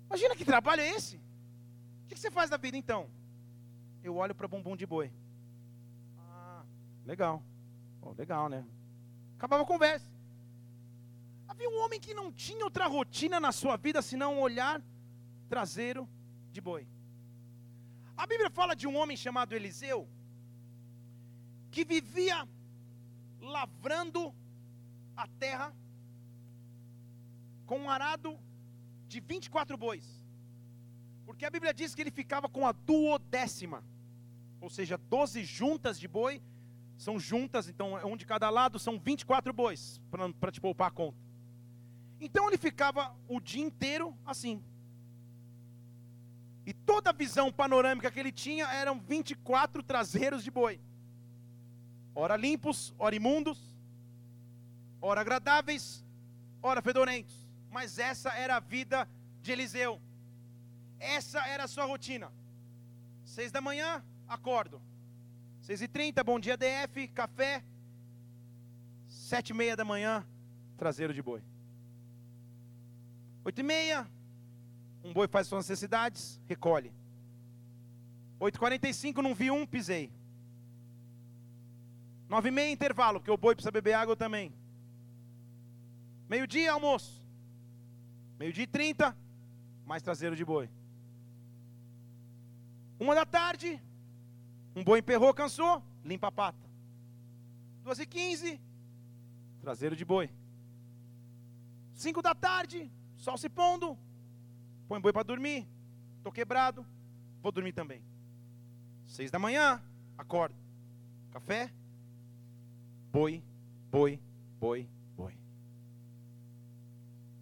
Imagina 0.07 0.35
que 0.35 0.45
trabalho 0.53 0.81
é 0.81 0.89
esse? 0.89 1.15
O 1.17 2.07
que, 2.07 2.15
que 2.15 2.21
você 2.21 2.29
faz 2.29 2.51
da 2.51 2.57
vida 2.57 2.77
então? 2.77 3.09
Eu 4.03 4.15
olho 4.23 4.35
para 4.35 4.47
bumbum 4.47 4.75
de 4.75 4.85
boi. 4.85 5.11
Legal. 7.05 7.43
Oh, 8.01 8.11
legal, 8.11 8.49
né? 8.49 8.65
Acabava 9.37 9.63
a 9.63 9.65
conversa. 9.65 10.09
Havia 11.47 11.69
um 11.69 11.79
homem 11.83 11.99
que 11.99 12.13
não 12.13 12.31
tinha 12.31 12.63
outra 12.63 12.87
rotina 12.87 13.39
na 13.39 13.51
sua 13.51 13.77
vida 13.77 14.01
senão 14.01 14.35
um 14.35 14.41
olhar 14.41 14.81
traseiro 15.47 16.09
de 16.51 16.59
boi. 16.59 16.87
A 18.17 18.25
Bíblia 18.25 18.49
fala 18.49 18.75
de 18.75 18.87
um 18.87 18.95
homem 18.95 19.15
chamado 19.15 19.53
Eliseu 19.53 20.07
que 21.69 21.83
vivia 21.83 22.47
lavrando 23.39 24.33
a 25.15 25.27
terra 25.27 25.75
com 27.65 27.79
um 27.79 27.89
arado 27.89 28.39
de 29.07 29.19
24 29.19 29.77
bois. 29.77 30.05
Porque 31.25 31.45
a 31.45 31.49
Bíblia 31.49 31.73
diz 31.73 31.93
que 31.93 32.01
ele 32.01 32.11
ficava 32.11 32.47
com 32.47 32.65
a 32.65 32.71
duodécima, 32.71 33.83
ou 34.61 34.69
seja, 34.69 34.97
12 34.97 35.43
juntas 35.43 35.99
de 35.99 36.07
boi 36.07 36.41
são 36.97 37.19
juntas, 37.19 37.67
então 37.67 37.97
é 37.97 38.05
um 38.05 38.15
de 38.15 38.25
cada 38.25 38.49
lado, 38.49 38.79
são 38.79 38.97
24 38.99 39.51
bois, 39.53 40.01
para 40.39 40.51
te 40.51 40.61
poupar 40.61 40.87
a 40.87 40.91
conta. 40.91 41.17
Então 42.19 42.47
ele 42.47 42.57
ficava 42.57 43.15
o 43.27 43.39
dia 43.39 43.63
inteiro 43.63 44.17
assim. 44.25 44.63
E 46.65 46.73
toda 46.73 47.11
a 47.11 47.13
visão 47.13 47.51
panorâmica 47.51 48.09
que 48.09 48.19
ele 48.19 48.31
tinha 48.31 48.65
eram 48.67 48.99
24 48.99 49.83
traseiros 49.83 50.43
de 50.43 50.49
boi. 50.49 50.79
Ora 52.15 52.35
limpos, 52.35 52.93
ora 52.97 53.15
imundos, 53.15 53.77
ora 55.01 55.21
agradáveis, 55.21 56.03
ora 56.63 56.81
fedorentos. 56.81 57.45
Mas 57.69 57.99
essa 57.99 58.29
era 58.29 58.55
a 58.55 58.59
vida 58.59 59.07
de 59.41 59.51
Eliseu. 59.51 60.01
Essa 60.97 61.45
era 61.45 61.65
a 61.65 61.67
sua 61.67 61.85
rotina. 61.85 62.31
Seis 63.25 63.51
da 63.51 63.59
manhã, 63.59 64.03
acordo. 64.27 64.81
6h30, 65.65 66.23
bom 66.23 66.39
dia 66.39 66.55
DF, 66.55 67.07
café. 67.07 67.63
7h30 69.09 69.75
da 69.75 69.83
manhã, 69.83 70.23
traseiro 70.77 71.11
de 71.11 71.23
boi. 71.23 71.41
8h30, 73.43 74.07
um 75.03 75.11
boi 75.11 75.27
faz 75.27 75.47
suas 75.47 75.67
necessidades, 75.67 76.39
recolhe. 76.45 76.93
8h45, 78.39 79.23
não 79.23 79.33
vi 79.33 79.49
um, 79.49 79.65
pisei. 79.65 80.11
9h30, 82.29 82.71
intervalo, 82.71 83.19
porque 83.19 83.31
o 83.31 83.37
boi 83.37 83.55
precisa 83.55 83.71
beber 83.71 83.93
água 83.93 84.15
também. 84.15 84.53
Meio-dia, 86.29 86.73
almoço. 86.73 87.25
Meio-dia 88.37 88.65
e 88.65 88.67
30, 88.67 89.17
mais 89.83 90.03
traseiro 90.03 90.35
de 90.35 90.45
boi. 90.45 90.69
Uma 92.99 93.15
da 93.15 93.25
tarde, 93.25 93.81
um 94.75 94.83
boi 94.83 94.99
emperrou, 94.99 95.33
cansou, 95.33 95.81
limpa 96.03 96.27
a 96.27 96.31
pata. 96.31 96.69
Duas 97.83 97.99
e 97.99 98.05
quinze, 98.05 98.59
traseiro 99.61 99.95
de 99.95 100.03
boi. 100.03 100.29
Cinco 101.93 102.21
da 102.21 102.35
tarde, 102.35 102.91
sol 103.15 103.37
se 103.37 103.47
pondo, 103.47 103.97
põe 104.87 104.99
boi 104.99 105.13
para 105.13 105.23
dormir. 105.23 105.67
Estou 106.17 106.31
quebrado, 106.31 106.85
vou 107.41 107.51
dormir 107.51 107.71
também. 107.71 108.03
Seis 109.05 109.31
da 109.31 109.39
manhã, 109.39 109.81
acordo. 110.17 110.55
Café. 111.31 111.71
boi, 113.11 113.43
boi, 113.91 114.19
boi, 114.59 114.89
boi. 115.15 115.37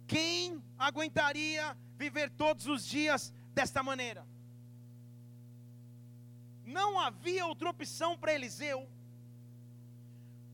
Quem 0.06 0.62
aguentaria 0.78 1.76
viver 1.96 2.30
todos 2.30 2.66
os 2.66 2.84
dias 2.84 3.32
desta 3.54 3.82
maneira? 3.82 4.26
Não 6.64 6.98
havia 6.98 7.46
outra 7.46 7.70
opção 7.70 8.16
para 8.16 8.34
Eliseu, 8.34 8.88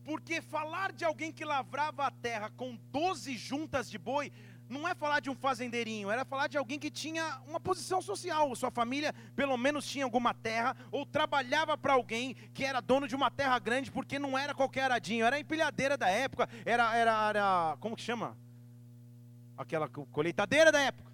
porque 0.03 0.41
falar 0.41 0.91
de 0.91 1.05
alguém 1.05 1.31
que 1.31 1.45
lavrava 1.45 2.05
a 2.05 2.11
terra 2.11 2.49
com 2.49 2.77
12 2.91 3.37
juntas 3.37 3.89
de 3.89 3.97
boi 3.97 4.31
não 4.71 4.87
é 4.87 4.95
falar 4.95 5.19
de 5.19 5.29
um 5.29 5.35
fazendeirinho, 5.35 6.09
era 6.09 6.23
falar 6.23 6.47
de 6.47 6.57
alguém 6.57 6.79
que 6.79 6.89
tinha 6.89 7.41
uma 7.45 7.59
posição 7.59 8.01
social. 8.01 8.55
Sua 8.55 8.71
família, 8.71 9.13
pelo 9.35 9.57
menos, 9.57 9.85
tinha 9.85 10.05
alguma 10.05 10.33
terra, 10.33 10.75
ou 10.89 11.05
trabalhava 11.05 11.77
para 11.77 11.93
alguém 11.93 12.35
que 12.53 12.63
era 12.63 12.79
dono 12.79 13.05
de 13.07 13.15
uma 13.15 13.29
terra 13.29 13.59
grande, 13.59 13.91
porque 13.91 14.17
não 14.17 14.37
era 14.37 14.55
qualquer 14.55 14.85
aradinho, 14.85 15.25
era 15.25 15.37
empilhadeira 15.37 15.97
da 15.97 16.09
época, 16.09 16.47
era, 16.65 16.95
era, 16.95 17.29
era 17.29 17.77
como 17.81 17.97
que 17.97 18.01
chama? 18.01 18.37
Aquela 19.57 19.89
colheitadeira 19.89 20.71
da 20.71 20.79
época. 20.79 21.11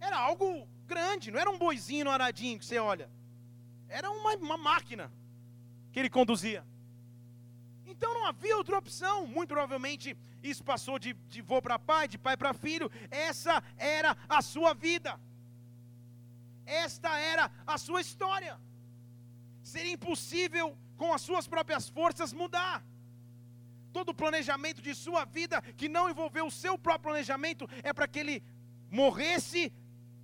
Era 0.00 0.16
algo 0.18 0.66
grande, 0.86 1.30
não 1.30 1.38
era 1.38 1.50
um 1.50 1.58
boizinho 1.58 2.06
no 2.06 2.10
aradinho 2.10 2.58
que 2.58 2.64
você 2.64 2.78
olha, 2.78 3.08
era 3.98 4.10
uma, 4.10 4.34
uma 4.36 4.56
máquina 4.56 5.12
que 5.92 6.00
ele 6.00 6.10
conduzia. 6.10 6.64
Então 7.84 8.14
não 8.14 8.26
havia 8.26 8.56
outra 8.56 8.78
opção. 8.78 9.26
Muito 9.26 9.50
provavelmente 9.50 10.16
isso 10.42 10.64
passou 10.64 10.98
de, 10.98 11.12
de 11.28 11.42
vô 11.42 11.60
para 11.60 11.78
pai, 11.78 12.08
de 12.08 12.18
pai 12.18 12.36
para 12.36 12.54
filho. 12.54 12.90
Essa 13.10 13.62
era 13.76 14.16
a 14.28 14.40
sua 14.40 14.72
vida. 14.72 15.20
Esta 16.64 17.18
era 17.18 17.50
a 17.66 17.76
sua 17.76 18.00
história. 18.00 18.58
Seria 19.62 19.92
impossível, 19.92 20.76
com 20.96 21.12
as 21.12 21.22
suas 21.22 21.46
próprias 21.46 21.88
forças, 21.88 22.32
mudar. 22.32 22.82
Todo 23.92 24.08
o 24.10 24.14
planejamento 24.14 24.80
de 24.80 24.94
sua 24.94 25.24
vida 25.24 25.60
que 25.76 25.88
não 25.88 26.08
envolveu 26.08 26.46
o 26.46 26.50
seu 26.50 26.78
próprio 26.78 27.10
planejamento 27.10 27.68
é 27.82 27.92
para 27.92 28.08
que 28.08 28.18
ele 28.18 28.42
morresse 28.90 29.72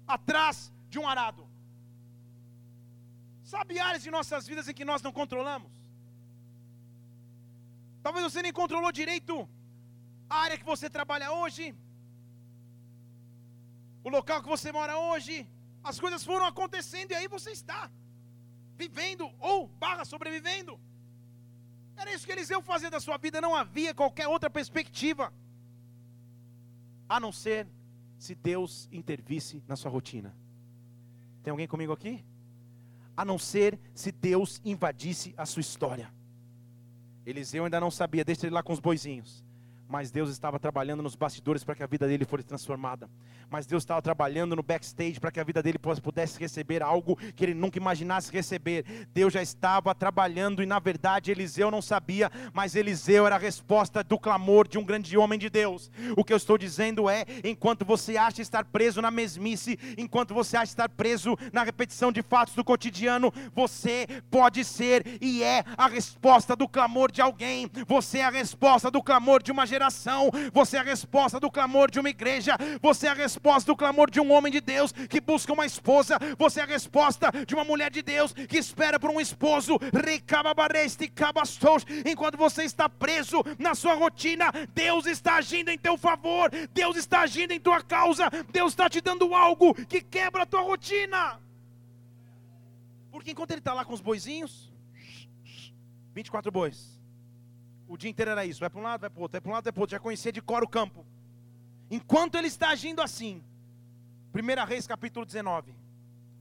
atrás 0.06 0.72
de 0.88 0.98
um 0.98 1.06
arado. 1.06 1.47
Sabe 3.52 3.78
áreas 3.88 4.02
de 4.06 4.10
nossas 4.14 4.46
vidas 4.50 4.68
em 4.68 4.74
que 4.78 4.88
nós 4.90 5.02
não 5.04 5.12
controlamos? 5.18 5.70
Talvez 8.04 8.22
você 8.28 8.40
nem 8.46 8.52
controlou 8.60 8.90
direito 9.00 9.34
a 10.28 10.36
área 10.44 10.58
que 10.60 10.68
você 10.72 10.86
trabalha 10.96 11.32
hoje, 11.32 11.64
o 14.04 14.10
local 14.16 14.42
que 14.42 14.52
você 14.54 14.70
mora 14.78 14.98
hoje. 14.98 15.34
As 15.90 15.98
coisas 16.04 16.22
foram 16.30 16.44
acontecendo 16.52 17.12
e 17.12 17.14
aí 17.18 17.28
você 17.36 17.50
está 17.52 17.80
vivendo 18.76 19.24
ou 19.40 19.66
barra 19.84 20.04
sobrevivendo. 20.04 20.78
Era 21.96 22.12
isso 22.12 22.26
que 22.26 22.32
Eliseu 22.32 22.60
fazia 22.60 22.90
da 22.90 23.00
sua 23.00 23.16
vida, 23.16 23.40
não 23.40 23.54
havia 23.56 23.94
qualquer 23.94 24.28
outra 24.28 24.50
perspectiva 24.50 25.32
a 27.08 27.18
não 27.18 27.32
ser 27.32 27.66
se 28.18 28.34
Deus 28.34 28.88
intervisse 28.92 29.64
na 29.66 29.74
sua 29.74 29.90
rotina. 29.90 30.36
Tem 31.42 31.50
alguém 31.50 31.66
comigo 31.66 31.94
aqui? 31.94 32.27
A 33.18 33.24
não 33.24 33.36
ser 33.36 33.76
se 33.92 34.12
Deus 34.12 34.60
invadisse 34.64 35.34
a 35.36 35.44
sua 35.44 35.60
história. 35.60 36.08
Eliseu 37.26 37.64
ainda 37.64 37.80
não 37.80 37.90
sabia, 37.90 38.24
deixa 38.24 38.46
ele 38.46 38.54
lá 38.54 38.62
com 38.62 38.72
os 38.72 38.78
boizinhos. 38.78 39.44
Mas 39.88 40.10
Deus 40.10 40.28
estava 40.28 40.58
trabalhando 40.58 41.02
nos 41.02 41.16
bastidores 41.16 41.64
para 41.64 41.74
que 41.74 41.82
a 41.82 41.86
vida 41.86 42.06
dele 42.06 42.26
fosse 42.26 42.44
transformada. 42.44 43.08
Mas 43.48 43.66
Deus 43.66 43.82
estava 43.82 44.02
trabalhando 44.02 44.54
no 44.54 44.62
backstage 44.62 45.18
para 45.18 45.30
que 45.30 45.40
a 45.40 45.44
vida 45.44 45.62
dele 45.62 45.78
pudesse 45.78 46.38
receber 46.38 46.82
algo 46.82 47.16
que 47.34 47.42
ele 47.42 47.54
nunca 47.54 47.78
imaginasse 47.78 48.30
receber. 48.30 48.84
Deus 49.14 49.32
já 49.32 49.40
estava 49.40 49.94
trabalhando 49.94 50.62
e 50.62 50.66
na 50.66 50.78
verdade 50.78 51.30
Eliseu 51.30 51.70
não 51.70 51.80
sabia, 51.80 52.30
mas 52.52 52.76
Eliseu 52.76 53.26
era 53.26 53.36
a 53.36 53.38
resposta 53.38 54.04
do 54.04 54.18
clamor 54.18 54.68
de 54.68 54.76
um 54.76 54.84
grande 54.84 55.16
homem 55.16 55.38
de 55.38 55.48
Deus. 55.48 55.90
O 56.18 56.22
que 56.22 56.34
eu 56.34 56.36
estou 56.36 56.58
dizendo 56.58 57.08
é: 57.08 57.24
enquanto 57.42 57.82
você 57.86 58.18
acha 58.18 58.42
estar 58.42 58.66
preso 58.66 59.00
na 59.00 59.10
mesmice, 59.10 59.78
enquanto 59.96 60.34
você 60.34 60.58
acha 60.58 60.72
estar 60.72 60.90
preso 60.90 61.34
na 61.50 61.62
repetição 61.62 62.12
de 62.12 62.20
fatos 62.20 62.54
do 62.54 62.62
cotidiano, 62.62 63.32
você 63.54 64.06
pode 64.30 64.62
ser 64.66 65.18
e 65.18 65.42
é 65.42 65.64
a 65.78 65.88
resposta 65.88 66.54
do 66.54 66.68
clamor 66.68 67.10
de 67.10 67.22
alguém. 67.22 67.70
Você 67.86 68.18
é 68.18 68.24
a 68.24 68.30
resposta 68.30 68.90
do 68.90 69.02
clamor 69.02 69.42
de 69.42 69.50
uma 69.50 69.64
geração 69.64 69.77
geração, 69.78 70.30
você 70.52 70.76
é 70.76 70.80
a 70.80 70.82
resposta 70.82 71.38
do 71.38 71.50
clamor 71.50 71.88
de 71.88 72.00
uma 72.00 72.10
igreja, 72.10 72.56
você 72.82 73.06
é 73.06 73.10
a 73.10 73.14
resposta 73.14 73.70
do 73.70 73.76
clamor 73.76 74.10
de 74.10 74.20
um 74.20 74.32
homem 74.32 74.52
de 74.52 74.60
Deus 74.60 74.90
que 74.90 75.20
busca 75.20 75.52
uma 75.52 75.64
esposa, 75.64 76.18
você 76.36 76.60
é 76.60 76.64
a 76.64 76.66
resposta 76.66 77.30
de 77.46 77.54
uma 77.54 77.62
mulher 77.62 77.90
de 77.90 78.02
Deus 78.02 78.32
que 78.32 78.58
espera 78.58 78.98
por 78.98 79.10
um 79.10 79.20
esposo. 79.20 79.78
Enquanto 82.04 82.36
você 82.36 82.64
está 82.64 82.88
preso 82.88 83.44
na 83.58 83.74
sua 83.74 83.94
rotina, 83.94 84.46
Deus 84.74 85.06
está 85.06 85.36
agindo 85.36 85.70
em 85.70 85.78
teu 85.78 85.96
favor, 85.96 86.50
Deus 86.74 86.96
está 86.96 87.20
agindo 87.20 87.52
em 87.52 87.60
tua 87.60 87.80
causa, 87.80 88.28
Deus 88.50 88.72
está 88.72 88.90
te 88.90 89.00
dando 89.00 89.32
algo 89.32 89.74
que 89.86 90.00
quebra 90.00 90.42
a 90.42 90.46
tua 90.46 90.62
rotina. 90.62 91.40
Porque 93.12 93.30
enquanto 93.30 93.52
ele 93.52 93.60
está 93.60 93.72
lá 93.72 93.84
com 93.84 93.94
os 93.94 94.00
boizinhos, 94.00 94.72
24 96.14 96.50
bois. 96.50 96.97
O 97.88 97.96
dia 97.96 98.10
inteiro 98.10 98.30
era 98.30 98.44
isso, 98.44 98.60
vai 98.60 98.68
para 98.68 98.80
um 98.80 98.82
lado, 98.82 99.00
vai 99.00 99.10
para 99.10 99.18
o 99.18 99.22
outro, 99.22 99.32
vai 99.32 99.40
para 99.40 99.50
um 99.50 99.54
lado, 99.54 99.64
vai 99.64 99.72
para 99.72 99.80
o 99.80 99.82
outro, 99.82 99.92
já 99.92 99.98
conhecia 99.98 100.30
de 100.30 100.42
cor 100.42 100.62
o 100.62 100.68
campo. 100.68 101.06
Enquanto 101.90 102.34
ele 102.34 102.48
está 102.48 102.68
agindo 102.68 103.00
assim, 103.00 103.42
1 104.34 104.66
Reis 104.66 104.86
capítulo 104.86 105.24
19, 105.24 105.74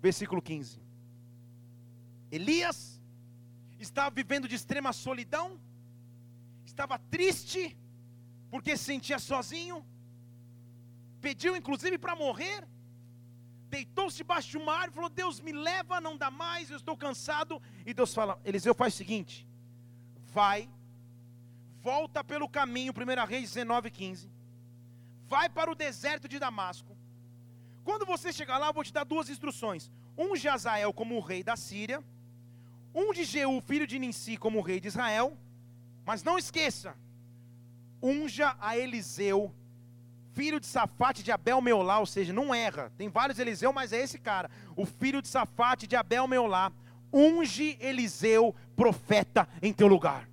versículo 0.01 0.41
15. 0.41 0.81
Elias 2.29 3.01
estava 3.79 4.13
vivendo 4.13 4.45
de 4.45 4.55
extrema 4.55 4.91
solidão, 4.91 5.57
estava 6.65 6.99
triste, 6.99 7.77
porque 8.51 8.75
se 8.75 8.83
sentia 8.83 9.17
sozinho, 9.17 9.85
pediu 11.21 11.55
inclusive 11.55 11.97
para 11.97 12.13
morrer, 12.13 12.67
deitou-se 13.69 14.17
debaixo 14.17 14.49
de 14.49 14.57
uma 14.57 14.73
árvore, 14.73 14.95
falou: 14.95 15.09
Deus 15.09 15.39
me 15.39 15.53
leva, 15.53 16.01
não 16.01 16.17
dá 16.17 16.29
mais, 16.29 16.69
eu 16.69 16.77
estou 16.77 16.97
cansado. 16.97 17.61
E 17.85 17.93
Deus 17.93 18.13
fala: 18.13 18.37
Eliseu 18.43 18.75
faz 18.75 18.93
o 18.93 18.97
seguinte: 18.97 19.47
vai 20.33 20.69
volta 21.87 22.21
pelo 22.21 22.49
caminho, 22.49 22.91
1 22.91 23.25
Reis 23.25 23.53
19, 23.53 23.89
15. 23.89 24.29
Vai 25.25 25.47
para 25.47 25.71
o 25.71 25.75
deserto 25.75 26.27
de 26.27 26.37
Damasco. 26.37 26.97
Quando 27.81 28.05
você 28.05 28.33
chegar 28.33 28.57
lá, 28.57 28.67
eu 28.67 28.73
vou 28.73 28.83
te 28.83 28.91
dar 28.91 29.05
duas 29.05 29.29
instruções: 29.29 29.89
um 30.17 30.33
de 30.33 30.49
Azael 30.49 30.91
como 30.91 31.17
rei 31.21 31.41
da 31.43 31.55
Síria, 31.55 32.03
um 32.93 33.13
de 33.13 33.23
Jeú, 33.23 33.61
filho 33.61 33.87
de 33.87 33.97
Ninsi, 33.97 34.35
como 34.35 34.59
rei 34.59 34.81
de 34.81 34.89
Israel. 34.89 35.37
Mas 36.05 36.23
não 36.23 36.37
esqueça, 36.37 36.93
unja 38.03 38.57
a 38.59 38.77
Eliseu, 38.77 39.53
filho 40.33 40.59
de 40.59 40.67
Safate 40.67 41.23
de 41.23 41.31
Abel 41.31 41.61
Meolá, 41.61 41.99
ou 41.99 42.05
seja, 42.05 42.33
não 42.33 42.53
erra. 42.53 42.91
Tem 42.97 43.07
vários 43.07 43.39
Eliseu, 43.39 43.71
mas 43.71 43.93
é 43.93 44.01
esse 44.01 44.19
cara, 44.19 44.51
o 44.75 44.85
filho 44.85 45.21
de 45.21 45.29
Safate 45.29 45.87
de 45.87 45.95
Abel 45.95 46.27
Meolá. 46.27 46.69
Unge 47.13 47.77
Eliseu, 47.79 48.53
profeta, 48.75 49.47
em 49.61 49.71
teu 49.71 49.87
lugar. 49.87 50.27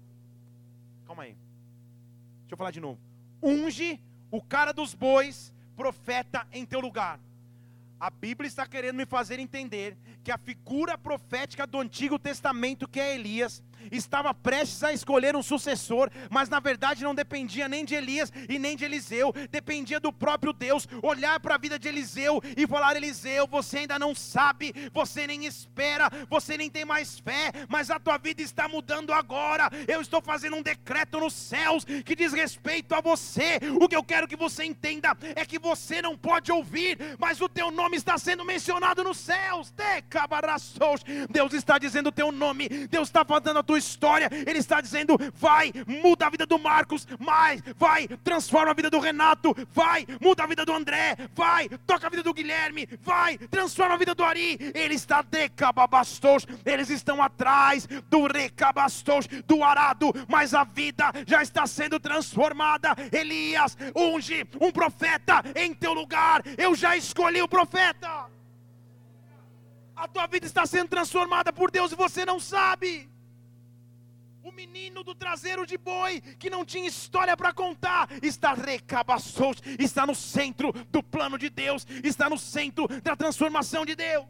Deixa 2.54 2.56
eu 2.56 2.58
falar 2.58 2.70
de 2.70 2.80
novo. 2.80 3.00
Unge 3.42 4.00
o 4.30 4.40
cara 4.40 4.72
dos 4.72 4.94
bois, 4.94 5.52
profeta 5.76 6.46
em 6.52 6.64
teu 6.64 6.78
lugar. 6.78 7.18
A 7.98 8.10
Bíblia 8.10 8.46
está 8.46 8.64
querendo 8.64 8.96
me 8.96 9.04
fazer 9.04 9.40
entender 9.40 9.96
que 10.22 10.30
a 10.30 10.38
figura 10.38 10.96
profética 10.96 11.66
do 11.66 11.80
Antigo 11.80 12.16
Testamento, 12.16 12.86
que 12.86 13.00
é 13.00 13.16
Elias, 13.16 13.60
estava 13.90 14.32
prestes 14.34 14.82
a 14.82 14.92
escolher 14.92 15.36
um 15.36 15.42
sucessor, 15.42 16.10
mas 16.30 16.48
na 16.48 16.60
verdade 16.60 17.04
não 17.04 17.14
dependia 17.14 17.68
nem 17.68 17.84
de 17.84 17.94
Elias 17.94 18.32
e 18.48 18.58
nem 18.58 18.76
de 18.76 18.84
Eliseu, 18.84 19.32
dependia 19.50 20.00
do 20.00 20.12
próprio 20.12 20.52
Deus 20.52 20.86
olhar 21.02 21.38
para 21.40 21.54
a 21.54 21.58
vida 21.58 21.78
de 21.78 21.88
Eliseu 21.88 22.42
e 22.56 22.66
falar: 22.66 22.96
Eliseu, 22.96 23.46
você 23.46 23.78
ainda 23.78 23.98
não 23.98 24.14
sabe, 24.14 24.74
você 24.92 25.26
nem 25.26 25.44
espera, 25.44 26.10
você 26.28 26.56
nem 26.56 26.70
tem 26.70 26.84
mais 26.84 27.18
fé, 27.18 27.52
mas 27.68 27.90
a 27.90 27.98
tua 27.98 28.18
vida 28.18 28.42
está 28.42 28.68
mudando 28.68 29.12
agora. 29.12 29.70
Eu 29.86 30.00
estou 30.00 30.20
fazendo 30.22 30.56
um 30.56 30.62
decreto 30.62 31.20
nos 31.20 31.34
céus 31.34 31.84
que 31.84 32.16
diz 32.16 32.32
respeito 32.32 32.94
a 32.94 33.00
você. 33.00 33.58
O 33.80 33.88
que 33.88 33.96
eu 33.96 34.02
quero 34.02 34.28
que 34.28 34.36
você 34.36 34.64
entenda 34.64 35.16
é 35.34 35.44
que 35.44 35.58
você 35.58 36.00
não 36.00 36.16
pode 36.16 36.50
ouvir, 36.50 36.98
mas 37.18 37.40
o 37.40 37.48
teu 37.48 37.70
nome 37.70 37.96
está 37.96 38.18
sendo 38.18 38.44
mencionado 38.44 39.04
nos 39.04 39.18
céus. 39.18 39.72
Deus 41.30 41.52
está 41.52 41.78
dizendo 41.78 42.08
o 42.08 42.12
teu 42.12 42.30
nome, 42.32 42.68
Deus 42.68 43.08
está 43.08 43.24
fazendo 43.24 43.58
a 43.58 43.62
tua 43.62 43.73
história. 43.76 44.28
Ele 44.46 44.58
está 44.58 44.80
dizendo: 44.80 45.16
vai, 45.34 45.72
muda 45.86 46.26
a 46.26 46.30
vida 46.30 46.46
do 46.46 46.58
Marcos, 46.58 47.06
mais, 47.18 47.62
vai, 47.76 48.08
transforma 48.22 48.70
a 48.70 48.74
vida 48.74 48.90
do 48.90 49.00
Renato, 49.00 49.54
vai, 49.72 50.06
muda 50.20 50.44
a 50.44 50.46
vida 50.46 50.64
do 50.64 50.72
André, 50.72 51.16
vai, 51.34 51.68
toca 51.86 52.06
a 52.06 52.10
vida 52.10 52.22
do 52.22 52.34
Guilherme, 52.34 52.88
vai, 53.00 53.38
transforma 53.38 53.94
a 53.94 53.98
vida 53.98 54.14
do 54.14 54.24
Ari. 54.24 54.58
Ele 54.74 54.94
está 54.94 55.22
decababastos, 55.22 56.46
eles 56.64 56.90
estão 56.90 57.22
atrás 57.22 57.86
do 58.08 58.26
recabastos, 58.26 59.26
do 59.46 59.62
arado, 59.62 60.12
mas 60.28 60.54
a 60.54 60.64
vida 60.64 61.12
já 61.26 61.42
está 61.42 61.66
sendo 61.66 61.98
transformada. 62.00 62.94
Elias, 63.12 63.76
unge 63.94 64.46
um 64.60 64.70
profeta 64.70 65.42
em 65.54 65.74
teu 65.74 65.92
lugar. 65.92 66.42
Eu 66.58 66.74
já 66.74 66.96
escolhi 66.96 67.40
o 67.42 67.48
profeta. 67.48 68.26
A 69.96 70.08
tua 70.08 70.26
vida 70.26 70.46
está 70.46 70.66
sendo 70.66 70.88
transformada 70.88 71.52
por 71.52 71.70
Deus 71.70 71.92
e 71.92 71.96
você 71.96 72.24
não 72.24 72.40
sabe. 72.40 73.08
O 74.44 74.52
menino 74.52 75.02
do 75.02 75.14
traseiro 75.14 75.66
de 75.66 75.78
boi, 75.78 76.20
que 76.20 76.50
não 76.50 76.66
tinha 76.66 76.86
história 76.86 77.34
para 77.34 77.50
contar, 77.50 78.10
está 78.22 78.52
recabaçou, 78.52 79.54
está 79.78 80.06
no 80.06 80.14
centro 80.14 80.70
do 80.90 81.02
plano 81.02 81.38
de 81.38 81.48
Deus, 81.48 81.86
está 82.04 82.28
no 82.28 82.36
centro 82.36 82.86
da 83.02 83.16
transformação 83.16 83.86
de 83.86 83.96
Deus. 83.96 84.26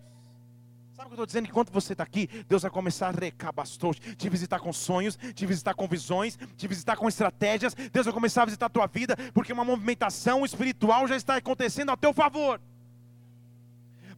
Sabe 0.92 1.06
o 1.06 1.08
que 1.08 1.12
eu 1.14 1.14
estou 1.14 1.26
dizendo? 1.26 1.48
Enquanto 1.48 1.72
você 1.72 1.94
está 1.94 2.04
aqui, 2.04 2.28
Deus 2.48 2.62
vai 2.62 2.70
começar 2.70 3.08
a 3.08 3.10
recabastou, 3.10 3.92
te 3.92 4.28
visitar 4.28 4.60
com 4.60 4.72
sonhos, 4.72 5.18
te 5.34 5.44
visitar 5.46 5.74
com 5.74 5.88
visões, 5.88 6.38
te 6.56 6.68
visitar 6.68 6.94
com 6.96 7.08
estratégias. 7.08 7.74
Deus 7.74 8.06
vai 8.06 8.14
começar 8.14 8.42
a 8.42 8.44
visitar 8.44 8.66
a 8.66 8.70
tua 8.70 8.86
vida, 8.86 9.16
porque 9.34 9.52
uma 9.52 9.64
movimentação 9.64 10.44
espiritual 10.44 11.08
já 11.08 11.16
está 11.16 11.34
acontecendo 11.34 11.90
a 11.90 11.96
teu 11.96 12.14
favor. 12.14 12.60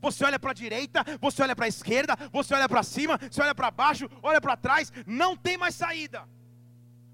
Você 0.01 0.25
olha 0.25 0.39
para 0.39 0.51
a 0.51 0.55
direita, 0.55 1.05
você 1.21 1.43
olha 1.43 1.57
para 1.57 1.67
a 1.67 1.69
esquerda, 1.69 2.17
você 2.33 2.55
olha 2.55 2.69
para 2.69 2.83
cima, 2.83 3.19
você 3.31 3.43
olha 3.43 3.55
para 3.55 3.71
baixo, 3.71 4.09
olha 4.23 4.41
para 4.41 4.57
trás, 4.57 4.93
não 5.07 5.37
tem 5.37 5.57
mais 5.57 5.75
saída. 5.75 6.25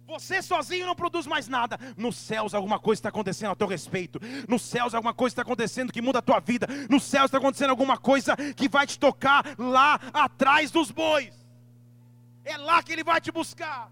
Você 0.06 0.42
sozinho 0.42 0.84
não 0.86 0.94
produz 0.94 1.26
mais 1.26 1.48
nada. 1.48 1.78
Nos 1.96 2.16
céus 2.16 2.52
alguma 2.52 2.78
coisa 2.78 2.98
está 2.98 3.08
acontecendo 3.08 3.52
a 3.52 3.56
teu 3.56 3.66
respeito. 3.66 4.20
Nos 4.46 4.62
céus 4.62 4.94
alguma 4.94 5.14
coisa 5.14 5.32
está 5.32 5.42
acontecendo 5.42 5.92
que 5.92 6.02
muda 6.02 6.18
a 6.18 6.22
tua 6.22 6.40
vida. 6.40 6.66
Nos 6.90 7.04
céus 7.04 7.26
está 7.26 7.38
acontecendo 7.38 7.70
alguma 7.70 7.96
coisa 7.96 8.36
que 8.36 8.68
vai 8.68 8.86
te 8.86 8.98
tocar 8.98 9.42
lá 9.58 9.98
atrás 10.12 10.70
dos 10.70 10.90
bois. 10.90 11.32
É 12.44 12.56
lá 12.58 12.82
que 12.82 12.92
ele 12.92 13.04
vai 13.04 13.20
te 13.20 13.30
buscar 13.30 13.90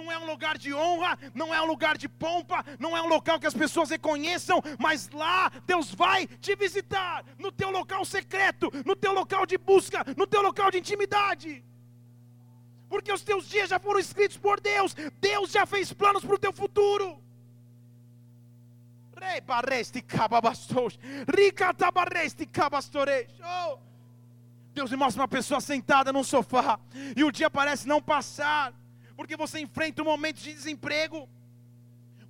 não 0.00 0.10
é 0.10 0.18
um 0.18 0.26
lugar 0.26 0.56
de 0.56 0.72
honra, 0.72 1.18
não 1.34 1.54
é 1.54 1.60
um 1.60 1.66
lugar 1.66 1.98
de 1.98 2.08
pompa, 2.08 2.64
não 2.78 2.96
é 2.96 3.02
um 3.02 3.06
local 3.06 3.38
que 3.38 3.46
as 3.46 3.54
pessoas 3.54 3.90
reconheçam, 3.90 4.62
mas 4.78 5.10
lá 5.10 5.50
Deus 5.66 5.94
vai 5.94 6.26
te 6.26 6.56
visitar, 6.56 7.24
no 7.38 7.52
teu 7.52 7.70
local 7.70 8.04
secreto, 8.04 8.70
no 8.86 8.96
teu 8.96 9.12
local 9.12 9.44
de 9.44 9.58
busca, 9.58 10.04
no 10.16 10.26
teu 10.26 10.42
local 10.42 10.70
de 10.70 10.78
intimidade. 10.78 11.62
Porque 12.88 13.12
os 13.12 13.22
teus 13.22 13.48
dias 13.48 13.68
já 13.68 13.78
foram 13.78 14.00
escritos 14.00 14.36
por 14.36 14.58
Deus, 14.60 14.94
Deus 15.20 15.50
já 15.50 15.66
fez 15.66 15.92
planos 15.92 16.24
para 16.24 16.34
o 16.34 16.38
teu 16.38 16.52
futuro. 16.52 17.22
Deus 24.72 24.90
me 24.90 24.96
mostra 24.96 25.20
uma 25.20 25.28
pessoa 25.28 25.60
sentada 25.60 26.12
num 26.12 26.24
sofá 26.24 26.80
e 27.14 27.22
o 27.22 27.30
dia 27.30 27.50
parece 27.50 27.86
não 27.86 28.00
passar 28.00 28.72
porque 29.20 29.36
você 29.36 29.60
enfrenta 29.60 30.00
um 30.00 30.06
momento 30.06 30.38
de 30.38 30.50
desemprego, 30.50 31.28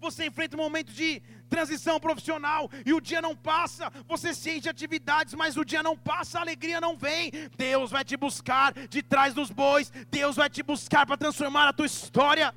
você 0.01 0.26
enfrenta 0.26 0.57
um 0.57 0.59
momento 0.59 0.93
de 0.93 1.22
transição 1.51 1.98
profissional 1.98 2.70
e 2.86 2.94
o 2.94 3.01
dia 3.01 3.20
não 3.20 3.34
passa, 3.36 3.92
você 4.09 4.32
sente 4.32 4.68
atividades, 4.68 5.34
mas 5.34 5.57
o 5.57 5.64
dia 5.64 5.82
não 5.82 5.96
passa, 5.96 6.38
a 6.38 6.42
alegria 6.42 6.80
não 6.80 6.96
vem. 6.96 7.32
Deus 7.59 7.90
vai 7.90 8.05
te 8.05 8.16
buscar 8.16 8.72
de 8.88 9.03
trás 9.03 9.34
dos 9.34 9.51
bois, 9.51 9.92
Deus 10.11 10.36
vai 10.36 10.48
te 10.48 10.62
buscar 10.62 11.05
para 11.05 11.16
transformar 11.16 11.68
a 11.68 11.72
tua 11.72 11.86
história. 11.86 12.55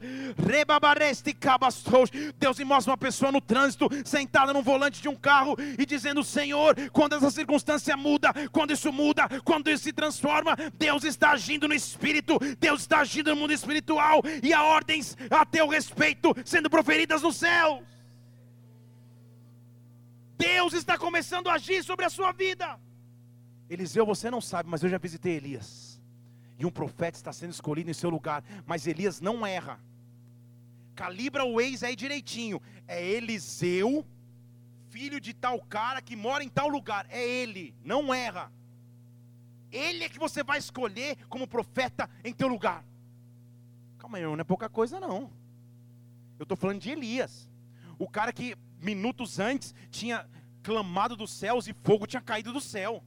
Deus 2.40 2.60
me 2.60 2.66
mostra 2.66 2.92
uma 2.92 2.98
pessoa 2.98 3.32
no 3.32 3.42
trânsito, 3.42 3.90
sentada 4.06 4.54
no 4.54 4.62
volante 4.62 5.02
de 5.02 5.10
um 5.10 5.16
carro 5.16 5.58
e 5.78 5.86
dizendo: 5.86 6.24
Senhor, 6.24 6.76
quando 6.92 7.16
essa 7.16 7.32
circunstância 7.32 7.98
muda, 7.98 8.32
quando 8.52 8.72
isso 8.72 8.94
muda, 8.94 9.28
quando 9.44 9.70
isso 9.70 9.86
se 9.86 9.94
transforma, 9.94 10.56
Deus 10.78 11.04
está 11.04 11.32
agindo 11.32 11.68
no 11.68 11.74
espírito, 11.74 12.38
Deus 12.60 12.82
está 12.82 13.00
agindo 13.00 13.32
no 13.32 13.36
mundo 13.38 13.54
espiritual 13.54 14.22
e 14.44 14.54
há 14.54 14.64
ordens 14.64 15.18
a 15.32 15.44
teu 15.46 15.68
respeito 15.68 16.34
sendo 16.46 16.70
proferidas 16.70 17.24
no 17.24 17.32
céu. 17.32 17.84
Deus 20.44 20.74
está 20.74 20.98
começando 20.98 21.48
a 21.50 21.54
agir 21.54 21.82
sobre 21.84 22.06
a 22.06 22.10
sua 22.10 22.32
vida. 22.34 22.68
Eliseu, 23.70 24.06
você 24.06 24.30
não 24.30 24.42
sabe, 24.42 24.70
mas 24.70 24.84
eu 24.84 24.90
já 24.90 24.98
visitei 24.98 25.36
Elias. 25.38 26.02
E 26.60 26.66
um 26.66 26.70
profeta 26.70 27.18
está 27.18 27.32
sendo 27.32 27.52
escolhido 27.52 27.90
em 27.90 27.94
seu 27.94 28.10
lugar, 28.10 28.44
mas 28.66 28.86
Elias 28.86 29.22
não 29.22 29.46
erra. 29.46 29.80
Calibra 30.96 31.46
o 31.46 31.62
ex 31.62 31.82
aí 31.82 31.96
direitinho. 31.96 32.62
É 32.86 33.02
Eliseu, 33.02 34.06
filho 34.90 35.20
de 35.20 35.34
tal 35.34 35.60
cara 35.62 36.02
que 36.02 36.16
mora 36.16 36.44
em 36.44 36.50
tal 36.50 36.68
lugar. 36.68 37.06
É 37.10 37.26
ele, 37.26 37.74
não 37.84 38.14
erra. 38.14 38.52
Ele 39.72 40.04
é 40.04 40.10
que 40.10 40.20
você 40.20 40.44
vai 40.44 40.60
escolher 40.60 41.18
como 41.30 41.48
profeta 41.48 42.10
em 42.24 42.34
teu 42.34 42.50
lugar. 42.50 42.86
Calma 43.98 44.18
aí, 44.18 44.24
não 44.24 44.36
é 44.36 44.44
pouca 44.44 44.68
coisa 44.68 45.00
não. 45.00 45.32
Eu 46.38 46.44
estou 46.44 46.58
falando 46.58 46.82
de 46.82 46.92
Elias. 46.92 47.50
O 47.98 48.10
cara 48.10 48.34
que 48.34 48.58
minutos 48.84 49.40
antes, 49.40 49.74
tinha 49.90 50.28
clamado 50.62 51.16
dos 51.16 51.32
céus 51.32 51.68
e 51.68 51.74
fogo 51.74 52.08
tinha 52.08 52.22
caído 52.22 52.54
do 52.54 52.62
céu 52.62 53.04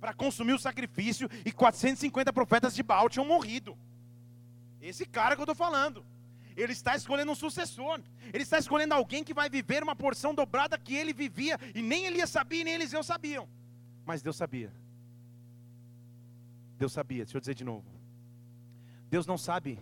para 0.00 0.14
consumir 0.14 0.54
o 0.54 0.58
sacrifício 0.58 1.28
e 1.44 1.52
450 1.52 2.32
profetas 2.32 2.74
de 2.74 2.82
Baal 2.82 3.08
tinham 3.08 3.26
morrido. 3.26 3.76
Esse 4.80 5.04
cara 5.04 5.34
que 5.34 5.40
eu 5.40 5.44
estou 5.44 5.54
falando. 5.54 6.04
Ele 6.56 6.72
está 6.72 6.96
escolhendo 6.96 7.30
um 7.32 7.34
sucessor. 7.34 8.00
Ele 8.32 8.42
está 8.42 8.58
escolhendo 8.58 8.94
alguém 8.94 9.22
que 9.22 9.34
vai 9.34 9.48
viver 9.48 9.82
uma 9.82 9.94
porção 9.94 10.34
dobrada 10.34 10.78
que 10.78 10.94
ele 10.94 11.12
vivia 11.12 11.58
e 11.74 11.82
nem 11.82 12.06
Elias 12.06 12.30
sabia 12.30 12.62
e 12.62 12.64
nem 12.64 12.74
Eliseu 12.74 13.02
sabiam. 13.02 13.48
Mas 14.04 14.22
Deus 14.22 14.36
sabia. 14.36 14.72
Deus 16.78 16.92
sabia. 16.92 17.24
Deixa 17.24 17.36
eu 17.36 17.40
dizer 17.40 17.54
de 17.54 17.64
novo. 17.64 17.84
Deus 19.08 19.26
não 19.26 19.36
sabe 19.36 19.78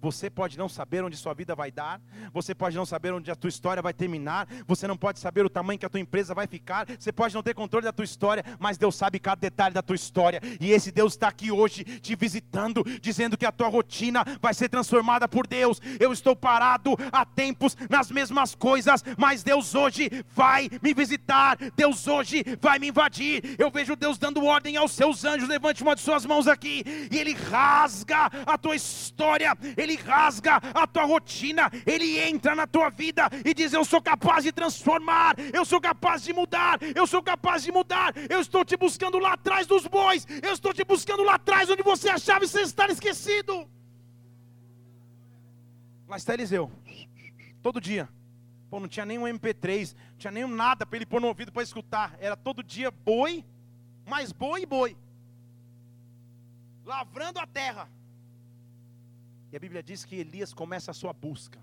você 0.00 0.30
pode 0.30 0.58
não 0.58 0.68
saber 0.68 1.04
onde 1.04 1.16
sua 1.16 1.34
vida 1.34 1.54
vai 1.54 1.70
dar, 1.70 2.00
você 2.32 2.54
pode 2.54 2.76
não 2.76 2.86
saber 2.86 3.12
onde 3.12 3.30
a 3.30 3.36
tua 3.36 3.48
história 3.48 3.82
vai 3.82 3.92
terminar, 3.92 4.48
você 4.66 4.86
não 4.86 4.96
pode 4.96 5.18
saber 5.18 5.44
o 5.44 5.50
tamanho 5.50 5.78
que 5.78 5.86
a 5.86 5.88
tua 5.88 6.00
empresa 6.00 6.34
vai 6.34 6.46
ficar, 6.46 6.86
você 6.98 7.12
pode 7.12 7.34
não 7.34 7.42
ter 7.42 7.54
controle 7.54 7.84
da 7.84 7.92
tua 7.92 8.04
história, 8.04 8.44
mas 8.58 8.78
Deus 8.78 8.94
sabe 8.94 9.18
cada 9.18 9.40
detalhe 9.40 9.74
da 9.74 9.82
tua 9.82 9.96
história, 9.96 10.40
e 10.60 10.70
esse 10.70 10.90
Deus 10.90 11.12
está 11.14 11.28
aqui 11.28 11.50
hoje 11.50 11.84
te 11.84 12.14
visitando, 12.14 12.82
dizendo 13.00 13.36
que 13.36 13.46
a 13.46 13.52
tua 13.52 13.68
rotina 13.68 14.24
vai 14.40 14.54
ser 14.54 14.68
transformada 14.68 15.28
por 15.28 15.46
Deus. 15.46 15.80
Eu 15.98 16.12
estou 16.12 16.34
parado 16.34 16.96
há 17.10 17.24
tempos 17.24 17.76
nas 17.88 18.10
mesmas 18.10 18.54
coisas, 18.54 19.04
mas 19.16 19.42
Deus 19.42 19.74
hoje 19.74 20.10
vai 20.34 20.68
me 20.82 20.94
visitar, 20.94 21.56
Deus 21.76 22.06
hoje 22.06 22.44
vai 22.60 22.78
me 22.78 22.88
invadir. 22.88 23.56
Eu 23.58 23.70
vejo 23.70 23.96
Deus 23.96 24.18
dando 24.18 24.44
ordem 24.44 24.76
aos 24.76 24.92
seus 24.92 25.24
anjos, 25.24 25.48
levante 25.48 25.82
uma 25.82 25.94
de 25.94 26.00
suas 26.00 26.24
mãos 26.24 26.46
aqui, 26.46 26.84
e 27.10 27.18
Ele 27.18 27.34
rasga 27.34 28.30
a 28.46 28.56
tua 28.62 28.76
história, 28.76 29.56
Ele 29.76 29.96
rasga 29.96 30.56
a 30.56 30.86
tua 30.86 31.04
rotina, 31.04 31.70
Ele 31.84 32.18
entra 32.20 32.54
na 32.54 32.66
tua 32.66 32.88
vida 32.88 33.28
e 33.44 33.52
diz: 33.52 33.72
Eu 33.72 33.84
sou 33.84 34.00
capaz 34.00 34.44
de 34.44 34.52
transformar, 34.52 35.34
eu 35.52 35.64
sou 35.64 35.80
capaz 35.80 36.22
de 36.22 36.32
mudar, 36.32 36.78
eu 36.94 37.06
sou 37.06 37.22
capaz 37.22 37.64
de 37.64 37.72
mudar. 37.72 38.14
Eu 38.30 38.40
estou 38.40 38.64
te 38.64 38.76
buscando 38.76 39.18
lá 39.18 39.32
atrás 39.32 39.66
dos 39.66 39.86
bois, 39.86 40.26
eu 40.42 40.52
estou 40.52 40.72
te 40.72 40.84
buscando 40.84 41.22
lá 41.24 41.34
atrás 41.34 41.68
onde 41.68 41.82
você 41.82 42.08
achava 42.08 42.46
você 42.46 42.62
estar 42.62 42.88
esquecido. 42.88 43.68
Lá 46.06 46.16
está 46.16 46.34
Eliseu, 46.34 46.70
todo 47.62 47.80
dia. 47.80 48.08
Pô, 48.70 48.80
não 48.80 48.88
tinha 48.88 49.04
nenhum 49.04 49.24
MP3, 49.24 49.94
não 50.12 50.18
tinha 50.18 50.30
nenhum 50.30 50.48
nada 50.48 50.86
para 50.86 50.96
ele 50.96 51.04
pôr 51.04 51.20
no 51.20 51.26
ouvido 51.26 51.52
para 51.52 51.62
escutar. 51.62 52.16
Era 52.18 52.34
todo 52.34 52.62
dia 52.62 52.90
boi, 52.90 53.44
mais 54.06 54.32
boi 54.32 54.62
e 54.62 54.66
boi. 54.66 54.96
Lavrando 56.84 57.38
a 57.38 57.46
terra. 57.46 57.88
E 59.52 59.56
a 59.56 59.60
Bíblia 59.60 59.82
diz 59.82 60.04
que 60.04 60.16
Elias 60.16 60.54
começa 60.54 60.90
a 60.90 60.94
sua 60.94 61.12
busca. 61.12 61.60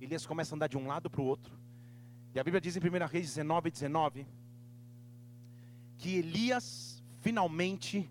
Elias 0.00 0.24
começa 0.24 0.54
a 0.54 0.56
andar 0.56 0.68
de 0.68 0.78
um 0.78 0.86
lado 0.86 1.10
para 1.10 1.20
o 1.20 1.24
outro. 1.24 1.58
E 2.32 2.38
a 2.38 2.44
Bíblia 2.44 2.60
diz 2.60 2.76
em 2.76 2.80
1 2.80 3.06
Reis 3.06 3.26
19, 3.26 3.70
19 3.70 4.26
que 5.98 6.16
Elias 6.16 7.02
finalmente 7.20 8.08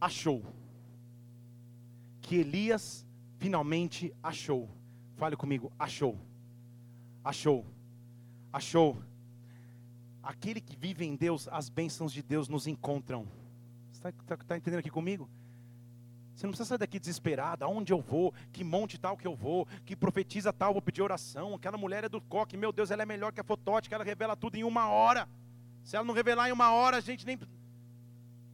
achou. 0.00 0.42
Que 2.20 2.36
Elias 2.36 3.06
finalmente 3.38 4.12
achou. 4.22 4.68
Fale 5.16 5.36
comigo, 5.36 5.72
achou. 5.78 6.18
Achou. 7.24 7.64
Achou. 8.52 9.02
Aquele 10.22 10.60
que 10.60 10.76
vive 10.76 11.04
em 11.04 11.16
Deus, 11.16 11.48
as 11.48 11.68
bênçãos 11.68 12.12
de 12.12 12.22
Deus 12.22 12.48
nos 12.48 12.66
encontram. 12.66 13.26
Está 13.92 14.12
tá, 14.26 14.36
tá 14.36 14.56
entendendo 14.56 14.80
aqui 14.80 14.90
comigo? 14.90 15.30
Você 16.40 16.46
não 16.46 16.52
precisa 16.52 16.70
sair 16.70 16.78
daqui 16.78 16.98
desesperado. 16.98 17.66
Aonde 17.66 17.92
eu 17.92 18.00
vou? 18.00 18.32
Que 18.50 18.64
monte 18.64 18.96
tal 18.98 19.14
que 19.14 19.26
eu 19.26 19.36
vou? 19.36 19.68
Que 19.84 19.94
profetiza 19.94 20.50
tal, 20.50 20.72
vou 20.72 20.80
pedir 20.80 21.02
oração. 21.02 21.54
Aquela 21.54 21.76
mulher 21.76 22.04
é 22.04 22.08
do 22.08 22.18
coque. 22.18 22.56
Meu 22.56 22.72
Deus, 22.72 22.90
ela 22.90 23.02
é 23.02 23.06
melhor 23.06 23.30
que 23.30 23.40
a 23.40 23.44
fotótica. 23.44 23.94
Ela 23.94 24.04
revela 24.04 24.34
tudo 24.34 24.56
em 24.56 24.64
uma 24.64 24.88
hora. 24.88 25.28
Se 25.84 25.96
ela 25.96 26.04
não 26.06 26.14
revelar 26.14 26.48
em 26.48 26.52
uma 26.52 26.72
hora, 26.72 26.96
a 26.96 27.00
gente 27.00 27.26
nem. 27.26 27.38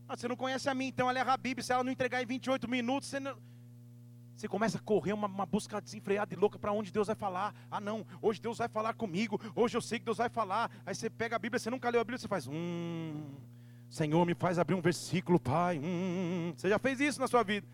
Ah, 0.09 0.17
você 0.17 0.27
não 0.27 0.35
conhece 0.35 0.69
a 0.69 0.75
mim, 0.75 0.87
então 0.87 1.09
ela 1.09 1.21
é 1.21 1.23
Habib. 1.23 1.63
Se 1.63 1.73
ela 1.73 1.85
não 1.85 1.93
entregar 1.93 2.21
em 2.21 2.27
28 2.27 2.69
minutos, 2.69 3.09
você 3.09 3.21
não. 3.21 3.37
Você 4.37 4.49
começa 4.49 4.79
a 4.79 4.81
correr 4.81 5.13
uma, 5.13 5.29
uma 5.29 5.47
busca 5.47 5.81
desenfreada 5.81 6.35
e 6.35 6.37
louca 6.37 6.59
para 6.59 6.73
onde 6.73 6.91
Deus 6.91 7.07
vai 7.07 7.15
falar. 7.15 7.55
Ah, 7.71 7.81
não, 7.81 8.05
hoje 8.21 8.41
Deus 8.41 8.59
vai 8.59 8.69
falar 8.69 8.95
comigo. 8.95 9.41
Hoje 9.55 9.77
eu 9.77 9.81
sei 9.81 10.01
que 10.01 10.05
Deus 10.05 10.19
vai 10.19 10.29
falar. 10.29 10.73
Aí 10.85 10.93
você 10.93 11.09
pega 11.09 11.37
a 11.37 11.39
Bíblia, 11.39 11.61
você 11.61 11.71
nunca 11.71 11.89
leu 11.89 12.01
a 12.01 12.05
Bíblia, 12.05 12.19
você 12.19 12.27
faz. 12.27 12.49
Hum. 12.49 13.31
Senhor, 13.89 14.25
me 14.27 14.35
faz 14.35 14.59
abrir 14.59 14.75
um 14.75 14.81
versículo, 14.81 15.39
Pai. 15.39 15.79
Hum, 15.79 15.83
hum, 15.83 16.49
hum, 16.49 16.55
você 16.57 16.69
já 16.69 16.79
fez 16.79 17.01
isso 17.01 17.21
na 17.21 17.27
sua 17.27 17.43
vida, 17.43 17.67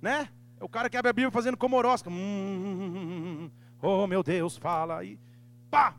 né? 0.00 0.28
É 0.58 0.64
o 0.64 0.68
cara 0.68 0.88
que 0.88 0.96
abre 0.96 1.10
a 1.10 1.12
Bíblia 1.12 1.30
fazendo 1.30 1.56
como 1.56 1.76
orosca. 1.76 2.08
Hum, 2.10 3.50
oh, 3.80 4.06
meu 4.06 4.22
Deus, 4.22 4.56
fala. 4.56 5.04
E 5.04 5.18
pá! 5.70 5.96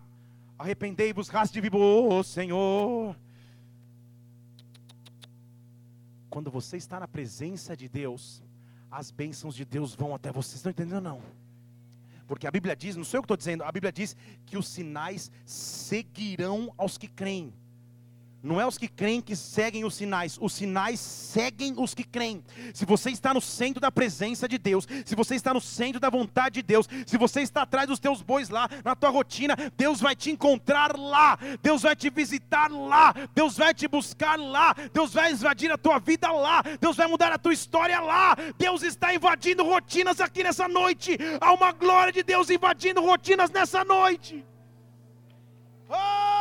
Arrependei-vos, 0.57 1.27
raça 1.27 1.51
de 1.51 1.61
vivo, 1.61 1.77
oh, 1.77 2.23
Senhor. 2.23 3.15
Quando 6.29 6.49
você 6.49 6.77
está 6.77 6.99
na 6.99 7.07
presença 7.07 7.75
de 7.75 7.87
Deus, 7.87 8.43
as 8.89 9.11
bênçãos 9.11 9.55
de 9.55 9.65
Deus 9.65 9.93
vão 9.95 10.15
até 10.15 10.31
vocês. 10.31 10.55
Estão 10.55 10.71
entendendo 10.71 11.01
não? 11.01 11.21
Porque 12.27 12.47
a 12.47 12.51
Bíblia 12.51 12.75
diz, 12.75 12.95
não 12.95 13.03
sou 13.03 13.17
eu 13.17 13.21
que 13.21 13.25
estou 13.25 13.37
dizendo, 13.37 13.63
a 13.63 13.71
Bíblia 13.71 13.91
diz 13.91 14.15
que 14.45 14.57
os 14.57 14.67
sinais 14.67 15.31
seguirão 15.45 16.73
aos 16.77 16.97
que 16.97 17.07
creem. 17.07 17.53
Não 18.43 18.59
é 18.59 18.67
os 18.67 18.77
que 18.77 18.89
creem 18.89 19.21
que 19.21 19.37
seguem 19.37 19.85
os 19.85 19.95
sinais, 19.95 20.37
os 20.41 20.51
sinais 20.51 20.99
seguem 20.99 21.75
os 21.77 21.93
que 21.93 22.03
creem. 22.03 22.43
Se 22.73 22.83
você 22.83 23.09
está 23.09 23.33
no 23.33 23.39
centro 23.39 23.79
da 23.79 23.89
presença 23.89 24.49
de 24.49 24.57
Deus, 24.57 24.85
se 25.05 25.15
você 25.15 25.35
está 25.35 25.53
no 25.53 25.61
centro 25.61 25.97
da 25.97 26.09
vontade 26.09 26.55
de 26.55 26.61
Deus, 26.61 26.89
se 27.07 27.17
você 27.17 27.39
está 27.39 27.61
atrás 27.61 27.87
dos 27.87 28.01
teus 28.01 28.21
bois 28.21 28.49
lá, 28.49 28.69
na 28.83 28.97
tua 28.97 29.11
rotina, 29.11 29.55
Deus 29.77 30.01
vai 30.01 30.13
te 30.13 30.29
encontrar 30.29 30.93
lá, 30.99 31.39
Deus 31.61 31.83
vai 31.83 31.95
te 31.95 32.09
visitar 32.09 32.69
lá, 32.69 33.13
Deus 33.33 33.55
vai 33.55 33.73
te 33.73 33.87
buscar 33.87 34.37
lá, 34.37 34.75
Deus 34.91 35.13
vai 35.13 35.31
invadir 35.31 35.71
a 35.71 35.77
tua 35.77 35.97
vida 35.97 36.29
lá, 36.29 36.61
Deus 36.81 36.97
vai 36.97 37.07
mudar 37.07 37.31
a 37.31 37.37
tua 37.37 37.53
história 37.53 38.01
lá. 38.01 38.35
Deus 38.57 38.83
está 38.83 39.15
invadindo 39.15 39.63
rotinas 39.63 40.19
aqui 40.19 40.43
nessa 40.43 40.67
noite. 40.67 41.17
Há 41.39 41.53
uma 41.53 41.71
glória 41.71 42.11
de 42.11 42.23
Deus 42.23 42.49
invadindo 42.49 43.01
rotinas 43.01 43.49
nessa 43.49 43.85
noite. 43.85 44.43
Oh! 45.89 46.32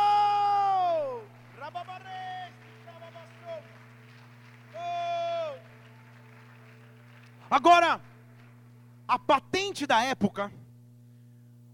Agora, 7.53 8.01
a 9.07 9.19
patente 9.19 9.85
da 9.85 10.01
época, 10.03 10.51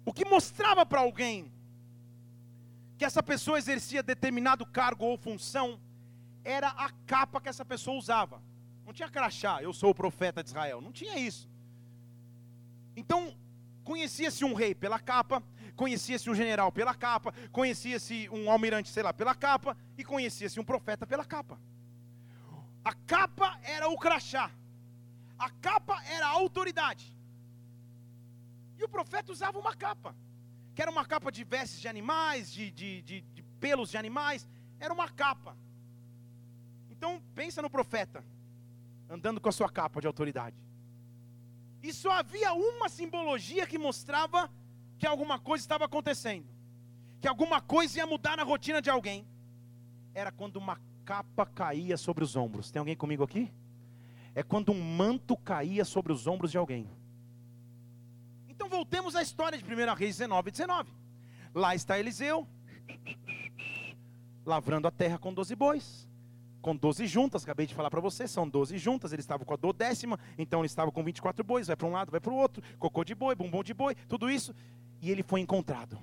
o 0.04 0.12
que 0.12 0.26
mostrava 0.26 0.86
para 0.86 1.00
alguém 1.00 1.50
que 2.98 3.06
essa 3.06 3.24
pessoa 3.24 3.58
exercia 3.58 4.04
determinado 4.04 4.66
cargo 4.66 5.06
ou 5.06 5.18
função, 5.18 5.80
era 6.44 6.68
a 6.68 6.90
capa 7.08 7.40
que 7.40 7.48
essa 7.48 7.64
pessoa 7.64 7.98
usava. 7.98 8.44
Não 8.86 8.92
tinha 8.92 9.08
crachá, 9.08 9.64
eu 9.64 9.72
sou 9.72 9.92
o 9.92 9.96
profeta 9.96 10.44
de 10.44 10.50
Israel. 10.50 10.82
Não 10.82 10.92
tinha 10.92 11.18
isso. 11.18 11.48
Então, 12.94 13.34
conhecia-se 13.86 14.44
um 14.44 14.54
rei 14.54 14.76
pela 14.76 15.00
capa, 15.00 15.42
conhecia-se 15.78 16.30
um 16.30 16.36
general 16.36 16.74
pela 16.74 16.94
capa, 16.94 17.34
conhecia-se 17.54 18.28
um 18.34 18.52
almirante, 18.52 18.90
sei 18.90 19.02
lá, 19.02 19.14
pela 19.14 19.34
capa, 19.34 19.78
e 19.98 20.04
conhecia-se 20.04 20.60
um 20.60 20.66
profeta 20.66 21.08
pela 21.08 21.24
capa. 21.24 21.58
A 22.84 22.94
capa 22.94 23.58
era 23.64 23.88
o 23.88 23.98
crachá. 23.98 24.52
A 25.40 25.50
capa 25.50 26.04
era 26.04 26.28
a 26.28 26.32
autoridade. 26.32 27.18
E 28.78 28.84
o 28.84 28.90
profeta 28.90 29.32
usava 29.32 29.58
uma 29.58 29.74
capa, 29.74 30.14
que 30.76 30.82
era 30.82 30.92
uma 30.92 31.06
capa 31.06 31.32
de 31.32 31.44
vestes 31.44 31.80
de 31.80 31.88
animais, 31.88 32.52
de, 32.52 32.70
de, 32.70 33.02
de, 33.02 33.22
de 33.22 33.42
pelos 33.60 33.90
de 33.90 33.98
animais, 33.98 34.48
era 34.80 34.94
uma 34.94 35.08
capa. 35.08 35.58
Então 36.90 37.22
pensa 37.34 37.62
no 37.62 37.70
profeta, 37.70 38.24
andando 39.10 39.40
com 39.40 39.50
a 39.50 39.52
sua 39.52 39.70
capa 39.70 40.02
de 40.02 40.08
autoridade. 40.08 40.58
E 41.82 41.94
só 41.94 42.12
havia 42.12 42.54
uma 42.54 42.90
simbologia 42.90 43.66
que 43.66 43.78
mostrava 43.78 44.52
que 44.98 45.08
alguma 45.08 45.40
coisa 45.40 45.64
estava 45.64 45.86
acontecendo, 45.86 46.48
que 47.22 47.28
alguma 47.28 47.62
coisa 47.62 48.00
ia 48.00 48.06
mudar 48.06 48.36
na 48.36 48.44
rotina 48.44 48.82
de 48.82 48.90
alguém. 48.90 49.26
Era 50.14 50.32
quando 50.32 50.58
uma 50.58 50.78
capa 51.06 51.46
caía 51.46 51.96
sobre 51.96 52.24
os 52.24 52.36
ombros. 52.36 52.70
Tem 52.70 52.80
alguém 52.80 52.98
comigo 52.98 53.24
aqui? 53.24 53.52
É 54.40 54.44
quando 54.44 54.72
um 54.72 54.82
manto 54.82 55.36
caía 55.36 55.84
sobre 55.84 56.14
os 56.14 56.26
ombros 56.26 56.50
de 56.50 56.58
alguém. 56.58 56.90
Então 58.48 58.70
voltemos 58.70 59.14
à 59.14 59.22
história 59.22 59.58
de 59.58 59.66
1 59.66 59.94
Reis 59.96 60.16
19, 60.16 60.50
19. 60.50 60.90
Lá 61.54 61.76
está 61.76 62.00
Eliseu, 62.00 62.48
lavrando 64.46 64.88
a 64.88 64.92
terra 64.92 65.18
com 65.18 65.34
12 65.34 65.54
bois, 65.58 66.08
com 66.62 66.74
12 66.74 67.06
juntas, 67.06 67.44
acabei 67.44 67.68
de 67.68 67.76
falar 67.76 67.90
para 67.90 68.00
você, 68.00 68.30
são 68.30 68.48
12 68.48 68.78
juntas, 68.78 69.12
ele 69.12 69.20
estava 69.20 69.44
com 69.44 69.54
a 69.54 69.58
do 69.58 69.74
décima, 69.74 70.18
então 70.38 70.62
ele 70.62 70.68
estava 70.68 70.90
com 70.90 71.04
24 71.04 71.44
bois, 71.44 71.68
vai 71.68 71.76
para 71.76 71.88
um 71.88 71.92
lado, 71.92 72.10
vai 72.10 72.22
para 72.22 72.32
o 72.32 72.38
outro, 72.38 72.64
cocô 72.78 73.04
de 73.04 73.14
boi, 73.14 73.36
bumbum 73.36 73.62
de 73.62 73.74
boi, 73.74 73.94
tudo 74.08 74.32
isso, 74.32 74.56
e 75.02 75.12
ele 75.12 75.22
foi 75.22 75.42
encontrado, 75.42 76.00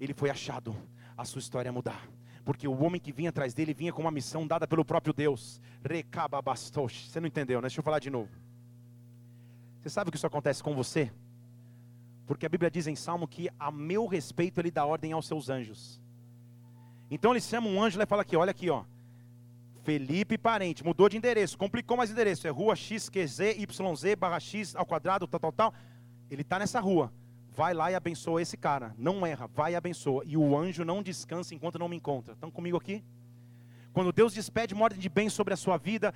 ele 0.00 0.14
foi 0.14 0.30
achado, 0.30 0.74
a 1.14 1.26
sua 1.26 1.40
história 1.40 1.68
ia 1.68 1.72
mudar 1.72 2.08
porque 2.50 2.66
o 2.66 2.82
homem 2.82 3.00
que 3.00 3.12
vinha 3.12 3.30
atrás 3.30 3.54
dele 3.54 3.72
vinha 3.72 3.92
com 3.92 4.02
uma 4.02 4.10
missão 4.10 4.44
dada 4.44 4.66
pelo 4.66 4.84
próprio 4.84 5.14
Deus. 5.14 5.60
Recababastosh. 5.84 7.08
Você 7.08 7.20
não 7.20 7.28
entendeu, 7.28 7.60
né? 7.60 7.68
Deixa 7.68 7.78
eu 7.78 7.84
falar 7.84 8.00
de 8.00 8.10
novo. 8.10 8.28
Você 9.80 9.88
sabe 9.88 10.08
o 10.08 10.10
que 10.10 10.16
isso 10.16 10.26
acontece 10.26 10.60
com 10.60 10.74
você? 10.74 11.12
Porque 12.26 12.44
a 12.44 12.48
Bíblia 12.48 12.68
diz 12.68 12.88
em 12.88 12.96
Salmo 12.96 13.28
que 13.28 13.48
a 13.56 13.70
meu 13.70 14.04
respeito 14.04 14.58
ele 14.58 14.72
dá 14.72 14.84
ordem 14.84 15.12
aos 15.12 15.28
seus 15.28 15.48
anjos. 15.48 16.02
Então 17.08 17.30
ele 17.30 17.40
chama 17.40 17.68
um 17.68 17.80
anjo 17.80 18.02
e 18.02 18.04
fala 18.04 18.22
aqui, 18.22 18.34
olha 18.34 18.50
aqui, 18.50 18.68
ó. 18.68 18.82
Felipe 19.84 20.36
Parente, 20.36 20.84
mudou 20.84 21.08
de 21.08 21.16
endereço, 21.16 21.56
complicou 21.56 21.96
mais 21.96 22.10
endereço, 22.10 22.48
é 22.48 22.50
rua 22.50 22.74
XQZ, 22.74 23.38
YZ, 23.58 24.16
barra 24.18 24.40
X 24.40 24.74
ao 24.74 24.84
quadrado, 24.84 25.28
tal, 25.28 25.38
tal, 25.38 25.52
tal. 25.52 25.74
Ele 26.28 26.42
está 26.42 26.58
nessa 26.58 26.80
rua 26.80 27.12
vai 27.50 27.74
lá 27.74 27.90
e 27.90 27.94
abençoa 27.94 28.40
esse 28.40 28.56
cara. 28.56 28.94
Não 28.96 29.26
erra, 29.26 29.46
vai 29.46 29.72
e 29.72 29.76
abençoa. 29.76 30.22
E 30.26 30.36
o 30.36 30.56
anjo 30.56 30.84
não 30.84 31.02
descansa 31.02 31.54
enquanto 31.54 31.78
não 31.78 31.88
me 31.88 31.96
encontra. 31.96 32.34
Estão 32.34 32.50
comigo 32.50 32.76
aqui? 32.76 33.04
Quando 33.92 34.12
Deus 34.12 34.32
despede 34.32 34.72
uma 34.72 34.84
ordem 34.84 35.00
de 35.00 35.08
bem 35.08 35.28
sobre 35.28 35.52
a 35.52 35.56
sua 35.56 35.76
vida, 35.76 36.14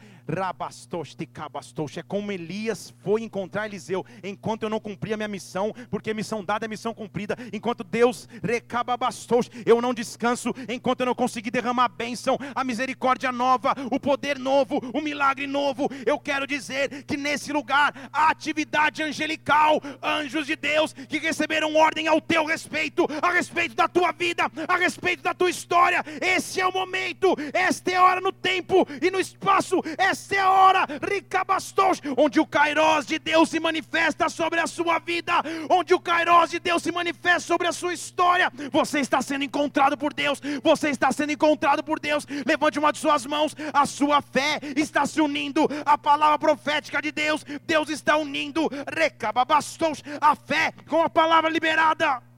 é 1.97 2.03
como 2.03 2.31
Elias 2.31 2.95
foi 2.99 3.23
encontrar 3.23 3.67
Eliseu, 3.67 4.05
enquanto 4.23 4.63
eu 4.63 4.71
não 4.71 4.79
cumpri 4.79 5.13
a 5.13 5.17
minha 5.17 5.29
missão, 5.29 5.75
porque 5.91 6.15
missão 6.15 6.45
dada 6.45 6.67
é 6.67 6.69
missão 6.69 6.95
cumprida, 6.95 7.37
enquanto 7.53 7.83
Deus 7.83 8.29
recabastos, 8.43 9.51
eu 9.67 9.81
não 9.81 9.93
descanso, 9.93 10.55
enquanto 10.69 11.01
eu 11.01 11.07
não 11.07 11.15
consegui 11.15 11.51
derramar 11.51 11.85
a 11.85 11.89
bênção, 11.89 12.39
a 12.55 12.63
misericórdia 12.63 13.33
nova, 13.33 13.75
o 13.91 13.99
poder 13.99 14.39
novo, 14.39 14.79
o 14.93 15.01
milagre 15.01 15.47
novo, 15.47 15.89
eu 16.07 16.19
quero 16.19 16.47
dizer 16.47 17.05
que 17.05 17.17
nesse 17.17 17.53
lugar, 17.53 18.09
a 18.13 18.31
atividade 18.31 19.03
angelical, 19.03 19.81
anjos 20.03 20.47
de 20.47 20.57
Deus, 20.57 20.93
que 20.93 21.19
receberam 21.19 21.75
ordem 21.75 22.07
ao 22.07 22.21
teu 22.21 22.45
respeito, 22.45 23.07
a 23.21 23.33
respeito 23.33 23.75
da 23.75 23.89
tua 23.89 24.13
vida, 24.13 24.51
a 24.69 24.77
respeito 24.77 25.23
da 25.23 25.35
tua 25.35 25.51
história, 25.51 26.05
esse 26.21 26.61
é 26.61 26.67
o 26.67 26.73
momento, 26.73 27.35
esta 27.65 27.91
é 27.91 27.97
a 27.97 28.03
hora 28.03 28.21
no 28.21 28.31
tempo 28.33 28.87
e 29.01 29.11
no 29.11 29.19
espaço, 29.19 29.83
esta 29.97 30.35
é 30.35 30.41
a 30.41 30.51
hora, 30.51 30.87
Ricabastos, 31.03 32.01
onde 32.17 32.39
o 32.39 32.47
Kairos 32.47 33.07
de 33.07 33.19
Deus 33.19 33.49
se 33.49 33.59
manifesta 33.59 34.29
sobre 34.29 34.61
a 34.61 34.67
sua 34.67 34.99
vida, 34.99 35.33
onde 35.71 35.95
o 35.95 36.01
Kairos 36.01 36.51
de 36.51 36.61
Deus 36.61 36.83
se 36.83 36.93
manifesta 36.93 37.41
sobre 37.41 37.67
a 37.67 37.73
sua 37.73 37.95
história. 37.95 38.53
Você 38.71 39.01
está 39.01 39.23
sendo 39.23 39.45
encontrado 39.45 39.97
por 39.97 40.13
Deus, 40.13 40.41
você 40.63 40.91
está 40.91 41.11
sendo 41.11 41.33
encontrado 41.33 41.83
por 41.83 41.99
Deus. 41.99 42.27
Levante 42.47 42.79
uma 42.79 42.93
de 42.93 42.99
suas 42.99 43.25
mãos, 43.25 43.57
a 43.73 43.87
sua 43.87 44.21
fé 44.21 44.61
está 44.77 45.07
se 45.07 45.21
unindo. 45.21 45.67
À 45.85 45.97
palavra 45.97 46.39
profética 46.39 47.01
de 47.01 47.11
Deus. 47.11 47.45
Deus 47.67 47.89
está 47.89 48.17
unindo, 48.17 48.69
Recabastos, 48.95 50.03
a 50.21 50.37
fé 50.37 50.73
com 50.89 51.03
a 51.03 51.09
palavra 51.09 51.51
liberada 51.51 52.34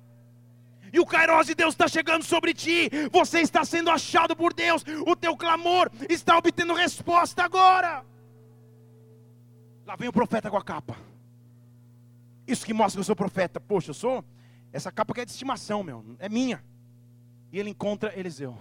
e 0.97 0.99
o 0.99 1.05
Kairos 1.05 1.47
de 1.47 1.55
Deus 1.55 1.74
está 1.74 1.86
chegando 1.86 2.24
sobre 2.24 2.55
ti, 2.55 2.88
você 3.12 3.40
está 3.40 3.66
sendo 3.66 3.90
achado 3.90 4.34
por 4.34 4.55
Deus, 4.55 4.82
o 5.07 5.14
teu 5.14 5.36
clamor 5.36 5.90
está 6.09 6.38
obtendo 6.38 6.72
resposta 6.72 7.44
agora. 7.44 8.03
Lá 9.84 9.94
vem 9.94 10.09
o 10.09 10.12
profeta 10.12 10.51
com 10.51 10.57
a 10.57 10.64
capa. 10.64 10.97
Isso 12.47 12.64
que 12.64 12.72
mostra 12.72 12.97
que 12.97 13.01
eu 13.01 13.05
sou 13.05 13.14
profeta. 13.14 13.61
Poxa, 13.61 13.90
eu 13.90 13.94
sou. 13.94 14.24
Essa 14.72 14.90
capa 14.90 15.12
que 15.12 15.20
é 15.20 15.24
de 15.26 15.32
estimação, 15.32 15.82
meu, 15.82 16.03
é 16.18 16.30
minha. 16.30 16.64
E 17.53 17.59
ele 17.59 17.68
encontra 17.68 18.18
Eliseu. 18.18 18.57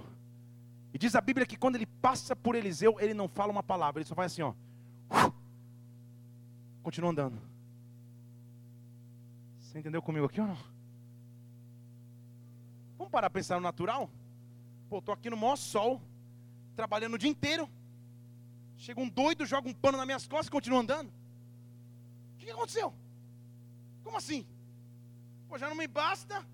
E 0.94 0.98
diz 0.98 1.16
a 1.16 1.22
Bíblia 1.22 1.46
que 1.46 1.56
quando 1.56 1.76
ele 1.76 1.86
passa 1.86 2.36
por 2.36 2.54
Eliseu, 2.54 2.98
ele 3.00 3.14
não 3.14 3.30
fala 3.30 3.50
uma 3.50 3.64
palavra, 3.64 4.02
ele 4.02 4.10
só 4.10 4.14
faz 4.14 4.34
assim, 4.34 4.42
ó. 4.42 4.54
Continua 6.84 7.12
andando. 7.12 7.42
Você 9.62 9.80
entendeu 9.80 10.02
comigo 10.02 10.26
aqui 10.26 10.42
ou 10.42 10.48
não? 10.48 10.75
Vamos 12.98 13.12
parar 13.12 13.30
para 13.30 13.40
pensar 13.40 13.56
no 13.56 13.62
natural? 13.62 14.10
Pô, 14.90 15.00
estou 15.00 15.14
aqui 15.14 15.30
no 15.30 15.38
maior 15.38 15.56
sol, 15.56 16.02
trabalhando 16.76 17.16
o 17.16 17.18
dia 17.18 17.30
inteiro. 17.30 17.70
Chega 18.78 19.00
um 19.00 19.10
doido, 19.10 19.46
joga 19.46 19.68
um 19.68 19.74
pano 19.74 19.98
nas 19.98 20.06
minhas 20.06 20.28
costas 20.28 20.48
e 20.48 20.52
continua 20.52 20.80
andando. 20.80 21.12
O 22.34 22.38
que 22.38 22.50
aconteceu? 22.50 22.94
Como 24.04 24.18
assim? 24.18 24.46
Pô, 25.48 25.58
já 25.58 25.68
não 25.68 25.76
me 25.76 25.88
basta 25.88 26.46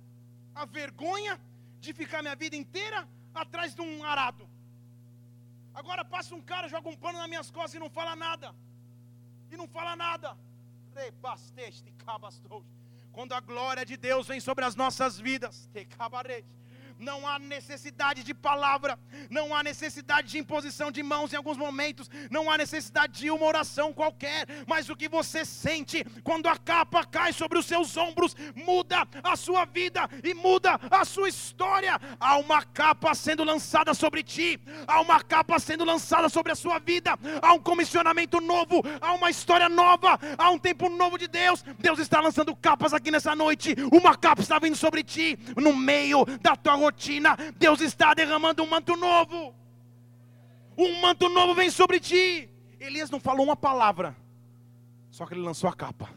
a 0.54 0.66
vergonha 0.66 1.40
de 1.80 1.94
ficar 1.94 2.22
minha 2.22 2.36
vida 2.36 2.56
inteira 2.56 3.08
atrás 3.34 3.74
de 3.74 3.82
um 3.82 4.04
arado. 4.04 4.48
Agora 5.74 6.04
passa 6.04 6.36
um 6.36 6.42
cara, 6.42 6.68
joga 6.68 6.90
um 6.90 6.96
pano 6.96 7.18
nas 7.18 7.28
minhas 7.28 7.50
costas 7.50 7.76
e 7.76 7.80
não 7.80 7.90
fala 7.90 8.16
nada. 8.16 8.54
E 9.50 9.58
não 9.58 9.68
fala 9.68 9.96
nada. 9.96 10.38
Rebasteste, 10.96 11.92
cabastou. 12.06 12.64
Quando 13.12 13.34
a 13.34 13.40
glória 13.40 13.86
de 13.86 13.98
Deus 13.98 14.28
vem 14.28 14.40
sobre 14.40 14.64
as 14.64 14.76
nossas 14.76 15.20
vidas, 15.20 15.70
não 17.02 17.28
há 17.28 17.40
necessidade 17.40 18.24
de 18.24 18.34
palavra, 18.34 18.98
não 19.30 19.56
há 19.56 19.64
necessidade 19.64 20.30
de 20.30 20.38
imposição 20.38 20.92
de 20.92 21.02
mãos 21.02 21.34
em 21.34 21.36
alguns 21.36 21.58
momentos, 21.58 22.10
não 22.30 22.50
há 22.50 22.58
necessidade 22.58 23.20
de 23.20 23.32
uma 23.32 23.46
oração 23.46 23.92
qualquer, 23.92 24.48
mas 24.68 24.90
o 24.90 24.96
que 24.96 25.10
você 25.10 25.44
sente 25.44 26.04
quando 26.24 26.48
a 26.48 26.58
capa 26.58 27.04
cai 27.04 27.34
sobre 27.34 27.58
os 27.58 27.66
seus 27.66 27.98
ombros 27.98 28.36
muda 28.56 29.08
a 29.24 29.36
sua 29.36 29.66
vida 29.66 30.08
e 30.24 30.34
muda 30.34 30.80
a 30.90 31.04
sua 31.04 31.28
história. 31.28 32.00
Há 32.20 32.38
uma 32.38 32.64
capa 32.64 33.14
sendo 33.16 33.44
lançada 33.44 33.94
sobre 33.94 34.22
ti, 34.22 34.60
há 34.88 35.02
uma 35.02 35.22
capa 35.22 35.58
sendo 35.60 35.84
lançada 35.84 36.30
sobre 36.30 36.52
a 36.52 36.56
sua 36.56 36.78
vida, 36.80 37.18
há 37.42 37.54
um 37.54 37.60
comissionamento 37.60 38.40
novo, 38.40 38.84
há 39.02 39.14
uma 39.14 39.30
história 39.32 39.68
nova, 39.68 40.20
há 40.38 40.50
um 40.52 40.60
tempo 40.60 40.88
novo 40.88 41.18
de 41.18 41.28
Deus. 41.28 41.64
Deus 41.80 41.98
está 41.98 42.22
lançando 42.22 42.56
capas 42.56 42.94
aqui 42.94 43.10
nessa 43.10 43.36
noite, 43.36 43.76
uma 43.92 44.16
capa 44.16 44.42
está 44.42 44.60
vindo 44.60 44.76
sobre 44.76 45.04
ti, 45.04 45.38
no 45.58 45.76
meio 45.76 46.26
da 46.42 46.56
tua 46.56 46.76
rotina, 46.76 46.91
Deus 47.58 47.82
está 47.82 48.14
derramando 48.14 48.64
um 48.64 48.68
manto 48.68 48.96
novo. 48.96 49.54
Um 50.78 51.02
manto 51.02 51.30
novo 51.30 51.54
vem 51.54 51.70
sobre 51.70 52.00
ti. 52.00 52.50
Elias 52.80 53.10
não 53.10 53.20
falou 53.20 53.46
uma 53.46 53.56
palavra, 53.56 54.16
só 55.12 55.26
que 55.26 55.34
ele 55.34 55.42
lançou 55.42 55.70
a 55.70 55.74
capa. 55.74 56.10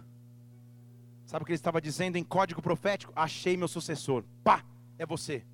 Sabe 1.27 1.43
o 1.43 1.47
que 1.47 1.53
ele 1.53 1.57
estava 1.57 1.81
dizendo 1.81 2.17
em 2.17 2.25
código 2.25 2.63
profético? 2.63 3.13
Achei 3.15 3.57
meu 3.57 3.69
sucessor. 3.69 4.25
Pá, 4.43 4.65
é 4.99 5.05
você. 5.05 5.45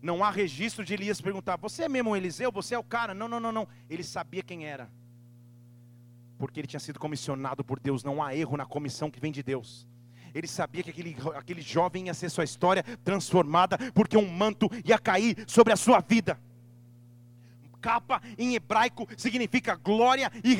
Não 0.00 0.24
há 0.24 0.30
registro 0.30 0.84
de 0.84 0.94
Elias 0.94 1.20
perguntar: 1.20 1.56
Você 1.58 1.84
é 1.84 1.88
mesmo 1.88 2.10
um 2.10 2.16
Eliseu? 2.16 2.50
Você 2.50 2.74
é 2.74 2.78
o 2.78 2.82
cara? 2.82 3.14
Não, 3.14 3.28
não, 3.28 3.38
não, 3.38 3.52
não. 3.52 3.68
Ele 3.88 4.02
sabia 4.02 4.42
quem 4.42 4.66
era. 4.66 4.90
Porque 6.38 6.58
ele 6.58 6.66
tinha 6.66 6.80
sido 6.80 6.98
comissionado 6.98 7.62
por 7.62 7.78
Deus. 7.78 8.02
Não 8.02 8.22
há 8.22 8.34
erro 8.34 8.56
na 8.56 8.66
comissão 8.66 9.10
que 9.10 9.20
vem 9.20 9.30
de 9.30 9.42
Deus. 9.42 9.86
Ele 10.34 10.46
sabia 10.46 10.82
que 10.82 10.90
aquele, 10.90 11.16
aquele 11.34 11.60
jovem 11.60 12.06
ia 12.06 12.14
ser 12.14 12.30
sua 12.30 12.44
história 12.44 12.82
transformada, 13.04 13.76
porque 13.92 14.16
um 14.16 14.26
manto 14.26 14.68
ia 14.84 14.98
cair 14.98 15.44
sobre 15.46 15.72
a 15.72 15.76
sua 15.76 16.00
vida 16.00 16.38
capa 17.82 18.22
em 18.38 18.54
hebraico 18.54 19.08
significa 19.16 19.74
glória 19.74 20.30
e 20.44 20.54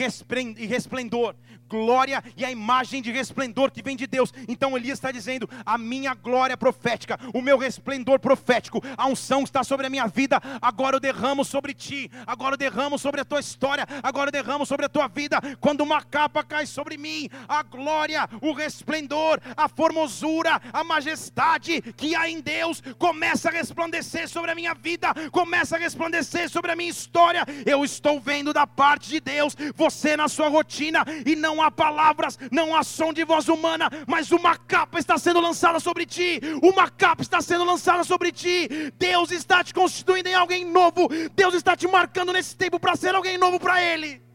resplendor. 0.66 1.37
Glória 1.68 2.23
e 2.37 2.45
a 2.45 2.51
imagem 2.51 3.01
de 3.01 3.11
resplendor 3.11 3.70
que 3.70 3.83
vem 3.83 3.97
de 3.97 4.07
Deus. 4.07 4.35
Então 4.47 4.77
Elias 4.77 4.99
está 4.99 5.11
dizendo: 5.11 5.49
a 5.64 5.79
minha 5.79 6.12
glória 6.12 6.55
profética, 6.55 7.18
o 7.33 7.41
meu 7.41 7.57
resplendor 7.57 8.18
profético, 8.18 8.83
a 8.97 9.07
unção 9.07 9.43
está 9.43 9.64
sobre 9.64 9.87
a 9.87 9.91
minha 9.91 10.07
vida. 10.07 10.39
Agora 10.61 10.97
eu 10.97 11.01
derramo 11.01 11.45
sobre 11.45 11.73
ti, 11.73 12.11
agora 12.27 12.55
eu 12.55 12.59
derramo 12.59 12.99
sobre 12.99 13.23
a 13.23 13.25
tua 13.25 13.41
história, 13.41 13.87
agora 14.03 14.29
eu 14.29 14.33
derramo 14.33 14.66
sobre 14.66 14.85
a 14.85 14.89
tua 14.89 15.09
vida. 15.09 15.41
Quando 15.61 15.81
uma 15.81 16.03
capa 16.03 16.45
cai 16.45 16.66
sobre 16.66 16.99
mim, 16.99 17.31
a 17.49 17.62
glória, 17.62 18.29
o 18.43 18.53
resplendor, 18.53 19.41
a 19.57 19.66
formosura, 19.68 20.61
a 20.73 20.85
majestade 20.85 21.81
que 21.97 22.14
há 22.14 22.29
em 22.29 22.41
Deus 22.41 22.83
começa 22.99 23.49
a 23.49 23.53
resplandecer 23.53 24.29
sobre 24.29 24.51
a 24.51 24.55
minha 24.55 24.75
vida, 24.75 25.14
começa 25.31 25.77
a 25.77 25.79
resplandecer 25.79 26.51
sobre 26.51 26.73
a 26.73 26.77
minha 26.77 26.91
história 26.91 27.11
história, 27.12 27.44
eu 27.66 27.84
estou 27.84 28.18
vendo 28.18 28.54
da 28.54 28.66
parte 28.66 29.10
de 29.10 29.20
Deus, 29.20 29.54
você 29.76 30.16
na 30.16 30.28
sua 30.28 30.48
rotina, 30.48 31.04
e 31.26 31.36
não 31.36 31.60
há 31.60 31.70
palavras, 31.70 32.38
não 32.50 32.74
há 32.74 32.82
som 32.82 33.12
de 33.12 33.22
voz 33.22 33.48
humana, 33.48 33.90
mas 34.06 34.32
uma 34.32 34.56
capa 34.56 34.98
está 34.98 35.18
sendo 35.18 35.38
lançada 35.38 35.78
sobre 35.78 36.06
ti, 36.06 36.40
uma 36.62 36.88
capa 36.88 37.20
está 37.20 37.42
sendo 37.42 37.64
lançada 37.64 38.02
sobre 38.02 38.32
ti, 38.32 38.66
Deus 38.98 39.30
está 39.30 39.62
te 39.62 39.74
constituindo 39.74 40.30
em 40.30 40.34
alguém 40.34 40.64
novo, 40.64 41.06
Deus 41.34 41.52
está 41.52 41.76
te 41.76 41.86
marcando 41.86 42.32
nesse 42.32 42.56
tempo 42.56 42.80
para 42.80 42.96
ser 42.96 43.14
alguém 43.14 43.36
novo 43.36 43.60
para 43.60 43.82
Ele. 43.82 44.32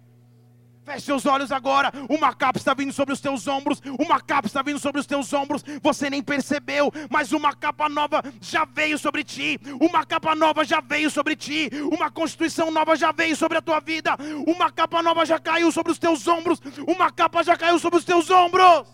Feche 0.87 1.01
seus 1.01 1.25
olhos 1.25 1.51
agora. 1.51 1.91
Uma 2.09 2.33
capa 2.33 2.57
está 2.57 2.73
vindo 2.73 2.93
sobre 2.93 3.13
os 3.13 3.19
teus 3.19 3.45
ombros. 3.45 3.81
Uma 3.99 4.21
capa 4.21 4.47
está 4.47 4.61
vindo 4.61 4.79
sobre 4.79 5.01
os 5.01 5.05
teus 5.05 5.33
ombros. 5.33 5.61
Você 5.81 6.09
nem 6.09 6.23
percebeu, 6.23 6.89
mas 7.09 7.33
uma 7.33 7.53
capa 7.53 7.89
nova 7.89 8.23
já 8.39 8.63
veio 8.63 8.97
sobre 8.97 9.21
ti. 9.21 9.59
Uma 9.81 10.05
capa 10.05 10.33
nova 10.33 10.63
já 10.63 10.79
veio 10.79 11.11
sobre 11.11 11.35
ti. 11.35 11.69
Uma 11.91 12.09
constituição 12.09 12.71
nova 12.71 12.95
já 12.95 13.11
veio 13.11 13.35
sobre 13.35 13.57
a 13.57 13.61
tua 13.61 13.81
vida. 13.81 14.15
Uma 14.47 14.71
capa 14.71 15.03
nova 15.03 15.25
já 15.25 15.37
caiu 15.37 15.73
sobre 15.73 15.91
os 15.91 15.99
teus 15.99 16.25
ombros. 16.25 16.61
Uma 16.87 17.11
capa 17.11 17.43
já 17.43 17.57
caiu 17.57 17.77
sobre 17.79 17.99
os 17.99 18.05
teus 18.05 18.29
ombros. 18.29 18.87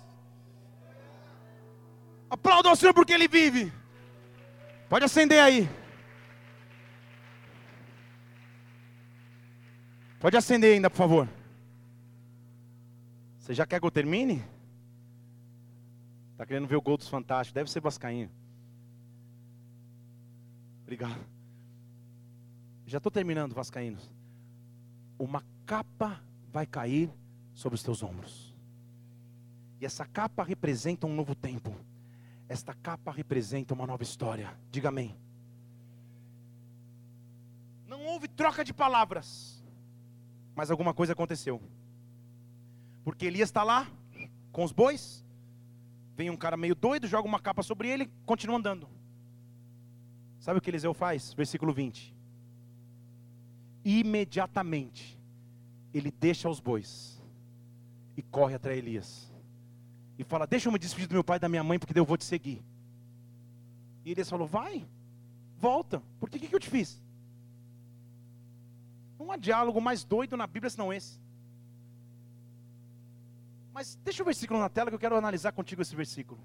Aplauda 2.27 2.69
ao 2.69 2.75
Senhor 2.75 2.95
porque 2.95 3.13
Ele 3.13 3.27
vive. 3.27 3.71
Pode 4.89 5.05
acender 5.05 5.39
aí. 5.39 5.69
Pode 10.19 10.35
acender 10.35 10.73
ainda, 10.73 10.89
por 10.89 10.97
favor. 10.97 11.42
Você 13.43 13.53
já 13.53 13.65
quer 13.65 13.77
que 13.77 13.85
eu 13.85 13.91
termine? 13.91 14.41
Está 16.31 16.45
querendo 16.45 16.65
ver 16.65 16.77
o 16.77 16.81
gol 16.81 16.95
dos 16.95 17.09
Fantásticos? 17.09 17.53
Deve 17.53 17.69
ser 17.69 17.81
Vascaíno. 17.81 18.31
Obrigado. 20.83 21.19
Já 22.85 22.99
estou 22.99 23.11
terminando, 23.11 23.53
Vascaínos. 23.53 24.09
Uma 25.19 25.43
capa 25.65 26.23
vai 26.53 26.65
cair 26.65 27.11
sobre 27.53 27.75
os 27.75 27.83
teus 27.83 28.01
ombros. 28.01 28.55
E 29.81 29.85
essa 29.85 30.05
capa 30.05 30.41
representa 30.41 31.05
um 31.05 31.13
novo 31.13 31.35
tempo. 31.35 31.75
Esta 32.47 32.73
capa 32.73 33.11
representa 33.11 33.73
uma 33.73 33.85
nova 33.85 34.03
história. 34.03 34.57
Diga 34.71 34.87
amém. 34.87 35.17
Não 37.85 38.05
houve 38.05 38.29
troca 38.29 38.63
de 38.63 38.73
palavras, 38.73 39.61
mas 40.55 40.71
alguma 40.71 40.93
coisa 40.93 41.11
aconteceu. 41.11 41.61
Porque 43.03 43.25
Elias 43.25 43.49
está 43.49 43.63
lá 43.63 43.87
com 44.51 44.63
os 44.63 44.71
bois. 44.71 45.23
Vem 46.15 46.29
um 46.29 46.37
cara 46.37 46.55
meio 46.55 46.75
doido, 46.75 47.07
joga 47.07 47.27
uma 47.27 47.39
capa 47.39 47.63
sobre 47.63 47.89
ele, 47.89 48.09
continua 48.25 48.57
andando. 48.57 48.87
Sabe 50.39 50.59
o 50.59 50.61
que 50.61 50.69
Eliseu 50.69 50.93
faz? 50.93 51.33
Versículo 51.33 51.73
20. 51.73 52.13
Imediatamente 53.83 55.19
ele 55.93 56.11
deixa 56.11 56.49
os 56.49 56.59
bois 56.59 57.21
e 58.15 58.21
corre 58.21 58.55
atrás 58.55 58.77
de 58.77 58.87
Elias. 58.87 59.33
E 60.17 60.23
fala: 60.23 60.45
Deixa 60.45 60.67
eu 60.67 60.73
me 60.73 60.79
despedir 60.79 61.07
do 61.07 61.13
meu 61.13 61.23
pai 61.23 61.37
e 61.37 61.39
da 61.39 61.49
minha 61.49 61.63
mãe, 61.63 61.79
porque 61.79 61.97
eu 61.97 62.05
vou 62.05 62.17
te 62.17 62.25
seguir. 62.25 62.63
E 64.05 64.11
Elias 64.11 64.29
falou: 64.29 64.47
Vai, 64.47 64.85
volta, 65.57 66.01
porque 66.19 66.37
o 66.37 66.39
que, 66.39 66.47
que 66.47 66.55
eu 66.55 66.59
te 66.59 66.69
fiz? 66.69 67.01
Não 69.17 69.31
há 69.31 69.37
diálogo 69.37 69.79
mais 69.79 70.03
doido 70.03 70.35
na 70.35 70.45
Bíblia 70.45 70.69
senão 70.69 70.91
esse. 70.91 71.22
Mas 73.73 73.95
deixa 74.07 74.21
o 74.21 74.25
versículo 74.25 74.59
na 74.59 74.69
tela 74.69 74.89
que 74.89 74.95
eu 74.95 74.99
quero 74.99 75.17
analisar 75.17 75.51
contigo 75.51 75.81
esse 75.81 75.95
versículo. 75.95 76.41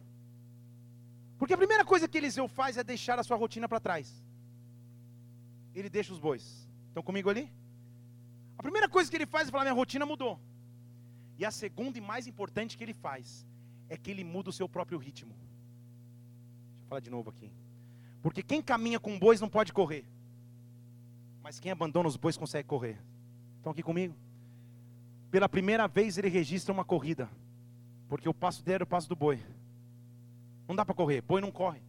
Porque 1.38 1.54
a 1.54 1.58
primeira 1.58 1.84
coisa 1.84 2.08
que 2.08 2.18
Eliseu 2.18 2.48
faz 2.48 2.76
é 2.76 2.82
deixar 2.82 3.18
a 3.18 3.22
sua 3.22 3.36
rotina 3.36 3.68
para 3.68 3.78
trás. 3.78 4.24
Ele 5.74 5.90
deixa 5.90 6.12
os 6.12 6.18
bois. 6.18 6.68
Estão 6.88 7.02
comigo 7.02 7.28
ali? 7.30 7.52
A 8.56 8.62
primeira 8.62 8.88
coisa 8.88 9.10
que 9.10 9.16
ele 9.16 9.26
faz 9.26 9.48
é 9.48 9.50
falar: 9.50 9.64
minha 9.64 9.74
rotina 9.74 10.06
mudou. 10.06 10.40
E 11.38 11.44
a 11.44 11.50
segunda 11.50 11.98
e 11.98 12.00
mais 12.00 12.26
importante 12.26 12.76
que 12.76 12.82
ele 12.82 12.94
faz 12.94 13.46
é 13.88 13.96
que 13.96 14.10
ele 14.10 14.24
muda 14.24 14.50
o 14.50 14.52
seu 14.52 14.68
próprio 14.68 14.98
ritmo. 14.98 15.34
Deixa 15.34 16.84
eu 16.84 16.88
falar 16.88 17.00
de 17.00 17.10
novo 17.10 17.30
aqui. 17.30 17.52
Porque 18.22 18.42
quem 18.42 18.60
caminha 18.60 18.98
com 18.98 19.18
bois 19.18 19.40
não 19.40 19.48
pode 19.48 19.72
correr. 19.72 20.04
Mas 21.42 21.60
quem 21.60 21.70
abandona 21.70 22.08
os 22.08 22.16
bois 22.16 22.36
consegue 22.36 22.66
correr. 22.66 22.98
Estão 23.58 23.70
aqui 23.70 23.82
comigo? 23.82 24.16
Pela 25.30 25.48
primeira 25.48 25.86
vez 25.86 26.16
ele 26.16 26.28
registra 26.28 26.72
uma 26.72 26.84
corrida. 26.84 27.28
Porque 28.08 28.28
o 28.28 28.34
passo 28.34 28.64
dele 28.64 28.76
era 28.76 28.84
o 28.84 28.86
passo 28.86 29.08
do 29.08 29.16
boi. 29.16 29.40
Não 30.66 30.74
dá 30.74 30.84
para 30.84 30.94
correr, 30.94 31.20
boi 31.20 31.40
não 31.40 31.50
corre. 31.50 31.82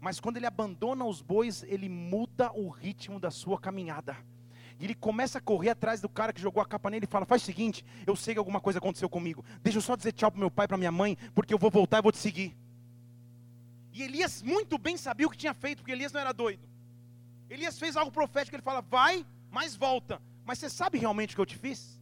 Mas 0.00 0.18
quando 0.18 0.36
ele 0.36 0.46
abandona 0.46 1.04
os 1.04 1.22
bois, 1.22 1.62
ele 1.62 1.88
muda 1.88 2.50
o 2.52 2.68
ritmo 2.68 3.20
da 3.20 3.30
sua 3.30 3.58
caminhada. 3.58 4.16
E 4.80 4.84
ele 4.84 4.96
começa 4.96 5.38
a 5.38 5.40
correr 5.40 5.70
atrás 5.70 6.00
do 6.00 6.08
cara 6.08 6.32
que 6.32 6.40
jogou 6.40 6.60
a 6.60 6.66
capa 6.66 6.90
nele 6.90 7.04
e 7.04 7.08
fala: 7.08 7.24
Faz 7.24 7.42
o 7.42 7.44
seguinte, 7.44 7.84
eu 8.04 8.16
sei 8.16 8.34
que 8.34 8.38
alguma 8.38 8.60
coisa 8.60 8.80
aconteceu 8.80 9.08
comigo. 9.08 9.44
Deixa 9.62 9.78
eu 9.78 9.82
só 9.82 9.94
dizer 9.94 10.10
tchau 10.10 10.28
para 10.28 10.40
meu 10.40 10.50
pai, 10.50 10.66
para 10.66 10.76
minha 10.76 10.90
mãe, 10.90 11.16
porque 11.36 11.54
eu 11.54 11.58
vou 11.58 11.70
voltar 11.70 11.98
e 11.98 12.02
vou 12.02 12.10
te 12.10 12.18
seguir. 12.18 12.56
E 13.92 14.02
Elias 14.02 14.42
muito 14.42 14.76
bem 14.76 14.96
sabia 14.96 15.24
o 15.24 15.30
que 15.30 15.36
tinha 15.36 15.54
feito, 15.54 15.78
porque 15.78 15.92
Elias 15.92 16.12
não 16.12 16.20
era 16.20 16.32
doido. 16.32 16.68
Elias 17.48 17.78
fez 17.78 17.96
algo 17.96 18.10
profético, 18.10 18.56
ele 18.56 18.62
fala: 18.62 18.80
Vai, 18.80 19.24
mas 19.52 19.76
volta. 19.76 20.20
Mas 20.44 20.58
você 20.58 20.68
sabe 20.68 20.98
realmente 20.98 21.34
o 21.34 21.36
que 21.36 21.40
eu 21.42 21.46
te 21.46 21.56
fiz? 21.56 22.01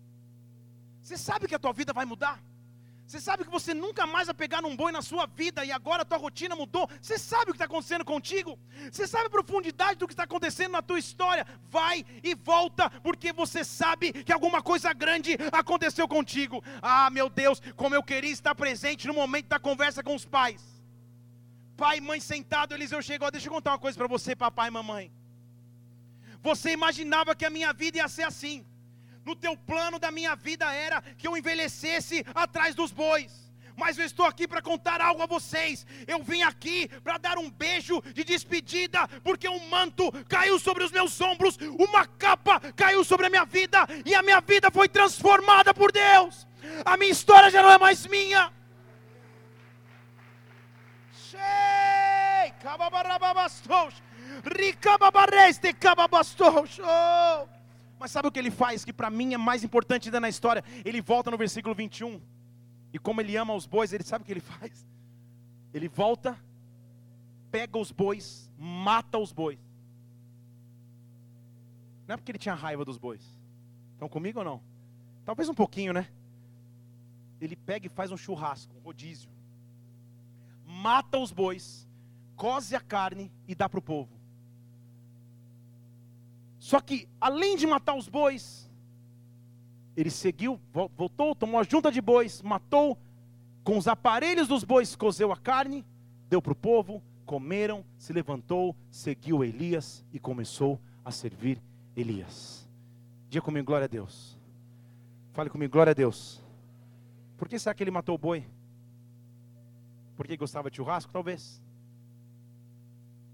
Você 1.03 1.17
sabe 1.17 1.47
que 1.49 1.55
a 1.55 1.59
tua 1.59 1.73
vida 1.73 1.93
vai 1.93 2.05
mudar? 2.05 2.41
Você 3.11 3.21
sabe 3.21 3.45
que 3.45 3.51
você 3.51 3.75
nunca 3.75 4.07
mais 4.07 4.27
vai 4.27 4.35
pegar 4.35 4.63
num 4.63 4.77
boi 4.77 4.93
na 4.93 5.03
sua 5.03 5.27
vida 5.27 5.65
e 5.65 5.73
agora 5.73 6.03
a 6.03 6.05
tua 6.05 6.17
rotina 6.17 6.55
mudou? 6.55 6.89
Você 7.03 7.19
sabe 7.19 7.51
o 7.51 7.53
que 7.53 7.57
está 7.57 7.65
acontecendo 7.65 8.05
contigo? 8.05 8.57
Você 8.89 9.05
sabe 9.05 9.27
a 9.27 9.31
profundidade 9.31 9.99
do 9.99 10.07
que 10.07 10.13
está 10.13 10.23
acontecendo 10.23 10.71
na 10.71 10.81
tua 10.81 10.97
história? 10.97 11.45
Vai 11.69 12.07
e 12.23 12.37
volta, 12.37 12.89
porque 13.01 13.33
você 13.33 13.65
sabe 13.65 14.13
que 14.13 14.33
alguma 14.33 14.63
coisa 14.63 14.93
grande 14.93 15.37
aconteceu 15.51 16.07
contigo. 16.07 16.63
Ah, 16.81 17.11
meu 17.11 17.29
Deus, 17.29 17.61
como 17.75 17.97
eu 17.97 18.03
queria 18.03 18.31
estar 18.31 18.55
presente 18.55 19.09
no 19.09 19.15
momento 19.15 19.49
da 19.49 19.59
conversa 19.59 20.05
com 20.05 20.15
os 20.15 20.25
pais. 20.25 20.63
Pai 21.77 21.99
e 21.99 22.01
mãe 22.01 22.21
sentado, 22.21 22.75
Eliseu 22.75 23.03
chegou. 23.03 23.29
Deixa 23.29 23.49
eu 23.49 23.53
contar 23.53 23.73
uma 23.73 23.79
coisa 23.81 23.99
para 23.99 24.07
você, 24.07 24.37
papai 24.37 24.69
e 24.69 24.71
mamãe. 24.71 25.11
Você 26.41 26.71
imaginava 26.71 27.35
que 27.35 27.45
a 27.45 27.51
minha 27.51 27.73
vida 27.73 27.99
ia 27.99 28.07
ser 28.07 28.23
assim 28.23 28.65
no 29.25 29.37
teu 29.37 29.57
plano 29.57 29.99
da 29.99 30.11
minha 30.11 30.35
vida 30.35 30.73
era 30.73 31.03
que 31.19 31.27
eu 31.27 31.37
envelhecesse 31.37 32.25
atrás 32.35 32.75
dos 32.75 32.93
bois. 32.93 33.51
mas 33.77 33.97
eu 33.97 34.05
estou 34.05 34.27
aqui 34.27 34.47
para 34.47 34.61
contar 34.61 35.01
algo 35.01 35.23
a 35.23 35.27
vocês. 35.27 35.87
Eu 36.07 36.23
vim 36.23 36.43
aqui 36.43 36.87
para 37.03 37.17
dar 37.17 37.39
um 37.39 37.51
beijo 37.51 38.03
de 38.13 38.23
despedida, 38.23 39.09
porque 39.25 39.49
um 39.49 39.69
manto 39.71 40.13
caiu 40.29 40.59
sobre 40.59 40.85
os 40.85 40.93
meus 40.93 41.19
ombros, 41.19 41.57
uma 41.79 42.07
capa 42.07 42.61
caiu 42.77 43.03
sobre 43.03 43.27
a 43.27 43.31
minha 43.31 43.47
vida, 43.47 43.79
e 44.05 44.15
a 44.15 44.23
minha 44.23 44.41
vida 44.43 44.71
foi 44.71 44.87
transformada 44.87 45.73
por 45.73 45.91
Deus. 45.91 46.47
A 46.85 46.97
minha 46.99 47.11
história 47.11 47.51
já 47.51 47.63
não 47.63 47.71
é 47.71 47.79
mais 47.79 48.07
minha. 48.07 48.53
Mas 58.01 58.11
sabe 58.11 58.29
o 58.29 58.33
que 58.33 58.39
ele 58.39 58.51
faz 58.51 58.83
que 58.83 58.95
para 58.95 59.11
mim 59.11 59.35
é 59.35 59.37
mais 59.37 59.63
importante 59.63 60.09
ainda 60.09 60.19
na 60.19 60.29
história? 60.31 60.65
Ele 60.87 61.03
volta 61.03 61.31
no 61.31 61.37
versículo 61.37 61.75
21. 61.75 62.19
E 62.95 62.99
como 62.99 63.21
ele 63.21 63.37
ama 63.37 63.53
os 63.53 63.67
bois, 63.67 63.93
ele 63.93 64.03
sabe 64.03 64.23
o 64.23 64.25
que 64.25 64.33
ele 64.33 64.41
faz? 64.59 64.87
Ele 65.75 65.87
volta, 65.87 66.35
pega 67.51 67.77
os 67.77 67.93
bois, 67.93 68.51
mata 68.57 69.19
os 69.19 69.35
bois. 69.35 69.59
Não 72.09 72.15
é 72.15 72.17
porque 72.17 72.33
ele 72.33 72.39
tinha 72.39 72.55
raiva 72.55 72.87
dos 72.87 72.97
bois. 72.97 73.23
Estão 73.93 74.09
comigo 74.09 74.39
ou 74.39 74.45
não? 74.47 74.63
Talvez 75.27 75.51
um 75.51 75.55
pouquinho, 75.55 75.93
né? 75.93 76.09
Ele 77.39 77.55
pega 77.55 77.87
e 77.87 77.91
faz 77.91 78.11
um 78.11 78.17
churrasco, 78.17 78.75
um 78.79 78.81
rodízio. 78.81 79.31
Mata 80.65 81.19
os 81.19 81.33
bois, 81.33 81.87
cose 82.35 82.75
a 82.75 82.81
carne 82.81 83.31
e 83.47 83.55
dá 83.55 83.69
para 83.69 83.79
o 83.79 83.83
povo. 83.83 84.20
Só 86.61 86.79
que, 86.79 87.09
além 87.19 87.57
de 87.57 87.67
matar 87.67 87.95
os 87.97 88.07
bois, 88.07 88.71
ele 89.97 90.11
seguiu, 90.11 90.61
voltou, 90.95 91.35
tomou 91.35 91.59
a 91.59 91.63
junta 91.63 91.91
de 91.91 92.03
bois, 92.03 92.43
matou, 92.43 92.99
com 93.65 93.79
os 93.79 93.89
aparelhos 93.89 94.47
dos 94.47 94.63
bois, 94.63 94.95
cozeu 94.95 95.33
a 95.33 95.39
carne, 95.39 95.85
deu 96.29 96.43
para 96.43 96.53
o 96.53 96.57
povo, 96.57 97.03
comeram, 97.25 97.83
se 97.97 98.13
levantou, 98.13 98.77
seguiu 98.91 99.43
Elias 99.43 100.05
e 100.13 100.19
começou 100.19 100.79
a 101.03 101.11
servir 101.11 101.63
Elias. 101.97 102.69
Diga 103.31 103.43
comigo, 103.43 103.67
glória 103.67 103.87
a 103.87 103.89
Deus. 103.89 104.39
Fale 105.33 105.49
comigo, 105.49 105.73
glória 105.73 105.93
a 105.93 105.95
Deus. 105.95 106.43
Por 107.39 107.49
que 107.49 107.59
será 107.59 107.75
que 107.75 107.83
ele 107.83 107.91
matou 107.91 108.17
o 108.17 108.19
boi? 108.19 108.47
Porque 110.15 110.37
gostava 110.37 110.71
de 110.71 110.77
churrasco? 110.77 111.11
Talvez. 111.11 111.63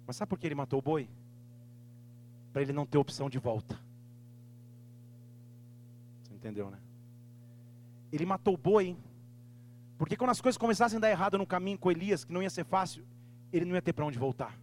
Mas 0.06 0.14
sabe 0.14 0.28
por 0.28 0.38
que 0.38 0.46
ele 0.46 0.54
matou 0.54 0.78
o 0.78 0.82
boi? 0.82 1.08
Para 2.56 2.62
ele 2.62 2.72
não 2.72 2.86
ter 2.86 2.96
opção 2.96 3.28
de 3.28 3.38
volta 3.38 3.78
entendeu, 6.30 6.70
né? 6.70 6.78
Ele 8.10 8.24
matou 8.24 8.54
o 8.54 8.56
boi, 8.56 8.96
porque 9.98 10.16
quando 10.16 10.30
as 10.30 10.40
coisas 10.40 10.56
começassem 10.56 10.96
a 10.96 11.00
dar 11.00 11.10
errado 11.10 11.36
no 11.36 11.46
caminho 11.46 11.78
com 11.78 11.90
Elias, 11.90 12.24
que 12.24 12.32
não 12.32 12.42
ia 12.42 12.48
ser 12.48 12.64
fácil, 12.64 13.06
ele 13.52 13.66
não 13.66 13.74
ia 13.74 13.82
ter 13.82 13.92
para 13.92 14.06
onde 14.06 14.18
voltar. 14.18 14.58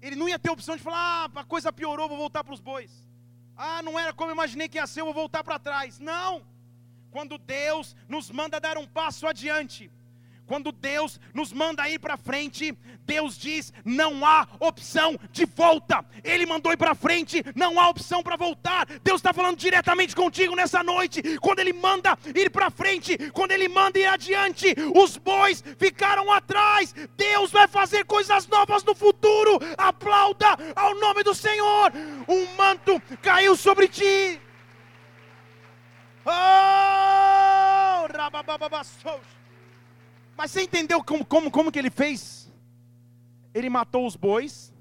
Ele 0.00 0.16
não 0.16 0.26
ia 0.26 0.38
ter 0.38 0.48
opção 0.48 0.74
de 0.74 0.82
falar, 0.82 1.30
ah, 1.36 1.40
a 1.40 1.44
coisa 1.44 1.70
piorou, 1.70 2.08
vou 2.08 2.16
voltar 2.16 2.42
para 2.42 2.54
os 2.54 2.60
bois. 2.60 3.06
Ah, 3.54 3.82
não 3.82 3.98
era 3.98 4.14
como 4.14 4.30
eu 4.30 4.34
imaginei 4.34 4.70
que 4.70 4.78
ia 4.78 4.86
ser, 4.86 5.02
eu 5.02 5.06
vou 5.06 5.12
voltar 5.12 5.44
para 5.44 5.58
trás. 5.58 5.98
Não! 5.98 6.46
Quando 7.10 7.36
Deus 7.36 7.94
nos 8.08 8.30
manda 8.30 8.58
dar 8.58 8.78
um 8.78 8.86
passo 8.86 9.26
adiante, 9.26 9.90
quando 10.46 10.70
Deus 10.72 11.20
nos 11.34 11.52
manda 11.52 11.88
ir 11.88 11.98
para 11.98 12.16
frente, 12.16 12.76
Deus 13.00 13.36
diz: 13.36 13.72
não 13.84 14.24
há 14.24 14.46
opção 14.60 15.18
de 15.30 15.44
volta. 15.44 16.04
Ele 16.22 16.46
mandou 16.46 16.72
ir 16.72 16.76
para 16.76 16.94
frente, 16.94 17.42
não 17.54 17.80
há 17.80 17.88
opção 17.88 18.22
para 18.22 18.36
voltar. 18.36 18.86
Deus 19.02 19.18
está 19.18 19.32
falando 19.32 19.56
diretamente 19.56 20.14
contigo 20.14 20.54
nessa 20.54 20.82
noite. 20.82 21.38
Quando 21.38 21.58
Ele 21.58 21.72
manda 21.72 22.16
ir 22.34 22.50
para 22.50 22.70
frente, 22.70 23.16
quando 23.32 23.52
Ele 23.52 23.68
manda 23.68 23.98
ir 23.98 24.06
adiante, 24.06 24.74
os 24.94 25.16
bois 25.16 25.62
ficaram 25.78 26.32
atrás. 26.32 26.94
Deus 27.16 27.50
vai 27.50 27.66
fazer 27.66 28.04
coisas 28.04 28.46
novas 28.46 28.84
no 28.84 28.94
futuro. 28.94 29.58
Aplauda 29.76 30.56
ao 30.74 30.94
nome 30.94 31.22
do 31.22 31.34
Senhor. 31.34 31.92
Um 32.28 32.46
manto 32.56 33.00
caiu 33.20 33.56
sobre 33.56 33.88
ti. 33.88 34.40
Oh, 36.28 38.06
mas 40.36 40.50
você 40.50 40.62
entendeu 40.62 41.02
como, 41.02 41.24
como, 41.24 41.50
como 41.50 41.72
que 41.72 41.78
ele 41.78 41.90
fez? 41.90 42.52
Ele 43.54 43.70
matou 43.70 44.06
os 44.06 44.16
bois 44.16 44.72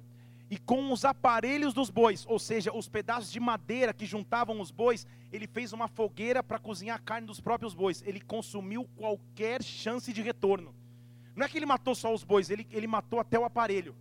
e 0.50 0.58
com 0.58 0.92
os 0.92 1.06
aparelhos 1.06 1.74
dos 1.74 1.90
bois, 1.90 2.26
ou 2.28 2.38
seja, 2.38 2.76
os 2.76 2.90
pedaços 2.90 3.32
de 3.32 3.40
madeira 3.40 3.94
que 3.94 4.06
juntavam 4.06 4.60
os 4.60 4.70
bois, 4.70 5.08
ele 5.32 5.48
fez 5.48 5.72
uma 5.72 5.88
fogueira 5.88 6.44
para 6.44 6.60
cozinhar 6.60 6.98
a 6.98 7.00
carne 7.00 7.26
dos 7.26 7.40
próprios 7.40 7.74
bois. 7.74 8.04
Ele 8.06 8.20
consumiu 8.20 8.84
qualquer 8.98 9.64
chance 9.64 10.12
de 10.12 10.22
retorno. 10.22 10.76
Não 11.36 11.46
é 11.46 11.50
que 11.50 11.58
ele 11.58 11.66
matou 11.66 11.96
só 11.96 12.14
os 12.14 12.24
bois, 12.24 12.50
ele, 12.50 12.68
ele 12.70 12.88
matou 12.88 13.20
até 13.20 13.40
o 13.40 13.46
aparelho, 13.46 13.96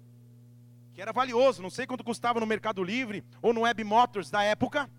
que 0.93 1.01
era 1.03 1.13
valioso, 1.13 1.63
não 1.63 1.71
sei 1.71 1.87
quanto 1.87 2.05
custava 2.05 2.39
no 2.39 2.47
Mercado 2.47 2.83
Livre 2.83 3.25
ou 3.41 3.53
no 3.53 3.63
Web 3.63 3.83
Motors 3.85 4.31
da 4.31 4.43
época. 4.43 4.91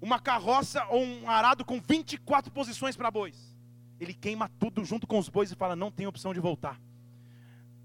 Uma 0.00 0.18
carroça 0.18 0.84
ou 0.86 1.02
um 1.02 1.30
arado 1.30 1.64
com 1.64 1.80
24 1.80 2.50
posições 2.52 2.96
para 2.96 3.10
bois 3.10 3.53
ele 4.00 4.14
queima 4.14 4.50
tudo 4.58 4.84
junto 4.84 5.06
com 5.06 5.18
os 5.18 5.28
bois 5.28 5.50
e 5.50 5.54
fala: 5.54 5.76
Não 5.76 5.90
tem 5.90 6.06
opção 6.06 6.32
de 6.34 6.40
voltar. 6.40 6.80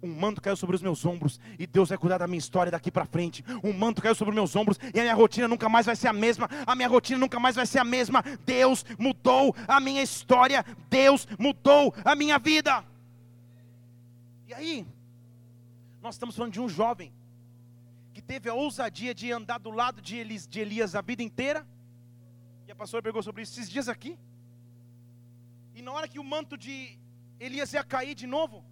Um 0.02 0.14
manto 0.14 0.42
caiu 0.42 0.56
sobre 0.56 0.76
os 0.76 0.82
meus 0.82 1.06
ombros 1.06 1.40
e 1.58 1.68
Deus 1.68 1.90
vai 1.90 1.98
cuidar 1.98 2.18
da 2.18 2.28
minha 2.28 2.38
história 2.40 2.72
daqui 2.72 2.90
para 2.90 3.06
frente. 3.06 3.44
Um 3.64 3.74
manto 3.74 4.02
caiu 4.02 4.16
sobre 4.16 4.30
os 4.32 4.36
meus 4.36 4.56
ombros 4.56 4.80
e 4.94 5.00
a 5.00 5.04
minha 5.04 5.14
rotina 5.14 5.48
nunca 5.48 5.68
mais 5.68 5.86
vai 5.86 5.96
ser 5.96 6.08
a 6.08 6.14
mesma. 6.14 6.50
A 6.66 6.74
minha 6.74 6.88
rotina 6.88 7.20
nunca 7.20 7.40
mais 7.40 7.56
vai 7.56 7.66
ser 7.66 7.80
a 7.80 7.84
mesma. 7.84 8.24
Deus 8.46 8.86
mudou 8.98 9.54
a 9.68 9.80
minha 9.80 10.02
história. 10.02 10.66
Deus 10.90 11.28
mudou 11.38 11.94
a 12.06 12.16
minha 12.16 12.40
vida. 12.40 12.84
E 14.48 14.54
aí, 14.54 14.88
nós 16.02 16.16
estamos 16.16 16.36
falando 16.36 16.54
de 16.54 16.62
um 16.62 16.70
jovem 16.70 17.14
que 18.14 18.22
teve 18.22 18.50
a 18.50 18.54
ousadia 18.54 19.14
de 19.14 19.32
andar 19.32 19.60
do 19.60 19.70
lado 19.70 20.02
de 20.02 20.18
Elias, 20.18 20.96
a 20.96 21.02
vida 21.02 21.22
inteira. 21.22 21.68
E 22.68 22.72
a 22.72 22.76
pastora 22.76 23.04
pegou 23.04 23.22
sobre 23.22 23.42
isso 23.42 23.60
esses 23.60 23.70
dias 23.70 23.90
aqui. 23.90 24.18
E 25.80 25.82
na 25.82 25.94
hora 25.94 26.10
que 26.10 26.20
o 26.20 26.24
manto 26.24 26.58
de 26.58 27.00
Elias 27.40 27.72
ia 27.72 27.84
cair 27.86 28.14
de 28.14 28.28
novo, 28.28 28.66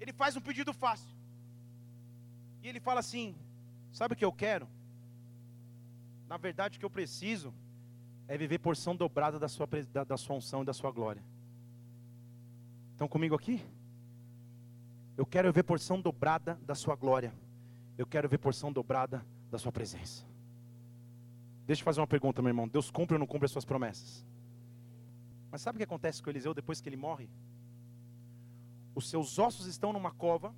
ele 0.00 0.12
faz 0.12 0.36
um 0.36 0.40
pedido 0.40 0.72
fácil. 0.72 1.14
E 2.60 2.66
ele 2.66 2.80
fala 2.80 2.98
assim: 2.98 3.36
Sabe 3.92 4.14
o 4.14 4.16
que 4.16 4.24
eu 4.24 4.32
quero? 4.32 4.66
Na 6.26 6.36
verdade, 6.36 6.76
o 6.76 6.80
que 6.80 6.84
eu 6.84 6.90
preciso 6.90 7.54
é 8.26 8.36
viver 8.36 8.58
porção 8.58 8.96
dobrada 8.96 9.38
da 9.38 9.46
sua, 9.46 9.68
da, 9.92 10.02
da 10.02 10.16
sua 10.16 10.34
unção 10.34 10.62
e 10.62 10.64
da 10.64 10.72
sua 10.72 10.90
glória. 10.90 11.22
Estão 12.90 13.06
comigo 13.06 13.36
aqui? 13.36 13.64
Eu 15.16 15.24
quero 15.24 15.52
ver 15.52 15.62
porção 15.62 16.00
dobrada 16.00 16.58
da 16.62 16.74
sua 16.74 16.96
glória. 16.96 17.32
Eu 17.96 18.08
quero 18.08 18.28
ver 18.28 18.38
porção 18.38 18.72
dobrada 18.72 19.24
da 19.52 19.58
sua 19.58 19.70
presença. 19.70 20.26
Deixa 21.64 21.80
eu 21.82 21.84
fazer 21.84 22.00
uma 22.00 22.08
pergunta, 22.08 22.42
meu 22.42 22.50
irmão. 22.50 22.66
Deus 22.66 22.90
cumpre 22.90 23.14
ou 23.14 23.20
não 23.20 23.26
cumpre 23.26 23.46
as 23.46 23.52
suas 23.52 23.64
promessas? 23.64 24.33
Mas 25.54 25.62
sabe 25.62 25.76
o 25.76 25.78
que 25.78 25.84
acontece 25.84 26.20
com 26.20 26.30
Eliseu 26.30 26.52
depois 26.52 26.80
que 26.80 26.88
ele 26.88 26.96
morre? 26.96 27.30
Os 28.92 29.08
seus 29.08 29.38
ossos 29.38 29.66
estão 29.66 29.92
numa 29.92 30.10
cova, 30.10 30.52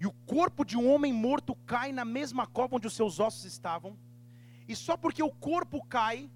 e 0.00 0.04
o 0.04 0.10
corpo 0.34 0.64
de 0.64 0.76
um 0.76 0.92
homem 0.92 1.12
morto 1.12 1.54
cai 1.64 1.92
na 1.92 2.04
mesma 2.04 2.44
cova 2.44 2.74
onde 2.74 2.88
os 2.88 2.94
seus 2.94 3.20
ossos 3.20 3.44
estavam, 3.44 3.96
e 4.66 4.74
só 4.74 4.96
porque 4.96 5.22
o 5.22 5.30
corpo 5.30 5.80
cai, 5.86 6.28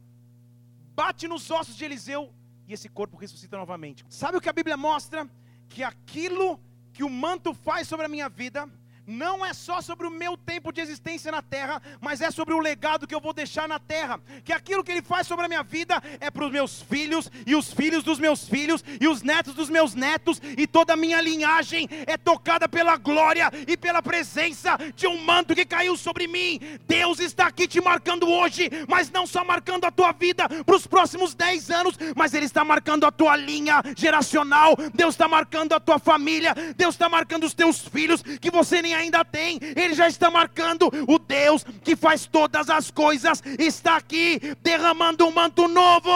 bate 0.94 1.26
nos 1.26 1.50
ossos 1.50 1.74
de 1.76 1.84
Eliseu, 1.84 2.32
e 2.68 2.74
esse 2.74 2.88
corpo 2.88 3.16
ressuscita 3.16 3.56
novamente. 3.56 4.06
Sabe 4.08 4.38
o 4.38 4.40
que 4.40 4.48
a 4.48 4.52
Bíblia 4.52 4.76
mostra? 4.76 5.28
Que 5.68 5.82
aquilo 5.82 6.60
que 6.92 7.02
o 7.02 7.10
manto 7.10 7.52
faz 7.52 7.88
sobre 7.88 8.06
a 8.06 8.08
minha 8.08 8.28
vida, 8.28 8.70
não 9.10 9.44
é 9.44 9.52
só 9.52 9.80
sobre 9.80 10.06
o 10.06 10.10
meu 10.10 10.36
tempo 10.36 10.72
de 10.72 10.80
existência 10.80 11.32
na 11.32 11.42
terra, 11.42 11.82
mas 12.00 12.20
é 12.20 12.30
sobre 12.30 12.54
o 12.54 12.60
legado 12.60 13.06
que 13.06 13.14
eu 13.14 13.20
vou 13.20 13.32
deixar 13.32 13.68
na 13.68 13.78
terra. 13.78 14.20
Que 14.44 14.52
aquilo 14.52 14.84
que 14.84 14.92
Ele 14.92 15.02
faz 15.02 15.26
sobre 15.26 15.46
a 15.46 15.48
minha 15.48 15.64
vida 15.64 16.00
é 16.20 16.30
para 16.30 16.44
os 16.44 16.52
meus 16.52 16.80
filhos, 16.82 17.30
e 17.44 17.56
os 17.56 17.72
filhos 17.72 18.04
dos 18.04 18.20
meus 18.20 18.48
filhos, 18.48 18.84
e 19.00 19.08
os 19.08 19.20
netos 19.22 19.54
dos 19.54 19.68
meus 19.68 19.94
netos, 19.94 20.40
e 20.56 20.66
toda 20.66 20.92
a 20.92 20.96
minha 20.96 21.20
linhagem 21.20 21.88
é 22.06 22.16
tocada 22.16 22.68
pela 22.68 22.96
glória 22.96 23.50
e 23.66 23.76
pela 23.76 24.00
presença 24.00 24.78
de 24.94 25.08
um 25.08 25.18
manto 25.18 25.54
que 25.56 25.64
caiu 25.64 25.96
sobre 25.96 26.28
mim. 26.28 26.60
Deus 26.86 27.18
está 27.18 27.48
aqui 27.48 27.66
te 27.66 27.80
marcando 27.80 28.28
hoje, 28.28 28.70
mas 28.88 29.10
não 29.10 29.26
só 29.26 29.44
marcando 29.44 29.86
a 29.86 29.90
tua 29.90 30.12
vida 30.12 30.48
para 30.48 30.76
os 30.76 30.86
próximos 30.86 31.34
10 31.34 31.70
anos, 31.70 31.98
mas 32.14 32.32
Ele 32.32 32.46
está 32.46 32.64
marcando 32.64 33.04
a 33.04 33.10
tua 33.10 33.34
linha 33.34 33.82
geracional, 33.96 34.76
Deus 34.94 35.14
está 35.14 35.26
marcando 35.26 35.72
a 35.72 35.80
tua 35.80 35.98
família, 35.98 36.54
Deus 36.76 36.94
está 36.94 37.08
marcando 37.08 37.44
os 37.44 37.54
teus 37.54 37.80
filhos, 37.80 38.22
que 38.22 38.50
você 38.50 38.80
nem 38.80 38.99
ainda 39.00 39.24
tem, 39.24 39.58
Ele 39.76 39.94
já 39.94 40.08
está 40.08 40.30
marcando. 40.30 40.90
O 41.08 41.18
Deus 41.18 41.64
que 41.82 41.96
faz 41.96 42.26
todas 42.26 42.70
as 42.70 42.90
coisas 42.90 43.42
está 43.58 43.96
aqui 43.96 44.38
derramando 44.62 45.26
um 45.26 45.32
manto 45.32 45.66
novo. 45.66 46.10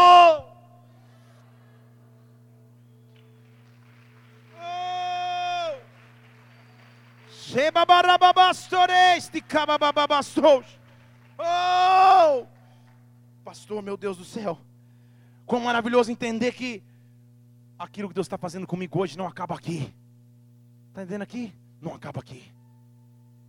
Oh! 11.39 12.47
Pastor, 13.45 13.82
meu 13.82 13.97
Deus 13.97 14.16
do 14.16 14.24
céu. 14.24 14.59
Como 15.45 15.66
maravilhoso 15.66 16.11
entender 16.11 16.53
que 16.53 16.82
aquilo 17.78 18.09
que 18.09 18.14
Deus 18.14 18.26
está 18.26 18.39
fazendo 18.39 18.66
comigo 18.66 18.99
hoje 18.99 19.18
não 19.18 19.26
acaba 19.26 19.55
aqui. 19.55 19.95
Está 20.89 21.03
entendendo 21.03 21.22
aqui? 21.22 21.53
Não 21.80 21.95
acaba 21.95 22.20
aqui. 22.20 22.54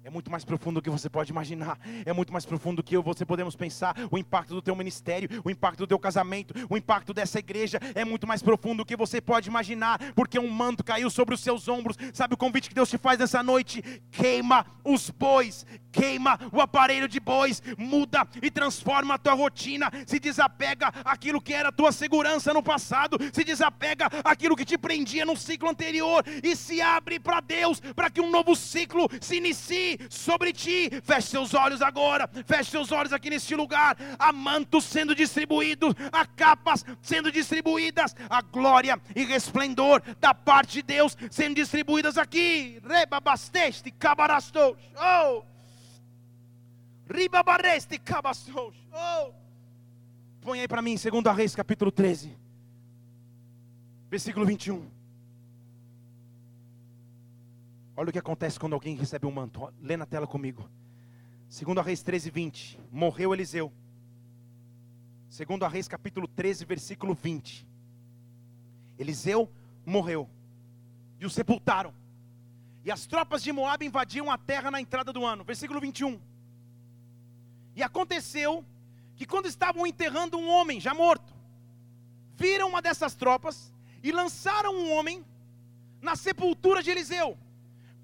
É 0.05 0.09
muito 0.11 0.29
mais 0.29 0.45
profundo 0.45 0.75
do 0.75 0.83
que 0.83 0.89
você 0.91 1.09
pode 1.09 1.31
imaginar. 1.31 1.79
É 2.05 2.13
muito 2.13 2.31
mais 2.31 2.45
profundo 2.45 2.75
do 2.75 2.83
que 2.83 2.95
você 2.95 3.25
podemos 3.25 3.55
pensar. 3.55 3.95
O 4.11 4.19
impacto 4.19 4.53
do 4.53 4.61
teu 4.61 4.75
ministério, 4.75 5.27
o 5.43 5.49
impacto 5.49 5.79
do 5.79 5.87
teu 5.87 5.97
casamento, 5.97 6.53
o 6.69 6.77
impacto 6.77 7.11
dessa 7.11 7.39
igreja 7.39 7.79
é 7.95 8.05
muito 8.05 8.27
mais 8.27 8.43
profundo 8.43 8.83
do 8.83 8.85
que 8.85 8.95
você 8.95 9.19
pode 9.19 9.49
imaginar, 9.49 9.97
porque 10.13 10.37
um 10.37 10.47
manto 10.47 10.83
caiu 10.83 11.09
sobre 11.09 11.33
os 11.33 11.41
seus 11.41 11.67
ombros. 11.67 11.97
Sabe 12.13 12.35
o 12.35 12.37
convite 12.37 12.69
que 12.69 12.75
Deus 12.75 12.87
te 12.87 12.99
faz 12.99 13.17
nessa 13.17 13.41
noite? 13.41 13.81
Queima 14.11 14.63
os 14.83 15.09
bois, 15.09 15.65
queima 15.95 16.37
o 16.51 16.59
aparelho 16.59 17.07
de 17.07 17.19
bois, 17.19 17.63
muda 17.77 18.27
e 18.41 18.51
transforma 18.51 19.15
a 19.15 19.17
tua 19.17 19.33
rotina. 19.33 19.89
Se 20.05 20.19
desapega 20.19 20.91
aquilo 21.05 21.41
que 21.41 21.53
era 21.53 21.69
a 21.69 21.71
tua 21.71 21.91
segurança 21.91 22.53
no 22.53 22.61
passado, 22.61 23.17
se 23.31 23.43
desapega 23.43 24.09
aquilo 24.23 24.55
que 24.55 24.65
te 24.65 24.77
prendia 24.77 25.25
no 25.25 25.37
ciclo 25.37 25.69
anterior 25.69 26.23
e 26.43 26.55
se 26.55 26.81
abre 26.81 27.19
para 27.19 27.39
Deus, 27.39 27.79
para 27.79 28.09
que 28.09 28.19
um 28.19 28.29
novo 28.29 28.55
ciclo 28.55 29.07
se 29.21 29.37
inicie 29.37 29.99
sobre 30.09 30.51
ti. 30.51 30.89
Feche 31.03 31.29
seus 31.29 31.53
olhos 31.53 31.81
agora, 31.81 32.29
feche 32.45 32.71
seus 32.71 32.91
olhos 32.91 33.13
aqui 33.13 33.29
neste 33.29 33.55
lugar. 33.55 33.95
Há 34.19 34.33
mantos 34.33 34.83
sendo 34.83 35.15
distribuídos, 35.15 35.93
há 36.11 36.25
capas 36.25 36.83
sendo 37.01 37.31
distribuídas, 37.31 38.15
a 38.29 38.41
glória 38.41 38.99
e 39.15 39.23
resplendor 39.23 40.01
da 40.19 40.33
parte 40.33 40.73
de 40.73 40.83
Deus 40.83 41.17
sendo 41.31 41.55
distribuídas 41.55 42.17
aqui. 42.17 42.81
Rebabasteste, 42.83 43.91
cabarastos. 43.91 44.75
Oh! 44.97 45.54
Ribabareste, 47.09 47.97
cabastos. 47.99 48.75
Oh! 48.91 49.33
Põe 50.41 50.61
aí 50.61 50.67
para 50.67 50.81
mim, 50.81 50.95
2 50.95 51.35
Reis, 51.35 51.55
capítulo 51.55 51.91
13, 51.91 52.37
versículo 54.09 54.45
21. 54.45 54.87
Olha 57.97 58.09
o 58.09 58.11
que 58.11 58.19
acontece 58.19 58.59
quando 58.59 58.73
alguém 58.73 58.95
recebe 58.95 59.25
um 59.25 59.31
manto. 59.31 59.73
Lê 59.81 59.95
na 59.95 60.05
tela 60.05 60.27
comigo. 60.27 60.69
Segundo 61.47 61.79
a 61.79 61.83
Reis 61.83 62.03
13, 62.03 62.29
20. 62.29 62.79
Morreu 62.91 63.33
Eliseu. 63.33 63.71
Segundo 65.29 65.63
a 65.63 65.67
Reis 65.67 65.87
capítulo 65.87 66.27
13, 66.27 66.65
versículo 66.65 67.13
20. 67.13 67.65
Eliseu 68.99 69.49
morreu. 69.85 70.29
E 71.19 71.25
o 71.25 71.29
sepultaram. 71.29 71.93
E 72.83 72.91
as 72.91 73.05
tropas 73.05 73.41
de 73.41 73.51
Moab 73.51 73.85
invadiam 73.85 74.29
a 74.29 74.37
terra 74.37 74.69
na 74.69 74.81
entrada 74.81 75.13
do 75.13 75.25
ano. 75.25 75.43
Versículo 75.43 75.79
21. 75.79 76.19
E 77.75 77.83
aconteceu 77.83 78.65
que 79.15 79.25
quando 79.25 79.47
estavam 79.47 79.85
enterrando 79.85 80.37
um 80.37 80.49
homem 80.49 80.79
já 80.79 80.93
morto, 80.93 81.33
viram 82.35 82.69
uma 82.69 82.81
dessas 82.81 83.15
tropas 83.15 83.73
e 84.03 84.11
lançaram 84.11 84.73
um 84.75 84.91
homem 84.93 85.25
na 86.01 86.15
sepultura 86.15 86.81
de 86.81 86.91
Eliseu. 86.91 87.37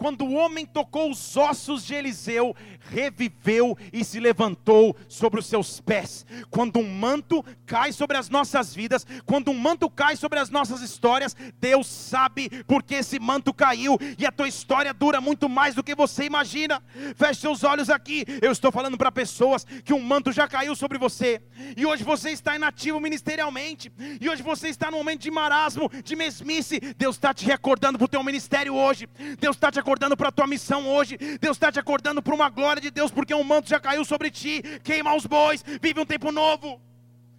Quando 0.02 0.26
o 0.26 0.34
homem 0.34 0.66
tocou 0.66 1.12
os 1.12 1.38
ossos 1.38 1.86
de 1.86 1.94
Eliseu, 1.94 2.56
reviveu 2.90 3.78
e 3.94 4.04
se 4.04 4.20
levantou 4.20 4.98
sobre 5.08 5.40
os 5.40 5.46
seus 5.46 5.80
pés. 5.80 6.26
Quando 6.50 6.80
um 6.80 6.92
manto 6.92 7.46
cai 7.68 7.94
sobre 7.94 8.18
as 8.18 8.28
nossas 8.28 8.74
vidas, 8.74 9.06
quando 9.28 9.52
um 9.52 9.54
manto 9.54 9.88
cai 9.92 10.16
sobre 10.16 10.40
as 10.40 10.50
nossas 10.50 10.82
histórias, 10.82 11.36
Deus 11.60 11.86
sabe 11.86 12.50
porque 12.66 12.96
esse 12.96 13.20
manto 13.20 13.54
caiu 13.54 13.96
e 14.18 14.26
a 14.26 14.32
tua 14.32 14.48
história 14.48 14.92
dura 14.92 15.22
muito 15.22 15.48
mais 15.48 15.76
do 15.76 15.84
que 15.84 15.94
você 15.94 16.24
imagina. 16.24 16.82
Feche 17.16 17.42
seus 17.42 17.64
olhos 17.64 17.92
aqui. 17.92 18.26
Eu 18.42 18.52
estou 18.52 18.72
falando 18.72 18.98
para 18.98 19.12
pessoas 19.12 19.66
que 19.86 19.94
um 19.94 20.02
manto 20.02 20.32
já 20.32 20.48
caiu 20.48 20.76
sobre 20.76 20.98
você 20.98 21.44
e 21.78 21.86
hoje 21.86 22.04
você 22.04 22.32
está 22.32 22.56
inativo 22.56 23.00
ministerialmente 23.00 23.92
e 24.20 24.28
hoje 24.28 24.42
você 24.42 24.70
está 24.70 24.90
no 24.90 24.98
momento 24.98 25.22
de 25.22 25.30
marasmo, 25.30 25.92
de 26.04 26.16
mesmice. 26.16 26.80
Deus 26.98 27.18
está 27.18 27.36
te 27.36 27.46
recordando 27.46 28.00
para 28.00 28.06
o 28.06 28.10
teu 28.10 28.24
ministério 28.24 28.74
hoje. 28.74 29.08
Deus 29.40 29.56
está 29.56 29.72
te 29.72 29.78
acordando 29.78 29.91
acordando 29.92 30.16
para 30.16 30.30
a 30.30 30.32
tua 30.32 30.48
missão 30.48 30.88
hoje. 30.88 31.18
Deus 31.40 31.58
está 31.58 31.70
te 31.70 31.80
acordando 31.80 32.22
para 32.22 32.34
uma 32.34 32.50
glória 32.50 32.82
de 32.82 32.90
Deus, 32.90 33.12
porque 33.12 33.34
um 33.34 33.44
manto 33.44 33.68
já 33.68 33.80
caiu 33.80 34.06
sobre 34.06 34.32
ti. 34.32 34.64
Queima 34.84 35.14
os 35.14 35.26
bois, 35.26 35.64
vive 35.82 36.00
um 36.00 36.06
tempo 36.06 36.32
novo. 36.32 36.80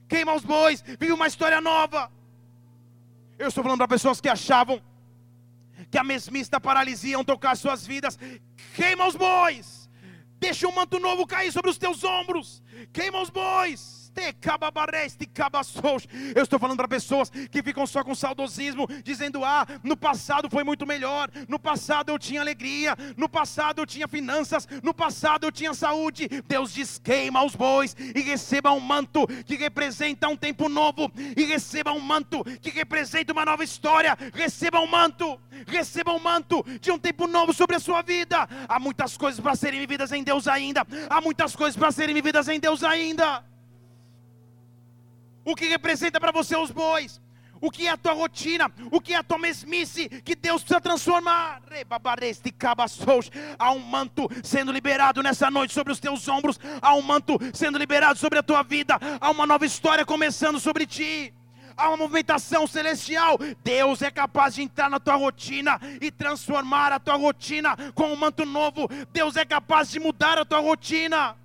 Queima 0.07 0.35
os 0.35 0.45
bois, 0.45 0.85
vive 1.01 1.13
uma 1.13 1.27
história 1.27 1.61
nova. 1.63 2.13
Eu 3.39 3.49
estou 3.49 3.65
falando 3.65 3.79
para 3.79 3.89
pessoas 3.89 4.21
que 4.21 4.29
achavam 4.29 4.83
que 5.91 5.97
a 5.97 6.05
mesmista 6.05 6.61
paralisia 6.61 7.13
iam 7.13 7.25
tocar 7.25 7.57
suas 7.57 7.87
vidas. 7.87 8.19
Queima 8.75 9.07
os 9.07 9.17
bois. 9.17 9.89
Deixa 10.39 10.69
um 10.69 10.75
manto 10.75 10.99
novo 10.99 11.27
cair 11.27 11.51
sobre 11.51 11.71
os 11.71 11.79
teus 11.79 12.05
ombros. 12.05 12.63
Queima 12.93 13.23
os 13.23 13.31
bois. 13.31 13.81
Eu 16.35 16.43
estou 16.43 16.59
falando 16.59 16.77
para 16.77 16.89
pessoas 16.89 17.31
que 17.31 17.63
ficam 17.63 17.87
só 17.87 18.05
com 18.05 18.15
saudosismo, 18.15 18.87
dizendo: 19.03 19.45
Ah, 19.45 19.67
no 19.83 19.97
passado 19.97 20.49
foi 20.51 20.65
muito 20.65 20.87
melhor, 20.87 21.31
no 21.49 21.59
passado 21.59 22.11
eu 22.11 22.19
tinha 22.19 22.41
alegria, 22.41 22.97
no 23.17 23.29
passado 23.29 23.81
eu 23.81 23.87
tinha 23.87 24.07
finanças, 24.07 24.69
no 24.83 24.95
passado 24.95 25.45
eu 25.45 25.53
tinha 25.53 25.75
saúde. 25.75 26.29
Deus 26.47 26.73
diz: 26.73 26.99
queima 26.99 27.45
os 27.45 27.57
bois 27.57 27.97
e 28.15 28.21
receba 28.21 28.73
um 28.73 28.81
manto 28.81 29.27
que 29.45 29.57
representa 29.57 30.29
um 30.29 30.37
tempo 30.37 30.69
novo, 30.69 31.11
e 31.37 31.45
receba 31.45 31.93
um 31.93 32.01
manto 32.01 32.45
que 32.61 32.71
representa 32.71 33.33
uma 33.33 33.45
nova 33.45 33.65
história. 33.65 34.17
Receba 34.35 34.81
um 34.81 34.87
manto, 34.87 35.41
receba 35.67 36.13
um 36.13 36.19
manto 36.19 36.65
de 36.81 36.91
um 36.91 36.99
tempo 36.99 37.27
novo 37.27 37.53
sobre 37.53 37.77
a 37.77 37.81
sua 37.81 38.03
vida. 38.03 38.49
Há 38.69 38.79
muitas 38.79 39.17
coisas 39.17 39.41
para 39.41 39.57
serem 39.57 39.81
vividas 39.81 40.13
em 40.13 40.23
Deus 40.23 40.47
ainda, 40.47 40.87
há 41.09 41.21
muitas 41.21 41.57
coisas 41.57 41.77
para 41.77 41.93
serem 41.93 42.15
vividas 42.15 42.49
em 42.49 42.61
Deus 42.61 42.83
ainda. 42.83 43.52
O 45.45 45.55
que 45.55 45.66
representa 45.66 46.20
para 46.20 46.32
você 46.32 46.57
os 46.57 46.70
bois? 46.70 47.20
O 47.61 47.70
que 47.70 47.86
é 47.86 47.90
a 47.90 47.97
tua 47.97 48.12
rotina? 48.12 48.70
O 48.90 49.01
que 49.01 49.14
é 49.14 49.16
a 49.16 49.22
tua 49.22 49.38
mesmice? 49.38 50.09
Que 50.09 50.34
Deus 50.34 50.62
precisa 50.62 50.80
transformar. 50.80 51.62
Há 53.57 53.70
um 53.70 53.78
manto 53.78 54.28
sendo 54.43 54.72
liberado 54.72 55.22
nessa 55.22 55.49
noite 55.49 55.72
sobre 55.72 55.93
os 55.93 56.01
teus 56.01 56.26
ombros. 56.26 56.59
Há 56.80 56.95
um 56.95 57.03
manto 57.03 57.38
sendo 57.55 57.78
liberado 57.78 58.18
sobre 58.18 58.40
a 58.40 58.43
tua 58.43 58.64
vida. 58.64 58.99
Há 59.20 59.30
uma 59.30 59.47
nova 59.47 59.64
história 59.64 60.05
começando 60.05 60.59
sobre 60.59 60.86
ti 60.86 61.32
há 61.76 61.88
uma 61.88 61.97
movimentação 61.97 62.66
celestial. 62.66 63.38
Deus 63.62 64.03
é 64.03 64.11
capaz 64.11 64.55
de 64.55 64.62
entrar 64.62 64.90
na 64.90 65.01
tua 65.01 65.16
rotina 65.16 65.80
e 66.01 66.11
transformar 66.11 66.93
a 66.93 67.01
tua 67.01 67.16
rotina 67.16 67.76
com 67.95 68.12
um 68.12 68.16
manto 68.16 68.45
novo. 68.45 68.88
Deus 69.12 69.36
é 69.36 69.45
capaz 69.45 69.90
de 69.90 69.99
mudar 69.99 70.38
a 70.38 70.45
tua 70.45 70.61
rotina. 70.61 71.36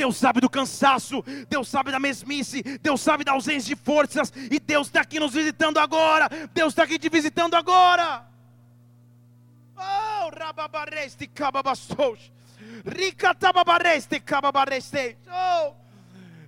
Deus 0.00 0.16
sabe 0.16 0.40
do 0.40 0.48
cansaço, 0.48 1.22
Deus 1.46 1.68
sabe 1.68 1.92
da 1.92 1.98
mesmice, 1.98 2.62
Deus 2.80 3.02
sabe 3.02 3.22
da 3.22 3.32
ausência 3.32 3.76
de 3.76 3.82
forças, 3.82 4.32
e 4.50 4.58
Deus 4.58 4.86
está 4.86 5.02
aqui 5.02 5.20
nos 5.20 5.34
visitando 5.34 5.76
agora, 5.76 6.26
Deus 6.54 6.72
está 6.72 6.84
aqui 6.84 6.98
te 6.98 7.10
visitando 7.10 7.54
agora. 7.54 8.26
Oh, 9.76 10.30
rababareste 10.34 11.26
cababastos, 11.26 12.32
ricatababareste 12.82 14.18
cababareste. 14.20 15.18
Oh, 15.30 15.74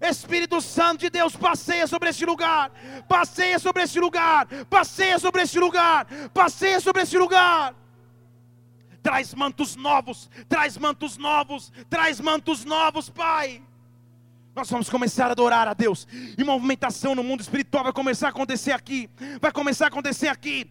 Espírito 0.00 0.62
Santo 0.62 1.00
de 1.00 1.10
Deus, 1.10 1.36
passeia 1.36 1.86
sobre 1.86 2.08
este 2.08 2.24
lugar, 2.24 2.72
passeia 3.06 3.58
sobre 3.58 3.82
este 3.82 4.00
lugar, 4.00 4.46
passeia 4.70 5.18
sobre 5.18 5.42
este 5.42 5.58
lugar, 5.58 6.06
passeia 6.32 6.80
sobre 6.80 7.02
este 7.02 7.18
lugar 7.18 7.74
traz 9.02 9.34
mantos 9.34 9.76
novos, 9.76 10.30
traz 10.48 10.78
mantos 10.78 11.18
novos, 11.18 11.72
traz 11.90 12.20
mantos 12.20 12.64
novos, 12.64 13.10
Pai. 13.10 13.62
Nós 14.54 14.68
vamos 14.68 14.90
começar 14.90 15.28
a 15.28 15.32
adorar 15.32 15.66
a 15.66 15.72
Deus. 15.72 16.06
E 16.36 16.42
uma 16.42 16.52
movimentação 16.52 17.14
no 17.14 17.24
mundo 17.24 17.40
espiritual 17.40 17.84
vai 17.84 17.92
começar 17.92 18.26
a 18.26 18.30
acontecer 18.30 18.72
aqui. 18.72 19.08
Vai 19.40 19.50
começar 19.50 19.86
a 19.86 19.88
acontecer 19.88 20.28
aqui. 20.28 20.70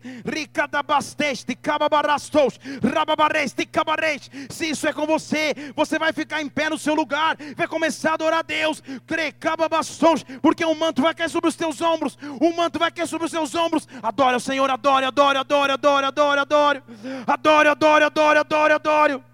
Se 4.50 4.70
isso 4.70 4.88
é 4.88 4.94
com 4.94 5.08
você, 5.08 5.56
você 5.76 5.98
vai 5.98 6.14
ficar 6.14 6.44
em 6.44 6.50
pé 6.50 6.70
no 6.70 6.78
seu 6.78 6.94
lugar. 6.94 7.36
Vai 7.58 7.68
começar 7.68 8.12
a 8.12 8.14
adorar 8.14 8.40
a 8.40 8.44
Deus. 8.44 8.84
Porque 10.42 10.64
o 10.64 10.76
manto 10.76 11.02
vai 11.02 11.16
cair 11.16 11.30
sobre 11.30 11.50
os 11.50 11.56
teus 11.56 11.82
ombros. 11.82 12.20
O 12.40 12.56
manto 12.56 12.78
vai 12.78 12.92
cair 12.92 13.08
sobre 13.08 13.26
os 13.26 13.32
teus 13.32 13.56
ombros. 13.56 13.88
Adore 14.04 14.36
o 14.36 14.40
Senhor, 14.40 14.70
adore, 14.70 15.06
adore, 15.06 15.40
adore, 15.40 15.72
adore, 15.72 16.06
adore, 16.06 16.40
adore. 16.40 16.84
Adore, 17.26 17.68
adore, 17.70 18.04
adore, 18.04 18.40
adore, 18.40 18.74
adore. 18.74 19.31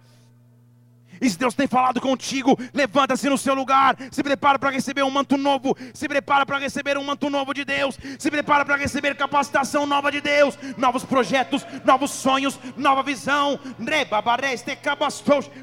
E 1.21 1.29
se 1.29 1.37
Deus 1.37 1.53
tem 1.53 1.67
falado 1.67 1.99
contigo, 2.01 2.57
levanta-se 2.73 3.29
no 3.29 3.37
seu 3.37 3.53
lugar, 3.53 3.95
se 4.11 4.23
prepara 4.23 4.59
para 4.59 4.69
receber 4.69 5.03
um 5.03 5.09
manto 5.09 5.37
novo, 5.37 5.75
se 5.93 6.07
prepara 6.07 6.45
para 6.45 6.57
receber 6.57 6.97
um 6.97 7.03
manto 7.03 7.29
novo 7.29 7.53
de 7.53 7.63
Deus, 7.65 7.97
se 8.17 8.29
prepara 8.29 8.65
para 8.65 8.75
receber 8.75 9.15
capacitação 9.15 9.85
nova 9.85 10.11
de 10.11 10.21
Deus, 10.21 10.57
novos 10.77 11.03
projetos, 11.03 11.65
novos 11.83 12.11
sonhos, 12.11 12.59
nova 12.75 13.03
visão, 13.03 13.59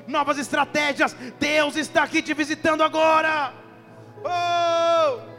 novas 0.07 0.39
estratégias. 0.39 1.15
Deus 1.39 1.77
está 1.77 2.03
aqui 2.03 2.23
te 2.23 2.35
visitando 2.35 2.83
agora. 2.83 3.53
Oh! 4.25 5.35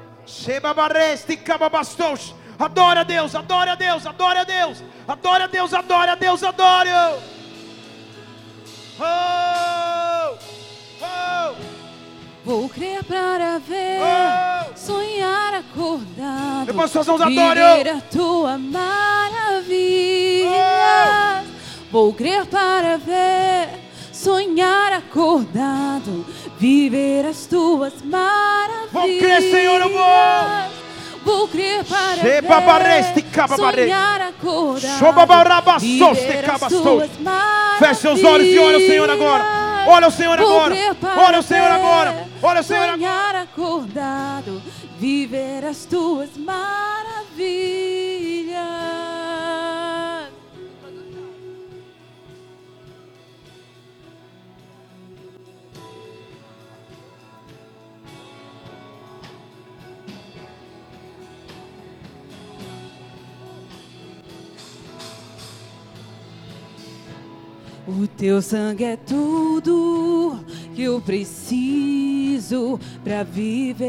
Adore 2.57 2.99
a 2.99 3.03
Deus, 3.03 3.35
adore 3.35 3.69
a 3.69 3.75
Deus, 3.75 4.05
adore 4.05 4.39
a 4.39 4.43
Deus, 4.43 4.83
adore 5.07 5.43
a 5.43 5.47
Deus, 5.47 5.73
adore 5.73 6.09
a 6.11 6.15
Deus, 6.15 6.43
adore. 6.43 6.89
Oh! 8.99 9.44
Vou 12.45 12.69
crer 12.69 13.03
para 13.03 13.57
ver, 13.57 13.99
Oh! 13.99 14.77
sonhar 14.77 15.55
acordado. 15.55 16.71
Mãos, 16.75 16.91
viver 16.93 17.89
a 17.89 18.01
tua 18.01 18.55
maravilha. 18.59 19.83
Vou 21.91 22.13
crer 22.13 22.45
para 22.45 22.97
ver, 22.97 23.69
sonhar 24.13 24.93
acordado, 24.93 26.23
viver 26.59 27.25
as 27.25 27.47
tuas 27.47 27.93
maravilhas. 28.03 28.91
Vou 28.91 29.07
crer, 29.07 29.41
Senhor, 29.41 29.81
eu 29.81 29.89
vou. 29.89 30.05
Vou 31.25 31.47
crer 31.47 31.83
para 31.83 32.21
ver, 32.21 32.43
sonhar 33.87 34.21
acordado, 34.21 34.85
viver 36.13 36.47
as 36.51 36.59
tuas 36.69 37.09
Feche 37.79 38.01
seus 38.01 38.23
olhos 38.23 38.47
e 38.47 38.59
olha 38.59 38.77
o 38.77 38.81
Senhor 38.81 39.09
agora. 39.09 39.64
Olha 39.87 40.07
o 40.07 40.11
Senhor 40.11 40.39
agora. 40.39 40.75
Olha 41.17 41.39
o 41.39 41.43
Senhor 41.43 41.71
agora. 41.71 42.27
Olha 42.41 42.61
o 42.61 42.63
Senhor 42.63 42.89
agora. 42.89 43.41
Acordado, 43.41 44.61
viver 44.99 45.65
as 45.65 45.85
tuas 45.85 46.29
maravilhas. 46.37 47.35
O 67.87 68.07
teu 68.07 68.41
sangue 68.41 68.83
é 68.83 68.97
tudo 68.97 70.39
que 70.73 70.81
eu 70.81 70.99
preciso 70.99 72.79
para 73.03 73.23
viver. 73.23 73.85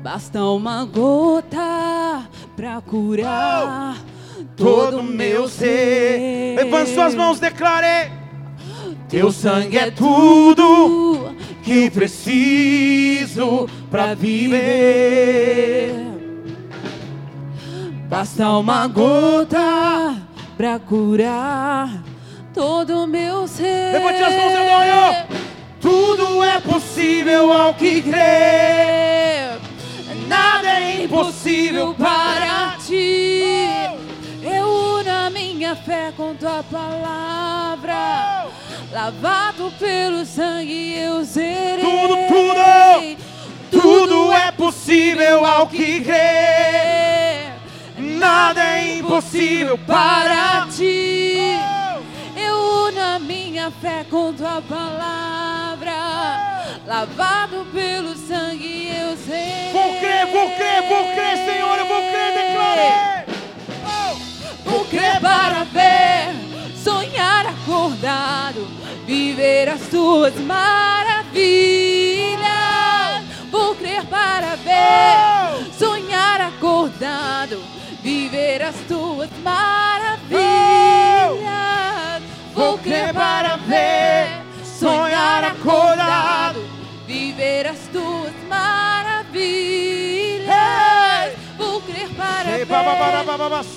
Basta 0.00 0.44
uma 0.44 0.84
gota 0.84 2.28
para 2.54 2.80
curar 2.82 3.96
todo 4.56 5.00
o 5.00 5.02
meu 5.02 5.48
ser. 5.48 6.54
Levante 6.56 6.94
suas 6.94 7.16
mãos, 7.16 7.40
declare. 7.40 8.12
Teu 9.08 9.32
sangue 9.32 9.76
é 9.76 9.90
tudo 9.90 11.34
que 11.64 11.90
preciso 11.90 13.68
para 13.90 14.14
viver. 14.14 15.96
Basta 18.08 18.50
uma 18.50 18.86
gota 18.86 20.29
pra 20.60 20.78
curar 20.78 21.88
todo 22.52 23.04
o 23.04 23.06
meu 23.06 23.48
ser. 23.48 23.94
Levante 23.94 24.22
as 24.22 24.34
mãos, 24.34 24.52
Eudório. 24.52 25.26
Tudo 25.80 26.44
é 26.44 26.60
possível 26.60 27.50
ao 27.50 27.72
que 27.72 28.02
crê. 28.02 29.58
Nada 30.28 30.68
é 30.68 31.04
impossível 31.04 31.94
para 31.94 32.76
ti. 32.86 33.42
Eu 34.42 34.66
uno 34.66 35.10
a 35.10 35.30
minha 35.30 35.74
fé 35.74 36.12
com 36.14 36.34
tua 36.34 36.62
palavra. 36.70 38.46
Lavado 38.92 39.72
pelo 39.78 40.26
sangue 40.26 40.94
eu 40.94 41.24
serei. 41.24 41.82
Tudo, 41.82 42.16
tudo. 42.28 43.80
Tudo 43.82 44.32
é 44.34 44.52
possível 44.52 45.42
ao 45.42 45.66
que 45.68 46.02
crê. 46.02 47.19
Nada 48.20 48.62
é 48.62 48.98
impossível 48.98 49.78
para 49.78 50.66
ti. 50.76 51.56
Eu 52.36 52.54
uno 52.86 53.00
a 53.00 53.18
minha 53.18 53.70
fé 53.70 54.04
com 54.10 54.34
tua 54.34 54.60
palavra. 54.60 55.90
Lavado 56.86 57.66
pelo 57.72 58.14
sangue 58.14 58.90
eu 58.94 59.16
sei. 59.16 59.72
Vou 59.72 59.98
crer, 59.98 60.26
vou 60.26 60.50
crer, 60.50 60.82
vou 60.86 61.04
crer, 61.14 61.36
Senhor, 61.46 61.78
eu 61.78 61.86
vou 61.86 62.02
crer, 62.10 62.32
declare. 62.34 63.24
Vou 64.66 64.84
crer 64.84 65.18
para 65.18 65.64
ver, 65.64 66.34
sonhar 66.76 67.46
acordado, 67.46 68.68
viver 69.06 69.70
as 69.70 69.80
tuas 69.88 70.34
maravilhas. 70.40 71.40
Vou 73.50 73.74
crer 73.76 74.04
para 74.04 74.56
ver, 74.56 75.72
sonhar 75.78 76.40
acordado, 76.42 77.79
viver 78.02 78.62
as 78.62 78.74
tuas 78.88 79.28
maravilhas. 79.42 80.40
Vou 82.54 82.78
crer 82.78 83.12
para 83.14 83.56
ver, 83.56 84.28
sonhar 84.64 85.44
acordado, 85.44 86.60
viver 87.06 87.66
as 87.66 87.78
tuas 87.92 88.32
maravilhas. 88.48 89.30
Vou 91.56 91.80
crer 91.82 92.08
para 92.16 92.50
ver, 92.56 92.66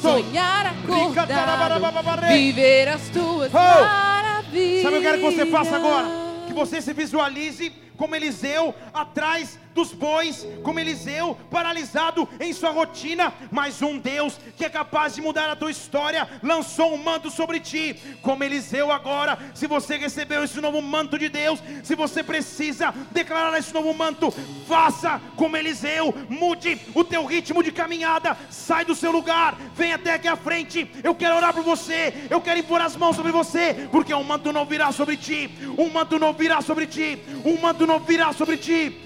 sonhar 0.02 0.66
acordado, 0.68 1.82
viver 2.28 2.88
as 2.90 3.02
tuas 3.10 3.52
Oh! 3.54 3.58
maravilhas. 3.58 4.84
Sabe 4.84 4.98
o 4.98 5.02
que 5.02 5.08
eu 5.08 5.12
quero 5.12 5.18
que 5.18 5.36
você 5.36 5.46
faça 5.46 5.76
agora? 5.76 6.08
Que 6.48 6.54
você 6.54 6.82
se 6.82 6.94
visualize 6.94 7.72
como 7.98 8.16
Eliseu 8.16 8.74
atrás 8.94 9.60
dos 9.74 9.92
bois, 9.92 10.48
como 10.64 10.80
Eliseu 10.80 11.38
paralisado 11.50 12.28
em 12.40 12.54
sua 12.54 12.72
rotina, 12.72 13.34
mas 13.52 13.82
um 13.82 13.98
Deus 13.98 14.40
que 14.58 14.66
é 14.66 14.70
capaz 14.70 15.16
de 15.16 15.22
mudar 15.22 15.50
a 15.50 15.56
tua 15.56 15.72
história 15.72 16.28
lançou 16.42 16.94
um 16.94 16.98
manto 16.98 17.30
sobre 17.30 17.60
ti, 17.60 18.00
como 18.22 18.44
Eliseu 18.44 18.92
agora. 18.92 19.38
Se 19.54 19.68
você 19.68 19.98
recebeu 19.98 20.44
esse 20.44 20.60
novo 20.62 20.82
manto 20.82 21.18
de 21.18 21.30
Deus, 21.30 21.62
se 21.84 21.96
você 21.96 22.24
precisa 22.24 22.94
declarar 23.12 23.58
esse 23.58 23.74
novo 23.74 23.94
manto, 23.94 24.32
faça 24.68 25.22
como 25.36 25.58
Eliseu, 25.58 26.14
mude 26.30 26.80
o 26.94 27.04
teu 27.04 27.26
ritmo 27.26 27.64
de 27.64 27.72
caminhada, 27.72 28.38
sai 28.50 28.86
do 28.86 28.96
seu 28.96 29.12
lugar, 29.12 29.58
vem 29.76 29.94
até 29.94 30.14
aqui 30.14 30.28
à 30.28 30.36
frente. 30.36 30.90
Eu 31.04 31.16
quero 31.16 31.36
orar 31.36 31.54
por 31.54 31.64
você, 31.64 32.14
eu 32.30 32.42
quero 32.42 32.60
impor 32.60 32.82
as 32.82 32.96
mãos 32.96 33.16
sobre 33.16 33.32
você, 33.32 33.88
porque 33.92 34.14
um 34.14 34.24
manto 34.24 34.52
não 34.52 34.66
virá 34.66 34.92
sobre 34.92 35.18
ti, 35.18 35.50
um 35.78 35.90
manto 35.90 36.20
não 36.20 36.34
virá 36.34 36.62
sobre 36.62 36.88
ti, 36.88 37.22
um 37.46 37.60
manto 37.60 37.86
não 37.88 38.00
virá 38.00 38.32
sobre 38.34 38.58
ti. 38.58 39.03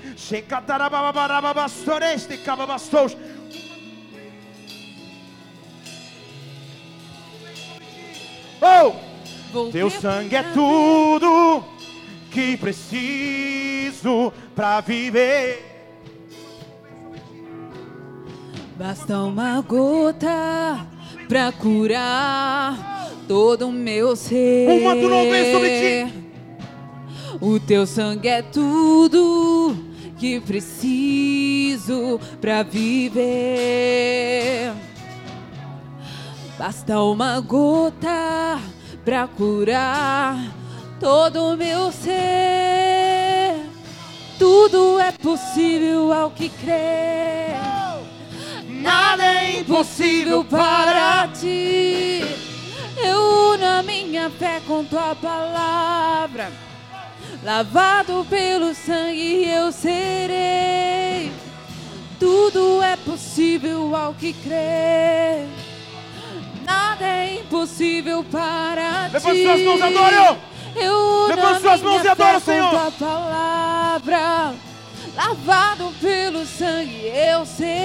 Oh! 8.60 9.72
Teu 9.72 9.90
sangue 9.90 10.36
é 10.36 10.44
para 10.44 10.52
tudo 10.54 11.64
que 12.32 12.58
preciso 12.58 14.34
para 14.56 14.82
viver. 14.82 15.64
Basta 18.76 19.20
uma 19.20 19.62
gota 19.62 20.86
pra 21.28 21.52
curar 21.52 23.10
todo 23.28 23.68
o 23.68 23.72
meu 23.72 24.16
ser. 24.16 24.70
Um 24.70 24.84
manto 24.84 25.08
não 25.08 25.30
vem 25.30 25.54
sobre 25.54 25.70
ti. 25.80 26.14
O 27.40 27.60
teu 27.60 27.86
sangue 27.86 28.28
é 28.28 28.42
tudo 28.42 29.87
que 30.18 30.40
preciso 30.40 32.20
pra 32.42 32.64
viver. 32.64 33.28
Basta 36.58 37.00
uma 37.02 37.40
gota 37.40 38.60
pra 39.06 39.28
curar 39.28 40.38
todo 41.00 41.54
o 41.54 41.58
meu 41.58 41.92
ser. 41.92 43.64
Tudo 44.40 45.00
é 45.00 45.12
possível 45.12 46.12
ao 46.12 46.32
que 46.32 46.50
crê. 46.50 47.56
Nada 48.68 49.24
é 49.24 49.60
impossível 49.60 50.44
para 50.44 51.28
ti. 51.28 52.22
Eu 52.98 53.54
uno 53.54 53.66
a 53.66 53.84
minha 53.84 54.30
fé 54.32 54.62
com 54.66 54.84
tua 54.84 55.16
palavra. 55.16 56.52
Lavado 57.48 58.28
pelo 58.30 58.76
sangue 58.76 59.48
eu 59.48 59.72
serei. 59.72 61.32
Tudo 62.20 62.84
é 62.84 62.98
possível 62.98 63.96
ao 63.96 64.14
que 64.14 64.34
crê. 64.34 65.46
Nada 66.66 67.06
é 67.06 67.36
impossível 67.40 68.22
para 68.30 69.08
Levante 69.14 69.38
ti. 69.38 69.44
suas 69.46 69.62
mãos, 69.62 69.82
adore-o. 69.82 70.38
Eu 70.76 71.28
Levante 71.28 71.62
suas 71.62 71.82
mãos 71.82 72.04
e 72.04 72.08
adore 72.10 72.36
o 72.36 72.42
fé 72.42 72.52
Senhor. 72.52 72.70
Tua 72.70 72.92
palavra, 72.92 74.54
lavado 75.16 75.94
pelo 76.02 76.46
sangue 76.46 77.06
eu 77.06 77.46
serei. 77.46 77.78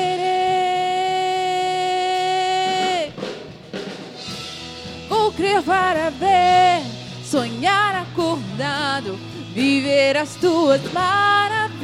Vou 5.09 5.30
crer 5.30 5.62
para 5.62 6.10
ver, 6.10 6.82
sonhar 7.24 7.94
acordado, 7.94 9.16
viver 9.54 10.16
as 10.16 10.34
tuas 10.36 10.80
maravilhas. 10.92 11.82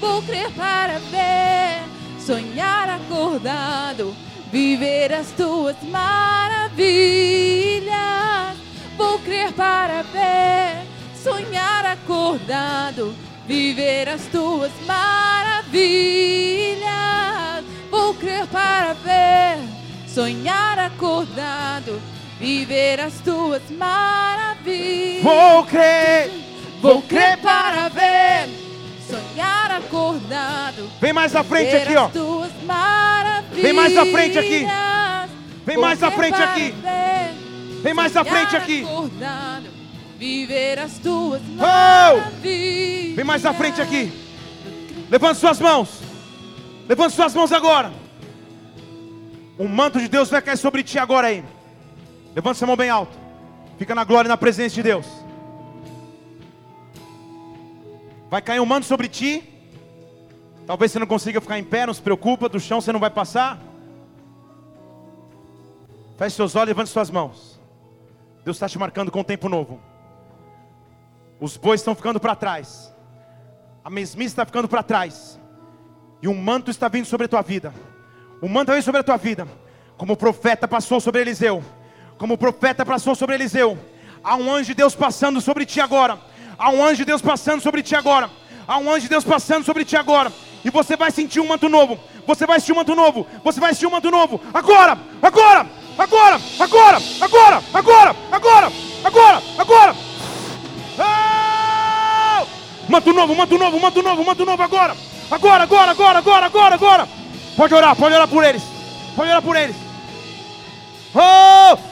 Vou 0.00 0.22
crer 0.22 0.50
para 0.52 0.98
ver, 0.98 1.82
sonhar 2.18 2.88
acordado, 2.88 4.14
viver 4.50 5.12
as 5.12 5.28
tuas 5.32 5.76
maravilhas. 5.82 6.72
Vou 8.96 9.18
crer 9.20 9.52
para 9.52 10.02
ver, 10.02 10.86
sonhar 11.22 11.86
acordado, 11.86 13.14
viver 13.46 14.08
as 14.08 14.22
tuas 14.26 14.72
maravilhas. 14.86 15.62
Vou 17.90 18.14
crer 18.14 18.46
para 18.46 18.94
ver, 18.94 19.58
sonhar 20.08 20.78
acordado, 20.78 22.00
viver 22.42 22.98
as 22.98 23.14
tuas 23.20 23.62
maravilhas. 23.70 25.22
Vou 25.22 25.64
crer, 25.64 26.28
vou 26.80 27.00
crer 27.02 27.38
para 27.38 27.88
ver, 27.88 28.48
sonhar 29.08 29.70
acordado. 29.70 30.90
Vem 31.00 31.12
mais 31.12 31.36
à 31.36 31.44
frente 31.44 31.76
aqui, 31.76 31.96
ó. 31.96 32.08
Vem 33.52 33.72
mais 33.72 33.96
à 33.96 34.04
frente 34.04 34.38
aqui. 34.38 34.66
Vem 35.64 35.78
mais 35.78 36.02
à 36.02 36.10
frente 36.10 36.42
aqui. 36.42 36.74
Vem 37.80 37.94
mais 37.94 38.16
à 38.16 38.24
frente 38.24 38.56
aqui. 38.56 38.84
Viver 40.18 40.80
as 40.80 40.98
tuas 40.98 41.42
maravilhas. 41.42 43.14
Vem 43.14 43.24
mais 43.24 43.46
à 43.46 43.54
frente 43.54 43.80
aqui. 43.80 44.12
Levante 45.08 45.38
suas 45.38 45.60
mãos. 45.60 46.00
Levante 46.88 47.14
suas 47.14 47.34
mãos 47.34 47.52
agora. 47.52 47.92
O 49.56 49.68
manto 49.68 50.00
de 50.00 50.08
Deus 50.08 50.28
vai 50.28 50.42
cair 50.42 50.56
sobre 50.56 50.82
ti 50.82 50.98
agora 50.98 51.28
aí. 51.28 51.44
Levante 52.34 52.58
sua 52.58 52.66
mão 52.66 52.76
bem 52.76 52.90
alto. 52.90 53.16
Fica 53.78 53.94
na 53.94 54.04
glória 54.04 54.28
e 54.28 54.30
na 54.30 54.36
presença 54.36 54.74
de 54.74 54.82
Deus. 54.82 55.06
Vai 58.30 58.40
cair 58.40 58.60
um 58.60 58.66
manto 58.66 58.86
sobre 58.86 59.08
ti. 59.08 59.48
Talvez 60.66 60.92
você 60.92 60.98
não 60.98 61.06
consiga 61.06 61.40
ficar 61.40 61.58
em 61.58 61.64
pé, 61.64 61.86
não 61.86 61.92
se 61.92 62.00
preocupa, 62.00 62.48
do 62.48 62.58
chão 62.58 62.80
você 62.80 62.92
não 62.92 63.00
vai 63.00 63.10
passar. 63.10 63.60
Feche 66.16 66.36
seus 66.36 66.54
olhos, 66.54 66.68
levante 66.68 66.90
suas 66.90 67.10
mãos. 67.10 67.60
Deus 68.44 68.56
está 68.56 68.68
te 68.68 68.78
marcando 68.78 69.10
com 69.10 69.20
um 69.20 69.24
tempo 69.24 69.48
novo. 69.48 69.80
Os 71.40 71.56
bois 71.56 71.80
estão 71.80 71.94
ficando 71.94 72.20
para 72.20 72.34
trás. 72.34 72.94
A 73.84 73.90
mesmice 73.90 74.28
está 74.28 74.46
ficando 74.46 74.68
para 74.68 74.82
trás. 74.82 75.38
E 76.22 76.28
um 76.28 76.34
manto 76.34 76.70
está 76.70 76.88
vindo 76.88 77.04
sobre 77.04 77.26
a 77.26 77.28
tua 77.28 77.42
vida. 77.42 77.74
O 78.40 78.48
manto 78.48 78.72
vem 78.72 78.80
sobre 78.80 79.00
a 79.00 79.04
tua 79.04 79.16
vida. 79.16 79.46
Como 79.96 80.12
o 80.12 80.16
profeta 80.16 80.68
passou 80.68 81.00
sobre 81.00 81.20
Eliseu. 81.20 81.62
Como 82.22 82.34
o 82.34 82.38
profeta 82.38 82.86
passou 82.86 83.16
sobre 83.16 83.34
Eliseu. 83.34 83.76
Há 84.22 84.36
um 84.36 84.48
anjo 84.48 84.66
de 84.66 84.74
Deus 84.74 84.94
passando 84.94 85.40
sobre 85.40 85.66
ti 85.66 85.80
agora. 85.80 86.20
Há 86.56 86.70
um 86.70 86.80
anjo 86.80 86.98
de 86.98 87.04
Deus 87.04 87.20
passando 87.20 87.60
sobre 87.60 87.82
ti 87.82 87.96
agora. 87.96 88.30
Há 88.64 88.78
um 88.78 88.88
anjo 88.88 89.00
de 89.00 89.08
Deus 89.08 89.24
passando 89.24 89.64
sobre 89.64 89.84
ti 89.84 89.96
agora. 89.96 90.32
E 90.64 90.70
você 90.70 90.96
vai 90.96 91.10
sentir 91.10 91.40
um 91.40 91.48
manto 91.48 91.68
novo. 91.68 91.98
Você 92.24 92.46
vai 92.46 92.60
sentir 92.60 92.74
um 92.74 92.76
manto 92.76 92.94
novo. 92.94 93.26
Você 93.42 93.58
vai 93.58 93.74
sentir 93.74 93.86
um 93.86 93.90
manto 93.90 94.08
novo. 94.08 94.40
Agora, 94.54 94.96
agora, 95.20 95.66
agora, 95.98 96.40
agora, 96.60 96.98
agora, 97.20 97.62
agora, 97.72 98.16
agora, 98.32 98.72
agora, 99.02 99.42
agora. 99.58 99.96
Manto 102.88 103.12
novo, 103.12 103.34
manto 103.34 103.58
novo, 103.58 103.80
manto 103.80 104.00
novo, 104.00 104.24
manto 104.24 104.44
novo 104.44 104.62
agora. 104.62 104.96
Agora, 105.28 105.64
agora, 105.64 105.90
agora, 105.90 106.18
agora, 106.20 106.46
agora, 106.46 106.74
agora. 106.76 107.08
Pode 107.56 107.74
orar, 107.74 107.96
pode 107.96 108.14
orar 108.14 108.28
por 108.28 108.44
eles. 108.44 108.62
Pode 109.16 109.28
orar 109.28 109.42
por 109.42 109.56
eles. 109.56 109.74
Oh! 111.16 111.91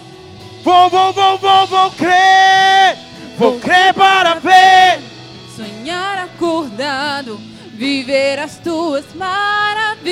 Vou, 0.62 0.90
vou, 0.90 1.12
vou, 1.12 1.38
vou, 1.38 1.66
vou 1.66 1.90
crer. 1.92 2.96
Vou 3.38 3.58
crer 3.60 3.94
para 3.94 4.34
ver. 4.34 5.00
Sonhar 5.56 6.18
acordado 6.18 7.50
viver 7.80 8.38
as 8.38 8.58
tuas 8.58 9.06
maravilhas. 9.14 10.04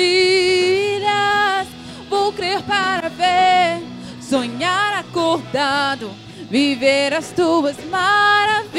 Vou 2.09 2.33
crer 2.33 2.63
para 2.63 3.09
ver, 3.09 3.83
sonhar 4.19 4.97
acordado, 4.97 6.09
viver 6.49 7.13
as 7.13 7.29
tuas 7.31 7.77
maravilhas. 7.85 8.73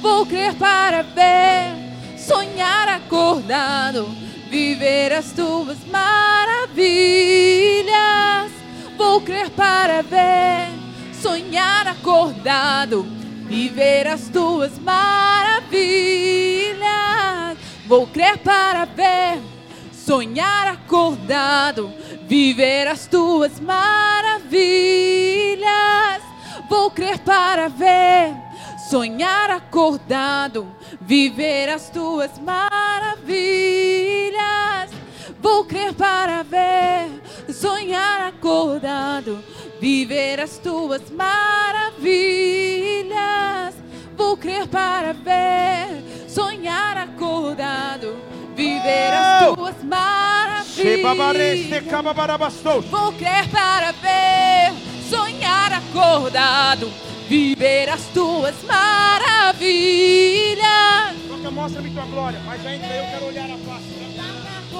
Vou 0.00 0.26
crer 0.26 0.54
para 0.54 1.02
ver, 1.02 1.76
sonhar 2.18 2.88
acordado, 2.88 4.08
viver 4.50 5.12
as 5.12 5.30
tuas 5.30 5.78
maravilhas. 5.86 6.72
Vou 9.04 9.20
crer 9.20 9.50
para 9.50 10.00
ver, 10.00 10.68
sonhar 11.12 11.88
acordado 11.88 13.04
viver 13.48 14.06
as 14.06 14.28
tuas 14.28 14.78
maravilhas. 14.78 15.72
Vou 17.84 18.06
crer 18.06 18.38
para 18.38 18.84
ver, 18.84 19.42
sonhar 19.92 20.68
acordado, 20.68 21.92
viver 22.28 22.86
as 22.86 23.08
tuas 23.08 23.58
maravilhas. 23.58 24.62
Vou 26.70 26.88
crer 26.88 27.18
para 27.18 27.68
ver, 27.68 28.36
sonhar 28.88 29.50
acordado, 29.50 30.68
viver 31.00 31.70
as 31.70 31.90
tuas 31.90 32.38
maravilhas. 32.38 33.02
Vou 35.42 35.64
crer 35.64 35.92
para 35.92 36.44
ver, 36.44 37.10
sonhar 37.52 38.28
acordado, 38.28 39.42
viver 39.80 40.38
as 40.40 40.56
tuas 40.58 41.02
maravilhas. 41.10 42.04
Vou 44.16 44.36
crer 44.36 44.68
para 44.68 45.12
ver, 45.12 46.28
sonhar 46.28 46.96
acordado, 46.96 48.16
viver 48.54 49.12
as 49.12 49.54
tuas 49.54 49.82
maravilhas. 49.82 50.76
Vou 52.88 53.12
crer 53.14 53.48
para 53.50 53.90
ver, 53.92 54.72
sonhar 55.10 55.72
acordado, 55.72 56.88
viver 57.28 57.88
as 57.88 58.02
tuas 58.14 58.54
maravilhas. 58.62 59.62
Mostra-me 61.52 61.90
tua 61.90 62.04
glória, 62.06 62.40
mas 62.46 62.64
ainda 62.64 62.86
eu 62.86 63.04
quero 63.10 63.26
olhar 63.26 63.50
a 63.50 63.58
face. 63.58 64.01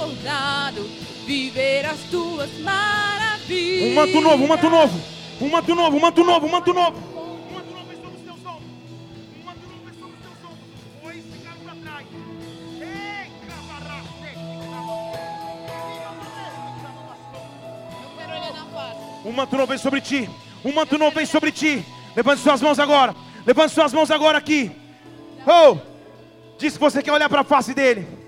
Acordado, 0.03 0.83
viver 1.25 1.87
as 1.87 2.01
tuas 2.11 2.51
maravilhas. 2.59 3.93
Um 3.93 3.95
manto 3.95 4.21
novo, 4.21 4.45
um 4.45 4.49
manto 4.49 4.69
novo. 4.69 5.01
Um 5.41 5.49
manto 5.49 5.75
novo, 5.77 5.97
um 5.97 6.01
manto 6.01 6.25
novo, 6.25 6.47
um 6.47 6.51
manto 6.51 6.75
novo. 6.75 6.99
Um 6.99 7.55
manto 7.55 7.71
novo 7.71 7.93
sobre 7.95 8.17
os 8.17 8.23
teus 8.25 8.45
ombros. 8.45 8.67
Um 9.39 9.45
manto 9.45 9.61
novo 9.69 9.95
sobre 10.01 10.17
os 10.17 10.23
teus 10.23 10.39
ombros. 10.43 10.67
Os 10.75 11.03
bois 11.03 11.25
ficaram 11.25 11.61
para 11.61 11.75
trás. 11.77 12.07
Ei, 12.81 13.31
Eu 18.03 18.11
quero 18.19 18.33
olhar 18.33 18.53
na 18.53 18.65
face. 18.65 19.01
Um 19.25 19.33
manto 19.33 19.57
novo 19.57 19.69
vem 19.69 19.79
sobre 19.79 20.01
ti. 20.01 20.31
Um 20.65 20.73
manto 20.73 20.99
novo 20.99 21.15
vem 21.15 21.27
sobre 21.27 21.53
ti. 21.53 21.85
Levante 22.17 22.43
suas 22.43 22.61
mãos 22.61 22.81
agora. 22.81 23.15
Levante 23.47 23.73
suas 23.73 23.93
mãos 23.93 24.11
agora 24.11 24.37
aqui. 24.37 24.73
Oh! 25.47 25.79
Diz 26.59 26.73
que 26.75 26.81
você 26.81 27.01
quer 27.05 27.13
olhar 27.13 27.29
para 27.29 27.43
a 27.43 27.45
face 27.45 27.73
dele. 27.73 28.22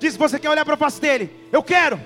Diz 0.00 0.16
você 0.16 0.38
quer 0.38 0.48
olhar 0.48 0.64
para 0.64 0.72
a 0.72 0.78
face 0.78 0.98
dele. 0.98 1.30
Eu 1.52 1.62
quero. 1.62 2.00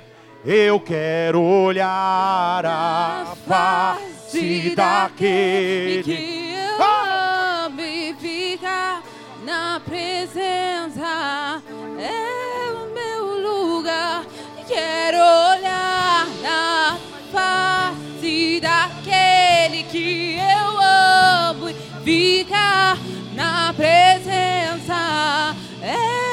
Eu 0.45 0.81
quero 0.81 1.41
olhar 1.41 2.66
a 2.66 3.37
face 3.47 4.75
daquele 4.75 6.03
que 6.03 6.55
eu 6.57 6.85
amo 6.85 7.81
e 7.81 8.12
ficar 8.15 9.01
na 9.45 9.81
presença. 9.85 11.62
É 12.01 12.73
o 12.73 12.93
meu 12.93 13.39
lugar. 13.49 14.25
Quero 14.66 15.19
olhar 15.19 16.27
na 16.43 16.99
face 17.33 18.61
daquele 18.61 19.85
que 19.85 20.37
eu 20.37 20.81
amo 20.81 21.71
e 21.71 21.75
ficar 22.05 22.99
na 23.37 23.73
presença. 23.73 25.55
É. 25.81 26.24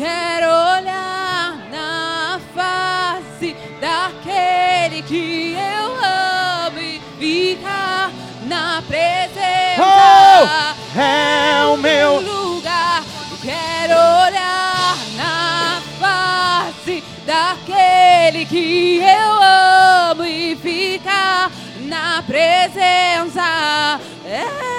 Quero 0.00 0.46
olhar 0.46 1.68
na 1.70 2.40
face 2.54 3.54
daquele 3.78 5.02
que 5.02 5.52
eu 5.52 5.94
amo 5.94 6.78
e 6.78 7.02
ficar 7.18 8.10
na 8.46 8.82
presença. 8.88 9.76
Oh, 9.78 10.98
é 10.98 11.66
o 11.66 11.76
meu 11.76 12.18
lugar. 12.18 13.04
Quero 13.42 13.92
olhar 13.92 14.96
na 15.18 15.82
face 16.00 17.04
daquele 17.26 18.46
que 18.46 19.02
eu 19.02 20.12
amo 20.12 20.24
e 20.24 20.56
ficar 20.56 21.52
na 21.78 22.22
presença. 22.22 24.00
É. 24.24 24.70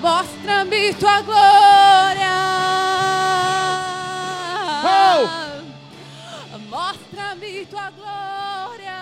Mostra-me 0.00 0.94
tua 0.94 1.20
glória. 1.20 2.36
Mostra-me 6.68 7.66
tua 7.66 7.90
glória. 7.90 9.00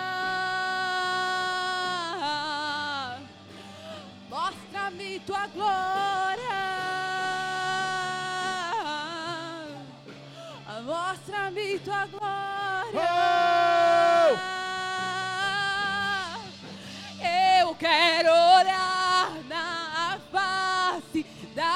Mostra-me 4.29 5.19
tua 5.19 5.47
glória. 5.47 6.59
Mostra-me 10.85 11.79
tua 11.79 12.05
glória. 12.07 13.39
quero 17.79 18.48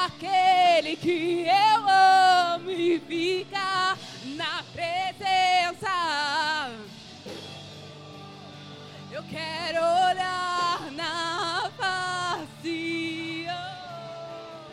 daquele 0.03 0.97
que 0.97 1.47
eu 1.47 1.87
amo 1.87 2.69
e 2.69 2.99
ficar 2.99 3.97
na 4.35 4.61
presença. 4.73 5.89
Eu 9.09 9.23
quero 9.23 9.77
olhar 9.77 10.91
na 10.91 11.71
face 11.77 13.47
oh, 13.47 14.71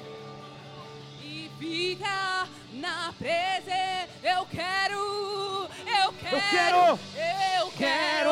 e 1.23 1.51
ficar 1.59 2.49
na 2.73 3.13
presença. 3.17 4.09
Eu 4.25 4.45
quero, 4.47 5.69
eu 5.87 6.13
quero, 6.15 6.37
Eu 6.37 6.41
quero, 6.51 6.99
eu 7.57 7.73
quero 7.79 8.31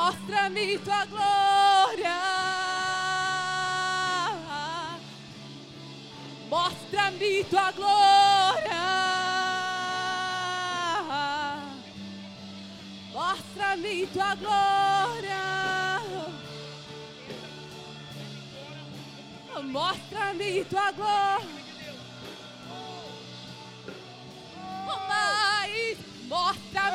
Mostra-me 0.00 0.78
tua 0.78 1.04
glória. 1.04 2.18
Mostra-me 6.48 7.44
tua 7.44 7.70
glória. 7.72 8.80
Mostra-me 13.12 14.06
tua 14.06 14.34
glória. 14.36 15.44
Mostra-me 19.62 20.64
tua 20.64 20.92
glória. 20.92 21.60
Mais, 25.08 25.98
mostra-me 26.26 26.89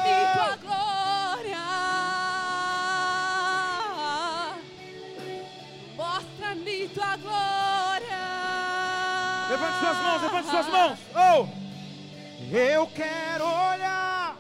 suas 9.96 10.04
mãos, 10.04 10.22
levante 10.22 10.50
suas 10.50 10.68
mãos. 10.68 11.00
Oh! 11.16 11.66
Eu 12.52 12.88
quero 12.88 13.46
olhar. 13.46 14.38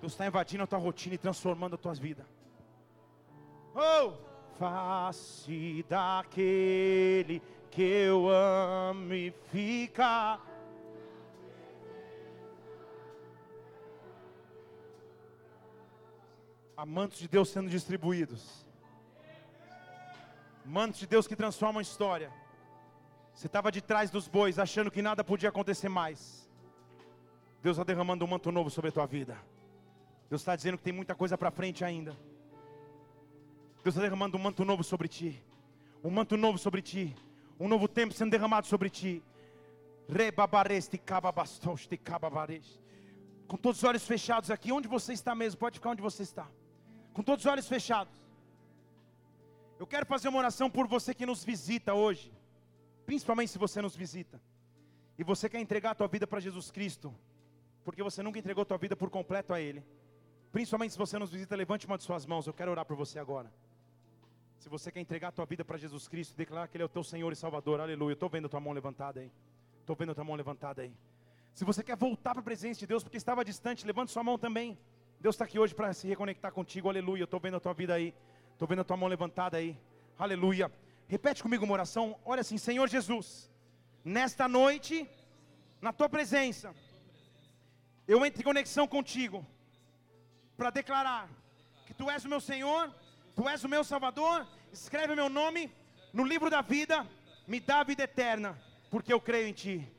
Deus 0.00 0.12
está 0.12 0.26
invadindo 0.26 0.62
a 0.62 0.66
tua 0.66 0.78
rotina 0.78 1.14
e 1.14 1.18
transformando 1.18 1.74
a 1.74 1.78
tua 1.78 1.94
vida. 1.94 2.26
Oh! 3.74 4.12
Face 4.58 5.84
daquele 5.88 7.42
que 7.70 7.82
eu 7.82 8.28
amo 8.28 9.12
e 9.14 9.32
fica. 9.50 10.38
Há 16.76 16.84
mantos 16.84 17.18
de 17.18 17.28
Deus 17.28 17.48
sendo 17.50 17.70
distribuídos. 17.70 18.66
Mantos 20.64 20.98
de 20.98 21.06
Deus 21.06 21.26
que 21.26 21.36
transformam 21.36 21.78
a 21.78 21.82
história. 21.82 22.32
Você 23.32 23.46
estava 23.46 23.70
de 23.70 23.80
trás 23.80 24.10
dos 24.10 24.26
bois, 24.26 24.58
achando 24.58 24.90
que 24.90 25.02
nada 25.02 25.22
podia 25.22 25.48
acontecer 25.48 25.88
mais. 25.88 26.48
Deus 27.62 27.76
está 27.76 27.84
derramando 27.84 28.24
um 28.24 28.28
manto 28.28 28.50
novo 28.50 28.70
sobre 28.70 28.88
a 28.88 28.92
tua 28.92 29.06
vida. 29.06 29.36
Deus 30.28 30.40
está 30.40 30.56
dizendo 30.56 30.76
que 30.76 30.84
tem 30.84 30.92
muita 30.92 31.14
coisa 31.14 31.38
para 31.38 31.50
frente 31.50 31.84
ainda. 31.84 32.12
Deus 33.82 33.94
está 33.94 34.00
derramando 34.00 34.36
um 34.36 34.40
manto 34.40 34.64
novo 34.64 34.82
sobre 34.82 35.06
ti. 35.06 35.42
Um 36.02 36.10
manto 36.10 36.36
novo 36.36 36.58
sobre 36.58 36.82
ti. 36.82 37.14
Um 37.58 37.68
novo 37.68 37.86
tempo 37.86 38.12
sendo 38.12 38.30
derramado 38.30 38.66
sobre 38.66 38.90
ti. 38.90 39.22
Com 43.46 43.56
todos 43.56 43.78
os 43.78 43.84
olhos 43.84 44.04
fechados 44.06 44.50
aqui, 44.50 44.72
onde 44.72 44.88
você 44.88 45.12
está 45.12 45.34
mesmo? 45.34 45.58
Pode 45.58 45.78
ficar 45.78 45.90
onde 45.90 46.02
você 46.02 46.22
está. 46.22 46.48
Com 47.14 47.22
todos 47.22 47.44
os 47.44 47.50
olhos 47.50 47.68
fechados. 47.68 48.12
Eu 49.78 49.86
quero 49.86 50.04
fazer 50.04 50.28
uma 50.28 50.38
oração 50.38 50.68
por 50.68 50.86
você 50.86 51.14
que 51.14 51.24
nos 51.24 51.44
visita 51.44 51.94
hoje. 51.94 52.32
Principalmente 53.06 53.52
se 53.52 53.58
você 53.58 53.80
nos 53.80 53.94
visita. 53.94 54.40
E 55.16 55.22
você 55.22 55.48
quer 55.48 55.60
entregar 55.60 55.92
a 55.92 55.94
tua 55.94 56.08
vida 56.08 56.26
para 56.26 56.40
Jesus 56.40 56.72
Cristo. 56.72 57.14
Porque 57.84 58.02
você 58.02 58.20
nunca 58.22 58.38
entregou 58.38 58.62
a 58.62 58.64
tua 58.64 58.78
vida 58.78 58.96
por 58.96 59.10
completo 59.10 59.54
a 59.54 59.60
Ele. 59.60 59.84
Principalmente 60.50 60.92
se 60.92 60.98
você 60.98 61.16
nos 61.16 61.30
visita, 61.30 61.54
levante 61.54 61.86
uma 61.86 61.96
de 61.96 62.02
suas 62.02 62.26
mãos. 62.26 62.48
Eu 62.48 62.52
quero 62.52 62.72
orar 62.72 62.84
por 62.84 62.96
você 62.96 63.18
agora. 63.20 63.52
Se 64.58 64.68
você 64.68 64.90
quer 64.90 65.00
entregar 65.00 65.28
a 65.28 65.32
tua 65.32 65.46
vida 65.46 65.64
para 65.64 65.78
Jesus 65.78 66.08
Cristo, 66.08 66.36
declarar 66.36 66.66
que 66.66 66.76
Ele 66.76 66.82
é 66.82 66.86
o 66.86 66.88
teu 66.88 67.04
Senhor 67.04 67.32
e 67.32 67.36
Salvador, 67.36 67.80
aleluia. 67.80 68.14
Estou 68.14 68.28
vendo 68.28 68.46
a 68.46 68.48
tua 68.48 68.60
mão 68.60 68.72
levantada 68.72 69.20
aí. 69.20 69.30
Estou 69.80 69.94
vendo 69.94 70.12
a 70.12 70.14
tua 70.14 70.24
mão 70.24 70.34
levantada 70.34 70.82
aí. 70.82 70.92
Se 71.52 71.64
você 71.64 71.84
quer 71.84 71.96
voltar 71.96 72.32
para 72.32 72.40
a 72.40 72.44
presença 72.44 72.80
de 72.80 72.86
Deus, 72.88 73.04
porque 73.04 73.16
estava 73.16 73.44
distante, 73.44 73.86
levante 73.86 74.10
sua 74.10 74.24
mão 74.24 74.36
também. 74.36 74.76
Deus 75.24 75.36
está 75.36 75.46
aqui 75.46 75.58
hoje 75.58 75.74
para 75.74 75.90
se 75.94 76.06
reconectar 76.06 76.52
contigo, 76.52 76.86
aleluia. 76.86 77.24
Estou 77.24 77.40
vendo 77.40 77.56
a 77.56 77.60
tua 77.60 77.72
vida 77.72 77.94
aí. 77.94 78.14
Estou 78.52 78.68
vendo 78.68 78.82
a 78.82 78.84
tua 78.84 78.94
mão 78.94 79.08
levantada 79.08 79.56
aí, 79.56 79.74
aleluia. 80.18 80.70
Repete 81.08 81.42
comigo 81.42 81.64
uma 81.64 81.72
oração. 81.72 82.14
Olha 82.26 82.42
assim, 82.42 82.58
Senhor 82.58 82.86
Jesus, 82.90 83.50
nesta 84.04 84.46
noite, 84.46 85.08
na 85.80 85.94
tua 85.94 86.10
presença, 86.10 86.74
eu 88.06 88.22
entro 88.26 88.42
em 88.42 88.44
conexão 88.44 88.86
contigo 88.86 89.46
para 90.58 90.68
declarar 90.68 91.26
que 91.86 91.94
tu 91.94 92.10
és 92.10 92.22
o 92.22 92.28
meu 92.28 92.40
Senhor, 92.50 92.94
tu 93.34 93.48
és 93.48 93.64
o 93.64 93.68
meu 93.74 93.82
Salvador. 93.82 94.46
Escreve 94.74 95.14
o 95.14 95.16
meu 95.16 95.30
nome 95.30 95.72
no 96.12 96.22
livro 96.22 96.50
da 96.50 96.60
vida, 96.60 97.08
me 97.46 97.60
dá 97.60 97.80
a 97.80 97.84
vida 97.84 98.02
eterna, 98.02 98.60
porque 98.90 99.10
eu 99.10 99.22
creio 99.22 99.48
em 99.48 99.54
ti. 99.54 99.90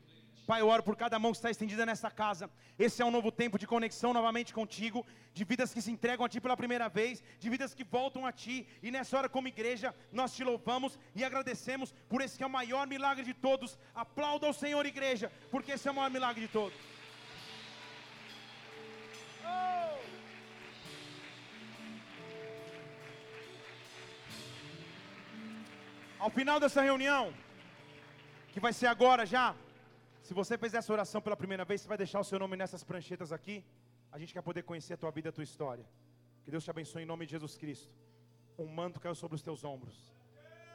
Pai, 0.45 0.61
eu 0.61 0.67
oro 0.67 0.83
por 0.83 0.95
cada 0.95 1.17
mão 1.17 1.31
que 1.31 1.37
está 1.37 1.49
estendida 1.49 1.85
nesta 1.87 2.11
casa. 2.11 2.47
Esse 2.77 3.01
é 3.01 3.05
um 3.05 3.09
novo 3.09 3.31
tempo 3.31 3.57
de 3.57 3.65
conexão 3.65 4.13
novamente 4.13 4.53
contigo, 4.53 5.03
de 5.33 5.43
vidas 5.43 5.73
que 5.73 5.81
se 5.81 5.91
entregam 5.91 6.23
a 6.23 6.29
Ti 6.29 6.39
pela 6.39 6.55
primeira 6.55 6.87
vez, 6.87 7.23
de 7.39 7.49
vidas 7.49 7.73
que 7.73 7.83
voltam 7.83 8.27
a 8.27 8.31
Ti. 8.31 8.67
E 8.83 8.91
nessa 8.91 9.17
hora, 9.17 9.27
como 9.27 9.47
igreja, 9.47 9.95
nós 10.11 10.35
te 10.35 10.43
louvamos 10.43 10.99
e 11.15 11.23
agradecemos 11.23 11.91
por 12.07 12.21
esse 12.21 12.37
que 12.37 12.43
é 12.43 12.47
o 12.47 12.49
maior 12.49 12.85
milagre 12.85 13.25
de 13.25 13.33
todos. 13.33 13.79
Aplauda 13.95 14.47
o 14.47 14.53
Senhor, 14.53 14.85
igreja, 14.85 15.31
porque 15.49 15.71
esse 15.71 15.87
é 15.87 15.91
o 15.91 15.95
maior 15.95 16.11
milagre 16.11 16.41
de 16.41 16.47
todos. 16.47 16.77
Ao 26.19 26.29
final 26.29 26.59
dessa 26.59 26.81
reunião, 26.81 27.33
que 28.51 28.59
vai 28.59 28.73
ser 28.73 28.87
agora 28.87 29.25
já, 29.25 29.55
se 30.25 30.33
você 30.33 30.57
fez 30.57 30.73
essa 30.73 30.91
oração 30.91 31.21
pela 31.21 31.37
primeira 31.37 31.63
vez, 31.63 31.81
você 31.81 31.87
vai 31.87 31.99
deixar 31.99 32.19
o 32.19 32.23
seu 32.23 32.39
nome 32.39 32.57
nessas 32.57 32.83
pranchetas 32.83 33.31
aqui. 33.31 33.63
A 34.11 34.17
gente 34.17 34.33
quer 34.33 34.41
poder 34.41 34.63
conhecer 34.63 34.95
a 34.95 34.97
tua 34.97 35.11
vida 35.11 35.29
a 35.29 35.31
tua 35.31 35.43
história. 35.43 35.85
Que 36.43 36.49
Deus 36.49 36.63
te 36.63 36.71
abençoe 36.71 37.03
em 37.03 37.05
nome 37.05 37.27
de 37.27 37.33
Jesus 37.33 37.55
Cristo. 37.55 37.93
Um 38.57 38.65
manto 38.65 38.99
caiu 38.99 39.13
sobre 39.13 39.35
os 39.35 39.43
teus 39.43 39.63
ombros. 39.63 40.11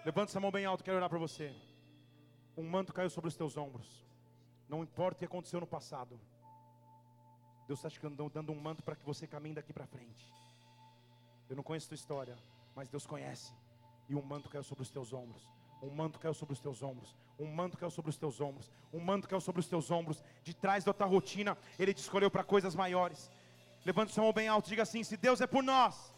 Levanta 0.05 0.31
essa 0.31 0.39
mão 0.39 0.53
bem 0.53 0.67
alto, 0.67 0.85
quero 0.85 0.99
orar 0.99 1.11
para 1.11 1.19
você. 1.19 1.53
Um 2.57 2.63
manto 2.63 2.93
caiu 2.93 3.11
sobre 3.11 3.27
os 3.27 3.37
teus 3.37 3.57
ombros. 3.57 4.07
Não 4.69 4.85
importa 4.85 5.17
o 5.17 5.19
que 5.19 5.25
aconteceu 5.25 5.59
no 5.59 5.67
passado. 5.67 6.21
Deus 7.67 7.81
está 7.85 7.91
te 7.91 7.99
dando 8.33 8.53
um 8.53 8.61
manto 8.61 8.85
para 8.85 8.95
que 8.95 9.05
você 9.05 9.27
caminhe 9.27 9.57
daqui 9.57 9.73
para 9.73 9.85
frente. 9.85 10.33
Eu 11.49 11.57
não 11.57 11.65
conheço 11.65 11.87
a 11.87 11.89
tua 11.89 11.97
história, 11.97 12.39
mas 12.77 12.89
Deus 12.89 13.05
conhece. 13.05 13.53
E 14.09 14.15
um 14.15 14.23
manto 14.23 14.49
caiu 14.49 14.63
sobre 14.63 14.83
os 14.83 14.91
teus 14.91 15.13
ombros. 15.13 15.43
Um 15.82 15.90
manto 15.90 16.19
caiu 16.19 16.35
sobre 16.35 16.52
os 16.52 16.61
teus 16.61 16.82
ombros. 16.82 17.16
Um 17.39 17.47
manto 17.47 17.78
caiu 17.78 17.90
sobre 17.90 18.11
os 18.11 18.16
teus 18.16 18.40
ombros. 18.40 18.70
Um 18.93 19.01
manto 19.01 19.28
caiu 19.28 19.40
sobre 19.40 19.61
os 19.61 19.66
teus 19.66 19.90
ombros. 19.90 20.23
De 20.43 20.55
trás 20.55 20.85
da 20.85 20.93
tua 20.93 21.07
rotina, 21.07 21.57
Ele 21.78 21.94
te 21.94 21.98
escolheu 21.98 22.31
para 22.31 22.44
coisas 22.44 22.74
maiores. 22.74 23.31
Levante 23.85 24.12
sua 24.12 24.24
mão 24.24 24.32
bem 24.32 24.48
alto 24.48 24.69
diga 24.69 24.82
assim: 24.82 25.02
Se 25.02 25.16
Deus 25.16 25.40
é 25.40 25.47
por 25.47 25.62
nós, 25.62 26.15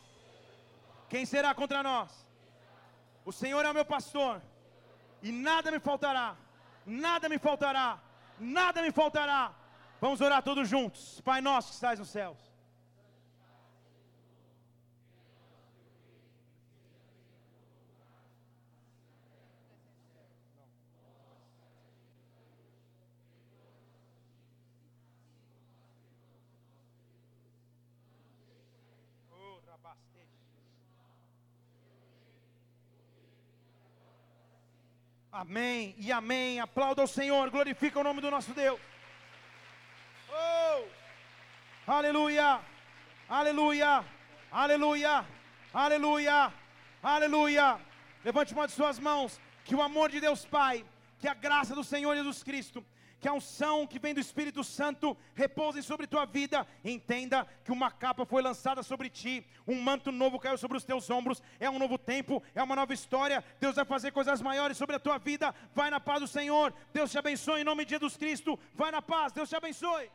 quem 1.09 1.25
será 1.25 1.55
contra 1.55 1.83
nós? 1.83 2.27
O 3.25 3.33
Senhor 3.33 3.65
é 3.65 3.71
o 3.71 3.75
meu 3.75 3.85
pastor, 3.85 4.43
e 5.23 5.31
nada 5.31 5.71
me 5.71 5.79
faltará. 5.79 6.37
Nada 6.85 7.29
me 7.29 7.39
faltará. 7.39 8.01
Nada 8.39 8.83
me 8.83 8.91
faltará. 8.91 9.55
Vamos 10.01 10.21
orar 10.21 10.43
todos 10.43 10.69
juntos. 10.69 11.21
Pai 11.21 11.41
nosso 11.41 11.69
que 11.69 11.75
estás 11.75 11.99
nos 11.99 12.09
céus. 12.09 12.52
Amém 35.33 35.95
e 35.97 36.13
amém. 36.13 36.61
Aplauda 36.61 37.01
ao 37.01 37.07
Senhor, 37.09 37.49
glorifica 37.49 37.99
o 37.99 38.05
nome 38.05 38.21
do 38.21 38.31
nosso 38.31 38.53
Deus. 38.53 38.79
Oh! 40.29 40.85
Aleluia! 41.87 42.61
Aleluia! 43.27 44.05
Aleluia! 44.51 45.27
Aleluia! 45.73 46.53
Aleluia! 47.03 47.81
Levante 48.23 48.53
uma 48.53 48.67
de 48.67 48.75
suas 48.75 48.99
mãos, 48.99 49.41
que 49.65 49.75
o 49.75 49.81
amor 49.81 50.11
de 50.11 50.21
Deus 50.21 50.45
Pai, 50.45 50.85
que 51.19 51.27
a 51.27 51.33
graça 51.33 51.75
do 51.75 51.83
Senhor 51.83 52.15
Jesus 52.15 52.43
Cristo, 52.43 52.85
que 53.23 53.29
a 53.29 53.33
unção 53.33 53.87
que 53.87 54.01
vem 54.01 54.13
do 54.13 54.19
Espírito 54.19 54.65
Santo 54.65 55.17
repouse 55.33 55.81
sobre 55.81 56.09
tua 56.09 56.25
vida. 56.27 56.67
Entenda 56.85 57.47
que 57.65 57.71
uma 57.71 57.89
capa 57.89 58.27
foi 58.27 58.43
lançada 58.43 58.83
sobre 58.83 59.09
ti, 59.09 59.47
um 59.65 59.81
manto 59.81 60.11
novo 60.11 60.41
caiu 60.41 60.59
sobre 60.59 60.77
os 60.77 60.83
teus 60.83 61.09
ombros. 61.09 61.41
É 61.61 61.71
um 61.71 61.79
novo 61.79 61.97
tempo, 61.97 62.43
é 62.53 62.61
uma 62.61 62.75
nova 62.75 62.93
história. 62.93 63.45
Deus 63.61 63.77
vai 63.77 63.85
fazer 63.85 64.11
coisas 64.11 64.43
maiores 64.43 64.77
sobre 64.77 64.97
a 64.97 64.99
tua 64.99 65.19
vida. 65.19 65.55
Vai 65.73 65.89
na 65.89 66.01
paz 66.01 66.21
do 66.21 66.27
Senhor. 66.27 66.75
Deus 66.93 67.13
te 67.13 67.19
abençoe 67.19 67.61
em 67.61 67.65
nome 67.65 67.85
de 67.85 67.93
Jesus 67.93 68.17
Cristo. 68.17 68.59
Vai 68.75 68.91
na 68.91 69.01
paz. 69.01 69.33
Deus 69.33 69.49
te 69.49 69.55
abençoe. 69.55 70.11